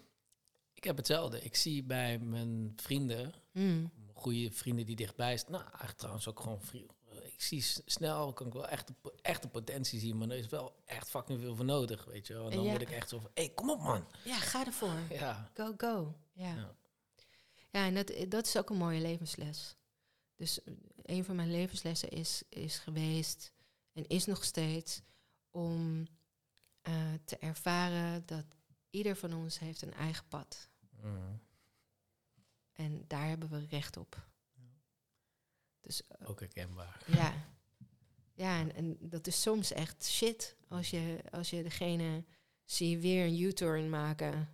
Ik 0.73 0.83
heb 0.83 0.97
hetzelfde. 0.97 1.41
Ik 1.41 1.55
zie 1.55 1.83
bij 1.83 2.19
mijn 2.19 2.73
vrienden, 2.75 3.33
Hmm. 3.51 3.91
goede 4.13 4.51
vrienden 4.51 4.85
die 4.85 4.95
dichtbij 4.95 5.37
staan. 5.37 5.51
Nou, 5.51 5.63
eigenlijk 5.63 5.97
trouwens 5.97 6.27
ook 6.27 6.39
gewoon 6.39 6.61
vrienden. 6.61 6.94
Ik 7.35 7.41
zie 7.41 7.61
snel, 7.85 8.33
kan 8.33 8.47
ik 8.47 8.53
wel 8.53 8.67
echt 8.67 8.91
echt 9.21 9.41
de 9.41 9.47
potentie 9.47 9.99
zien, 9.99 10.17
maar 10.17 10.29
er 10.29 10.37
is 10.37 10.47
wel 10.47 10.75
echt 10.85 11.09
fucking 11.09 11.39
veel 11.39 11.55
voor 11.55 11.65
nodig, 11.65 12.05
weet 12.05 12.27
je 12.27 12.33
wel. 12.33 12.49
En 12.49 12.55
dan 12.55 12.63
Ja. 12.63 12.69
word 12.69 12.81
ik 12.81 12.89
echt 12.91 13.09
zo 13.09 13.19
van, 13.19 13.31
hé, 13.33 13.43
hey, 13.43 13.53
kom 13.53 13.69
op 13.69 13.79
man. 13.79 14.05
Ja, 14.23 14.37
ga 14.37 14.65
ervoor. 14.65 14.93
Ja. 15.19 15.51
Go, 15.53 15.73
go. 15.77 16.15
Ja, 16.33 16.55
Ja. 16.55 16.75
ja. 17.71 17.85
en 17.85 17.93
dat, 17.93 18.11
dat 18.29 18.45
is 18.45 18.57
ook 18.57 18.69
een 18.69 18.77
mooie 18.77 19.01
levensles. 19.01 19.75
Dus 20.35 20.63
eh, 20.63 20.73
een 21.03 21.25
van 21.25 21.35
mijn 21.35 21.51
levenslessen 21.51 22.09
is, 22.09 22.43
is 22.49 22.77
geweest 22.77 23.51
en 23.93 24.07
is 24.07 24.25
nog 24.25 24.43
steeds 24.43 25.01
om 25.51 26.07
eh, 26.81 27.13
te 27.25 27.37
ervaren 27.37 28.25
dat 28.25 28.45
ieder 28.89 29.15
van 29.15 29.33
ons 29.33 29.59
heeft 29.59 29.81
een 29.81 29.93
eigen 29.93 30.27
pad. 30.27 30.69
Mm. 31.01 31.39
En 32.73 33.03
daar 33.07 33.27
hebben 33.27 33.49
we 33.49 33.65
recht 33.69 33.97
op. 33.97 34.27
Dus 35.85 36.07
eh, 36.07 36.29
Ook 36.29 36.39
herkenbaar. 36.39 37.03
ja, 37.17 37.33
ja 38.33 38.59
en, 38.59 38.75
en 38.75 38.97
dat 38.99 39.27
is 39.27 39.41
soms 39.41 39.71
echt 39.71 40.05
shit 40.05 40.55
als 40.67 40.89
je, 40.89 41.19
als 41.31 41.49
je 41.49 41.63
degene 41.63 42.23
zie 42.63 42.97
weer 42.99 43.25
een 43.25 43.39
U-turn 43.39 43.89
maken 43.89 44.49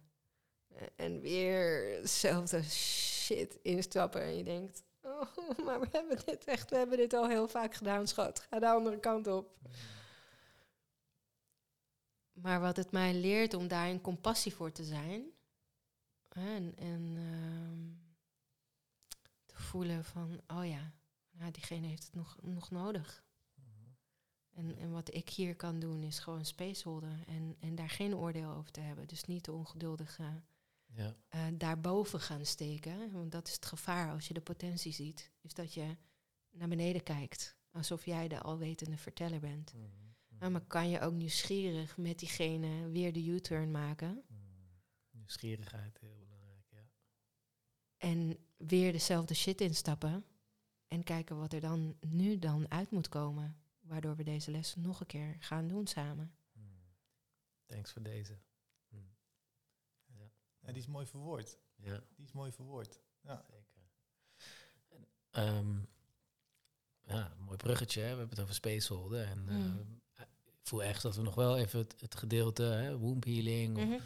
eh, 0.68 0.88
en 0.96 1.20
weer 1.20 1.96
hetzelfde 2.00 2.64
shit 2.64 3.60
instappen 3.62 4.22
en 4.22 4.38
je 4.38 4.44
denkt, 4.44 4.84
oh, 5.02 5.58
maar 5.66 5.80
we 5.80 5.88
hebben 5.92 6.20
dit 6.26 6.44
echt, 6.44 6.70
we 6.70 6.76
hebben 6.76 6.98
dit 6.98 7.14
al 7.14 7.28
heel 7.28 7.48
vaak 7.48 7.74
gedaan, 7.74 8.08
schat, 8.08 8.40
ga 8.40 8.60
de 8.60 8.70
andere 8.70 9.00
kant 9.00 9.28
op. 9.28 9.58
Maar 12.32 12.60
wat 12.60 12.78
het 12.78 12.92
mij 12.92 13.14
leert 13.14 13.54
om 13.54 13.68
daar 13.68 13.90
in 13.90 14.02
compassie 14.02 14.54
voor 14.54 14.72
te 14.72 14.84
zijn 14.84 15.32
en, 16.30 16.76
en 16.76 17.14
ehm, 17.18 17.90
te 19.46 19.62
voelen 19.62 20.04
van, 20.04 20.42
oh 20.48 20.68
ja, 20.68 20.94
diegene 21.52 21.88
heeft 21.88 22.04
het 22.06 22.14
nog, 22.14 22.38
nog 22.42 22.70
nodig. 22.70 23.24
En, 24.52 24.78
en 24.78 24.92
wat 24.92 25.14
ik 25.14 25.30
hier 25.30 25.56
kan 25.56 25.80
doen 25.80 26.04
is 26.04 26.20
gewoon 26.20 26.46
spaceholden 26.46 27.26
en, 27.28 27.56
en 27.60 27.76
daar 27.76 27.90
geen 27.90 28.16
oordeel 28.16 28.50
over 28.52 28.72
te 28.72 28.80
hebben. 28.80 29.08
Dus 29.08 29.26
niet 29.26 29.46
de 29.46 29.52
ongeduldige 29.52 30.42
Ja. 30.86 31.16
eh, 31.28 31.46
daarboven 31.54 32.20
gaan 32.20 32.46
steken. 32.46 33.12
Want 33.12 33.32
dat 33.32 33.48
is 33.48 33.54
het 33.54 33.66
gevaar 33.66 34.12
als 34.12 34.28
je 34.28 34.34
de 34.34 34.42
potentie 34.42 34.92
ziet. 34.94 35.32
Is 35.42 35.54
dat 35.54 35.74
je 35.74 35.98
naar 36.50 36.68
beneden 36.68 37.04
kijkt. 37.04 37.56
Alsof 37.72 38.06
jij 38.06 38.28
de 38.28 38.42
alwetende 38.42 38.98
verteller 38.98 39.40
bent. 39.40 39.74
Nou, 40.40 40.52
maar 40.52 40.62
kan 40.66 40.90
je 40.90 41.00
ook 41.00 41.14
nieuwsgierig 41.14 41.98
met 41.98 42.20
diegene 42.20 42.90
weer 42.90 43.14
de 43.14 43.26
U-turn 43.26 43.72
maken. 43.72 44.24
Nieuwsgierigheid, 45.12 45.98
heel 46.00 46.16
belangrijk, 46.18 46.66
ja. 46.70 46.90
En 47.98 48.38
weer 48.58 48.92
dezelfde 48.92 49.34
shit 49.34 49.62
instappen. 49.62 50.26
En 50.92 51.04
kijken 51.04 51.38
wat 51.38 51.54
er 51.54 51.60
dan 51.62 51.98
nu 52.00 52.40
dan 52.40 52.72
uit 52.72 52.92
moet 52.92 53.10
komen. 53.10 53.58
Waardoor 53.80 54.16
we 54.16 54.24
deze 54.24 54.52
les 54.52 54.76
nog 54.76 55.00
een 55.00 55.06
keer 55.06 55.36
gaan 55.40 55.68
doen 55.68 55.88
samen. 55.88 56.36
Thanks 57.66 57.92
voor 57.92 58.02
deze. 58.04 58.38
Ja, 60.60 60.68
die 60.72 60.82
is 60.82 60.88
mooi 60.88 61.06
verwoord. 61.06 61.58
Ja, 61.76 62.04
Die 62.16 62.26
is 62.26 62.32
mooi 62.32 62.52
verwoord. 62.52 63.00
Ja. 63.22 63.46
zeker. 63.50 63.82
En, 64.90 65.08
ehm, 65.32 65.76
ja, 67.02 67.34
mooi 67.40 67.58
bruggetje. 67.58 68.02
Hè? 68.02 68.12
We 68.12 68.18
hebben 68.18 68.30
het 68.30 68.40
over 68.40 68.56
spaceholden. 68.56 69.26
En 69.28 69.50
eh, 69.50 69.56
Mm. 69.56 70.02
ik 70.46 70.68
voel 70.68 70.84
echt 70.84 71.02
dat 71.02 71.16
we 71.16 71.22
nog 71.22 71.36
wel 71.36 71.58
even 71.58 71.80
het, 71.80 72.02
het 72.02 72.16
gedeelte 72.16 72.64
hè, 72.64 72.98
womb 72.98 73.24
healing, 73.24 73.78
of 73.78 73.84
Mhm. 73.84 74.00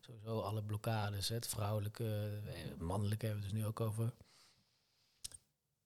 sowieso 0.00 0.40
alle 0.40 0.62
blokkades, 0.62 1.28
hè, 1.28 1.34
het 1.34 1.46
vrouwelijke, 1.48 2.40
eh, 2.46 2.74
mannelijke 2.78 3.26
hebben 3.26 3.42
we 3.44 3.48
het 3.48 3.54
dus 3.56 3.62
nu 3.64 3.68
ook 3.68 3.80
over. 3.80 4.12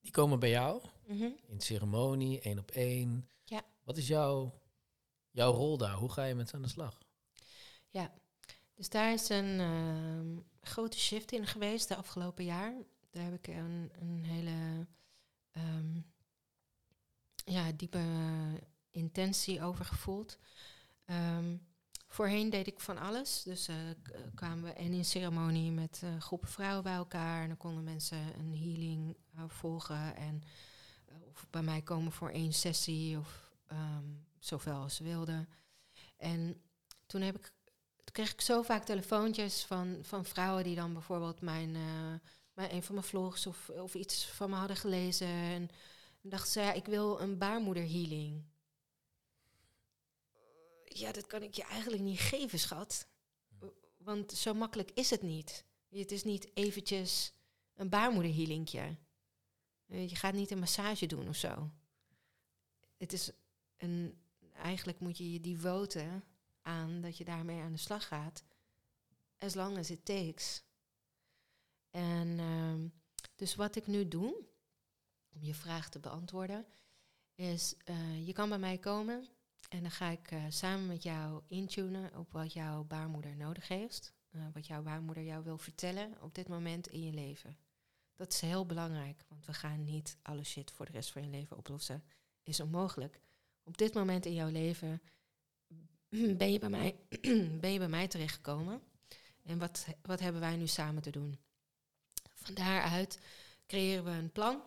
Die 0.05 0.13
komen 0.13 0.39
bij 0.39 0.49
jou 0.49 0.81
Mhm. 1.07 1.29
in 1.47 1.61
ceremonie, 1.61 2.39
één 2.39 2.59
op 2.59 2.71
één. 2.71 3.29
Ja. 3.43 3.65
Wat 3.83 3.97
is 3.97 4.07
jouw, 4.07 4.61
jouw 5.31 5.51
rol 5.51 5.77
daar? 5.77 5.93
Hoe 5.93 6.11
ga 6.11 6.23
je 6.23 6.35
met 6.35 6.49
ze 6.49 6.55
aan 6.55 6.61
de 6.61 6.67
slag? 6.67 7.03
Dus 8.77 8.89
daar 8.89 9.13
is 9.13 9.29
een 9.29 9.59
ehm, 9.59 10.37
grote 10.61 10.99
shift 10.99 11.31
in 11.31 11.47
geweest 11.47 11.87
de 11.87 11.95
afgelopen 11.95 12.43
jaar. 12.43 12.73
Daar 13.11 13.23
heb 13.23 13.33
ik 13.33 13.47
een, 13.47 13.91
een 13.99 14.23
hele 14.25 14.87
ehm, 15.51 16.01
ja, 17.45 17.71
diepe 17.71 17.97
eh, 17.97 18.53
intentie 18.91 19.61
over 19.63 19.85
gevoeld. 19.85 20.37
Ehm, 21.05 21.57
voorheen 22.15 22.49
deed 22.49 22.67
ik 22.67 22.79
van 22.79 22.97
alles. 22.97 23.43
Dus 23.43 23.67
eh, 23.67 23.75
kwamen 24.35 24.63
we 24.63 24.73
en 24.73 24.93
in 24.93 25.05
ceremonie 25.05 25.71
met 25.71 26.01
eh, 26.03 26.21
groepen 26.21 26.47
vrouwen 26.47 26.83
bij 26.83 26.93
elkaar. 26.93 27.41
En 27.41 27.47
dan 27.47 27.57
konden 27.57 27.83
mensen 27.83 28.17
een 28.17 28.57
healing 28.57 29.17
volgen. 29.47 30.15
En 30.15 30.43
of 31.29 31.47
bij 31.49 31.61
mij 31.61 31.81
komen 31.81 32.11
voor 32.11 32.29
één 32.29 32.53
sessie 32.53 33.17
of 33.17 33.51
ehm, 33.67 34.03
zoveel 34.39 34.73
als 34.73 34.95
ze 34.95 35.03
wilden. 35.03 35.49
En 36.17 36.61
toen 37.05 37.21
heb 37.21 37.37
ik 37.37 37.53
kreeg 38.11 38.31
ik 38.31 38.41
zo 38.41 38.61
vaak 38.61 38.83
telefoontjes 38.83 39.63
van, 39.63 39.99
van 40.01 40.25
vrouwen 40.25 40.63
die 40.63 40.75
dan 40.75 40.93
bijvoorbeeld 40.93 41.41
mijn, 41.41 41.71
mijn, 42.53 42.73
een 42.73 42.83
van 42.83 42.95
mijn 42.95 43.07
vlogs 43.07 43.47
of, 43.47 43.69
of 43.69 43.93
iets 43.93 44.25
van 44.25 44.49
me 44.49 44.55
hadden 44.55 44.77
gelezen. 44.77 45.27
En 45.27 45.69
dachten 46.21 46.51
ze, 46.51 46.59
ja, 46.59 46.73
ik 46.73 46.85
wil 46.85 47.21
een 47.21 47.37
baarmoederhealing. 47.37 48.43
Ja, 50.99 51.11
dat 51.11 51.27
kan 51.27 51.43
ik 51.43 51.53
je 51.53 51.63
eigenlijk 51.63 52.01
niet 52.01 52.19
geven, 52.19 52.59
schat. 52.59 53.07
Want 53.97 54.31
zo 54.31 54.53
makkelijk 54.53 54.91
is 54.91 55.09
het 55.09 55.21
niet. 55.21 55.65
Het 55.89 56.11
is 56.11 56.23
niet 56.23 56.49
eventjes 56.53 57.33
een 57.73 57.89
baarmoederhealingje. 57.89 58.97
Eh, 59.87 60.09
Je 60.09 60.15
gaat 60.15 60.33
niet 60.33 60.51
een 60.51 60.59
massage 60.59 61.05
doen 61.05 61.27
of 61.27 61.35
zo. 61.35 61.71
Het 62.97 63.13
is 63.13 63.31
een, 63.77 64.21
eigenlijk 64.53 64.99
moet 64.99 65.17
je 65.17 65.31
je 65.31 65.39
devoten 65.39 66.23
aan 66.61 67.01
dat 67.01 67.17
je 67.17 67.25
daarmee 67.25 67.61
aan 67.61 67.71
de 67.71 67.77
slag 67.77 68.07
gaat. 68.07 68.43
As 69.37 69.53
long 69.53 69.77
as 69.77 69.89
it 69.89 70.05
takes. 70.05 70.63
En 71.91 72.39
ehm, 72.39 72.87
dus 73.35 73.55
wat 73.55 73.75
ik 73.75 73.87
nu 73.87 74.07
doe, 74.07 74.45
om 75.33 75.43
je 75.43 75.53
vraag 75.53 75.89
te 75.89 75.99
beantwoorden, 75.99 76.65
is 77.33 77.75
eh, 77.83 78.27
je 78.27 78.33
kan 78.33 78.49
bij 78.49 78.59
mij 78.59 78.77
komen 78.77 79.27
en 79.75 79.81
dan 79.81 79.91
ga 79.91 80.09
ik 80.09 80.31
eh, 80.31 80.43
samen 80.49 80.87
met 80.87 81.03
jou 81.03 81.41
intunen 81.47 82.15
op 82.17 82.31
wat 82.31 82.53
jouw 82.53 82.83
baarmoeder 82.83 83.35
nodig 83.35 83.67
heeft. 83.67 84.13
eh, 84.29 84.41
wat 84.53 84.67
jouw 84.67 84.81
baarmoeder 84.81 85.23
jou 85.23 85.43
wil 85.43 85.57
vertellen 85.57 86.21
op 86.21 86.35
dit 86.35 86.47
moment 86.47 86.87
in 86.87 87.03
je 87.03 87.13
leven. 87.13 87.57
Dat 88.15 88.33
is 88.33 88.41
heel 88.41 88.65
belangrijk, 88.65 89.25
want 89.27 89.45
we 89.45 89.53
gaan 89.53 89.83
niet 89.83 90.17
alle 90.21 90.43
shit 90.43 90.71
voor 90.71 90.85
de 90.85 90.91
rest 90.91 91.11
van 91.11 91.21
je 91.21 91.27
leven 91.27 91.57
oplossen. 91.57 92.03
Is 92.43 92.59
onmogelijk. 92.59 93.19
Op 93.63 93.77
dit 93.77 93.93
moment 93.93 94.25
in 94.25 94.33
jouw 94.33 94.49
leven 94.49 95.01
ben 96.37 96.51
je 96.51 96.59
bij 96.59 96.69
mij, 96.69 96.95
ben 97.61 97.71
je 97.71 97.79
bij 97.79 97.87
mij 97.87 98.07
terechtgekomen. 98.07 98.81
En 99.43 99.57
wat, 99.57 99.87
wat 100.01 100.19
hebben 100.19 100.41
wij 100.41 100.55
nu 100.55 100.67
samen 100.67 101.01
te 101.01 101.11
doen? 101.11 101.39
Van 102.33 102.53
daaruit 102.53 103.19
creëren 103.67 104.03
we 104.03 104.11
een 104.11 104.31
plan. 104.31 104.61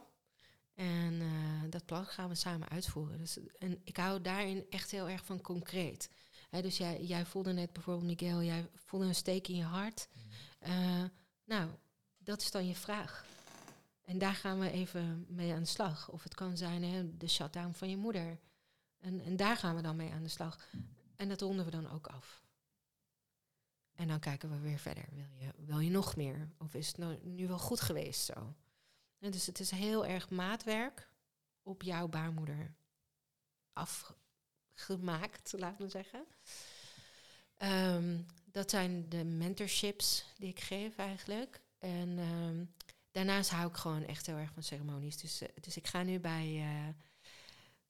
En 0.79 1.21
eh, 1.21 1.71
dat 1.71 1.85
plan 1.85 2.07
gaan 2.07 2.29
we 2.29 2.35
samen 2.35 2.69
uitvoeren. 2.69 3.19
Dus, 3.19 3.39
en 3.59 3.81
ik 3.85 3.97
hou 3.97 4.21
daarin 4.21 4.67
echt 4.71 4.91
heel 4.91 5.09
erg 5.09 5.25
van 5.25 5.41
concreet. 5.41 6.11
Dus 6.51 6.77
jij, 6.77 7.05
jij 7.05 7.27
voelde 7.27 7.53
net 7.53 7.73
bijvoorbeeld, 7.73 8.07
Miguel, 8.07 8.43
jij 8.43 8.69
voelde 8.75 9.07
een 9.07 9.15
steek 9.15 9.49
in 9.49 9.57
je 9.57 9.65
hart. 9.65 10.09
Eh, 10.59 11.05
nou, 11.45 11.71
dat 12.19 12.41
is 12.41 12.51
dan 12.51 12.67
je 12.67 12.75
vraag. 12.75 13.25
En 14.05 14.19
daar 14.19 14.35
gaan 14.35 14.59
we 14.59 14.71
even 14.71 15.27
mee 15.29 15.53
aan 15.53 15.63
de 15.63 15.69
slag. 15.69 16.11
Of 16.11 16.23
het 16.23 16.35
kan 16.35 16.57
zijn 16.57 16.83
hè, 16.83 17.17
de 17.17 17.29
shutdown 17.29 17.73
van 17.73 17.91
je 17.91 17.97
moeder. 17.97 18.39
En, 18.99 19.21
en 19.21 19.37
daar 19.37 19.57
gaan 19.57 19.77
we 19.77 19.83
dan 19.83 19.97
mee 19.97 20.13
aan 20.13 20.23
de 20.23 20.29
slag. 20.29 20.69
En 21.17 21.29
dat 21.29 21.41
ronden 21.41 21.65
we 21.65 21.71
dan 21.71 21.91
ook 21.91 22.07
af. 22.07 22.43
En 23.95 24.09
dan 24.09 24.21
kijken 24.21 24.51
we 24.51 24.59
weer 24.59 24.79
verder. 24.79 25.05
Wil 25.11 25.39
je, 25.39 25.53
wil 25.57 25.79
je 25.79 25.91
nog 25.91 26.17
meer? 26.17 26.49
Of 26.59 26.75
is 26.75 26.87
het 26.87 26.99
nou, 26.99 27.19
nu 27.23 27.49
wel 27.49 27.59
goed 27.59 27.81
geweest 27.81 28.25
zo? 28.25 28.55
En 29.19 29.31
dus 29.31 29.47
het 29.47 29.61
is 29.61 29.71
heel 29.71 30.07
erg 30.07 30.31
maatwerk 30.31 31.09
op 31.63 31.83
jouw 31.83 32.09
baarmoeder 32.09 32.75
afgemaakt, 33.73 35.53
laat 35.57 35.79
me 35.79 35.89
zeggen. 35.89 36.27
Ehm, 37.57 38.19
dat 38.45 38.71
zijn 38.71 39.09
de 39.09 39.25
mentorships 39.25 40.25
die 40.37 40.49
ik 40.49 40.61
geef 40.61 40.97
eigenlijk. 40.97 41.61
En 41.79 42.19
ehm, 42.19 42.65
daarnaast 43.11 43.51
hou 43.51 43.69
ik 43.69 43.77
gewoon 43.77 44.05
echt 44.05 44.27
heel 44.27 44.37
erg 44.37 44.53
van 44.53 44.63
ceremonies. 44.63 45.17
Dus, 45.17 45.41
eh, 45.41 45.49
dus 45.61 45.77
ik 45.77 45.87
ga 45.87 46.03
nu 46.03 46.21
bij, 46.21 46.57
eh, 46.57 46.95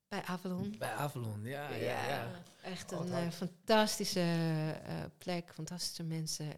bij 0.09 0.23
Avalon. 0.23 0.75
Bij 0.79 0.93
Avalon, 0.93 1.45
ja. 1.45 1.69
ja, 1.71 2.09
ja. 2.09 2.43
echt 2.63 2.93
een 2.93 3.13
eh, 3.13 3.31
fantastische 3.31 4.81
plek, 5.19 5.51
fantastische 5.55 6.03
mensen. 6.03 6.53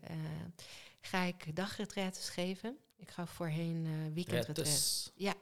Ga 1.01 1.23
ik 1.23 1.57
dagretretes 1.57 2.29
geven. 2.29 2.79
Ik 3.01 3.11
ga 3.11 3.27
voorheen 3.27 3.87
eh 3.87 4.15
weekendretretes. 4.15 5.11
Rettes. 5.17 5.35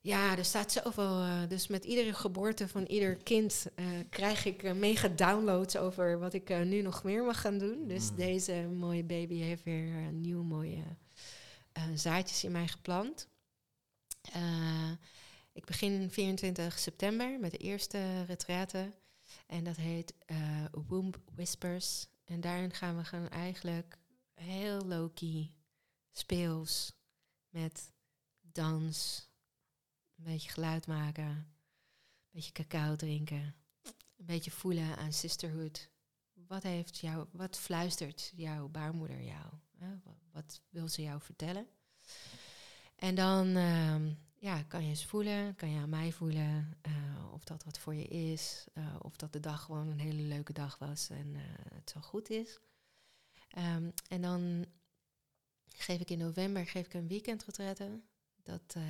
Ja, 0.00 0.36
er 0.36 0.44
staat 0.44 0.72
zoveel. 0.72 1.20
eh, 1.20 1.48
dus 1.48 1.66
met 1.66 1.84
iedere 1.84 2.12
geboorte 2.14 2.68
van 2.68 2.84
ieder 2.84 3.16
kind 3.16 3.66
eh, 3.74 3.84
krijg 4.10 4.44
ik 4.44 4.74
mega 4.74 5.08
downloads 5.08 5.76
over 5.76 6.18
wat 6.18 6.32
ik 6.32 6.48
nu 6.64 6.82
nog 6.82 7.02
meer 7.04 7.24
mag 7.24 7.40
gaan 7.40 7.58
doen. 7.58 7.88
Dus 7.88 8.10
Mm. 8.10 8.16
deze 8.16 8.52
mooie 8.74 9.04
baby 9.04 9.34
heeft 9.34 9.62
weer 9.62 9.96
eh, 9.96 10.08
nieuwe 10.08 10.44
mooie 10.44 10.82
zaadjes 11.94 12.44
in 12.44 12.52
mij 12.52 12.68
geplant. 12.68 13.28
Ik 15.52 15.64
begin 15.64 16.10
24 16.10 16.78
september 16.78 17.38
met 17.40 17.50
de 17.50 17.58
eerste 17.58 18.22
retraite. 18.24 18.92
En 19.46 19.64
dat 19.64 19.76
heet 19.76 20.14
Womb 20.88 21.16
Whispers. 21.34 22.06
En 22.24 22.40
daarin 22.40 22.72
gaan 22.72 22.96
we 22.96 23.04
gaan 23.04 23.28
eigenlijk 23.28 23.98
heel 24.34 24.80
low-key, 24.86 25.50
speels, 26.18 26.92
met 27.48 27.92
dans, 28.40 29.28
een 30.16 30.24
beetje 30.24 30.50
geluid 30.50 30.86
maken, 30.86 31.26
een 31.26 32.30
beetje 32.30 32.52
cacao 32.52 32.96
drinken, 32.96 33.54
een 34.16 34.26
beetje 34.26 34.50
voelen 34.50 34.96
aan 34.96 35.12
sisterhood. 35.12 35.90
Wat, 36.32 36.62
heeft 36.62 36.98
jou, 36.98 37.26
wat 37.30 37.58
fluistert 37.58 38.32
jouw 38.34 38.68
baarmoeder 38.68 39.22
jou? 39.22 39.52
Wat 40.32 40.60
wil 40.68 40.88
ze 40.88 41.02
jou 41.02 41.20
vertellen? 41.20 41.66
En 42.96 43.14
dan 43.14 43.56
ehm, 43.56 44.12
ja, 44.38 44.62
kan 44.62 44.82
je 44.82 44.88
eens 44.88 45.04
voelen, 45.04 45.54
kan 45.54 45.70
je 45.70 45.80
aan 45.80 45.88
mij 45.88 46.12
voelen 46.12 46.78
eh, 46.80 47.32
of 47.32 47.44
dat 47.44 47.64
wat 47.64 47.78
voor 47.78 47.94
je 47.94 48.04
is, 48.04 48.66
eh, 48.72 48.96
of 48.98 49.16
dat 49.16 49.32
de 49.32 49.40
dag 49.40 49.62
gewoon 49.62 49.88
een 49.88 50.00
hele 50.00 50.22
leuke 50.22 50.52
dag 50.52 50.78
was 50.78 51.08
en 51.08 51.34
eh, 51.34 51.42
het 51.74 51.90
zo 51.90 52.00
goed 52.00 52.30
is. 52.30 52.60
Ehm, 53.50 53.90
en 54.08 54.20
dan 54.22 54.66
geef 55.76 56.00
ik 56.00 56.10
in 56.10 56.18
november 56.18 56.66
geef 56.66 56.86
ik 56.86 56.94
een 56.94 57.08
weekendretraite. 57.08 58.00
Dat, 58.42 58.74
eh, 58.74 58.82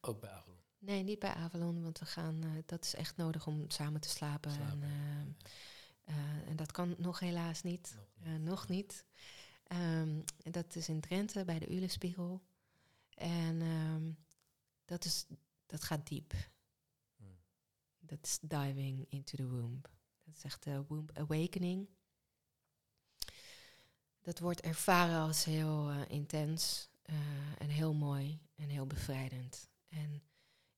Ook 0.00 0.20
bij 0.20 0.30
Avalon. 0.30 0.56
Nee, 0.78 1.02
niet 1.02 1.18
bij 1.18 1.32
Avalon, 1.34 1.82
want 1.82 1.98
we 1.98 2.06
gaan, 2.06 2.42
eh, 2.42 2.50
dat 2.66 2.84
is 2.84 2.94
echt 2.94 3.16
nodig 3.16 3.46
om 3.46 3.70
samen 3.70 4.00
te 4.00 4.08
slapen. 4.08 4.50
Slapen, 4.50 4.82
En, 4.82 5.36
eh, 6.04 6.14
eh, 6.14 6.48
en 6.48 6.56
dat 6.56 6.72
kan 6.72 6.94
nog 6.98 7.18
helaas 7.18 7.62
niet. 7.62 7.96
Nog 7.96 8.08
niet. 8.18 8.26
Eh, 8.26 8.34
nog 8.34 8.68
niet. 8.68 9.04
Ehm, 9.62 10.20
dat 10.36 10.76
is 10.76 10.88
in 10.88 11.00
Drenthe 11.00 11.44
bij 11.44 11.58
de 11.58 11.68
Ulespiegel. 11.68 12.42
En 13.14 13.62
ehm, 13.62 14.12
dat, 14.84 15.04
is, 15.04 15.26
dat 15.66 15.84
gaat 15.84 16.06
diep. 16.06 16.34
Hmm. 17.16 17.36
Dat 17.98 18.18
is 18.22 18.38
diving 18.42 19.06
into 19.08 19.36
the 19.36 19.48
womb. 19.48 19.88
Dat 20.24 20.36
is 20.36 20.42
echt 20.42 20.62
de 20.62 20.84
womb 20.88 21.10
awakening. 21.18 21.88
Dat 24.26 24.38
wordt 24.38 24.60
ervaren 24.60 25.20
als 25.20 25.44
heel 25.44 25.90
eh, 25.90 25.96
intens 26.08 26.88
eh, 27.02 27.14
en 27.58 27.68
heel 27.68 27.94
mooi 27.94 28.40
en 28.56 28.68
heel 28.68 28.86
bevrijdend. 28.86 29.68
En 29.88 30.22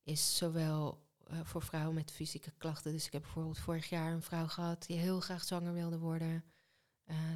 is 0.03 0.37
zowel 0.37 1.07
eh, 1.27 1.39
voor 1.43 1.61
vrouwen 1.61 1.95
met 1.95 2.11
fysieke 2.11 2.51
klachten. 2.57 2.91
Dus 2.91 3.05
ik 3.05 3.11
heb 3.11 3.21
bijvoorbeeld 3.21 3.59
vorig 3.59 3.89
jaar 3.89 4.13
een 4.13 4.21
vrouw 4.21 4.47
gehad 4.47 4.85
die 4.85 4.97
heel 4.97 5.19
graag 5.19 5.43
zwanger 5.43 5.73
wilde 5.73 5.97
worden. 5.97 6.43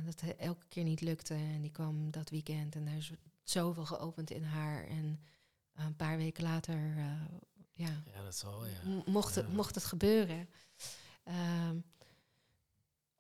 dat 0.06 0.22
elke 0.38 0.66
keer 0.68 0.84
niet 0.84 1.02
lukte. 1.02 1.34
En 1.34 1.62
die 1.62 1.72
kwam 1.72 2.12
dat 2.12 2.30
weekend 2.30 2.76
en 2.76 2.88
er 2.88 2.98
is 2.98 3.12
zoveel 3.44 3.86
geopend 3.86 4.32
in 4.32 4.44
haar. 4.44 4.88
En 4.88 5.20
een 5.74 5.96
paar 5.96 6.18
weken 6.18 6.44
later 6.44 6.96
ja, 7.72 8.04
Ja, 8.14 8.24
dat 8.24 8.46
ja. 8.84 9.04
Mocht, 9.06 9.36
het, 9.36 9.54
mocht 9.54 9.76
het 9.76 9.86
gebeuren. 9.86 10.50
Ehm, 11.24 11.78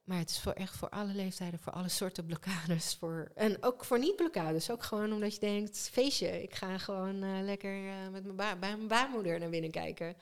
maar 0.03 0.17
het 0.17 0.29
is 0.29 0.39
voor 0.39 0.51
echt 0.51 0.75
voor 0.75 0.89
alle 0.89 1.13
leeftijden, 1.13 1.59
voor 1.59 1.73
alle 1.73 1.89
soorten 1.89 2.25
blokkades. 2.25 2.95
Voor, 2.95 3.31
en 3.35 3.63
ook 3.63 3.85
voor 3.85 3.99
niet-blokkades. 3.99 4.69
Ook 4.69 4.83
gewoon 4.83 5.13
omdat 5.13 5.33
je 5.33 5.39
denkt, 5.39 5.89
feestje, 5.91 6.43
ik 6.43 6.55
ga 6.55 6.77
gewoon 6.77 7.23
eh, 7.23 7.41
lekker 7.41 7.89
eh, 7.89 8.09
met 8.09 8.23
mijn 8.23 8.35
bij 8.35 8.57
mijn 8.59 8.87
baarmoeder 8.87 9.39
naar 9.39 9.49
binnen 9.49 9.71
kijken. 9.71 10.15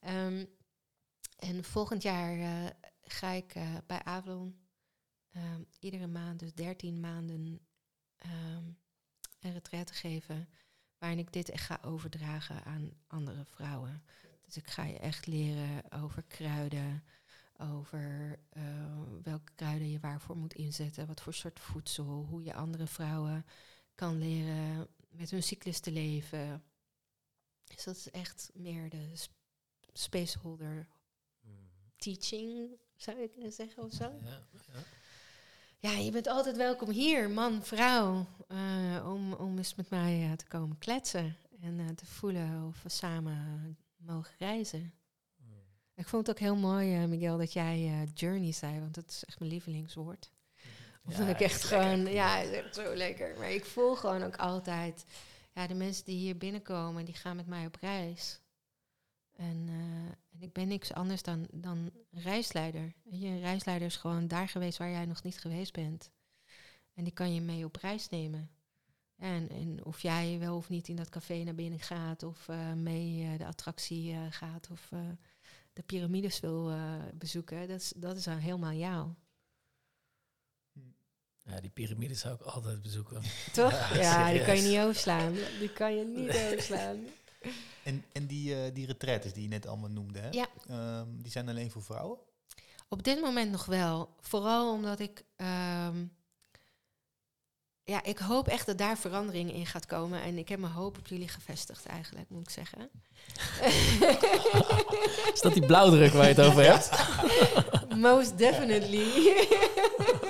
Ehm, 0.00 0.44
en 1.38 1.64
volgend 1.64 2.02
jaar 2.02 2.38
eh, 2.38 2.70
ga 3.02 3.30
ik 3.30 3.54
bij 3.86 4.02
Avalon 4.02 4.58
ehm, 5.32 5.62
iedere 5.78 6.06
maand, 6.06 6.38
dus 6.38 6.54
13 6.54 7.00
maanden, 7.00 7.60
ehm, 8.16 8.64
een 9.40 9.52
retraite 9.52 9.94
geven. 9.94 10.48
Waarin 10.98 11.18
ik 11.18 11.32
dit 11.32 11.48
echt 11.48 11.64
ga 11.64 11.78
overdragen 11.82 12.64
aan 12.64 12.92
andere 13.06 13.44
vrouwen. 13.44 14.02
Dus 14.44 14.56
ik 14.56 14.66
ga 14.66 14.84
je 14.84 14.98
echt 14.98 15.26
leren 15.26 15.92
over 15.92 16.22
kruiden, 16.22 17.04
over 17.58 18.38
eh, 18.48 18.62
welke 19.22 19.52
kruiden 19.54 19.90
je 19.90 20.00
waarvoor 20.00 20.36
moet 20.36 20.54
inzetten, 20.54 21.06
wat 21.06 21.20
voor 21.20 21.34
soort 21.34 21.60
voedsel, 21.60 22.26
hoe 22.28 22.42
je 22.42 22.54
andere 22.54 22.86
vrouwen 22.86 23.44
kan 23.94 24.18
leren 24.18 24.88
met 25.10 25.30
hun 25.30 25.42
cyclus 25.42 25.80
te 25.80 25.90
leven. 25.92 26.62
Dus 27.64 27.84
dat 27.84 27.96
is 27.96 28.10
echt 28.10 28.50
meer 28.54 28.90
de 28.90 29.10
sp- 29.16 29.32
spaceholder 29.92 30.86
Hmm. 31.40 31.68
teaching, 31.96 32.70
zou 32.96 33.18
ik 33.18 33.32
kunnen 33.32 33.52
zeggen 33.52 33.82
of 33.82 33.92
zo. 33.92 34.04
Ja, 34.04 34.42
ja. 34.72 34.82
Ja, 35.80 35.90
je 35.90 36.10
bent 36.10 36.26
altijd 36.26 36.56
welkom 36.56 36.90
hier, 36.90 37.30
man, 37.30 37.62
vrouw, 37.64 38.26
eh, 38.48 39.06
om, 39.12 39.32
om 39.32 39.56
eens 39.58 39.74
met 39.74 39.90
mij 39.90 40.24
eh, 40.24 40.32
te 40.32 40.46
komen 40.46 40.78
kletsen 40.78 41.36
en 41.60 41.80
eh, 41.80 41.88
te 41.88 42.06
voelen 42.06 42.66
of 42.66 42.82
we 42.82 42.88
samen 42.88 43.76
mogen 43.96 44.34
reizen. 44.38 44.92
Ik 45.98 46.06
vond 46.08 46.26
het 46.26 46.36
ook 46.36 46.42
heel 46.42 46.56
mooi, 46.56 46.94
eh, 46.94 47.04
Miguel, 47.04 47.38
dat 47.38 47.52
jij 47.52 47.86
eh, 47.86 48.12
journey 48.14 48.52
zei, 48.52 48.80
want 48.80 48.94
dat 48.94 49.08
is 49.10 49.24
echt 49.24 49.38
mijn 49.38 49.50
lievelingswoord. 49.50 50.30
Dat 51.02 51.12
Ja, 51.12 51.16
vond 51.16 51.28
ik 51.28 51.40
echt 51.40 51.62
lekker. 51.70 51.88
gewoon, 51.88 52.12
ja, 52.12 52.36
het 52.36 52.48
is 52.48 52.56
echt 52.56 52.74
zo 52.74 52.94
lekker. 52.94 53.34
Maar 53.38 53.50
ik 53.50 53.64
voel 53.64 53.96
gewoon 53.96 54.22
ook 54.22 54.36
altijd, 54.36 55.04
ja, 55.52 55.66
de 55.66 55.74
mensen 55.74 56.04
die 56.04 56.16
hier 56.16 56.36
binnenkomen, 56.36 57.04
die 57.04 57.14
gaan 57.14 57.36
met 57.36 57.46
mij 57.46 57.66
op 57.66 57.76
reis. 57.80 58.40
En, 59.36 59.64
eh, 59.68 60.08
en 60.32 60.40
ik 60.40 60.52
ben 60.52 60.68
niks 60.68 60.92
anders 60.92 61.22
dan, 61.22 61.46
dan 61.52 61.90
reisleider. 62.10 62.92
Je, 63.10 63.26
een 63.26 63.40
reisleider 63.40 63.86
is 63.86 63.96
gewoon 63.96 64.28
daar 64.28 64.48
geweest 64.48 64.78
waar 64.78 64.90
jij 64.90 65.04
nog 65.04 65.22
niet 65.22 65.40
geweest 65.40 65.72
bent. 65.72 66.10
En 66.94 67.04
die 67.04 67.12
kan 67.12 67.34
je 67.34 67.40
mee 67.40 67.64
op 67.64 67.76
reis 67.76 68.08
nemen. 68.08 68.50
En, 69.16 69.48
en 69.48 69.84
of 69.84 70.00
jij 70.00 70.38
wel 70.38 70.56
of 70.56 70.68
niet 70.68 70.88
in 70.88 70.96
dat 70.96 71.08
café 71.08 71.42
naar 71.42 71.54
binnen 71.54 71.80
gaat, 71.80 72.22
of 72.22 72.48
mee 72.74 73.36
de 73.36 73.46
attractie 73.46 74.16
gaat, 74.30 74.68
of 74.70 74.90
de 75.78 75.84
piramides 75.86 76.40
wil 76.40 76.70
eh, 76.70 76.94
bezoeken, 77.14 77.68
dat 77.68 77.80
is, 77.80 77.92
dat 77.96 78.16
is 78.16 78.24
dan 78.24 78.36
helemaal 78.36 78.72
jou. 78.72 79.08
Ja, 81.42 81.60
die 81.60 81.70
piramide 81.70 82.14
zou 82.14 82.34
ik 82.34 82.40
altijd 82.40 82.82
bezoeken. 82.82 83.22
Toch? 83.52 83.70
Ja, 83.72 83.94
Ja, 84.00 84.30
die 84.32 84.44
kan 84.44 84.56
je 84.56 84.68
niet 84.68 84.78
overslaan. 84.78 85.34
Die 85.58 85.72
kan 85.72 85.96
je 85.96 86.04
niet 86.04 86.28
overslaan. 86.28 87.04
En, 87.84 88.04
en 88.12 88.26
die, 88.26 88.54
eh 88.64 88.74
die 88.74 88.86
retretes 88.86 89.32
die 89.32 89.42
je 89.42 89.48
net 89.48 89.66
allemaal 89.66 89.88
noemde, 89.90 90.18
hè? 90.18 90.28
Ja. 90.30 90.46
Ehm, 90.68 91.06
die 91.16 91.30
zijn 91.30 91.48
alleen 91.48 91.70
voor 91.70 91.82
vrouwen? 91.82 92.18
Op 92.88 93.02
dit 93.02 93.20
moment 93.20 93.50
nog 93.50 93.64
wel. 93.64 94.14
Vooral 94.20 94.72
omdat 94.72 94.98
ik. 95.00 95.24
ehm, 95.36 96.06
ja, 97.88 98.02
ik 98.02 98.18
hoop 98.18 98.48
echt 98.48 98.66
dat 98.66 98.78
daar 98.78 98.98
verandering 98.98 99.52
in 99.52 99.66
gaat 99.66 99.86
komen. 99.86 100.22
En 100.22 100.38
ik 100.38 100.48
heb 100.48 100.58
mijn 100.58 100.72
hoop 100.72 100.98
op 100.98 101.06
jullie 101.06 101.28
gevestigd, 101.28 101.86
eigenlijk, 101.86 102.30
moet 102.30 102.42
ik 102.42 102.50
zeggen. 102.50 102.90
Is 105.34 105.40
dat 105.40 105.52
die 105.52 105.66
blauwdruk 105.66 106.12
waar 106.12 106.28
je 106.28 106.34
het 106.34 106.44
over 106.44 106.64
hebt? 106.64 106.90
Most 108.08 108.38
definitely. 108.38 109.46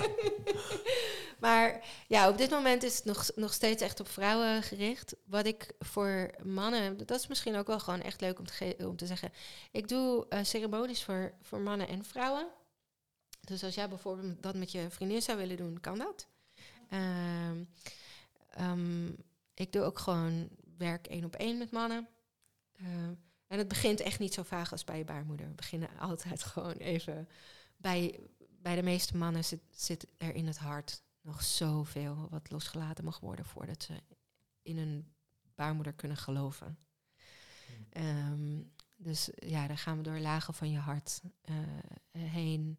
maar 1.45 1.85
ja, 2.09 2.29
op 2.29 2.39
dit 2.39 2.51
moment 2.51 2.83
is 2.83 2.97
het 2.97 3.05
nog, 3.05 3.31
nog 3.35 3.53
steeds 3.53 3.83
echt 3.83 4.01
op 4.01 4.09
vrouwen 4.09 4.63
gericht. 4.63 5.15
Wat 5.25 5.47
ik 5.47 5.73
voor 5.79 6.31
mannen, 6.43 6.97
dat 7.07 7.19
is 7.19 7.27
misschien 7.27 7.57
ook 7.57 7.67
wel 7.67 7.81
gewoon 7.81 8.03
echt 8.03 8.21
leuk 8.21 8.39
om 8.39 8.47
te, 8.47 8.77
om 8.79 8.97
te 8.97 9.07
zeggen. 9.07 9.33
Ik 9.71 9.89
doe 9.89 10.27
eh, 10.29 10.39
ceremonies 10.43 11.05
voor, 11.05 11.33
voor 11.43 11.61
mannen 11.61 11.89
en 11.89 12.05
vrouwen. 12.05 12.47
Dus 13.41 13.65
als 13.65 13.75
jij 13.75 13.89
bijvoorbeeld 13.89 14.43
dat 14.43 14.55
met 14.55 14.73
je 14.73 14.87
vriendin 14.91 15.23
zou 15.23 15.39
willen 15.39 15.57
doen, 15.57 15.81
kan 15.81 15.99
dat. 15.99 16.27
Ehm, 16.89 17.65
ehm, 18.51 19.06
ik 19.55 19.73
doe 19.73 19.82
ook 19.82 19.98
gewoon 19.98 20.48
werk 20.77 21.06
één 21.06 21.24
op 21.24 21.35
één 21.35 21.59
met 21.59 21.70
mannen. 21.70 22.09
Ehm, 22.73 23.15
en 23.47 23.59
het 23.59 23.69
begint 23.69 24.01
echt 24.01 24.19
niet 24.19 24.35
zo 24.35 24.43
vaag 24.43 24.73
als 24.73 24.85
bij 24.85 24.98
je 24.98 25.05
baarmoeder. 25.05 25.48
We 25.48 25.55
beginnen 25.55 25.98
altijd 25.98 26.43
gewoon 26.52 26.77
even. 26.77 27.28
Bij, 27.77 28.20
bij 28.48 28.74
de 28.74 28.82
meeste 28.82 29.16
mannen 29.16 29.44
zit, 29.44 29.60
zit 29.70 30.06
er 30.16 30.35
in 30.35 30.47
het 30.47 30.59
hart 30.59 31.02
nog 31.20 31.43
zoveel 31.43 32.28
wat 32.31 32.51
losgelaten 32.51 33.05
mag 33.05 33.20
worden 33.20 33.44
voordat 33.44 33.82
ze 33.82 34.02
in 34.62 34.78
een 34.78 35.12
baarmoeder 35.55 35.93
kunnen 35.93 36.16
geloven. 36.16 36.78
Ehm, 37.90 38.62
dus 38.97 39.31
ja, 39.35 39.66
dan 39.66 39.78
gaan 39.78 39.97
we 39.97 40.02
door 40.02 40.19
lagen 40.19 40.55
van 40.55 40.70
je 40.70 40.78
hart 40.78 41.20
eh, 41.40 41.56
heen. 42.12 42.78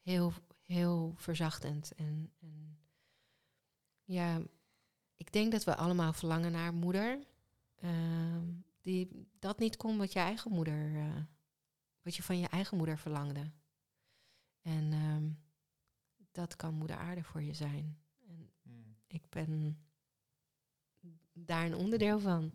Heel, 0.00 0.32
heel 0.62 1.14
verzachtend. 1.16 1.94
En, 1.94 2.32
en 2.38 2.78
ja, 4.06 4.40
ik 5.16 5.32
denk 5.32 5.52
dat 5.52 5.64
we 5.64 5.76
allemaal 5.76 6.12
verlangen 6.12 6.52
naar 6.52 6.74
moeder. 6.74 7.24
ehm, 7.76 8.44
die 8.80 9.28
dat 9.38 9.58
niet 9.58 9.76
kon 9.76 9.98
wat 9.98 10.12
je 10.12 10.18
eigen 10.18 10.50
moeder, 10.50 10.96
eh, 10.96 11.22
wat 12.02 12.16
je 12.16 12.22
van 12.22 12.38
je 12.38 12.48
eigen 12.48 12.76
moeder 12.76 12.98
verlangde. 12.98 13.50
En 14.62 14.92
ehm, 14.92 15.30
dat 16.32 16.56
kan 16.56 16.74
moeder 16.74 16.96
aarde 16.96 17.22
voor 17.22 17.42
je 17.42 17.54
zijn. 17.54 17.98
En 18.28 18.96
ik 19.06 19.28
ben 19.28 19.78
daar 21.32 21.66
een 21.66 21.74
onderdeel 21.74 22.20
van. 22.20 22.52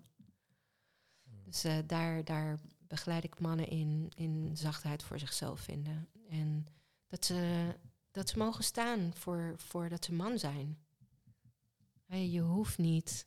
Dus 1.43 1.63
eh, 1.63 1.77
daar, 1.85 2.23
daar 2.23 2.59
begeleid 2.87 3.23
ik 3.23 3.39
mannen 3.39 3.67
in, 3.67 4.11
in 4.15 4.57
zachtheid 4.57 5.03
voor 5.03 5.19
zichzelf 5.19 5.59
vinden. 5.59 6.07
En 6.29 6.67
dat 7.07 7.25
ze, 7.25 7.69
dat 8.11 8.29
ze 8.29 8.37
mogen 8.37 8.63
staan 8.63 9.13
voor, 9.13 9.53
voor 9.57 9.89
dat 9.89 10.05
ze 10.05 10.13
man 10.13 10.39
zijn. 10.39 10.77
Je 12.19 12.39
hoeft 12.39 12.77
niet 12.77 13.25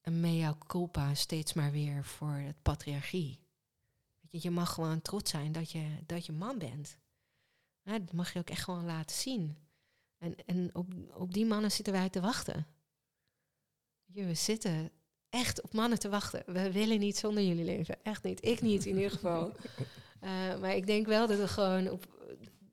een 0.00 0.20
mea 0.20 0.56
culpa 0.66 1.14
steeds 1.14 1.52
maar 1.52 1.72
weer 1.72 2.04
voor 2.04 2.32
het 2.32 2.62
patriarchie. 2.62 3.40
Je, 4.30 4.50
mag 4.50 4.72
gewoon 4.72 5.02
trots 5.02 5.30
zijn 5.30 5.52
dat 5.52 5.70
je, 5.70 5.86
dat 6.06 6.26
je 6.26 6.32
man 6.32 6.58
bent. 6.58 6.98
Ja, 7.82 7.98
dat 7.98 8.12
mag 8.12 8.32
je 8.32 8.38
ook 8.38 8.50
echt 8.50 8.64
gewoon 8.64 8.84
laten 8.84 9.16
zien. 9.16 9.56
En, 10.18 10.34
en 10.46 10.74
op, 10.74 10.92
op 11.14 11.32
die 11.32 11.46
mannen 11.46 11.70
zitten 11.70 11.92
wij 11.92 12.08
te 12.08 12.20
wachten. 12.20 12.66
We 14.04 14.34
zitten 14.34 14.90
echt 15.28 15.62
op 15.62 15.72
mannen 15.72 15.98
te 15.98 16.08
wachten. 16.08 16.42
We 16.52 16.72
willen 16.72 16.98
niet 16.98 17.16
zonder 17.16 17.42
jullie 17.42 17.64
leven. 17.64 18.04
Echt 18.04 18.22
niet. 18.22 18.44
Ik 18.44 18.60
niet 18.60 18.86
in 18.86 18.96
ieder 18.96 19.10
geval. 19.10 19.52
Eh, 20.20 20.58
maar 20.60 20.76
ik 20.76 20.86
denk 20.86 21.06
wel 21.06 21.26
dat 21.26 21.38
we 21.38 21.48
gewoon 21.48 21.90
op, 21.90 22.06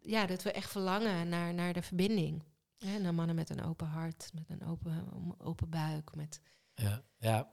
ja, 0.01 0.25
dat 0.25 0.43
we 0.43 0.51
echt 0.51 0.71
verlangen 0.71 1.29
naar, 1.29 1.53
naar 1.53 1.73
de 1.73 1.81
verbinding. 1.81 2.43
Hè, 2.77 2.99
naar 2.99 3.13
mannen 3.13 3.35
met 3.35 3.49
een 3.49 3.63
open 3.63 3.87
hart, 3.87 4.31
met 4.33 4.49
een 4.49 4.67
open, 4.67 5.05
open 5.37 5.69
buik, 5.69 6.15
met 6.15 6.41
Ja, 6.75 7.03
ja, 7.17 7.51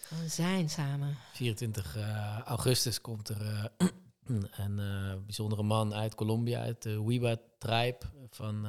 gewoon 0.00 0.28
zijn 0.28 0.70
samen. 0.70 1.16
24 1.32 1.96
eh, 1.96 2.38
augustus 2.38 3.00
komt 3.00 3.28
er 3.28 3.46
eh, 3.46 3.88
een 4.64 4.78
eh, 4.78 5.14
bijzondere 5.24 5.62
man 5.62 5.94
uit 5.94 6.14
Colombia, 6.14 6.60
uit 6.60 6.82
de 6.82 7.02
Wiba-tribe 7.04 8.06
van 8.30 8.62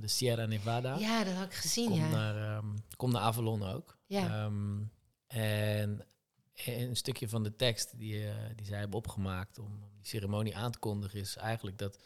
de 0.00 0.08
Sierra 0.08 0.46
Nevada. 0.46 0.96
Ja, 0.96 1.24
dat 1.24 1.34
had 1.34 1.44
ik 1.44 1.54
gezien, 1.54 1.88
komt, 1.88 2.00
ja. 2.00 2.08
naar, 2.08 2.56
ehm, 2.56 2.76
komt 2.96 3.12
naar 3.12 3.22
Avalon 3.22 3.62
ook. 3.62 3.98
Ja. 4.06 4.44
Ehm, 4.44 4.82
en 5.26 6.06
een 6.66 6.96
stukje 6.96 7.28
van 7.28 7.42
de 7.42 7.56
tekst 7.56 7.98
die, 7.98 8.24
die 8.56 8.66
zij 8.66 8.78
hebben 8.78 8.98
opgemaakt 8.98 9.58
om 9.58 9.80
die 9.96 10.06
ceremonie 10.06 10.56
aan 10.56 10.70
te 10.70 10.78
kondigen 10.78 11.20
is 11.20 11.36
eigenlijk 11.36 11.78
dat 11.78 11.98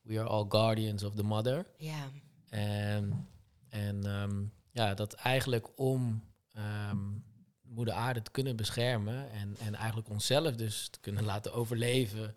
we 0.00 0.18
are 0.18 0.28
all 0.28 0.44
guardians 0.48 1.02
of 1.02 1.14
the 1.14 1.22
mother. 1.22 1.66
Ja, 1.76 2.10
En, 2.54 3.28
en 3.68 4.06
ehm, 4.06 4.42
ja, 4.70 4.94
dat 4.94 5.12
eigenlijk 5.14 5.68
om 5.76 6.24
ehm, 6.52 6.98
moeder 7.62 7.94
aarde 7.94 8.22
te 8.22 8.30
kunnen 8.30 8.56
beschermen 8.56 9.30
en, 9.30 9.56
en 9.58 9.74
eigenlijk 9.74 10.08
onszelf 10.08 10.54
dus 10.56 10.88
te 10.88 11.00
kunnen 11.00 11.24
laten 11.24 11.52
overleven 11.52 12.34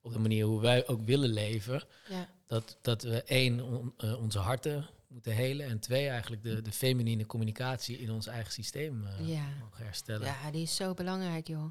op 0.00 0.12
de 0.12 0.18
manier 0.18 0.44
hoe 0.44 0.60
wij 0.60 0.86
ook 0.88 1.02
willen 1.04 1.28
leven, 1.32 1.82
ja, 2.08 2.28
dat, 2.46 2.78
dat 2.80 3.02
we 3.02 3.22
één, 3.22 3.60
on- 3.60 3.94
eh, 3.96 4.20
onze 4.22 4.38
harten 4.38 4.86
moeten 5.08 5.32
helen 5.32 5.66
en 5.66 5.78
twee, 5.80 6.08
eigenlijk 6.08 6.42
de, 6.42 6.62
de 6.62 6.72
feminine 6.72 7.26
communicatie 7.26 7.98
in 7.98 8.10
ons 8.10 8.26
eigen 8.26 8.52
systeem 8.52 9.06
eh, 9.06 9.28
ja. 9.28 9.44
mogen 9.60 9.84
herstellen. 9.84 10.26
Ja, 10.26 10.50
die 10.50 10.62
is 10.62 10.76
zo 10.76 10.94
belangrijk, 10.94 11.46
joh. 11.46 11.70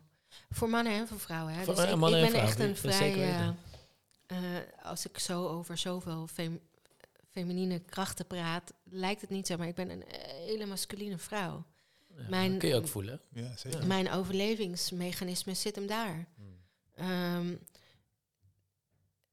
Voor 0.49 0.70
mannen 0.70 0.94
en 0.94 1.07
voor 1.07 1.20
vrouwen. 1.20 1.53
Hè. 1.53 1.64
Voor, 1.64 1.76
dus 1.76 1.84
ik, 1.90 1.95
mannen 1.95 2.20
ik 2.20 2.26
en 2.26 2.32
ben 2.32 2.41
echt 2.41 2.60
een 2.60 2.76
vrij... 2.76 3.56
eh, 4.28 4.38
als 4.84 5.06
ik 5.06 5.20
zo 5.20 5.48
over 5.48 5.78
zoveel 5.78 6.28
fem- 6.28 6.60
feminine 7.34 7.80
krachten 7.80 8.28
praat, 8.28 8.74
lijkt 8.84 9.22
het 9.22 9.30
niet 9.30 9.48
zo. 9.48 9.58
Maar 9.58 9.68
ik 9.68 9.76
ben 9.76 9.90
een 9.90 10.04
hele 10.46 10.66
masculine 10.66 11.18
vrouw. 11.18 11.66
Ja, 12.18 12.30
mijn- 12.30 12.52
dat 12.52 12.60
kun 12.60 12.70
je 12.70 12.76
ook 12.76 12.88
voelen. 12.88 13.22
Ja, 13.34 13.58
zeker. 13.58 13.88
Mijn 13.88 14.12
overlevingsmechanisme 14.12 15.54
zit 15.54 15.76
hem 15.76 15.88
daar. 15.88 16.28
Ehm, 16.96 17.56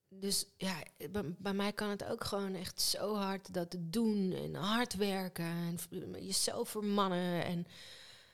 dus 0.09 0.47
ja, 0.57 0.83
bij, 1.11 1.35
bij 1.39 1.53
mij 1.55 1.73
kan 1.73 1.89
het 1.91 2.05
ook 2.05 2.25
gewoon 2.25 2.55
echt 2.55 2.81
zo 2.81 3.15
hard 3.17 3.55
dat 3.55 3.77
doen 3.79 4.33
en 4.33 4.55
hard 4.55 4.95
werken 4.95 5.45
en 5.45 5.79
jezelf 6.25 6.69
vermannen 6.71 7.45
en 7.45 7.67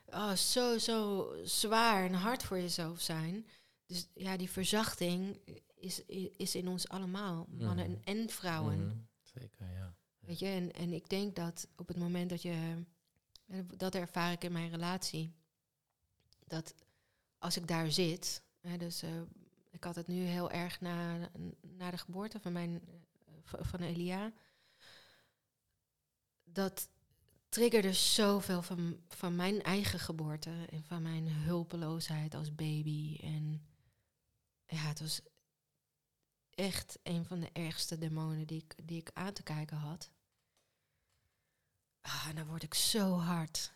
oh, 0.06 0.32
zo, 0.32 0.78
zo 0.78 1.30
zwaar 1.44 2.04
en 2.04 2.12
hard 2.14 2.42
voor 2.42 2.58
jezelf 2.58 3.00
zijn. 3.00 3.46
Dus 3.86 4.08
ja, 4.14 4.36
die 4.36 4.50
verzachting 4.50 5.38
is, 5.74 6.02
is 6.36 6.54
in 6.54 6.68
ons 6.68 6.88
allemaal, 6.88 7.46
mannen 7.50 7.90
Mhm. 7.90 7.98
en, 8.04 8.18
en 8.20 8.30
vrouwen. 8.30 8.78
Mhm, 8.86 8.96
Zeker, 9.40 9.70
ja. 9.70 9.94
Weet 10.18 10.38
je, 10.38 10.46
en, 10.46 10.72
en 10.72 10.92
ik 10.92 11.08
denk 11.08 11.36
dat 11.36 11.68
op 11.76 11.88
het 11.88 11.96
moment 11.96 12.30
dat 12.30 12.42
je, 12.42 12.84
dat 13.76 13.94
ervaar 13.94 14.32
ik 14.32 14.44
in 14.44 14.52
mijn 14.52 14.70
relatie, 14.70 15.34
dat 16.46 16.74
als 17.38 17.56
ik 17.56 17.66
daar 17.66 17.90
zit, 17.92 18.42
hè, 18.60 18.76
dus 18.76 19.02
eh, 19.02 19.20
ik 19.70 19.84
had 19.84 19.94
het 19.94 20.06
nu 20.06 20.24
heel 20.24 20.50
erg 20.50 20.80
na, 20.80 21.30
na 21.60 21.90
de 21.90 21.98
geboorte 21.98 22.40
van 22.40 22.52
mijn, 22.52 22.80
eh, 23.24 23.60
van 23.60 23.80
Elia, 23.80 24.32
dat 26.44 26.88
triggerde 27.48 27.92
zoveel 27.92 28.62
van, 28.62 29.00
van 29.08 29.36
mijn 29.36 29.62
eigen 29.62 29.98
geboorte 29.98 30.66
en 30.70 30.84
van 30.84 31.02
mijn 31.02 31.28
hulpeloosheid 31.28 32.34
als 32.34 32.54
baby. 32.54 33.18
En 33.22 33.66
ja, 34.66 34.76
het 34.76 35.00
was 35.00 35.20
echt 36.56 36.98
een 37.02 37.24
van 37.24 37.40
de 37.40 37.50
ergste 37.52 37.98
demonen 37.98 38.46
die 38.46 38.62
ik, 38.62 38.74
die 38.84 39.00
ik 39.00 39.10
aan 39.14 39.32
te 39.32 39.42
kijken 39.42 39.76
had. 39.76 40.10
Ah, 42.00 42.34
dan 42.34 42.46
word 42.46 42.62
ik 42.62 42.74
zo 42.74 43.18
hard. 43.18 43.72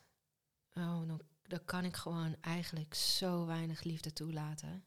Oh, 0.75 1.03
dan, 1.43 1.65
kan 1.65 1.85
ik 1.85 1.97
gewoon 1.97 2.37
eigenlijk 2.41 2.95
zo 2.95 3.47
weinig 3.47 3.83
liefde 3.83 4.13
toelaten. 4.13 4.85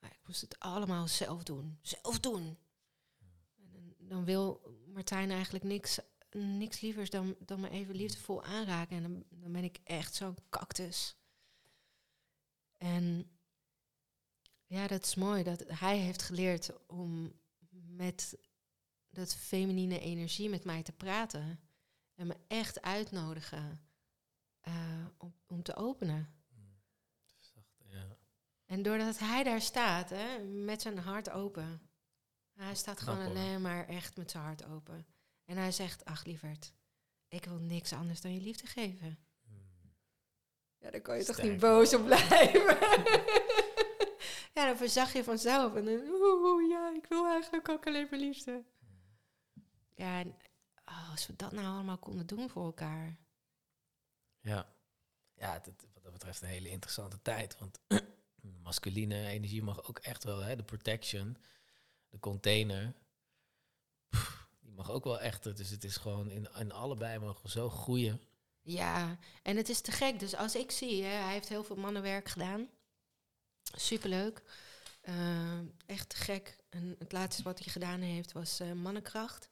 Ik 0.00 0.20
moest 0.26 0.40
het 0.40 0.58
allemaal 0.58 1.08
zelf 1.08 1.42
doen. 1.42 1.78
Zelf 1.82 2.20
doen. 2.20 2.58
En 3.58 3.94
dan, 3.98 4.24
wil 4.24 4.76
Martijn 4.86 5.30
eigenlijk 5.30 5.64
niks, 5.64 5.98
niks 6.30 6.80
lievers 6.80 7.10
dan, 7.10 7.36
dan 7.38 7.60
me 7.60 7.70
even 7.70 7.94
liefdevol 7.94 8.44
aanraken. 8.44 8.96
En 8.96 9.24
dan 9.30 9.52
ben 9.52 9.64
ik 9.64 9.80
echt 9.84 10.14
zo'n 10.14 10.36
cactus. 10.50 11.16
En 12.76 13.30
ja, 14.68 14.86
dat 14.86 15.04
is 15.04 15.14
mooi. 15.14 15.42
Dat 15.42 15.64
hij 15.66 15.98
heeft 15.98 16.22
geleerd 16.22 16.86
om 16.86 17.32
met 17.86 18.38
dat 19.10 19.34
feminine 19.34 20.00
energie 20.00 20.48
met 20.48 20.64
mij 20.64 20.82
te 20.82 20.92
praten. 20.92 21.60
En 22.14 22.26
me 22.26 22.36
echt 22.46 22.82
uitnodigen 22.82 23.80
eh, 24.60 25.06
om, 25.18 25.34
om 25.46 25.62
te 25.62 25.76
openen. 25.76 26.34
Ja. 27.84 28.16
En 28.64 28.82
doordat 28.82 29.18
hij 29.18 29.42
daar 29.42 29.60
staat, 29.60 30.10
hè, 30.10 30.38
met 30.44 30.82
zijn 30.82 30.98
hart 30.98 31.30
open. 31.30 31.82
Hij 32.52 32.74
staat 32.74 33.00
gewoon 33.00 33.18
Knap, 33.18 33.30
alleen 33.30 33.60
maar 33.60 33.88
echt 33.88 34.16
met 34.16 34.30
zijn 34.30 34.42
hart 34.42 34.64
open. 34.64 35.06
En 35.44 35.56
hij 35.56 35.72
zegt, 35.72 36.04
ach 36.04 36.24
lieverd, 36.24 36.72
ik 37.28 37.44
wil 37.44 37.58
niks 37.58 37.92
anders 37.92 38.20
dan 38.20 38.34
je 38.34 38.40
liefde 38.40 38.66
geven. 38.66 39.18
Ja, 40.78 40.90
daar 40.90 41.00
kan 41.00 41.16
je 41.16 41.24
toch 41.24 41.42
niet 41.42 41.60
boos 41.60 41.94
op 41.94 42.04
blijven. 42.04 42.78
ja, 44.58 44.66
dan 44.66 44.76
verzag 44.76 45.12
je 45.12 45.24
vanzelf. 45.24 45.74
En 45.74 45.84
dan, 45.84 46.00
oeh, 46.08 46.68
ja, 46.68 46.92
ik 46.94 47.06
wil 47.08 47.26
eigenlijk 47.26 47.68
ook 47.68 47.86
alleen 47.86 48.06
maar 48.10 48.18
liefde. 48.20 48.64
Ja, 49.94 50.18
en 50.20 50.36
oh, 50.84 51.10
als 51.10 51.26
we 51.26 51.36
dat 51.36 51.52
nou 51.52 51.66
allemaal 51.66 51.98
konden 51.98 52.26
doen 52.26 52.48
voor 52.50 52.64
elkaar. 52.64 53.16
Ja, 54.40 54.74
ja 55.34 55.52
het, 55.52 55.66
het- 55.66 55.86
wat 55.94 56.02
dat 56.02 56.12
betreft 56.12 56.42
een 56.42 56.48
hele 56.48 56.68
interessante 56.68 57.22
tijd. 57.22 57.58
Want 57.58 57.80
masculine 58.62 59.26
energie 59.26 59.62
mag 59.62 59.88
ook 59.88 59.98
echt 59.98 60.24
wel, 60.24 60.38
hè, 60.40 60.56
de 60.56 60.62
protection, 60.64 61.36
de 62.08 62.18
container, 62.18 62.94
pff, 64.08 64.48
die 64.60 64.72
mag 64.72 64.90
ook 64.90 65.04
wel 65.04 65.20
echt. 65.20 65.56
Dus 65.56 65.70
het 65.70 65.84
is 65.84 65.96
gewoon 65.96 66.30
in, 66.30 66.48
in 66.58 66.72
allebei 66.72 67.18
mogen 67.18 67.42
we 67.42 67.50
zo 67.50 67.70
groeien. 67.70 68.20
Ja, 68.60 69.18
en 69.42 69.56
het 69.56 69.68
is 69.68 69.80
te 69.80 69.92
gek. 69.92 70.18
Dus 70.18 70.34
als 70.34 70.54
ik 70.56 70.70
zie, 70.70 71.02
hè, 71.02 71.10
hij 71.22 71.32
heeft 71.32 71.48
heel 71.48 71.64
veel 71.64 71.76
mannenwerk 71.76 72.28
gedaan. 72.28 72.68
Superleuk. 73.76 74.42
Eh, 75.00 75.58
echt 75.86 76.14
gek. 76.14 76.56
En 76.68 76.96
het 76.98 77.12
laatste 77.12 77.42
wat 77.42 77.58
hij 77.58 77.72
gedaan 77.72 78.00
heeft 78.00 78.32
was 78.32 78.60
eh, 78.60 78.72
mannenkracht. 78.72 79.50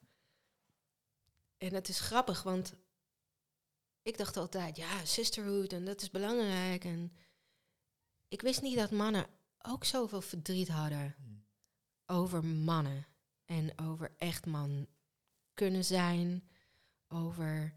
En 1.59 1.75
het 1.75 1.89
is 1.89 2.01
grappig, 2.01 2.43
want 2.43 2.75
ik 4.03 4.19
dacht 4.19 4.37
altijd, 4.37 4.77
ja, 4.77 5.05
sisterhood 5.05 5.73
en 5.73 5.85
dat 5.85 6.03
is 6.03 6.11
belangrijk. 6.11 6.85
En 6.85 7.13
ik 8.29 8.41
wist 8.41 8.63
niet 8.63 8.77
dat 8.77 8.91
mannen 8.91 9.27
ook 9.59 9.85
zoveel 9.85 10.21
verdriet 10.21 10.69
hadden 10.69 11.15
Hmm. 11.17 11.45
over 12.07 12.45
mannen. 12.45 13.07
En 13.45 13.79
over 13.79 14.15
echt 14.19 14.47
man 14.47 14.87
kunnen 15.55 15.85
zijn. 15.85 16.49
Over 17.09 17.75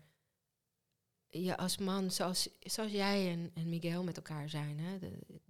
je 1.27 1.57
als 1.57 1.77
man, 1.77 2.11
zoals, 2.11 2.49
zoals 2.59 2.91
jij 2.91 3.31
en, 3.31 3.51
en 3.53 3.69
Miguel 3.69 4.03
met 4.03 4.17
elkaar 4.17 4.49
zijn. 4.49 4.79
Hè? 4.79 4.99
De- 4.99 5.41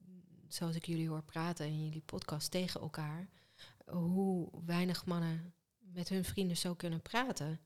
zoals 0.49 0.76
ik 0.76 0.85
jullie 0.85 1.09
hoor 1.09 1.23
praten 1.23 1.65
in 1.65 1.84
jullie 1.84 2.01
podcast 2.01 2.51
tegen 2.51 2.81
elkaar. 2.81 3.30
Hoe 3.85 4.49
weinig 4.65 5.05
mannen 5.05 5.53
met 5.77 6.09
hun 6.09 6.26
vrienden 6.26 6.57
zo 6.57 6.73
kunnen 6.76 7.01
praten. 7.01 7.59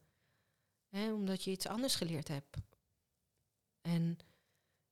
Hè? 0.90 1.14
Omdat 1.14 1.44
je 1.44 1.52
iets 1.52 1.68
anders 1.68 1.96
geleerd 1.96 2.28
hebt. 2.28 2.58
En 3.82 4.18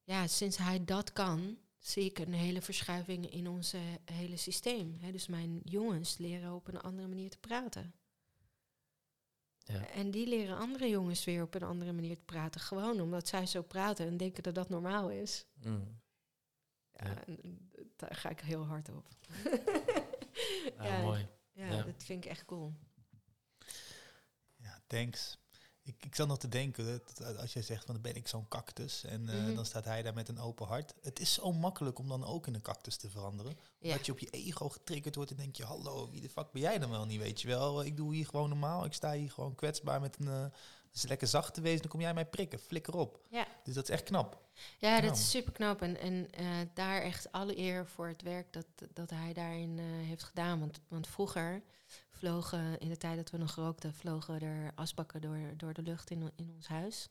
ja, 0.03 0.27
sinds 0.27 0.57
hij 0.57 0.85
dat 0.85 1.13
kan, 1.13 1.57
zie 1.80 2.05
ik 2.05 2.19
een 2.19 2.34
hele 2.34 2.61
verschuiving 2.61 3.31
in 3.31 3.47
ons 3.47 3.73
hele 4.05 4.38
systeem. 4.38 4.97
Hè? 4.99 5.11
Dus 5.11 5.27
mijn 5.27 5.59
jongens 5.63 6.18
leren 6.18 6.53
op 6.53 6.68
een 6.68 6.81
andere 6.81 7.07
manier 7.07 7.30
te 7.30 7.39
praten. 7.39 7.93
Ja. 9.63 9.88
En 9.88 10.11
die 10.11 10.27
leren 10.27 10.57
andere 10.57 10.89
jongens 10.89 11.23
weer 11.23 11.41
op 11.41 11.53
een 11.53 11.63
andere 11.63 11.93
manier 11.93 12.15
te 12.15 12.26
praten. 12.26 12.61
Gewoon 12.61 13.01
omdat 13.01 13.27
zij 13.27 13.45
zo 13.45 13.61
praten 13.61 14.07
en 14.07 14.18
denken 14.18 14.43
dat 14.43 14.55
dat 14.55 14.69
normaal 14.69 15.09
is. 15.09 15.45
Mm. 15.63 16.01
Ja, 17.03 17.23
en 17.26 17.69
daar 17.95 18.15
ga 18.15 18.30
ik 18.30 18.40
heel 18.40 18.65
hard 18.65 18.90
op. 18.90 19.06
Ah, 20.78 20.86
Ja, 20.86 21.02
mooi. 21.02 21.28
Ja, 21.52 21.65
Ja. 21.65 21.84
dat 21.84 22.03
vind 22.03 22.26
ik 22.26 22.32
echt 22.32 22.45
cool. 22.45 22.73
Ja, 24.57 24.82
thanks. 24.88 25.38
Ik, 25.84 26.06
ik 26.06 26.15
zat 26.15 26.28
nog 26.28 26.38
te 26.38 26.48
denken, 26.48 26.86
dat- 26.86 27.18
dat 27.18 27.38
als 27.38 27.53
jij 27.53 27.61
zegt 27.61 27.86
van 27.86 27.94
dan 27.94 28.03
ben 28.03 28.15
ik 28.15 28.28
zo'n 28.28 28.48
cactus 28.48 29.03
en 29.03 29.30
eh, 29.30 29.36
Mhm. 29.44 29.56
dan 29.56 29.65
staat 29.65 29.86
hij 29.86 30.02
daar 30.02 30.14
met 30.14 30.30
een 30.30 30.40
open 30.40 30.68
hart. 30.68 30.94
Het 31.02 31.19
is 31.19 31.34
zo 31.34 31.52
makkelijk 31.53 31.99
om 31.99 32.07
dan 32.07 32.23
ook 32.26 32.48
in 32.48 32.53
een 32.53 32.61
cactus 32.61 32.98
te 32.98 33.10
veranderen. 33.10 33.57
Ja. 33.80 33.95
Dat 33.95 34.06
je 34.06 34.11
op 34.11 34.19
je 34.19 34.30
ego 34.30 34.69
getriggerd 34.69 35.15
wordt 35.15 35.32
en 35.32 35.38
denk 35.38 35.56
je, 35.56 35.64
hallo, 35.65 36.10
wie 36.10 36.22
de 36.22 36.30
fuck 36.30 36.52
ben 36.52 36.61
jij 36.61 36.80
dan 36.80 36.90
wel 36.90 37.06
niet, 37.06 37.19
weet 37.19 37.41
je 37.41 37.48
wel. 37.48 37.84
Ik 37.86 37.98
doe 37.98 38.14
hier 38.15 38.26
gewoon 38.26 38.49
normaal, 38.49 38.86
ik 38.86 38.94
sta 38.94 39.14
hier 39.14 39.32
gewoon 39.32 39.56
kwetsbaar 39.56 40.02
met 40.02 40.18
een... 40.19 40.28
eh, 40.28 40.45
is 40.93 41.07
lekker 41.07 41.27
zacht 41.27 41.53
te 41.53 41.61
wezen, 41.61 41.81
dan 41.81 41.89
kom 41.89 42.01
jij 42.01 42.13
mij 42.13 42.26
prikken, 42.26 42.59
flikker 42.59 42.95
op. 42.95 43.19
Ja. 43.30 43.45
Dus 43.63 43.73
dat 43.73 43.84
is 43.84 43.89
echt 43.89 44.03
knap. 44.03 44.41
Ja, 44.77 45.01
dat 45.01 45.18
is 45.18 45.30
super 45.30 45.51
knap. 45.53 45.81
En, 45.81 45.99
en 45.99 46.27
eh, 46.31 46.45
daar 46.73 47.01
echt 47.01 47.31
alle 47.31 47.57
eer 47.57 47.88
voor 47.88 48.07
het 48.07 48.22
werk 48.22 48.53
dat, 48.53 48.65
dat 48.93 49.09
hij 49.09 49.34
daarin 49.34 49.80
eh, 49.80 49.85
heeft 50.07 50.23
gedaan. 50.23 50.59
Want, 50.59 50.80
want 50.88 51.07
vroeger 51.07 51.61
vlogen, 52.09 52.80
in 52.80 52.89
de 52.89 52.97
tijd 52.97 53.15
dat 53.18 53.30
we 53.30 53.38
nog 53.38 53.55
rookten, 53.55 53.93
vlogen 53.93 54.41
er 54.41 54.72
asbakken 54.76 55.22
door, 55.22 55.38
door 55.57 55.73
de 55.73 55.81
lucht 55.81 56.09
in, 56.09 56.31
in 56.35 56.51
ons 56.55 56.68
huis. 56.68 57.09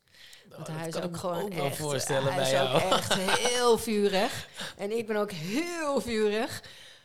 Want 0.49 0.69
Oh, 0.69 0.75
hij 0.75 0.85
dat 0.85 0.87
is 0.87 0.93
kan 0.93 1.03
ook 1.03 1.09
ik 1.09 1.13
me 1.13 1.19
gewoon 1.19 1.45
ook 1.45 1.67
echt, 1.67 1.77
voorstellen 1.77 2.33
hij 2.33 2.35
bij 2.35 2.45
is 2.45 2.51
jou. 2.51 2.75
ook 2.85 2.91
echt 2.93 3.15
heel 3.15 3.79
vurig. 3.79 4.49
En 4.77 4.97
ik 4.99 5.07
ben 5.07 5.17
ook 5.17 5.31
heel 5.33 6.01
vurig. 6.01 6.63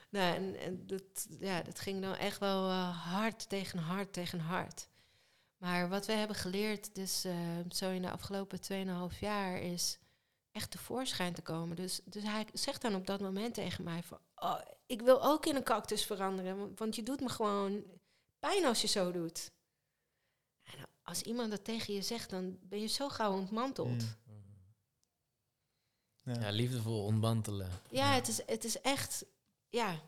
Nou, 0.09 0.35
en, 0.35 0.59
en 0.59 0.87
dat, 0.87 1.27
ja, 1.39 1.61
dat 1.61 1.79
ging 1.79 2.01
dan 2.01 2.15
echt 2.15 2.39
wel 2.39 2.69
eh, 2.69 3.05
hard 3.13 3.49
tegen 3.49 3.79
hard 3.79 4.13
tegen 4.13 4.39
hard. 4.39 4.87
Maar 5.57 5.89
wat 5.89 6.05
we 6.05 6.13
hebben 6.13 6.35
geleerd, 6.35 6.95
dus 6.95 7.23
eh, 7.23 7.59
zo 7.69 7.91
in 7.91 8.01
de 8.01 8.11
afgelopen 8.11 8.59
2,5 9.13 9.19
jaar, 9.19 9.57
is 9.57 9.97
echt 10.51 10.71
tevoorschijn 10.71 11.33
te 11.33 11.41
komen. 11.41 11.75
Dus, 11.75 12.01
dus 12.05 12.23
hij 12.23 12.47
zegt 12.53 12.81
dan 12.81 12.95
op 12.95 13.07
dat 13.07 13.19
moment 13.19 13.53
tegen 13.53 13.83
mij 13.83 14.03
van... 14.03 14.19
Oh, 14.35 14.61
ik 14.85 15.01
wil 15.01 15.23
ook 15.23 15.45
in 15.45 15.55
een 15.55 15.63
cactus 15.63 16.05
veranderen, 16.05 16.75
want- 16.75 16.95
je 16.95 17.03
doet 17.03 17.19
me 17.19 17.29
gewoon 17.29 17.83
pijn 18.39 18.65
als 18.65 18.81
je 18.81 18.87
zo 18.87 19.11
doet. 19.11 19.51
En 20.63 20.79
als 21.03 21.21
iemand 21.21 21.51
dat 21.51 21.63
tegen 21.63 21.93
je 21.93 22.01
zegt, 22.01 22.29
dan 22.29 22.57
ben 22.61 22.79
je 22.79 22.87
zo 22.87 23.09
gauw 23.09 23.33
ontmanteld. 23.33 23.87
Mm. 23.89 24.15
Ja. 26.23 26.39
Ja, 26.41 26.49
liefdevol 26.49 27.03
ontmantelen. 27.03 27.69
Ja, 27.89 28.13
het 28.13 28.27
is, 28.27 28.45
het 28.45 28.63
is 28.63 28.81
echt... 28.81 29.25
Ja, 29.69 29.99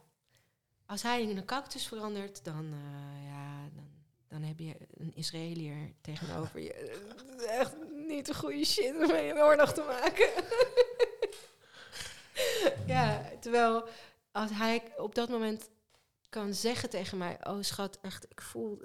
als 0.86 1.02
hij 1.02 1.22
in 1.22 1.38
een 1.38 1.46
cactus 1.46 1.88
verandert, 1.88 2.44
dan, 2.44 2.66
eh, 2.74 3.26
ja, 3.26 3.70
dan, 3.76 3.87
dan 4.28 4.42
heb 4.42 4.60
je 4.60 4.76
een 4.94 5.16
Israëliër 5.16 5.94
tegenover 6.02 6.60
je. 6.60 6.74
Is 7.38 7.46
echt 7.46 7.76
niet 7.92 8.26
de 8.26 8.34
goede 8.34 8.66
shit 8.66 8.96
om 8.96 9.08
mee 9.08 9.30
een 9.30 9.42
oorlog 9.42 9.74
te 9.74 9.82
maken. 9.82 10.30
ja, 12.96 13.32
terwijl 13.40 13.88
als 14.32 14.52
hij 14.52 14.94
op 14.98 15.16
dat 15.16 15.30
moment 15.30 15.70
kan 16.30 16.54
zeggen 16.54 16.90
tegen 16.90 17.18
mij... 17.18 17.48
Oh 17.48 17.62
schat, 17.62 18.00
echt, 18.02 18.26
ik 18.30 18.42
voel... 18.42 18.82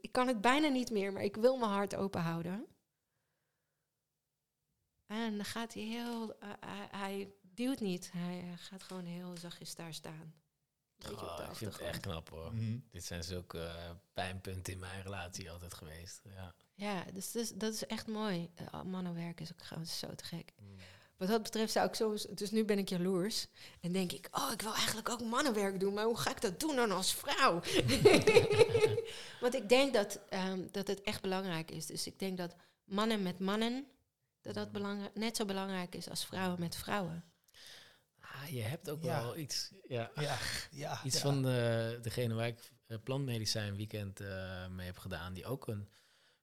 Ik, 0.00 0.12
kan 0.12 0.26
het 0.26 0.40
bijna 0.40 0.68
niet 0.68 0.90
meer, 0.90 1.12
maar 1.12 1.22
ik 1.22 1.36
wil 1.36 1.56
mijn 1.56 1.70
hart 1.70 1.96
open 1.96 2.20
houden. 2.20 2.66
En 5.06 5.36
dan 5.36 5.44
gaat 5.44 5.74
hij 5.74 5.82
heel... 5.82 6.38
eh, 6.38 6.50
hij, 6.90 7.32
duwt 7.54 7.80
niet. 7.80 8.12
Hij, 8.12 8.34
hij 8.34 8.56
gaat 8.56 8.82
gewoon 8.82 9.04
heel 9.04 9.36
zachtjes 9.36 9.74
daar 9.74 9.94
staan. 9.94 10.34
Beetje 11.08 11.30
op 11.30 11.36
de 11.36 11.42
Oh, 11.42 11.48
ik 11.50 11.56
vind 11.56 11.72
het 11.72 11.82
echt 11.82 12.00
knap 12.00 12.28
hoor. 12.30 12.54
Mhm. 12.54 12.78
Dit 12.90 13.04
zijn 13.04 13.24
zulke 13.24 13.64
eh, 13.64 13.90
pijnpunten 14.12 14.72
in 14.72 14.78
mijn 14.78 15.02
relatie 15.02 15.50
altijd 15.50 15.74
geweest. 15.74 16.20
Ja. 16.24 16.54
Ja, 16.74 17.04
dus, 17.12 17.30
dus 17.30 17.50
dat 17.50 17.72
is 17.74 17.86
echt 17.86 18.06
mooi. 18.06 18.50
Eh, 18.54 18.82
mannenwerk 18.82 19.40
is 19.40 19.52
ook 19.52 19.64
gewoon 19.64 19.86
zo 19.86 20.14
te 20.14 20.24
gek. 20.24 20.52
Wat 21.16 21.28
dat 21.28 21.42
betreft 21.42 21.72
zou 21.72 21.88
ik 21.88 21.94
soms... 21.94 22.22
Dus 22.22 22.50
nu 22.50 22.64
ben 22.64 22.78
ik 22.78 22.88
jaloers. 22.88 23.46
En 23.80 23.92
denk 23.92 24.12
ik, 24.12 24.28
oh, 24.30 24.52
ik 24.52 24.62
wil 24.62 24.74
eigenlijk 24.74 25.08
ook 25.08 25.22
mannenwerk 25.22 25.80
doen. 25.80 25.94
Maar 25.94 26.04
hoe 26.04 26.16
ga 26.16 26.30
ik 26.30 26.40
dat 26.40 26.60
doen 26.60 26.76
dan 26.76 26.90
als 26.90 27.14
vrouw? 27.14 27.60
Want 29.40 29.54
ik 29.54 29.68
denk 29.68 29.94
dat, 29.94 30.20
ehm, 30.28 30.66
dat 30.70 30.86
het 30.86 31.02
echt 31.02 31.22
belangrijk 31.22 31.70
is. 31.70 31.86
Dus 31.86 32.06
ik 32.06 32.18
denk 32.18 32.38
dat 32.38 32.54
mannen 32.84 33.22
met 33.22 33.38
mannen... 33.38 33.86
dat 34.40 34.54
dat 34.54 34.72
belangrijk, 34.72 35.14
net 35.14 35.36
zo 35.36 35.44
belangrijk 35.44 35.94
is 35.94 36.08
als 36.08 36.24
vrouwen 36.24 36.60
met 36.60 36.76
vrouwen. 36.76 37.24
Ah, 38.42 38.48
je 38.48 38.60
hebt 38.62 38.90
ook 38.90 39.02
Ja. 39.02 39.22
wel 39.22 39.36
iets, 39.36 39.70
ja, 39.88 40.10
Ja, 40.14 40.38
ja. 40.70 41.04
iets 41.04 41.14
ja. 41.16 41.20
van 41.20 41.42
de, 41.42 41.98
degene 42.02 42.34
waar 42.34 42.46
ik 42.46 42.72
eh, 42.86 42.96
plantmedicijn 43.04 43.76
weekend 43.76 44.20
eh, 44.20 44.66
mee 44.68 44.86
heb 44.86 44.98
gedaan, 44.98 45.32
die 45.34 45.46
ook 45.46 45.66
een 45.68 45.88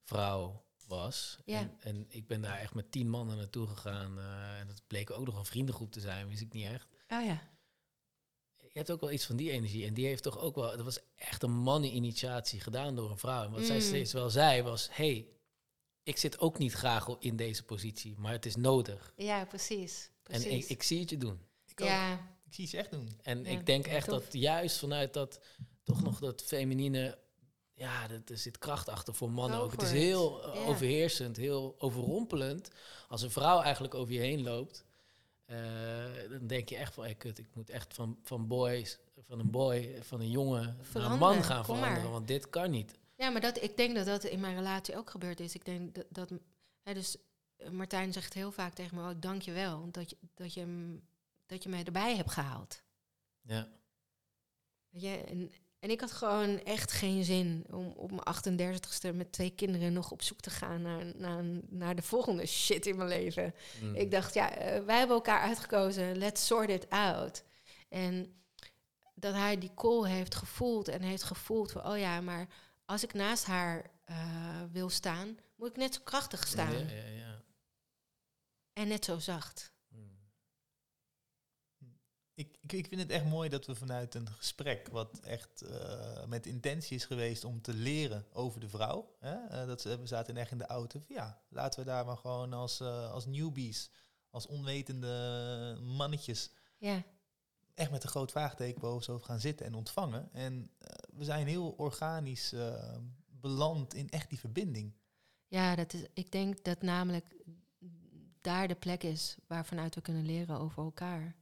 vrouw 0.03 0.65
was. 0.87 1.37
Ja. 1.45 1.59
En, 1.59 1.75
en 1.79 2.05
ik 2.09 2.27
ben 2.27 2.41
daar 2.41 2.57
echt 2.59 2.73
met 2.73 2.91
tien 2.91 3.09
mannen 3.09 3.37
naartoe 3.37 3.67
gegaan. 3.67 4.17
eh, 4.19 4.59
en 4.59 4.67
dat 4.67 4.81
bleek 4.87 5.11
ook 5.11 5.25
nog 5.25 5.37
een 5.37 5.45
vriendengroep 5.45 5.91
te 5.91 5.99
zijn, 5.99 6.27
wist 6.27 6.41
ik 6.41 6.53
niet 6.53 6.65
echt. 6.67 6.87
Oh 7.09 7.25
ja. 7.25 7.49
Je 8.57 8.83
hebt 8.83 8.91
ook 8.91 9.01
wel 9.01 9.11
iets 9.11 9.25
van 9.25 9.35
die 9.35 9.51
energie. 9.51 9.85
En 9.85 9.93
die 9.93 10.05
heeft 10.05 10.23
toch 10.23 10.39
ook 10.39 10.55
wel... 10.55 10.69
Dat 10.77 10.85
was 10.85 10.99
echt 11.15 11.43
een 11.43 11.51
manneninitiatie 11.57 12.59
gedaan 12.59 12.95
door 12.95 13.11
een 13.11 13.17
vrouw. 13.17 13.43
En 13.43 13.51
wat 13.51 13.65
zij 13.65 13.75
Mm. 13.75 13.81
steeds 13.81 14.13
wel 14.13 14.29
zei 14.29 14.61
was... 14.61 14.87
hey, 14.91 15.27
ik 16.03 16.17
zit 16.17 16.39
ook 16.39 16.57
niet 16.57 16.73
graag 16.73 17.07
in 17.19 17.35
deze 17.35 17.63
positie, 17.63 18.15
maar 18.17 18.31
het 18.31 18.45
is 18.45 18.55
nodig. 18.55 19.13
Ja, 19.15 19.45
precies. 19.45 20.11
precies. 20.23 20.45
En 20.45 20.51
ik, 20.51 20.65
ik 20.65 20.83
zie 20.83 20.99
het 20.99 21.09
je 21.09 21.17
doen. 21.17 21.41
Ik, 21.77 21.83
ook. 21.83 21.87
ja, 21.89 22.13
ik 22.45 22.53
zie 22.53 22.67
ze 22.67 22.77
echt 22.77 22.91
doen. 22.91 23.19
En 23.21 23.43
Ja, 23.43 23.49
ik 23.49 23.65
denk 23.65 23.87
echt 23.87 24.07
tof. 24.07 24.23
dat 24.23 24.33
juist 24.33 24.77
vanuit 24.77 25.13
dat... 25.13 25.39
toch 25.83 26.01
nog 26.03 26.19
dat 26.19 26.43
feminine... 26.43 27.17
Ja, 27.73 28.07
dat, 28.07 28.29
er 28.29 28.37
zit 28.37 28.57
kracht 28.57 28.89
achter 28.89 29.13
voor 29.13 29.31
mannen 29.31 29.57
Go 29.57 29.63
ook. 29.65 29.71
Het 29.71 29.81
is 29.81 29.91
it. 29.91 29.95
heel 29.95 30.43
eh, 30.53 30.67
overheersend, 30.69 31.37
heel 31.37 31.75
overrompelend. 31.77 32.69
Als 33.07 33.21
een 33.21 33.31
vrouw 33.31 33.61
eigenlijk 33.61 33.93
over 33.93 34.13
je 34.13 34.19
heen 34.19 34.43
loopt... 34.43 34.85
eh, 35.45 35.57
dan 36.29 36.47
denk 36.47 36.69
je 36.69 36.75
echt 36.77 36.93
van, 36.93 37.03
hey, 37.03 37.15
kut, 37.15 37.37
ik 37.37 37.47
moet 37.53 37.69
echt 37.69 37.93
van, 37.93 38.17
van 38.23 38.47
boys, 38.47 38.99
van 39.27 39.39
een 39.39 39.51
boy, 39.51 39.99
van 40.01 40.19
een 40.19 40.29
jongen 40.31 40.77
naar 40.93 41.11
een 41.11 41.17
man 41.17 41.43
gaan 41.43 41.63
kom 41.65 41.75
veranderen, 41.75 42.03
maar. 42.03 42.11
want 42.11 42.27
dit 42.27 42.49
kan 42.49 42.71
niet. 42.71 42.93
Ja, 43.15 43.29
maar 43.29 43.41
dat, 43.41 43.61
ik 43.63 43.77
denk 43.77 43.95
dat 43.95 44.05
dat 44.05 44.23
in 44.23 44.39
mijn 44.39 44.55
relatie 44.55 44.97
ook 44.97 45.09
gebeurd 45.09 45.39
is. 45.39 45.55
Ik 45.55 45.65
denk 45.65 45.95
dat... 45.95 46.05
dat 46.09 46.31
hè, 46.83 46.93
dus 46.93 47.17
eh, 47.57 47.69
Martijn 47.69 48.13
zegt 48.13 48.33
heel 48.33 48.51
vaak 48.51 48.73
tegen 48.73 48.97
me, 48.97 49.09
oh, 49.09 49.15
dank 49.19 49.41
je 49.41 49.51
wel 49.51 49.91
dat 49.91 50.09
je, 50.09 50.17
dat, 50.33 50.53
je, 50.53 50.59
hem- 50.59 51.07
dat 51.47 51.63
je 51.63 51.69
mij 51.69 51.83
erbij 51.83 52.15
hebt 52.15 52.31
gehaald. 52.31 52.83
Ja. 53.41 53.67
Weet 54.89 55.01
je, 55.01 55.23
en, 55.23 55.51
en 55.79 55.89
ik 55.89 55.99
had 55.99 56.11
gewoon 56.11 56.59
echt 56.63 56.91
geen 56.91 57.23
zin 57.23 57.65
om 57.69 57.87
op 57.87 58.11
mijn 58.11 58.59
38ste 58.59 59.15
met 59.15 59.31
twee 59.31 59.49
kinderen 59.49 59.93
nog 59.93 60.11
op 60.11 60.21
zoek 60.21 60.39
te 60.39 60.49
gaan 60.49 60.81
naar, 60.81 61.15
naar, 61.15 61.43
naar 61.69 61.95
de 61.95 62.01
volgende 62.01 62.45
shit 62.45 62.85
in 62.85 62.97
mijn 62.97 63.09
leven. 63.09 63.55
Mm. 63.81 63.95
Ik 63.95 64.11
dacht, 64.11 64.33
ja, 64.33 64.55
eh, 64.55 64.83
wij 64.83 64.97
hebben 64.97 65.15
elkaar 65.15 65.41
uitgekozen, 65.41 66.17
let's 66.17 66.45
sort 66.45 66.69
it 66.69 66.89
out. 66.89 67.43
En 67.89 68.41
dat 69.15 69.33
hij 69.33 69.57
die 69.57 69.73
call 69.75 70.09
heeft 70.09 70.35
gevoeld 70.35 70.87
en 70.87 71.01
heeft 71.01 71.23
gevoeld 71.23 71.71
van, 71.71 71.87
oh 71.87 71.97
ja, 71.97 72.21
maar 72.21 72.47
als 72.85 73.03
ik 73.03 73.13
naast 73.13 73.45
haar 73.45 73.91
eh, 74.03 74.61
wil 74.71 74.89
staan, 74.89 75.37
moet 75.55 75.69
ik 75.69 75.77
net 75.77 75.93
zo 75.93 76.01
krachtig 76.03 76.47
staan 76.47 76.71
Ja, 76.71 76.93
ja, 76.95 77.05
ja. 77.05 77.41
en 78.73 78.87
net 78.87 79.05
zo 79.05 79.19
zacht. 79.19 79.75
Ik, 82.67 82.73
ik, 82.73 82.87
vind 82.87 83.01
het 83.01 83.11
echt 83.11 83.25
mooi 83.25 83.49
dat 83.49 83.65
we 83.65 83.75
vanuit 83.75 84.15
een 84.15 84.29
gesprek, 84.29 84.87
wat 84.87 85.19
echt 85.19 85.61
eh, 85.61 86.25
met 86.25 86.45
intentie 86.45 86.95
is 86.95 87.05
geweest 87.05 87.43
om 87.43 87.61
te 87.61 87.73
leren 87.73 88.25
over 88.33 88.59
de 88.59 88.69
vrouw. 88.69 89.15
Hè? 89.19 89.35
eh, 89.35 89.67
dat 89.67 89.81
ze, 89.81 89.99
we 89.99 90.07
zaten 90.07 90.37
echt 90.37 90.51
in 90.51 90.57
de 90.57 90.65
auto. 90.65 90.99
van, 90.99 91.15
Ja, 91.15 91.41
laten 91.49 91.79
we 91.79 91.85
daar 91.85 92.05
maar 92.05 92.17
gewoon 92.17 92.53
als, 92.53 92.79
eh, 92.79 93.11
als 93.11 93.25
newbies, 93.25 93.91
als 94.29 94.47
onwetende 94.47 95.77
mannetjes, 95.81 96.51
Ja, 96.77 97.03
echt 97.73 97.91
met 97.91 98.03
een 98.03 98.09
groot 98.09 98.31
vraagteken 98.31 98.81
boven 98.81 99.03
zo 99.03 99.19
gaan 99.19 99.39
zitten 99.39 99.65
en 99.65 99.73
ontvangen. 99.73 100.29
En 100.33 100.71
we 101.13 101.23
zijn 101.23 101.47
heel 101.47 101.69
organisch 101.69 102.53
beland 103.27 103.93
in 103.93 104.09
echt 104.09 104.29
die 104.29 104.39
verbinding. 104.39 104.93
ja 105.47 105.75
dat 105.75 105.93
is, 105.93 106.05
ik 106.13 106.31
denk 106.31 106.63
dat 106.63 106.81
namelijk 106.81 107.35
daar 108.41 108.67
de 108.67 108.75
plek 108.75 109.03
is 109.03 109.37
waarvanuit 109.47 109.95
we 109.95 110.01
kunnen 110.01 110.25
leren 110.25 110.59
over 110.59 110.83
elkaar. 110.83 111.35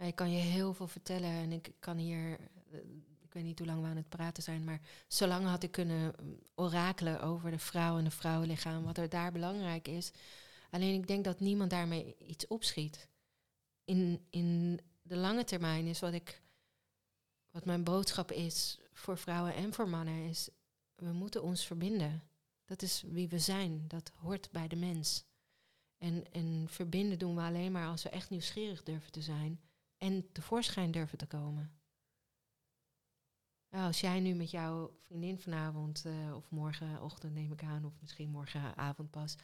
Ik 0.00 0.14
kan 0.14 0.30
je 0.30 0.38
heel 0.38 0.74
veel 0.74 0.88
vertellen 0.88 1.30
en 1.30 1.52
ik 1.52 1.72
kan 1.78 1.96
hier, 1.96 2.38
eh, 2.70 2.78
ik 3.20 3.32
weet 3.32 3.44
niet 3.44 3.58
hoe 3.58 3.68
lang 3.68 3.82
we 3.82 3.86
aan 3.86 3.96
het 3.96 4.08
praten 4.08 4.42
zijn, 4.42 4.64
maar 4.64 4.80
zolang 5.08 5.46
had 5.46 5.62
ik 5.62 5.70
kunnen 5.70 6.14
mm, 6.22 6.38
orakelen 6.54 7.20
over 7.20 7.50
de 7.50 7.58
vrouw 7.58 7.98
en 7.98 8.04
de 8.04 8.10
vrouwenlichaam, 8.10 8.84
wat 8.84 8.98
er 8.98 9.08
daar 9.08 9.32
belangrijk 9.32 9.88
is. 9.88 10.10
Alleen 10.70 10.94
ik 10.94 11.06
denk 11.06 11.24
dat 11.24 11.40
niemand 11.40 11.70
daarmee 11.70 12.16
iets 12.18 12.46
opschiet. 12.46 13.08
In, 13.84 14.26
in 14.30 14.80
de 15.02 15.16
lange 15.16 15.44
termijn 15.44 15.86
is 15.86 16.00
wat 16.00 16.12
ik, 16.12 16.42
wat 17.50 17.64
mijn 17.64 17.84
boodschap 17.84 18.32
is 18.32 18.78
voor 18.92 19.18
vrouwen 19.18 19.54
en 19.54 19.72
voor 19.72 19.88
mannen, 19.88 20.28
is 20.28 20.48
we 20.94 21.12
moeten 21.12 21.42
ons 21.42 21.66
verbinden. 21.66 22.22
Dat 22.64 22.82
is 22.82 23.02
wie 23.06 23.28
we 23.28 23.38
zijn, 23.38 23.84
dat 23.88 24.12
hoort 24.14 24.50
bij 24.50 24.68
de 24.68 24.76
mens. 24.76 25.24
En, 25.98 26.32
en 26.32 26.66
verbinden 26.68 27.18
doen 27.18 27.34
we 27.34 27.42
alleen 27.42 27.72
maar 27.72 27.88
als 27.88 28.02
we 28.02 28.08
echt 28.08 28.30
nieuwsgierig 28.30 28.82
durven 28.82 29.12
te 29.12 29.22
zijn 29.22 29.60
en 30.00 30.32
tevoorschijn 30.32 30.90
durven 30.90 31.18
te 31.18 31.26
komen. 31.26 31.72
Nou, 33.70 33.86
als 33.86 34.00
jij 34.00 34.20
nu 34.20 34.34
met 34.34 34.50
jouw 34.50 34.98
vriendin 35.02 35.38
vanavond, 35.38 36.04
eh, 36.04 36.34
of 36.34 36.50
morgenochtend 36.50 37.34
neem 37.34 37.52
ik 37.52 37.62
aan, 37.62 37.84
of 37.84 37.92
misschien 38.00 38.30
morgenavond 38.30 39.10
pas, 39.10 39.36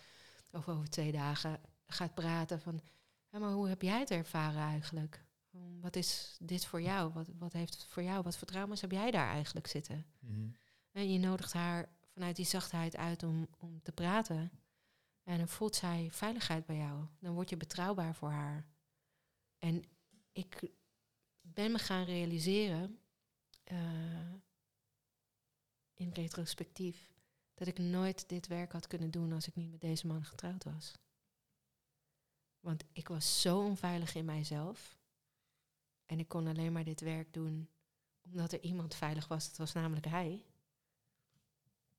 of 0.51 0.69
over 0.69 0.91
twee 0.91 1.13
dagen, 1.13 1.61
gaat 1.87 2.15
praten 2.15 2.61
van, 2.61 2.81
"Hé, 3.29 3.39
maar 3.39 3.53
hoe 3.53 3.69
heb 3.69 3.83
jij 3.83 3.99
het 3.99 4.11
ervaren 4.11 4.61
eigenlijk? 4.61 5.25
Wat 5.81 5.97
is 5.97 6.37
dit 6.41 6.67
voor 6.67 6.83
jou? 6.83 7.13
Wat, 7.13 7.29
wat 7.39 7.53
heeft 7.53 7.75
het 7.75 7.85
voor 7.85 8.03
jou? 8.03 8.23
Wat 8.23 8.37
voor 8.37 8.47
trauma's 8.47 8.81
heb 8.81 8.91
jij 8.91 9.11
daar 9.11 9.29
eigenlijk 9.29 9.67
zitten? 9.67 10.07
En 10.93 11.13
je 11.13 11.19
nodigt 11.19 11.53
haar 11.53 11.89
vanuit 12.13 12.37
die 12.37 12.45
zachtheid 12.45 12.97
uit 12.97 13.23
om, 13.23 13.49
om 13.59 13.83
te 13.83 13.93
praten. 13.93 14.51
En 15.23 15.39
dan 15.39 15.49
voelt 15.49 15.77
zij 15.77 16.09
veiligheid 16.11 16.67
bij 16.67 16.77
jou. 16.77 17.05
Dan 17.19 17.35
word 17.35 17.51
je 17.51 17.57
betrouwbaar 17.57 18.15
voor 18.15 18.31
haar. 18.31 18.67
En 19.59 19.85
ik 20.37 20.71
ben 21.41 21.73
me 21.73 21.79
gaan 21.79 22.05
realiseren, 22.05 22.99
eh, 23.65 24.33
in 25.95 26.11
retrospectief, 26.13 27.13
dat 27.55 27.67
ik 27.67 27.79
nooit 27.79 28.29
dit 28.29 28.47
werk 28.47 28.73
had 28.73 28.87
kunnen 28.87 29.11
doen 29.11 29.33
als 29.33 29.47
ik 29.47 29.55
niet 29.55 29.71
met 29.71 29.81
deze 29.81 30.07
man 30.07 30.25
getrouwd 30.25 30.65
was. 30.65 30.93
Want 32.61 32.85
ik 32.93 33.09
was 33.09 33.41
zo 33.41 33.59
onveilig 33.59 34.15
in 34.15 34.25
mijzelf. 34.25 34.99
En 36.07 36.19
ik 36.19 36.29
kon 36.29 36.47
alleen 36.47 36.73
maar 36.73 36.85
dit 36.85 37.01
werk 37.01 37.33
doen 37.33 37.69
omdat 38.23 38.53
er 38.53 38.61
iemand 38.61 38.95
veilig 38.95 39.29
was. 39.29 39.49
Dat 39.49 39.57
was 39.57 39.73
namelijk 39.73 40.07
hij. 40.07 40.45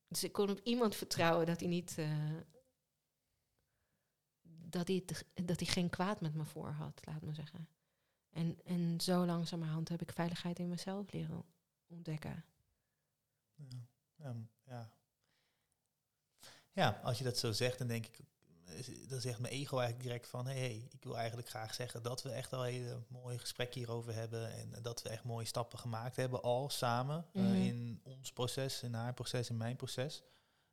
Dus 0.08 0.24
ik 0.24 0.32
kon 0.32 0.50
op 0.50 0.60
iemand 0.60 0.94
vertrouwen 0.94 1.46
dat 1.46 1.60
hij 1.60 1.68
niet. 1.68 1.98
eh, 1.98 2.36
dat, 4.42 4.88
hij 4.88 5.04
dat 5.34 5.60
hij 5.60 5.68
geen 5.68 5.90
kwaad 5.90 6.20
met 6.20 6.34
me 6.34 6.44
voor 6.44 6.70
had, 6.70 7.06
laat 7.06 7.22
me 7.22 7.34
zeggen. 7.34 7.68
En, 8.30 8.58
en 8.64 9.00
zo 9.00 9.26
langzamerhand 9.26 9.88
heb 9.88 10.02
ik 10.02 10.12
veiligheid 10.12 10.58
in 10.58 10.68
mezelf 10.68 11.12
leren 11.12 11.44
ontdekken. 11.86 12.44
Ja, 13.54 13.86
ja, 14.16 14.34
ja. 14.64 14.90
ja, 16.72 17.00
als 17.02 17.18
je 17.18 17.24
dat 17.24 17.38
zo 17.38 17.52
zegt, 17.52 17.78
dan 17.78 17.86
denk 17.86 18.06
ik, 18.06 18.20
dan 19.08 19.20
zegt 19.20 19.38
mijn 19.38 19.52
ego 19.52 19.76
eigenlijk 19.78 20.08
direct 20.08 20.28
van, 20.28 20.46
hé, 20.46 20.52
hey, 20.52 20.60
hey, 20.60 20.88
ik 20.90 21.04
wil 21.04 21.18
eigenlijk 21.18 21.48
graag 21.48 21.74
zeggen 21.74 22.02
dat 22.02 22.22
we 22.22 22.30
echt 22.30 22.52
al 22.52 22.62
hele 22.62 23.02
mooie 23.08 23.38
gesprekken 23.38 23.80
hierover 23.80 24.14
hebben 24.14 24.52
en 24.52 24.82
dat 24.82 25.02
we 25.02 25.08
echt 25.08 25.24
mooie 25.24 25.46
stappen 25.46 25.78
gemaakt 25.78 26.16
hebben 26.16 26.42
al 26.42 26.68
samen 26.70 27.26
eh, 27.32 27.42
Mhm. 27.42 27.54
in 27.54 28.00
ons 28.02 28.32
proces, 28.32 28.82
in 28.82 28.94
haar 28.94 29.14
proces, 29.14 29.48
in 29.50 29.56
mijn 29.56 29.76
proces. 29.76 30.22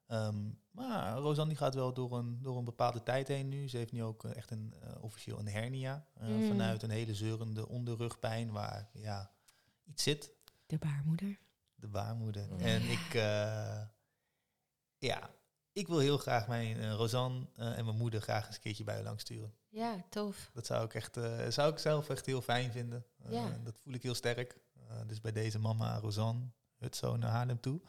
Ehm, 0.07 0.49
maar 0.72 1.18
Rosanne 1.18 1.49
die 1.49 1.57
gaat 1.61 1.76
wel 1.76 1.94
door 1.94 2.18
een, 2.18 2.41
door 2.41 2.57
een 2.57 2.64
bepaalde 2.64 3.03
tijd 3.03 3.27
heen 3.27 3.49
nu. 3.49 3.69
Ze 3.69 3.77
heeft 3.77 3.91
nu 3.91 4.03
ook 4.03 4.23
eh, 4.23 4.36
echt 4.36 4.52
een, 4.52 4.73
eh, 4.82 5.03
officieel 5.03 5.40
een 5.40 5.48
hernia 5.48 6.06
eh, 6.14 6.27
Mm. 6.27 6.48
vanuit 6.48 6.84
een 6.84 6.90
hele 6.90 7.15
zeurende 7.15 7.68
onderrugpijn 7.68 8.52
waar 8.52 8.90
ja, 8.94 9.32
iets 9.84 10.03
zit. 10.03 10.32
De 10.65 10.77
baarmoeder. 10.77 11.40
De 11.76 11.88
baarmoeder. 11.88 12.48
Mm. 12.52 12.60
En 12.60 12.82
ik, 12.82 13.14
ja, 14.98 15.30
ik 15.72 15.88
wil 15.88 15.99
heel 15.99 16.18
graag 16.18 16.48
mijn 16.48 16.94
Rosanne 16.94 17.45
en 17.56 17.86
mijn 17.86 17.98
moeder 17.98 18.22
graag 18.22 18.45
eens 18.48 18.56
een 18.56 18.61
keertje 18.61 18.84
bij 18.84 18.99
u 18.99 19.03
langs 19.03 19.22
sturen. 19.22 19.53
Ja, 19.69 20.06
tof. 20.10 20.49
Dat 20.53 20.65
zou 20.65 20.86
ik, 20.86 20.94
echt, 20.94 21.19
zou 21.49 21.72
ik 21.72 21.77
zelf 21.77 22.10
echt 22.10 22.26
heel 22.26 22.41
fijn 22.41 22.72
vinden. 22.72 23.06
Ja. 23.30 23.60
Dat 23.64 23.77
voel 23.80 23.94
ik 23.94 24.03
heel 24.03 24.15
sterk. 24.15 24.60
Dus 25.07 25.22
bij 25.22 25.32
deze 25.32 25.60
mama 25.60 25.98
Rosanne, 25.98 26.45
het 26.77 26.95
zo 26.95 27.18
naar 27.18 27.30
Haarlem 27.30 27.60
toe. 27.60 27.82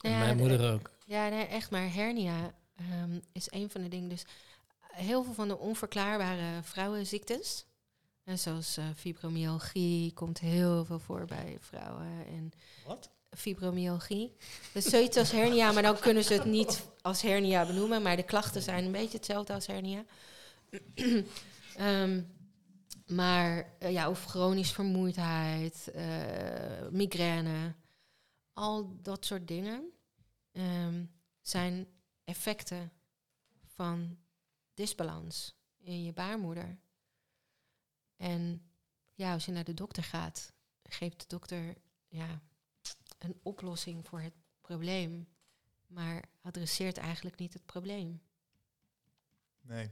Nou 0.00 0.14
ja, 0.14 0.20
mijn 0.20 0.36
de- 0.36 0.42
moeder 0.42 0.72
ook. 0.72 0.90
Ja, 1.06 1.28
nee, 1.28 1.44
echt. 1.46 1.70
Maar 1.70 1.92
hernia 1.94 2.54
ehm, 2.76 3.18
is 3.32 3.46
een 3.50 3.70
van 3.70 3.82
de 3.82 3.88
dingen. 3.88 4.08
Dus 4.08 4.24
heel 4.92 5.24
veel 5.24 5.34
van 5.34 5.48
de 5.48 5.58
onverklaarbare 5.58 6.62
vrouwenziektes. 6.62 7.64
En 8.24 8.38
zoals 8.38 8.76
eh, 8.76 8.84
fibromyalgie 8.96 10.12
komt 10.12 10.38
heel 10.38 10.84
veel 10.84 10.98
voor 10.98 11.24
bij 11.24 11.56
vrouwen. 11.60 12.06
En 12.26 12.50
Wat? 12.86 13.10
fibromyalgie. 13.30 14.36
Dus 14.72 14.84
zoiets 14.84 15.16
als 15.16 15.30
hernia, 15.30 15.72
maar 15.72 15.82
dan 15.82 15.98
kunnen 15.98 16.24
ze 16.24 16.32
het 16.32 16.44
niet 16.44 16.86
als 17.02 17.22
hernia 17.22 17.66
benoemen. 17.66 18.02
Maar 18.02 18.16
de 18.16 18.22
klachten 18.22 18.62
zijn 18.62 18.84
een 18.84 18.92
beetje 18.92 19.16
hetzelfde 19.16 19.52
als 19.52 19.66
hernia. 19.66 20.04
Ehm, 21.76 22.22
maar 23.06 23.72
eh, 23.78 23.92
ja, 23.92 24.08
of 24.10 24.24
chronisch 24.24 24.72
vermoeidheid, 24.72 25.90
eh, 25.94 26.04
migraine, 26.90 27.74
al 28.60 29.02
dat 29.02 29.24
soort 29.24 29.48
dingen 29.48 29.90
ehm, 30.52 31.04
zijn 31.40 31.86
effecten 32.24 32.92
van 33.64 34.18
disbalans 34.74 35.54
in 35.78 36.04
je 36.04 36.12
baarmoeder. 36.12 36.78
En 38.16 38.70
ja, 39.14 39.32
als 39.32 39.44
je 39.44 39.52
naar 39.52 39.64
de 39.64 39.74
dokter 39.74 40.02
gaat, 40.02 40.52
geeft 40.82 41.20
de 41.20 41.26
dokter 41.26 41.76
ja, 42.08 42.40
een 43.18 43.40
oplossing 43.42 44.06
voor 44.08 44.20
het 44.20 44.34
probleem, 44.60 45.28
maar 45.86 46.24
adresseert 46.40 46.96
eigenlijk 46.98 47.36
niet 47.38 47.52
het 47.52 47.66
probleem. 47.66 48.22
Nee. 49.60 49.90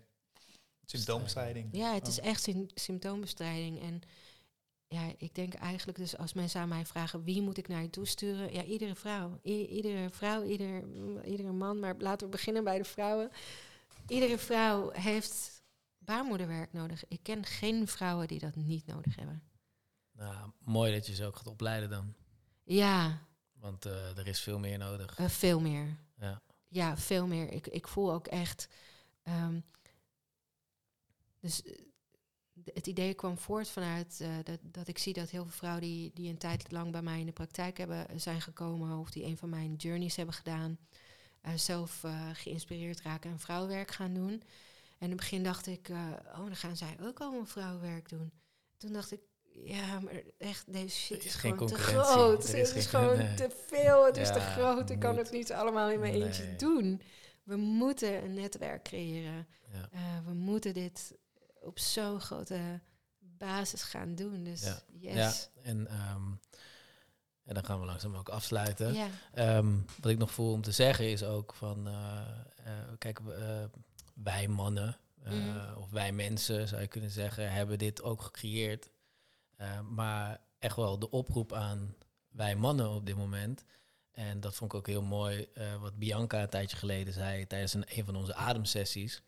Symptoombestrijding. 0.84 1.68
Ja, 1.76 1.94
het 1.94 2.06
is 2.06 2.18
Oh. 2.18 2.24
echt 2.26 2.42
sym- 2.42 2.68
symptoombestrijding. 2.74 3.80
En 3.80 4.00
ja, 4.88 5.12
ik 5.18 5.34
denk 5.34 5.54
eigenlijk 5.54 5.98
dus 5.98 6.16
als 6.16 6.32
mensen 6.32 6.60
aan 6.60 6.68
mij 6.68 6.86
vragen 6.86 7.24
wie 7.24 7.42
moet 7.42 7.58
ik 7.58 7.68
naar 7.68 7.82
je 7.82 7.90
toe 7.90 8.06
sturen, 8.06 8.52
ja, 8.52 8.62
iedere 8.62 8.94
vrouw, 8.94 9.40
I- 9.44 9.66
iedere 9.66 10.10
vrouw, 10.10 10.42
ieder, 10.44 10.84
iedere 11.24 11.52
man, 11.52 11.78
maar 11.78 11.94
laten 11.98 12.26
we 12.26 12.32
beginnen 12.32 12.64
bij 12.64 12.78
de 12.78 12.84
vrouwen. 12.84 13.30
Iedere 14.08 14.38
vrouw 14.38 14.90
heeft 14.90 15.62
baarmoederwerk 15.98 16.72
nodig. 16.72 17.04
Ik 17.08 17.22
ken 17.22 17.44
geen 17.46 17.88
vrouwen 17.88 18.28
die 18.28 18.38
dat 18.38 18.56
niet 18.56 18.86
nodig 18.86 19.16
hebben. 19.16 19.42
Nou, 20.12 20.50
mooi 20.58 20.92
dat 20.92 21.06
je 21.06 21.14
ze 21.14 21.24
ook 21.26 21.36
gaat 21.36 21.46
opleiden 21.46 21.90
dan. 21.90 22.14
Ja, 22.64 23.26
Want 23.52 23.84
eh, 23.86 24.18
er 24.18 24.26
is 24.26 24.40
veel 24.40 24.58
meer 24.58 24.78
nodig. 24.78 25.18
eh, 25.18 25.28
veel 25.28 25.60
meer. 25.60 25.96
Ja. 26.18 26.42
Ja, 26.68 26.96
veel 26.96 27.26
meer. 27.26 27.52
Ik, 27.52 27.66
ik 27.66 27.88
voel 27.88 28.12
ook 28.12 28.26
echt. 28.26 28.68
ehm, 29.22 29.60
dus 31.40 31.62
het 32.74 32.86
idee 32.86 33.14
kwam 33.14 33.38
voort 33.38 33.68
vanuit 33.68 34.20
eh, 34.20 34.28
dat, 34.44 34.58
dat 34.62 34.88
ik 34.88 34.98
zie 34.98 35.12
dat 35.12 35.30
heel 35.30 35.42
veel 35.42 35.52
vrouwen 35.52 35.82
die, 35.82 36.10
die 36.14 36.30
een 36.30 36.38
tijd 36.38 36.72
lang 36.72 36.92
bij 36.92 37.02
mij 37.02 37.20
in 37.20 37.26
de 37.26 37.32
praktijk 37.32 37.78
hebben, 37.78 38.20
zijn 38.20 38.40
gekomen 38.40 38.98
of 38.98 39.10
die 39.10 39.24
een 39.24 39.36
van 39.36 39.48
mijn 39.48 39.74
journeys 39.74 40.16
hebben 40.16 40.34
gedaan, 40.34 40.78
eh, 41.40 41.52
zelf 41.54 42.04
eh, 42.04 42.28
geïnspireerd 42.32 43.02
raken 43.02 43.30
en 43.30 43.38
vrouwenwerk 43.38 43.90
gaan 43.90 44.14
doen. 44.14 44.42
En 44.98 45.04
in 45.04 45.08
het 45.08 45.20
begin 45.20 45.42
dacht 45.42 45.66
ik, 45.66 45.88
eh, 45.88 46.12
oh, 46.26 46.44
dan 46.44 46.56
gaan 46.56 46.76
zij 46.76 46.96
ook 47.02 47.20
allemaal 47.20 47.46
vrouwenwerk 47.46 48.08
doen. 48.08 48.32
Toen 48.76 48.92
dacht 48.92 49.12
ik, 49.12 49.20
ja, 49.64 50.00
maar 50.00 50.22
echt, 50.38 50.72
deze 50.72 50.96
shit 50.96 51.24
is, 51.24 51.34
gewoon 51.34 51.66
te 51.66 51.74
groot. 51.74 52.52
Het 52.52 52.74
is 52.74 52.86
gewoon 52.86 53.16
nee. 53.16 53.34
te 53.34 53.50
veel, 53.66 54.04
het 54.04 54.16
is 54.16 54.32
te 54.32 54.40
groot. 54.40 54.90
Ik 54.90 54.98
kan 54.98 55.16
het 55.16 55.30
niet 55.30 55.52
allemaal 55.52 55.90
in 55.90 56.00
mijn 56.00 56.14
eentje 56.14 56.56
doen. 56.56 57.02
We 57.42 57.56
moeten 57.56 58.24
een 58.24 58.34
netwerk 58.34 58.82
creëren. 58.82 59.46
Ja. 59.72 59.88
Eh, 59.92 60.26
we 60.26 60.32
moeten 60.32 60.74
dit 60.74 61.16
op 61.68 61.78
zo'n 61.78 62.20
grote 62.20 62.80
basis 63.20 63.82
gaan 63.82 64.14
doen. 64.14 64.44
Dus 64.44 64.62
Ja. 64.62 64.78
yes. 64.98 65.14
Ja, 65.54 65.60
en, 65.62 65.86
ehm, 65.86 66.30
en 67.44 67.54
dan 67.54 67.64
gaan 67.64 67.80
we 67.80 67.86
langzaam 67.86 68.14
ook 68.16 68.28
afsluiten. 68.28 68.92
Ja. 68.94 69.08
Ehm, 69.34 69.76
wat 70.00 70.10
ik 70.10 70.18
nog 70.18 70.30
voel 70.30 70.52
om 70.52 70.62
te 70.62 70.72
zeggen 70.72 71.10
is 71.10 71.22
ook 71.22 71.54
van, 71.54 71.88
eh, 71.88 72.20
eh, 72.64 72.72
kijk, 72.98 73.20
eh, 73.20 73.64
wij 74.14 74.48
mannen, 74.48 74.96
Mhm. 75.24 75.74
of 75.76 75.90
wij 75.90 76.12
mensen 76.12 76.68
zou 76.68 76.80
je 76.80 76.86
kunnen 76.88 77.10
zeggen, 77.10 77.52
hebben 77.52 77.78
dit 77.78 78.02
ook 78.02 78.22
gecreëerd. 78.22 78.90
Eh, 79.56 79.80
maar 79.80 80.40
echt 80.58 80.76
wel 80.76 80.98
de 80.98 81.10
oproep 81.10 81.52
aan 81.52 81.94
wij 82.28 82.56
mannen 82.56 82.90
op 82.90 83.06
dit 83.06 83.16
moment. 83.16 83.64
En 84.12 84.40
dat 84.40 84.54
vond 84.54 84.72
ik 84.72 84.78
ook 84.78 84.86
heel 84.86 85.02
mooi, 85.02 85.48
wat 85.80 85.98
Bianca 85.98 86.42
een 86.42 86.48
tijdje 86.48 86.76
geleden 86.76 87.12
zei 87.12 87.46
tijdens 87.46 87.74
een, 87.74 87.84
een 87.98 88.04
van 88.04 88.16
onze 88.16 88.34
ademsessies. 88.34 89.22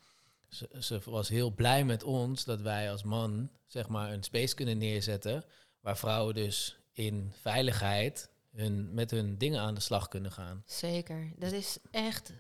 Ze, 0.51 0.69
ze 0.79 1.01
was 1.05 1.29
heel 1.29 1.51
blij 1.51 1.85
met 1.85 2.03
ons 2.03 2.45
dat 2.45 2.61
wij 2.61 2.91
als 2.91 3.03
man 3.03 3.51
zeg 3.67 3.89
maar 3.89 4.13
een 4.13 4.23
space 4.23 4.55
kunnen 4.55 4.79
neerzetten 4.79 5.45
waar 5.81 5.97
vrouwen 5.99 6.35
dus 6.35 6.79
in 6.93 7.33
veiligheid 7.41 8.31
hun, 8.51 8.95
met 8.95 9.11
hun 9.11 9.39
dingen 9.39 9.61
aan 9.61 9.75
de 9.75 9.81
slag 9.81 10.09
kunnen 10.09 10.33
gaan. 10.33 10.63
Zeker. 10.67 11.33
Dat 11.37 11.53
is 11.53 11.79
echt... 11.91 12.33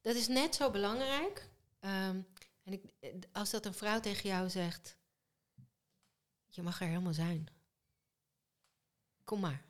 Dat 0.00 0.16
is 0.16 0.28
net 0.28 0.54
zo 0.54 0.70
belangrijk. 0.70 1.48
Ehm, 1.80 2.20
en 2.64 2.72
ik, 2.72 2.82
als 3.32 3.50
dat 3.50 3.66
een 3.66 3.74
vrouw 3.74 4.00
tegen 4.00 4.28
jou 4.28 4.50
zegt... 4.50 4.96
Je 6.48 6.62
mag 6.62 6.80
er 6.80 6.86
helemaal 6.86 7.12
zijn. 7.12 7.46
Kom 9.24 9.40
maar. 9.40 9.62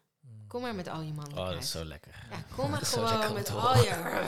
Kom 0.46 0.62
maar 0.62 0.74
met 0.74 0.88
al 0.88 1.00
je 1.00 1.10
Oh, 1.10 1.16
mannelijkheid. 1.16 1.54
dat 1.54 1.62
is 1.62 1.70
zo 1.70 1.84
lekker. 1.84 2.26
Ja, 2.30 2.44
kom 2.56 2.70
maar 2.70 2.84
gewoon 2.86 3.32
met 3.32 3.50
al 3.50 3.74
je... 3.74 4.22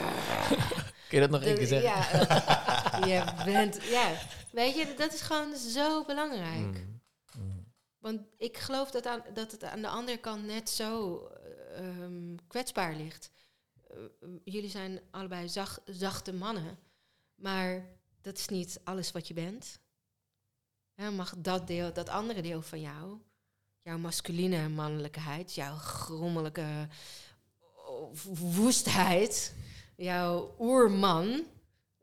Kun 1.09 1.19
je 1.21 1.27
dat 1.27 1.29
nog 1.29 1.43
één 1.43 1.55
keer 1.55 1.67
zeggen? 1.67 1.89
Ja, 1.89 2.80
je 3.07 3.33
bent... 3.45 3.83
Ja, 3.83 4.13
weet 4.51 4.75
je, 4.75 4.93
dat 4.97 5.13
is 5.13 5.21
gewoon 5.21 5.55
zo 5.55 6.03
belangrijk. 6.05 6.85
Mm. 6.85 7.01
Mm. 7.37 7.65
Want 7.99 8.21
ik 8.37 8.57
geloof 8.57 8.91
dat, 8.91 9.05
aan, 9.05 9.23
dat 9.33 9.51
het 9.51 9.63
aan 9.63 9.81
de 9.81 9.87
andere 9.87 10.17
kant 10.17 10.45
net 10.45 10.69
zo 10.69 11.17
eh, 11.27 11.87
ehm, 11.87 12.35
kwetsbaar 12.47 12.95
ligt. 12.95 13.31
Eh, 13.87 13.97
jullie 14.43 14.69
zijn 14.69 14.99
allebei 15.11 15.49
zach- 15.49 15.81
zachte 15.85 16.33
mannen, 16.33 16.77
maar 17.35 17.85
dat 18.21 18.37
is 18.37 18.47
niet 18.47 18.79
alles 18.83 19.11
wat 19.11 19.27
je 19.27 19.33
bent. 19.33 19.79
Mag 21.15 21.33
dat, 21.37 21.67
deel, 21.67 21.93
dat 21.93 22.09
andere 22.09 22.41
deel 22.41 22.61
van 22.61 22.81
jou, 22.81 23.17
jouw 23.81 23.97
masculine 23.97 24.69
mannelijkheid, 24.69 25.55
jouw 25.55 25.75
grommelijke 25.75 26.87
oh, 27.87 28.13
woestheid, 28.55 29.55
jouw 29.95 30.55
oerman, 30.59 31.43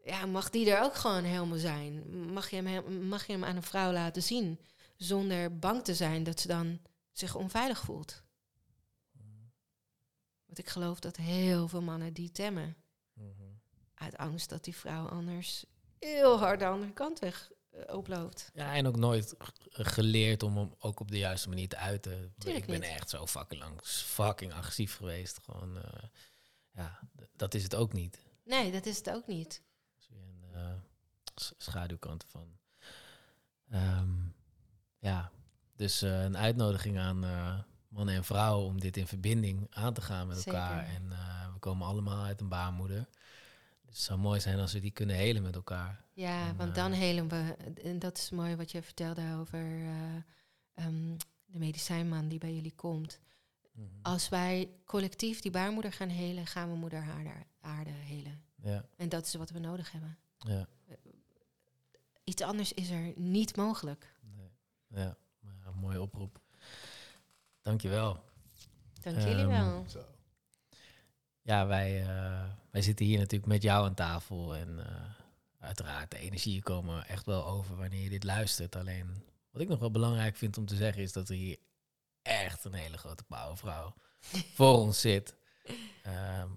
ja, 0.08 0.26
mag 0.26 0.50
die 0.50 0.70
er 0.70 0.82
ook 0.84 0.94
gewoon 0.94 1.24
helemaal 1.24 1.58
zijn? 1.58 2.10
Mag 2.32 2.50
je 2.50 2.56
hem, 2.56 2.66
he- 2.66 2.90
mag 2.90 3.26
je 3.26 3.32
hem 3.32 3.44
aan 3.44 3.56
een 3.56 3.62
vrouw 3.62 3.92
laten 3.92 4.22
zien? 4.22 4.60
zonder 4.96 5.58
bang 5.58 5.84
te 5.84 5.94
zijn 5.94 6.22
dat 6.24 6.40
ze 6.40 6.48
dan 6.48 6.80
zich 7.12 7.34
onveilig 7.34 7.80
voelt. 7.80 8.22
Want 10.46 10.58
ik 10.58 10.68
geloof 10.68 11.00
dat 11.00 11.16
heel 11.16 11.68
veel 11.68 11.82
mannen 11.82 12.12
die 12.12 12.30
temmen 12.30 12.76
Mhm. 13.12 13.42
uit 13.94 14.16
angst 14.16 14.48
dat 14.48 14.64
die 14.64 14.76
vrouw 14.76 15.08
anders 15.08 15.64
heel 15.98 16.38
hard 16.38 16.58
de 16.60 16.66
andere 16.66 16.92
kant 16.92 17.18
weg 17.18 17.50
eh, 17.70 17.94
oploopt. 17.96 18.50
Ja, 18.54 18.74
en 18.74 18.86
ook 18.86 18.96
nooit 18.96 19.34
geleerd 19.70 20.42
om 20.42 20.56
hem 20.56 20.74
ook 20.78 21.00
op 21.00 21.10
de 21.10 21.18
juiste 21.18 21.48
manier 21.48 21.68
te 21.68 21.76
uiten. 21.76 22.34
Tuurlijk 22.38 22.64
ik 22.64 22.70
ben 22.70 22.80
niet. 22.80 22.90
echt 22.90 23.10
zo 23.10 23.26
fucking 23.26 23.60
lang 23.60 23.80
fucking 23.84 24.52
agressief 24.52 24.96
geweest. 24.96 25.38
Gewoon, 25.44 25.82
eh, 25.82 26.02
ja, 26.70 27.00
dat 27.36 27.54
is 27.54 27.62
het 27.62 27.74
ook 27.74 27.92
niet. 27.92 28.18
Nee, 28.44 28.72
dat 28.72 28.86
is 28.86 28.96
het 28.96 29.10
ook 29.10 29.26
niet. 29.26 29.62
Eh, 30.58 30.72
s- 31.34 31.52
schaduwkant 31.56 32.24
van. 32.28 32.48
Ehm, 33.70 34.10
ja, 34.98 35.30
dus 35.76 36.02
eh, 36.02 36.22
een 36.22 36.36
uitnodiging 36.36 36.98
aan 36.98 37.24
eh, 37.24 37.58
mannen 37.88 38.14
en 38.14 38.24
vrouwen 38.24 38.66
om 38.66 38.80
dit 38.80 38.96
in 38.96 39.06
verbinding 39.06 39.66
aan 39.70 39.92
te 39.94 40.00
gaan 40.00 40.26
met 40.26 40.36
Zeker. 40.36 40.52
elkaar. 40.60 40.86
En 40.86 41.08
we 41.52 41.58
komen 41.58 41.86
allemaal 41.86 42.24
uit 42.24 42.40
een 42.40 42.48
baarmoeder. 42.48 43.08
Dus 43.86 43.96
het 43.96 44.04
zou 44.06 44.18
mooi 44.18 44.40
zijn 44.40 44.58
als 44.58 44.72
we 44.72 44.80
die 44.80 44.90
kunnen 44.90 45.16
helen 45.16 45.42
met 45.42 45.54
elkaar. 45.54 46.04
Ja, 46.12 46.48
En, 46.48 46.56
want 46.56 46.74
dan 46.74 46.92
helen 46.92 47.28
we. 47.28 47.56
En 47.82 47.98
dat 47.98 48.18
is 48.18 48.30
mooi 48.30 48.56
wat 48.56 48.70
je 48.70 48.82
vertelde 48.82 49.34
over 49.38 49.58
eh, 49.60 50.14
ehm, 50.74 51.16
de 51.46 51.58
medicijnman 51.58 52.28
die 52.28 52.38
bij 52.38 52.54
jullie 52.54 52.74
komt. 52.74 53.20
Mhm. 53.72 53.86
Als 54.02 54.28
wij 54.28 54.70
collectief 54.84 55.40
die 55.40 55.50
baarmoeder 55.50 55.92
gaan 55.92 56.08
helen, 56.08 56.46
gaan 56.46 56.70
we 56.70 56.76
moeder 56.76 57.02
aarde, 57.02 57.32
aarde 57.60 57.90
helen. 57.90 58.42
Ja, 58.62 58.84
En 58.96 59.08
dat 59.08 59.26
is 59.26 59.34
wat 59.34 59.50
we 59.50 59.58
nodig 59.58 59.92
hebben. 59.92 60.18
Ja, 60.38 60.66
Iets 62.24 62.42
anders 62.42 62.72
is 62.72 62.90
er 62.90 63.12
niet 63.16 63.56
mogelijk. 63.56 64.12
nee, 64.20 64.50
ja. 64.88 65.16
Mooie 65.74 66.00
oproep. 66.00 66.40
Dankjewel. 67.62 68.24
Dank 69.00 69.16
jullie 69.16 69.36
Ehm, 69.36 69.48
wel. 69.48 69.84
Zo. 69.88 70.04
Ja, 71.42 71.66
wij, 71.66 72.00
eh, 72.02 72.44
wij 72.70 72.82
zitten 72.82 73.06
hier 73.06 73.18
natuurlijk 73.18 73.50
met 73.52 73.62
jou 73.62 73.84
aan 73.86 73.94
tafel. 73.94 74.56
En 74.56 74.86
eh, 74.86 75.04
uiteraard, 75.58 76.10
de 76.10 76.18
energieën 76.18 76.62
komen 76.62 77.06
echt 77.06 77.26
wel 77.26 77.46
over 77.46 77.76
wanneer 77.76 78.02
je 78.02 78.08
dit 78.08 78.24
luistert. 78.24 78.76
Alleen, 78.76 79.22
wat 79.50 79.62
ik 79.62 79.68
nog 79.68 79.78
wel 79.78 79.90
belangrijk 79.90 80.36
vind 80.36 80.58
om 80.58 80.66
te 80.66 80.76
zeggen, 80.76 81.02
is 81.02 81.12
dat 81.12 81.28
er 81.28 81.34
hier 81.34 81.56
echt 82.22 82.64
een 82.64 82.74
hele 82.74 82.98
grote 82.98 83.24
powervrouw 83.24 83.94
voor 84.56 84.74
ons 84.78 85.00
zit. 85.00 85.34
Ehm, 86.02 86.48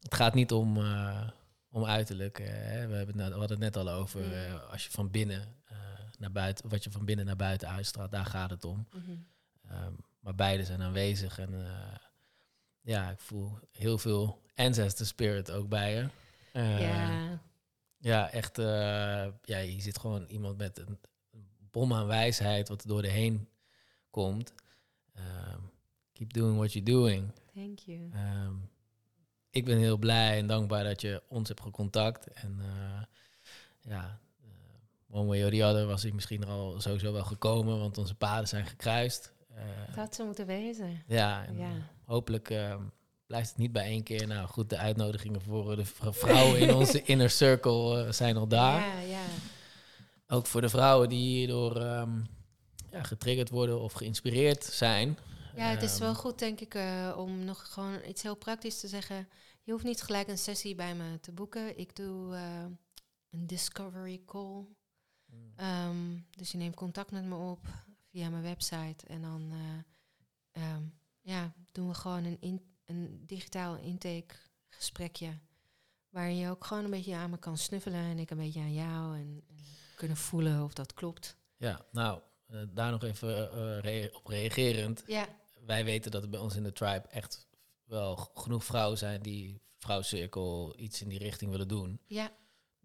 het 0.00 0.14
gaat 0.14 0.34
niet 0.34 0.52
om, 0.52 0.76
eh, 0.76 1.28
om 1.70 1.84
uiterlijk. 1.84 2.38
hè. 2.38 2.86
We, 2.86 2.94
hebben 2.94 3.16
we 3.16 3.22
hadden 3.22 3.48
het 3.48 3.58
net 3.58 3.76
al 3.76 3.90
over 3.90 4.24
Mm. 4.26 4.32
eh, 4.32 4.70
als 4.70 4.84
je 4.84 4.90
van 4.90 5.10
binnen 5.10 5.54
eh, 5.64 5.76
naar 6.18 6.32
buiten, 6.32 6.68
wat 6.68 6.84
je 6.84 6.90
van 6.90 7.04
binnen 7.04 7.26
naar 7.26 7.36
buiten 7.36 7.68
uitstraalt, 7.68 8.10
daar 8.10 8.26
gaat 8.26 8.50
het 8.50 8.64
om. 8.64 8.86
Mhm. 8.92 9.16
Ehm, 9.68 9.92
maar 10.20 10.34
beide 10.34 10.64
zijn 10.64 10.82
aanwezig. 10.82 11.38
En 11.38 11.66
eh, 11.66 11.94
ja, 12.80 13.10
ik 13.10 13.18
voel 13.20 13.58
heel 13.72 13.98
veel 13.98 14.42
ancestor 14.54 15.06
spirit 15.06 15.50
ook 15.50 15.68
bij 15.68 15.94
je. 15.94 16.08
Eh, 16.52 16.80
ja, 16.80 17.40
ja, 17.98 18.30
echt. 18.30 18.56
ja, 18.56 19.58
je 19.58 19.80
zit 19.80 19.98
gewoon 19.98 20.26
iemand 20.26 20.56
met 20.58 20.78
een, 20.78 20.98
bom 21.70 21.92
aan 21.94 22.06
wijsheid 22.06 22.68
wat 22.68 22.82
er 22.82 22.88
door 22.88 23.02
de 23.02 23.08
heen 23.10 23.48
komt. 24.10 24.54
Ehm, 25.14 25.58
keep 26.12 26.32
doing 26.32 26.56
what 26.56 26.72
you're 26.72 26.90
doing. 26.90 27.32
thank 27.54 27.78
you. 27.78 28.10
Ehm, 28.12 28.54
ik 29.50 29.64
ben 29.64 29.78
heel 29.78 29.96
blij 29.98 30.38
en 30.38 30.46
dankbaar 30.46 30.84
dat 30.84 31.00
je 31.00 31.22
ons 31.28 31.48
hebt 31.48 31.60
gecontact. 31.60 32.26
En 32.32 32.58
eh, 32.60 33.02
ja, 33.80 34.18
eh, 34.42 35.16
one 35.18 35.26
way 35.26 35.44
or 35.44 35.50
the 35.50 35.64
other 35.64 35.86
was 35.86 36.04
ik 36.04 36.12
misschien 36.14 36.42
er 36.42 36.48
al 36.48 36.80
sowieso 36.80 37.12
wel 37.12 37.24
gekomen, 37.24 37.78
want 37.78 37.98
onze 37.98 38.14
paden 38.14 38.48
zijn 38.48 38.66
gekruist. 38.66 39.32
Eh, 39.54 39.96
Dat 39.96 40.14
ze 40.14 40.22
moeten 40.22 40.46
wezen. 40.46 41.02
ja, 41.06 41.44
en 41.46 41.58
Ja. 41.58 41.70
hopelijk 42.04 42.50
ehm, 42.50 42.82
blijft 43.26 43.48
het 43.48 43.58
niet 43.58 43.72
bij 43.72 43.84
één 43.84 44.02
keer. 44.02 44.26
Nou 44.26 44.46
goed, 44.48 44.70
de 44.70 44.76
uitnodigingen 44.78 45.40
voor 45.42 45.76
de 45.76 45.84
vrouwen 45.84 46.58
in 46.60 46.74
onze 46.74 47.02
inner 47.12 47.30
circle 47.30 48.12
zijn 48.12 48.36
al 48.36 48.46
daar. 48.48 48.80
Ja, 48.80 49.00
ja. 49.00 49.22
Ook 50.28 50.46
voor 50.46 50.60
de 50.60 50.68
vrouwen 50.68 51.08
die 51.08 51.36
hierdoor 51.36 51.76
ehm, 51.76 52.20
ja, 52.90 53.02
getriggerd 53.02 53.50
worden 53.50 53.80
of 53.80 53.92
geïnspireerd 53.92 54.64
zijn. 54.64 55.18
Ja, 55.56 55.64
het 55.68 55.82
is 55.82 55.92
Ehm, 55.92 56.00
wel 56.00 56.14
goed, 56.14 56.38
denk 56.38 56.60
ik, 56.60 56.74
eh, 56.74 57.14
om 57.16 57.44
nog 57.44 57.72
gewoon 57.72 58.00
iets 58.06 58.22
heel 58.22 58.34
praktisch 58.36 58.80
te 58.80 58.88
zeggen. 58.88 59.28
Je 59.62 59.72
hoeft 59.72 59.84
niet 59.84 60.02
gelijk 60.02 60.28
een 60.28 60.38
sessie 60.38 60.74
bij 60.74 60.94
me 60.94 61.20
te 61.20 61.32
boeken. 61.32 61.78
Ik 61.78 61.96
doe 61.96 62.34
eh, 62.34 62.64
een 63.30 63.46
discovery 63.46 64.22
call. 64.26 64.64
mm, 65.26 65.52
Ehm, 65.56 66.18
dus 66.30 66.52
je 66.52 66.58
neemt 66.58 66.74
contact 66.74 67.10
met 67.10 67.24
me 67.24 67.34
op 67.34 67.66
via 68.10 68.28
mijn 68.30 68.42
website. 68.42 69.06
En 69.06 69.22
dan 69.22 69.52
eh, 70.52 70.62
ehm, 70.62 70.82
ja, 71.20 71.52
doen 71.72 71.88
we 71.88 71.94
gewoon 71.94 72.24
een, 72.24 72.36
in, 72.40 72.60
een 72.84 73.22
digitaal 73.26 73.76
intake 73.76 74.34
gesprekje. 74.68 75.38
Waarin 76.08 76.36
je 76.36 76.50
ook 76.50 76.64
gewoon 76.64 76.84
een 76.84 76.90
beetje 76.90 77.14
aan 77.14 77.30
me 77.30 77.38
kan 77.38 77.58
snuffelen. 77.58 78.00
En 78.00 78.18
ik 78.18 78.30
een 78.30 78.36
beetje 78.36 78.60
aan 78.60 78.72
jou. 78.74 79.16
En, 79.18 79.42
en 79.48 79.56
kunnen 79.94 80.16
voelen 80.16 80.64
of 80.64 80.72
dat 80.72 80.94
klopt. 80.94 81.36
Ja, 81.56 81.84
nou, 81.92 82.20
daar 82.68 82.90
nog 82.90 83.02
even 83.02 84.14
op 84.14 84.26
reagerend. 84.26 85.02
Ja, 85.06 85.28
Wij 85.70 85.84
weten 85.84 86.10
dat 86.10 86.22
er 86.22 86.28
bij 86.28 86.40
ons 86.40 86.56
in 86.56 86.62
de 86.62 86.72
tribe 86.72 87.08
echt 87.10 87.46
wel 87.84 88.16
genoeg 88.16 88.64
vrouwen 88.64 88.98
zijn 88.98 89.22
die 89.22 89.60
vrouwcirkel 89.78 90.74
iets 90.76 91.02
in 91.02 91.08
die 91.08 91.18
richting 91.18 91.50
willen 91.50 91.68
doen. 91.68 92.00
ja, 92.06 92.30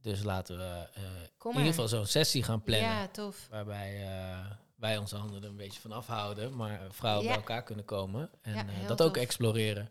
Dus 0.02 0.24
laten 0.24 0.58
we 0.58 0.90
eh, 0.94 1.04
in 1.44 1.50
ieder 1.50 1.66
geval 1.66 1.88
zo'n 1.88 2.06
sessie 2.06 2.44
gaan 2.44 2.64
plannen. 2.64 2.90
Ja, 2.90 3.08
tof. 3.08 3.48
Waarbij 3.50 4.04
eh, 4.08 4.52
wij 4.76 4.98
onze 4.98 5.16
handen 5.16 5.44
er 5.44 5.50
een 5.50 5.56
beetje 5.56 5.82
van 5.82 5.92
afhouden. 5.92 6.56
Maar 6.56 6.82
vrouwen 6.94 7.24
Ja. 7.24 7.30
bij 7.30 7.38
elkaar 7.40 7.64
kunnen 7.64 7.86
komen. 7.86 8.30
En 8.42 8.54
Ja, 8.54 8.68
eh, 8.68 8.88
dat 8.88 9.02
ook 9.02 9.18
exploreren. 9.18 9.90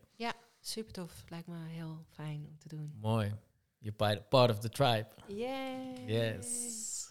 Super 0.61 0.93
tof. 0.93 1.25
Lijkt 1.29 1.47
me 1.47 1.66
heel 1.66 2.05
fijn 2.11 2.47
om 2.49 2.59
te 2.59 2.69
doen. 2.69 2.95
Mooi. 3.01 3.35
Je 3.79 3.93
part 3.93 4.29
part 4.29 4.51
of 4.51 4.59
the 4.59 4.69
tribe. 4.69 5.07
Yay. 5.27 6.05
Yes. 6.07 7.11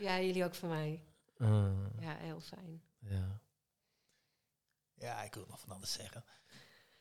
Ja, 0.00 0.20
jullie 0.20 0.44
ook 0.44 0.54
van 0.54 0.68
mij. 0.68 1.02
Mm, 1.38 1.88
Ja, 2.00 2.16
heel 2.16 2.40
fijn. 2.40 2.82
ja. 2.98 3.40
Ja, 4.98 5.22
ik 5.22 5.34
wil 5.34 5.44
nog 5.48 5.60
van 5.60 5.70
alles 5.70 5.92
zeggen. 5.92 6.24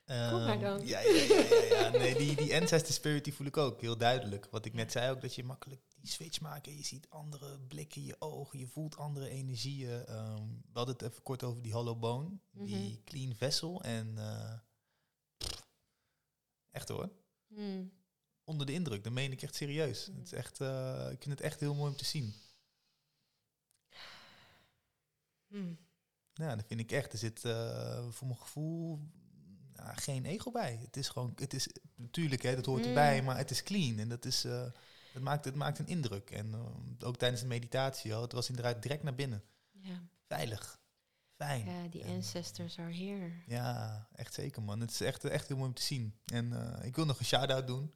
Kom 0.06 0.16
maar 0.16 0.50
Ehm, 0.50 0.60
dan. 0.60 0.86
Ja, 0.88 1.00
ja, 1.00 1.10
ja, 1.12 1.40
ja, 1.44 1.64
ja. 1.64 1.90
Nee, 1.90 2.16
die, 2.18 2.36
die 2.36 2.56
ancestor 2.60 2.94
spirit 2.94 3.24
die 3.24 3.34
voel 3.34 3.48
ik 3.48 3.58
ook 3.58 3.82
heel 3.82 3.98
duidelijk. 3.98 4.48
Wat 4.52 4.66
ik 4.66 4.74
net 4.74 4.92
zei 4.92 5.12
ook, 5.12 5.22
dat 5.22 5.36
je 5.36 5.44
makkelijk 5.44 5.82
die 5.96 6.12
switch 6.12 6.42
maakt. 6.42 6.68
en 6.68 6.76
Je 6.78 6.84
ziet 6.86 7.10
andere 7.10 7.60
blikken 7.60 8.02
in 8.02 8.08
je 8.08 8.16
ogen, 8.22 8.60
je 8.60 8.68
voelt 8.68 8.98
andere 8.98 9.30
energieën. 9.30 10.06
Ehm, 10.06 10.48
we 10.48 10.74
hadden 10.74 10.96
het 10.98 11.04
even 11.12 11.24
kort 11.24 11.44
over 11.44 11.62
die 11.62 11.74
hollow 11.74 12.00
bone, 12.00 12.30
die 12.52 12.76
Mhm. 12.92 13.04
clean 13.04 13.36
vessel. 13.36 13.84
En 13.84 14.16
pff, 15.38 15.68
echt 16.72 16.88
hoor, 16.90 17.10
Hmm. 17.48 17.92
onder 18.44 18.66
de 18.66 18.74
indruk. 18.74 19.04
Dat 19.04 19.14
meen 19.14 19.32
ik 19.32 19.42
echt 19.42 19.56
serieus. 19.56 20.08
Mhm. 20.08 20.18
Het 20.18 20.26
is 20.26 20.34
echt, 20.34 20.62
eh, 20.62 21.08
ik 21.12 21.22
vind 21.24 21.30
het 21.38 21.42
echt 21.42 21.60
heel 21.60 21.76
mooi 21.76 21.92
om 21.92 21.98
te 21.98 22.06
zien. 22.06 22.34
Ja, 26.38 26.56
dat 26.56 26.66
vind 26.68 26.80
ik 26.80 26.92
echt. 26.92 27.12
Er 27.12 27.18
zit 27.20 27.46
eh, 27.46 28.06
voor 28.10 28.28
mijn 28.28 28.40
gevoel 28.40 29.00
nou, 29.74 29.96
geen 29.98 30.26
ego 30.26 30.52
bij. 30.52 30.80
Het 30.82 30.98
is 30.98 31.10
gewoon, 31.10 31.32
het 31.36 31.54
is 31.54 31.68
natuurlijk, 31.96 32.42
hè, 32.42 32.56
dat 32.56 32.66
hoort 32.66 32.82
Mm. 32.82 32.88
erbij, 32.88 33.24
maar 33.24 33.38
het 33.38 33.52
is 33.52 33.64
clean 33.64 33.98
en 34.00 34.10
dat 34.10 34.26
is, 34.26 34.44
het 34.44 35.22
maakt, 35.22 35.46
het 35.46 35.56
maakt 35.56 35.80
een 35.80 35.88
indruk. 35.88 36.32
En 36.32 36.54
eh, 36.54 37.08
ook 37.08 37.18
tijdens 37.18 37.42
de 37.42 37.48
meditatie, 37.48 38.16
oh, 38.16 38.22
het 38.22 38.32
was 38.32 38.50
inderdaad 38.50 38.82
direct 38.82 39.04
naar 39.04 39.16
binnen, 39.16 39.44
Ja. 39.72 40.04
veilig, 40.28 40.80
fijn. 41.36 41.66
ja, 41.66 41.88
die 41.88 42.04
En, 42.04 42.14
ancestors 42.16 42.80
are 42.80 42.94
here. 42.94 43.32
Ja, 43.48 44.08
echt 44.14 44.34
zeker 44.34 44.62
man. 44.62 44.80
Het 44.80 44.92
is 44.92 45.02
echt, 45.02 45.24
echt 45.24 45.48
heel 45.48 45.58
mooi 45.58 45.70
om 45.70 45.76
te 45.76 45.82
zien. 45.84 46.20
En 46.26 46.80
ik 46.84 46.96
wil 46.96 47.06
nog 47.06 47.20
een 47.20 47.26
shout-out 47.26 47.68
doen 47.68 47.94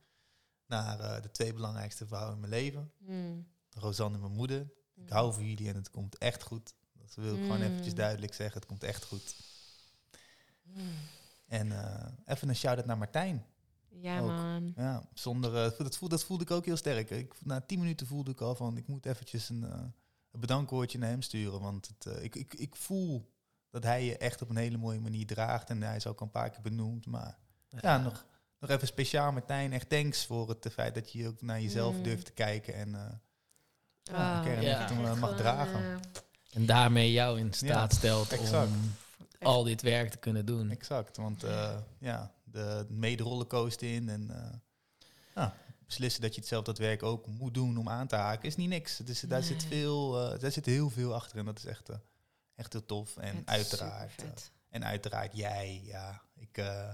naar 0.65 1.21
de 1.21 1.31
twee 1.31 1.53
belangrijkste 1.53 2.07
vrouwen 2.07 2.33
in 2.33 2.39
mijn 2.39 2.51
leven. 2.51 2.91
Hmm. 2.97 3.47
Rosanne 3.69 4.15
en 4.15 4.21
mijn 4.21 4.33
moeder. 4.35 4.61
Ik 4.61 4.69
Hmm. 4.95 5.07
hou 5.07 5.33
van 5.33 5.47
jullie 5.47 5.69
en 5.69 5.75
het 5.75 5.89
komt 5.89 6.17
echt 6.17 6.43
goed. 6.43 6.73
Dat 7.15 7.23
wil 7.25 7.35
ik 7.35 7.41
gewoon 7.41 7.61
eventjes 7.61 7.93
duidelijk 7.93 8.33
zeggen. 8.33 8.59
Het 8.59 8.69
komt 8.69 8.83
echt 8.83 9.03
goed. 9.03 9.35
Hmm. 10.73 10.91
En 11.47 11.71
eh, 11.71 12.05
even 12.25 12.49
een 12.49 12.55
shout-out 12.55 12.85
naar 12.85 12.97
Martijn. 12.97 13.45
Ja, 13.89 14.19
Ook. 14.19 14.27
man. 14.27 14.73
Ja, 14.75 15.03
zonder, 15.13 15.55
eh, 15.55 15.77
dat, 15.77 15.97
voelde, 15.97 16.15
dat 16.15 16.23
voelde 16.23 16.43
ik 16.43 16.51
ook 16.51 16.65
heel 16.65 16.77
sterk. 16.77 17.09
Ik, 17.09 17.33
na 17.43 17.61
tien 17.61 17.79
minuten 17.79 18.07
voelde 18.07 18.31
ik 18.31 18.41
al 18.41 18.55
van, 18.55 18.77
ik 18.77 18.87
moet 18.87 19.05
eventjes 19.05 19.49
een, 19.49 19.63
eh, 19.63 19.79
een 20.31 20.39
bedankwoordje 20.39 20.97
naar 20.97 21.09
hem 21.09 21.21
sturen. 21.21 21.59
Want 21.61 21.87
het, 21.87 22.05
eh, 22.15 22.23
ik, 22.23 22.35
ik, 22.35 22.53
ik 22.53 22.75
voel 22.75 23.33
dat 23.69 23.83
hij 23.83 24.05
je 24.05 24.17
echt 24.17 24.41
op 24.41 24.49
een 24.49 24.55
hele 24.57 24.77
mooie 24.77 24.99
manier 24.99 25.25
draagt. 25.25 25.69
En 25.69 25.81
hij 25.81 25.95
is 25.95 26.07
ook 26.07 26.19
al 26.19 26.25
een 26.25 26.31
paar 26.31 26.49
keer 26.49 26.61
benoemd. 26.61 27.05
Maar 27.05 27.37
ja, 27.81 27.97
nog, 27.97 28.25
nog 28.59 28.69
even 28.69 28.87
speciaal 28.87 29.31
Martijn. 29.31 29.73
Echt 29.73 29.89
thanks 29.89 30.25
voor 30.25 30.49
het 30.49 30.67
feit 30.71 30.93
dat 30.95 31.11
je 31.11 31.27
ook 31.27 31.41
naar 31.41 31.61
jezelf 31.61 31.95
Mm. 31.95 32.03
durft 32.03 32.25
te 32.25 32.31
kijken. 32.31 32.73
En 32.73 32.95
eh, 32.95 33.11
Ja, 34.03 34.91
een 34.91 34.97
eh, 34.97 35.03
mag 35.03 35.19
gewoon, 35.19 35.35
dragen. 35.35 35.99
En 36.53 36.65
daarmee 36.65 37.11
jou 37.11 37.39
in 37.39 37.53
staat 37.53 37.91
Ja, 37.91 37.97
stelt 37.97 38.31
exact. 38.31 38.67
om 38.67 38.95
al 39.39 39.63
dit 39.63 39.81
werk 39.81 40.09
te 40.11 40.17
kunnen 40.17 40.45
doen. 40.45 40.71
exact, 40.71 41.17
want 41.17 41.43
eh, 41.43 41.77
ja, 41.99 42.33
de 42.43 42.85
mede-rollercoaster 42.89 43.93
in 43.93 44.09
en 44.09 44.29
eh, 44.29 44.57
ja, 45.35 45.55
beslissen 45.85 46.21
dat 46.21 46.33
je 46.33 46.39
het 46.39 46.49
zelf 46.49 46.63
dat 46.63 46.77
werk 46.77 47.03
ook 47.03 47.27
moet 47.27 47.53
doen 47.53 47.77
om 47.77 47.89
aan 47.89 48.07
te 48.07 48.15
haken 48.15 48.47
is 48.47 48.55
niet 48.55 48.69
niks. 48.69 49.01
Is, 49.01 49.19
daar, 49.19 49.43
zit 49.43 49.63
veel, 49.63 50.31
eh, 50.31 50.39
daar 50.39 50.51
zit 50.51 50.65
heel 50.65 50.89
veel 50.89 51.13
achter 51.13 51.37
en 51.37 51.45
dat 51.45 51.57
is 51.57 51.65
echt, 51.65 51.89
echt 52.55 52.73
heel 52.73 52.85
tof. 52.85 53.17
En 53.17 53.35
het 53.35 53.47
uiteraard, 53.47 54.51
en 54.69 54.85
uiteraard 54.85 55.37
jij, 55.37 55.81
ja, 55.83 56.21
ik, 56.35 56.57
eh, 56.57 56.89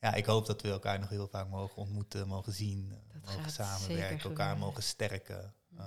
ja, 0.00 0.14
ik 0.14 0.26
hoop 0.26 0.46
dat 0.46 0.62
we 0.62 0.70
elkaar 0.70 0.98
nog 0.98 1.08
heel 1.08 1.28
vaak 1.28 1.48
mogen 1.48 1.76
ontmoeten, 1.76 2.28
mogen 2.28 2.52
zien, 2.52 2.88
Dat 3.12 3.24
mogen 3.24 3.42
gaat 3.42 3.52
samenwerken, 3.52 4.08
zeker 4.08 4.28
elkaar 4.28 4.58
mogen 4.58 4.82
sterken. 4.82 5.54
Eh, 5.76 5.84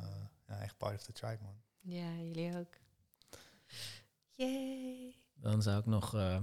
ja, 0.48 0.62
echt 0.62 0.78
part 0.78 0.96
of 0.96 1.04
the 1.04 1.12
tribe, 1.12 1.44
man. 1.44 1.64
Ja, 1.88 2.16
jullie 2.18 2.58
ook. 2.58 2.74
Yay. 4.34 5.16
Dan 5.34 5.62
zou 5.62 5.80
ik 5.80 5.86
nog 5.86 6.16
eh, 6.16 6.42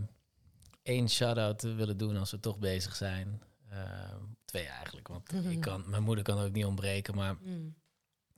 één 0.82 1.09
shout-out 1.09 1.62
willen 1.62 1.97
doen 1.97 2.16
als 2.16 2.31
we 2.31 2.40
toch 2.40 2.59
bezig 2.59 2.97
zijn. 2.97 3.43
Eh, 3.69 4.14
twee 4.44 4.66
eigenlijk, 4.66 5.09
want 5.09 5.32
ik 5.56 5.60
kan, 5.60 5.90
mijn 5.90 6.02
moeder 6.02 6.24
kan 6.24 6.39
ook 6.39 6.52
niet 6.52 6.64
ontbreken. 6.64 7.14
Maar 7.14 7.36
Hmm. 7.43 7.74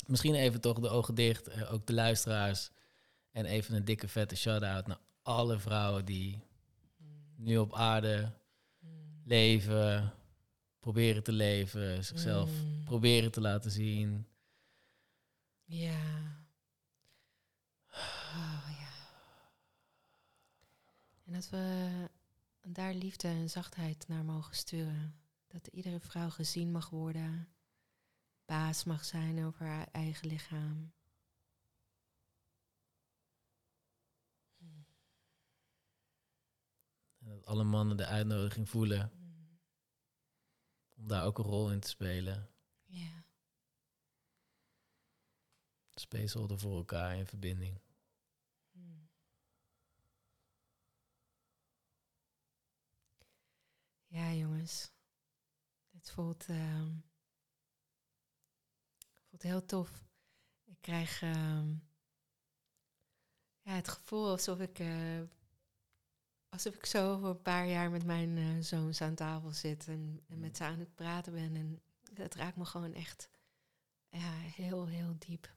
misschien 0.07 0.35
even 0.35 0.61
toch 0.61 0.79
de 0.81 0.89
ogen 0.89 1.15
dicht, 1.15 1.49
eh, 1.49 1.73
ook 1.73 1.87
de 1.87 1.93
luisteraars. 1.93 2.71
En 3.31 3.45
even 3.45 3.75
een 3.75 3.85
dikke 3.85 4.09
vette 4.09 4.37
shout-out 4.37 4.87
naar 4.87 5.01
alle 5.23 5.59
vrouwen 5.59 6.05
die 6.05 6.41
nu 7.37 7.59
op 7.59 7.75
aarde 7.75 8.33
Hmm. 8.81 9.23
leven, 9.25 10.13
proberen 10.81 11.23
te 11.23 11.33
leven, 11.33 12.05
zichzelf 12.05 12.51
Mm. 12.51 12.85
proberen 12.85 13.31
te 13.31 13.41
laten 13.41 13.71
zien. 13.71 14.27
Ja. 15.65 16.33
Oh, 18.37 18.69
ja. 18.79 18.93
En 21.35 21.41
dat 21.41 21.51
we 21.51 21.91
daar 22.63 22.95
liefde 22.95 23.29
en 23.29 23.51
zachtheid 23.51 24.09
naar 24.09 24.25
mogen 24.25 24.55
sturen. 24.55 25.21
Dat 25.47 25.67
iedere 25.67 26.01
vrouw 26.01 26.31
gezien 26.31 26.73
mag 26.73 26.91
worden. 26.91 27.49
Baas 28.45 28.85
mag 28.85 29.05
zijn 29.05 29.45
over 29.45 29.67
haar 29.67 29.89
eigen 29.93 30.29
lichaam. 30.29 30.93
En 37.19 37.29
dat 37.29 37.47
alle 37.47 37.65
mannen 37.65 37.97
de 37.97 38.07
uitnodiging 38.07 38.69
voelen 38.69 39.13
Mm. 39.15 39.59
om 40.95 41.09
daar 41.09 41.25
ook 41.25 41.39
een 41.39 41.45
rol 41.45 41.71
in 41.71 41.81
te 41.81 41.89
spelen. 41.89 42.51
Ja. 42.85 43.25
Holden 46.33 46.59
voor 46.59 46.77
elkaar 46.77 47.17
in 47.17 47.27
verbinding. 47.27 47.84
Ja, 54.15 54.33
jongens. 54.33 54.93
Het 55.91 56.11
voelt, 56.11 56.47
ehm, 56.49 56.93
voelt 59.25 59.43
heel 59.43 59.65
tof. 59.65 60.05
Ik 60.65 60.77
krijg 60.81 61.23
ehm, 61.23 61.71
ja, 63.63 63.73
het 63.73 63.89
gevoel 63.89 64.29
alsof 64.31 64.61
ik, 64.61 64.79
eh, 64.79 65.21
alsof 66.49 66.75
ik 66.75 66.87
zo 66.87 67.25
een 67.25 67.43
paar 67.43 67.67
jaar 67.67 67.91
met 67.91 68.05
mijn 68.05 68.39
eh, 68.39 68.63
zoons 68.63 69.01
aan 69.01 69.15
tafel 69.15 69.53
zit 69.53 69.89
en, 69.89 70.25
en 70.29 70.41
met 70.41 70.57
ze 70.57 70.65
aan 70.65 70.79
het 70.79 70.95
praten 70.95 71.33
ben. 71.33 71.57
En 71.57 71.83
dat 72.13 72.35
raakt 72.35 72.57
me 72.57 72.65
gewoon 72.65 72.93
echt 72.93 73.29
ja, 74.09 74.33
heel, 74.33 74.87
heel 74.87 75.17
diep. 75.19 75.55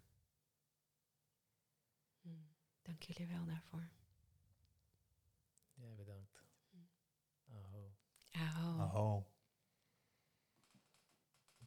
Hm, 2.22 2.30
Dank 2.82 3.04
jullie 3.04 3.28
wel 3.28 3.46
daarvoor. 3.46 3.97
Oh. 8.40 8.82
Aho. 8.84 8.98
Aho. 8.98 9.37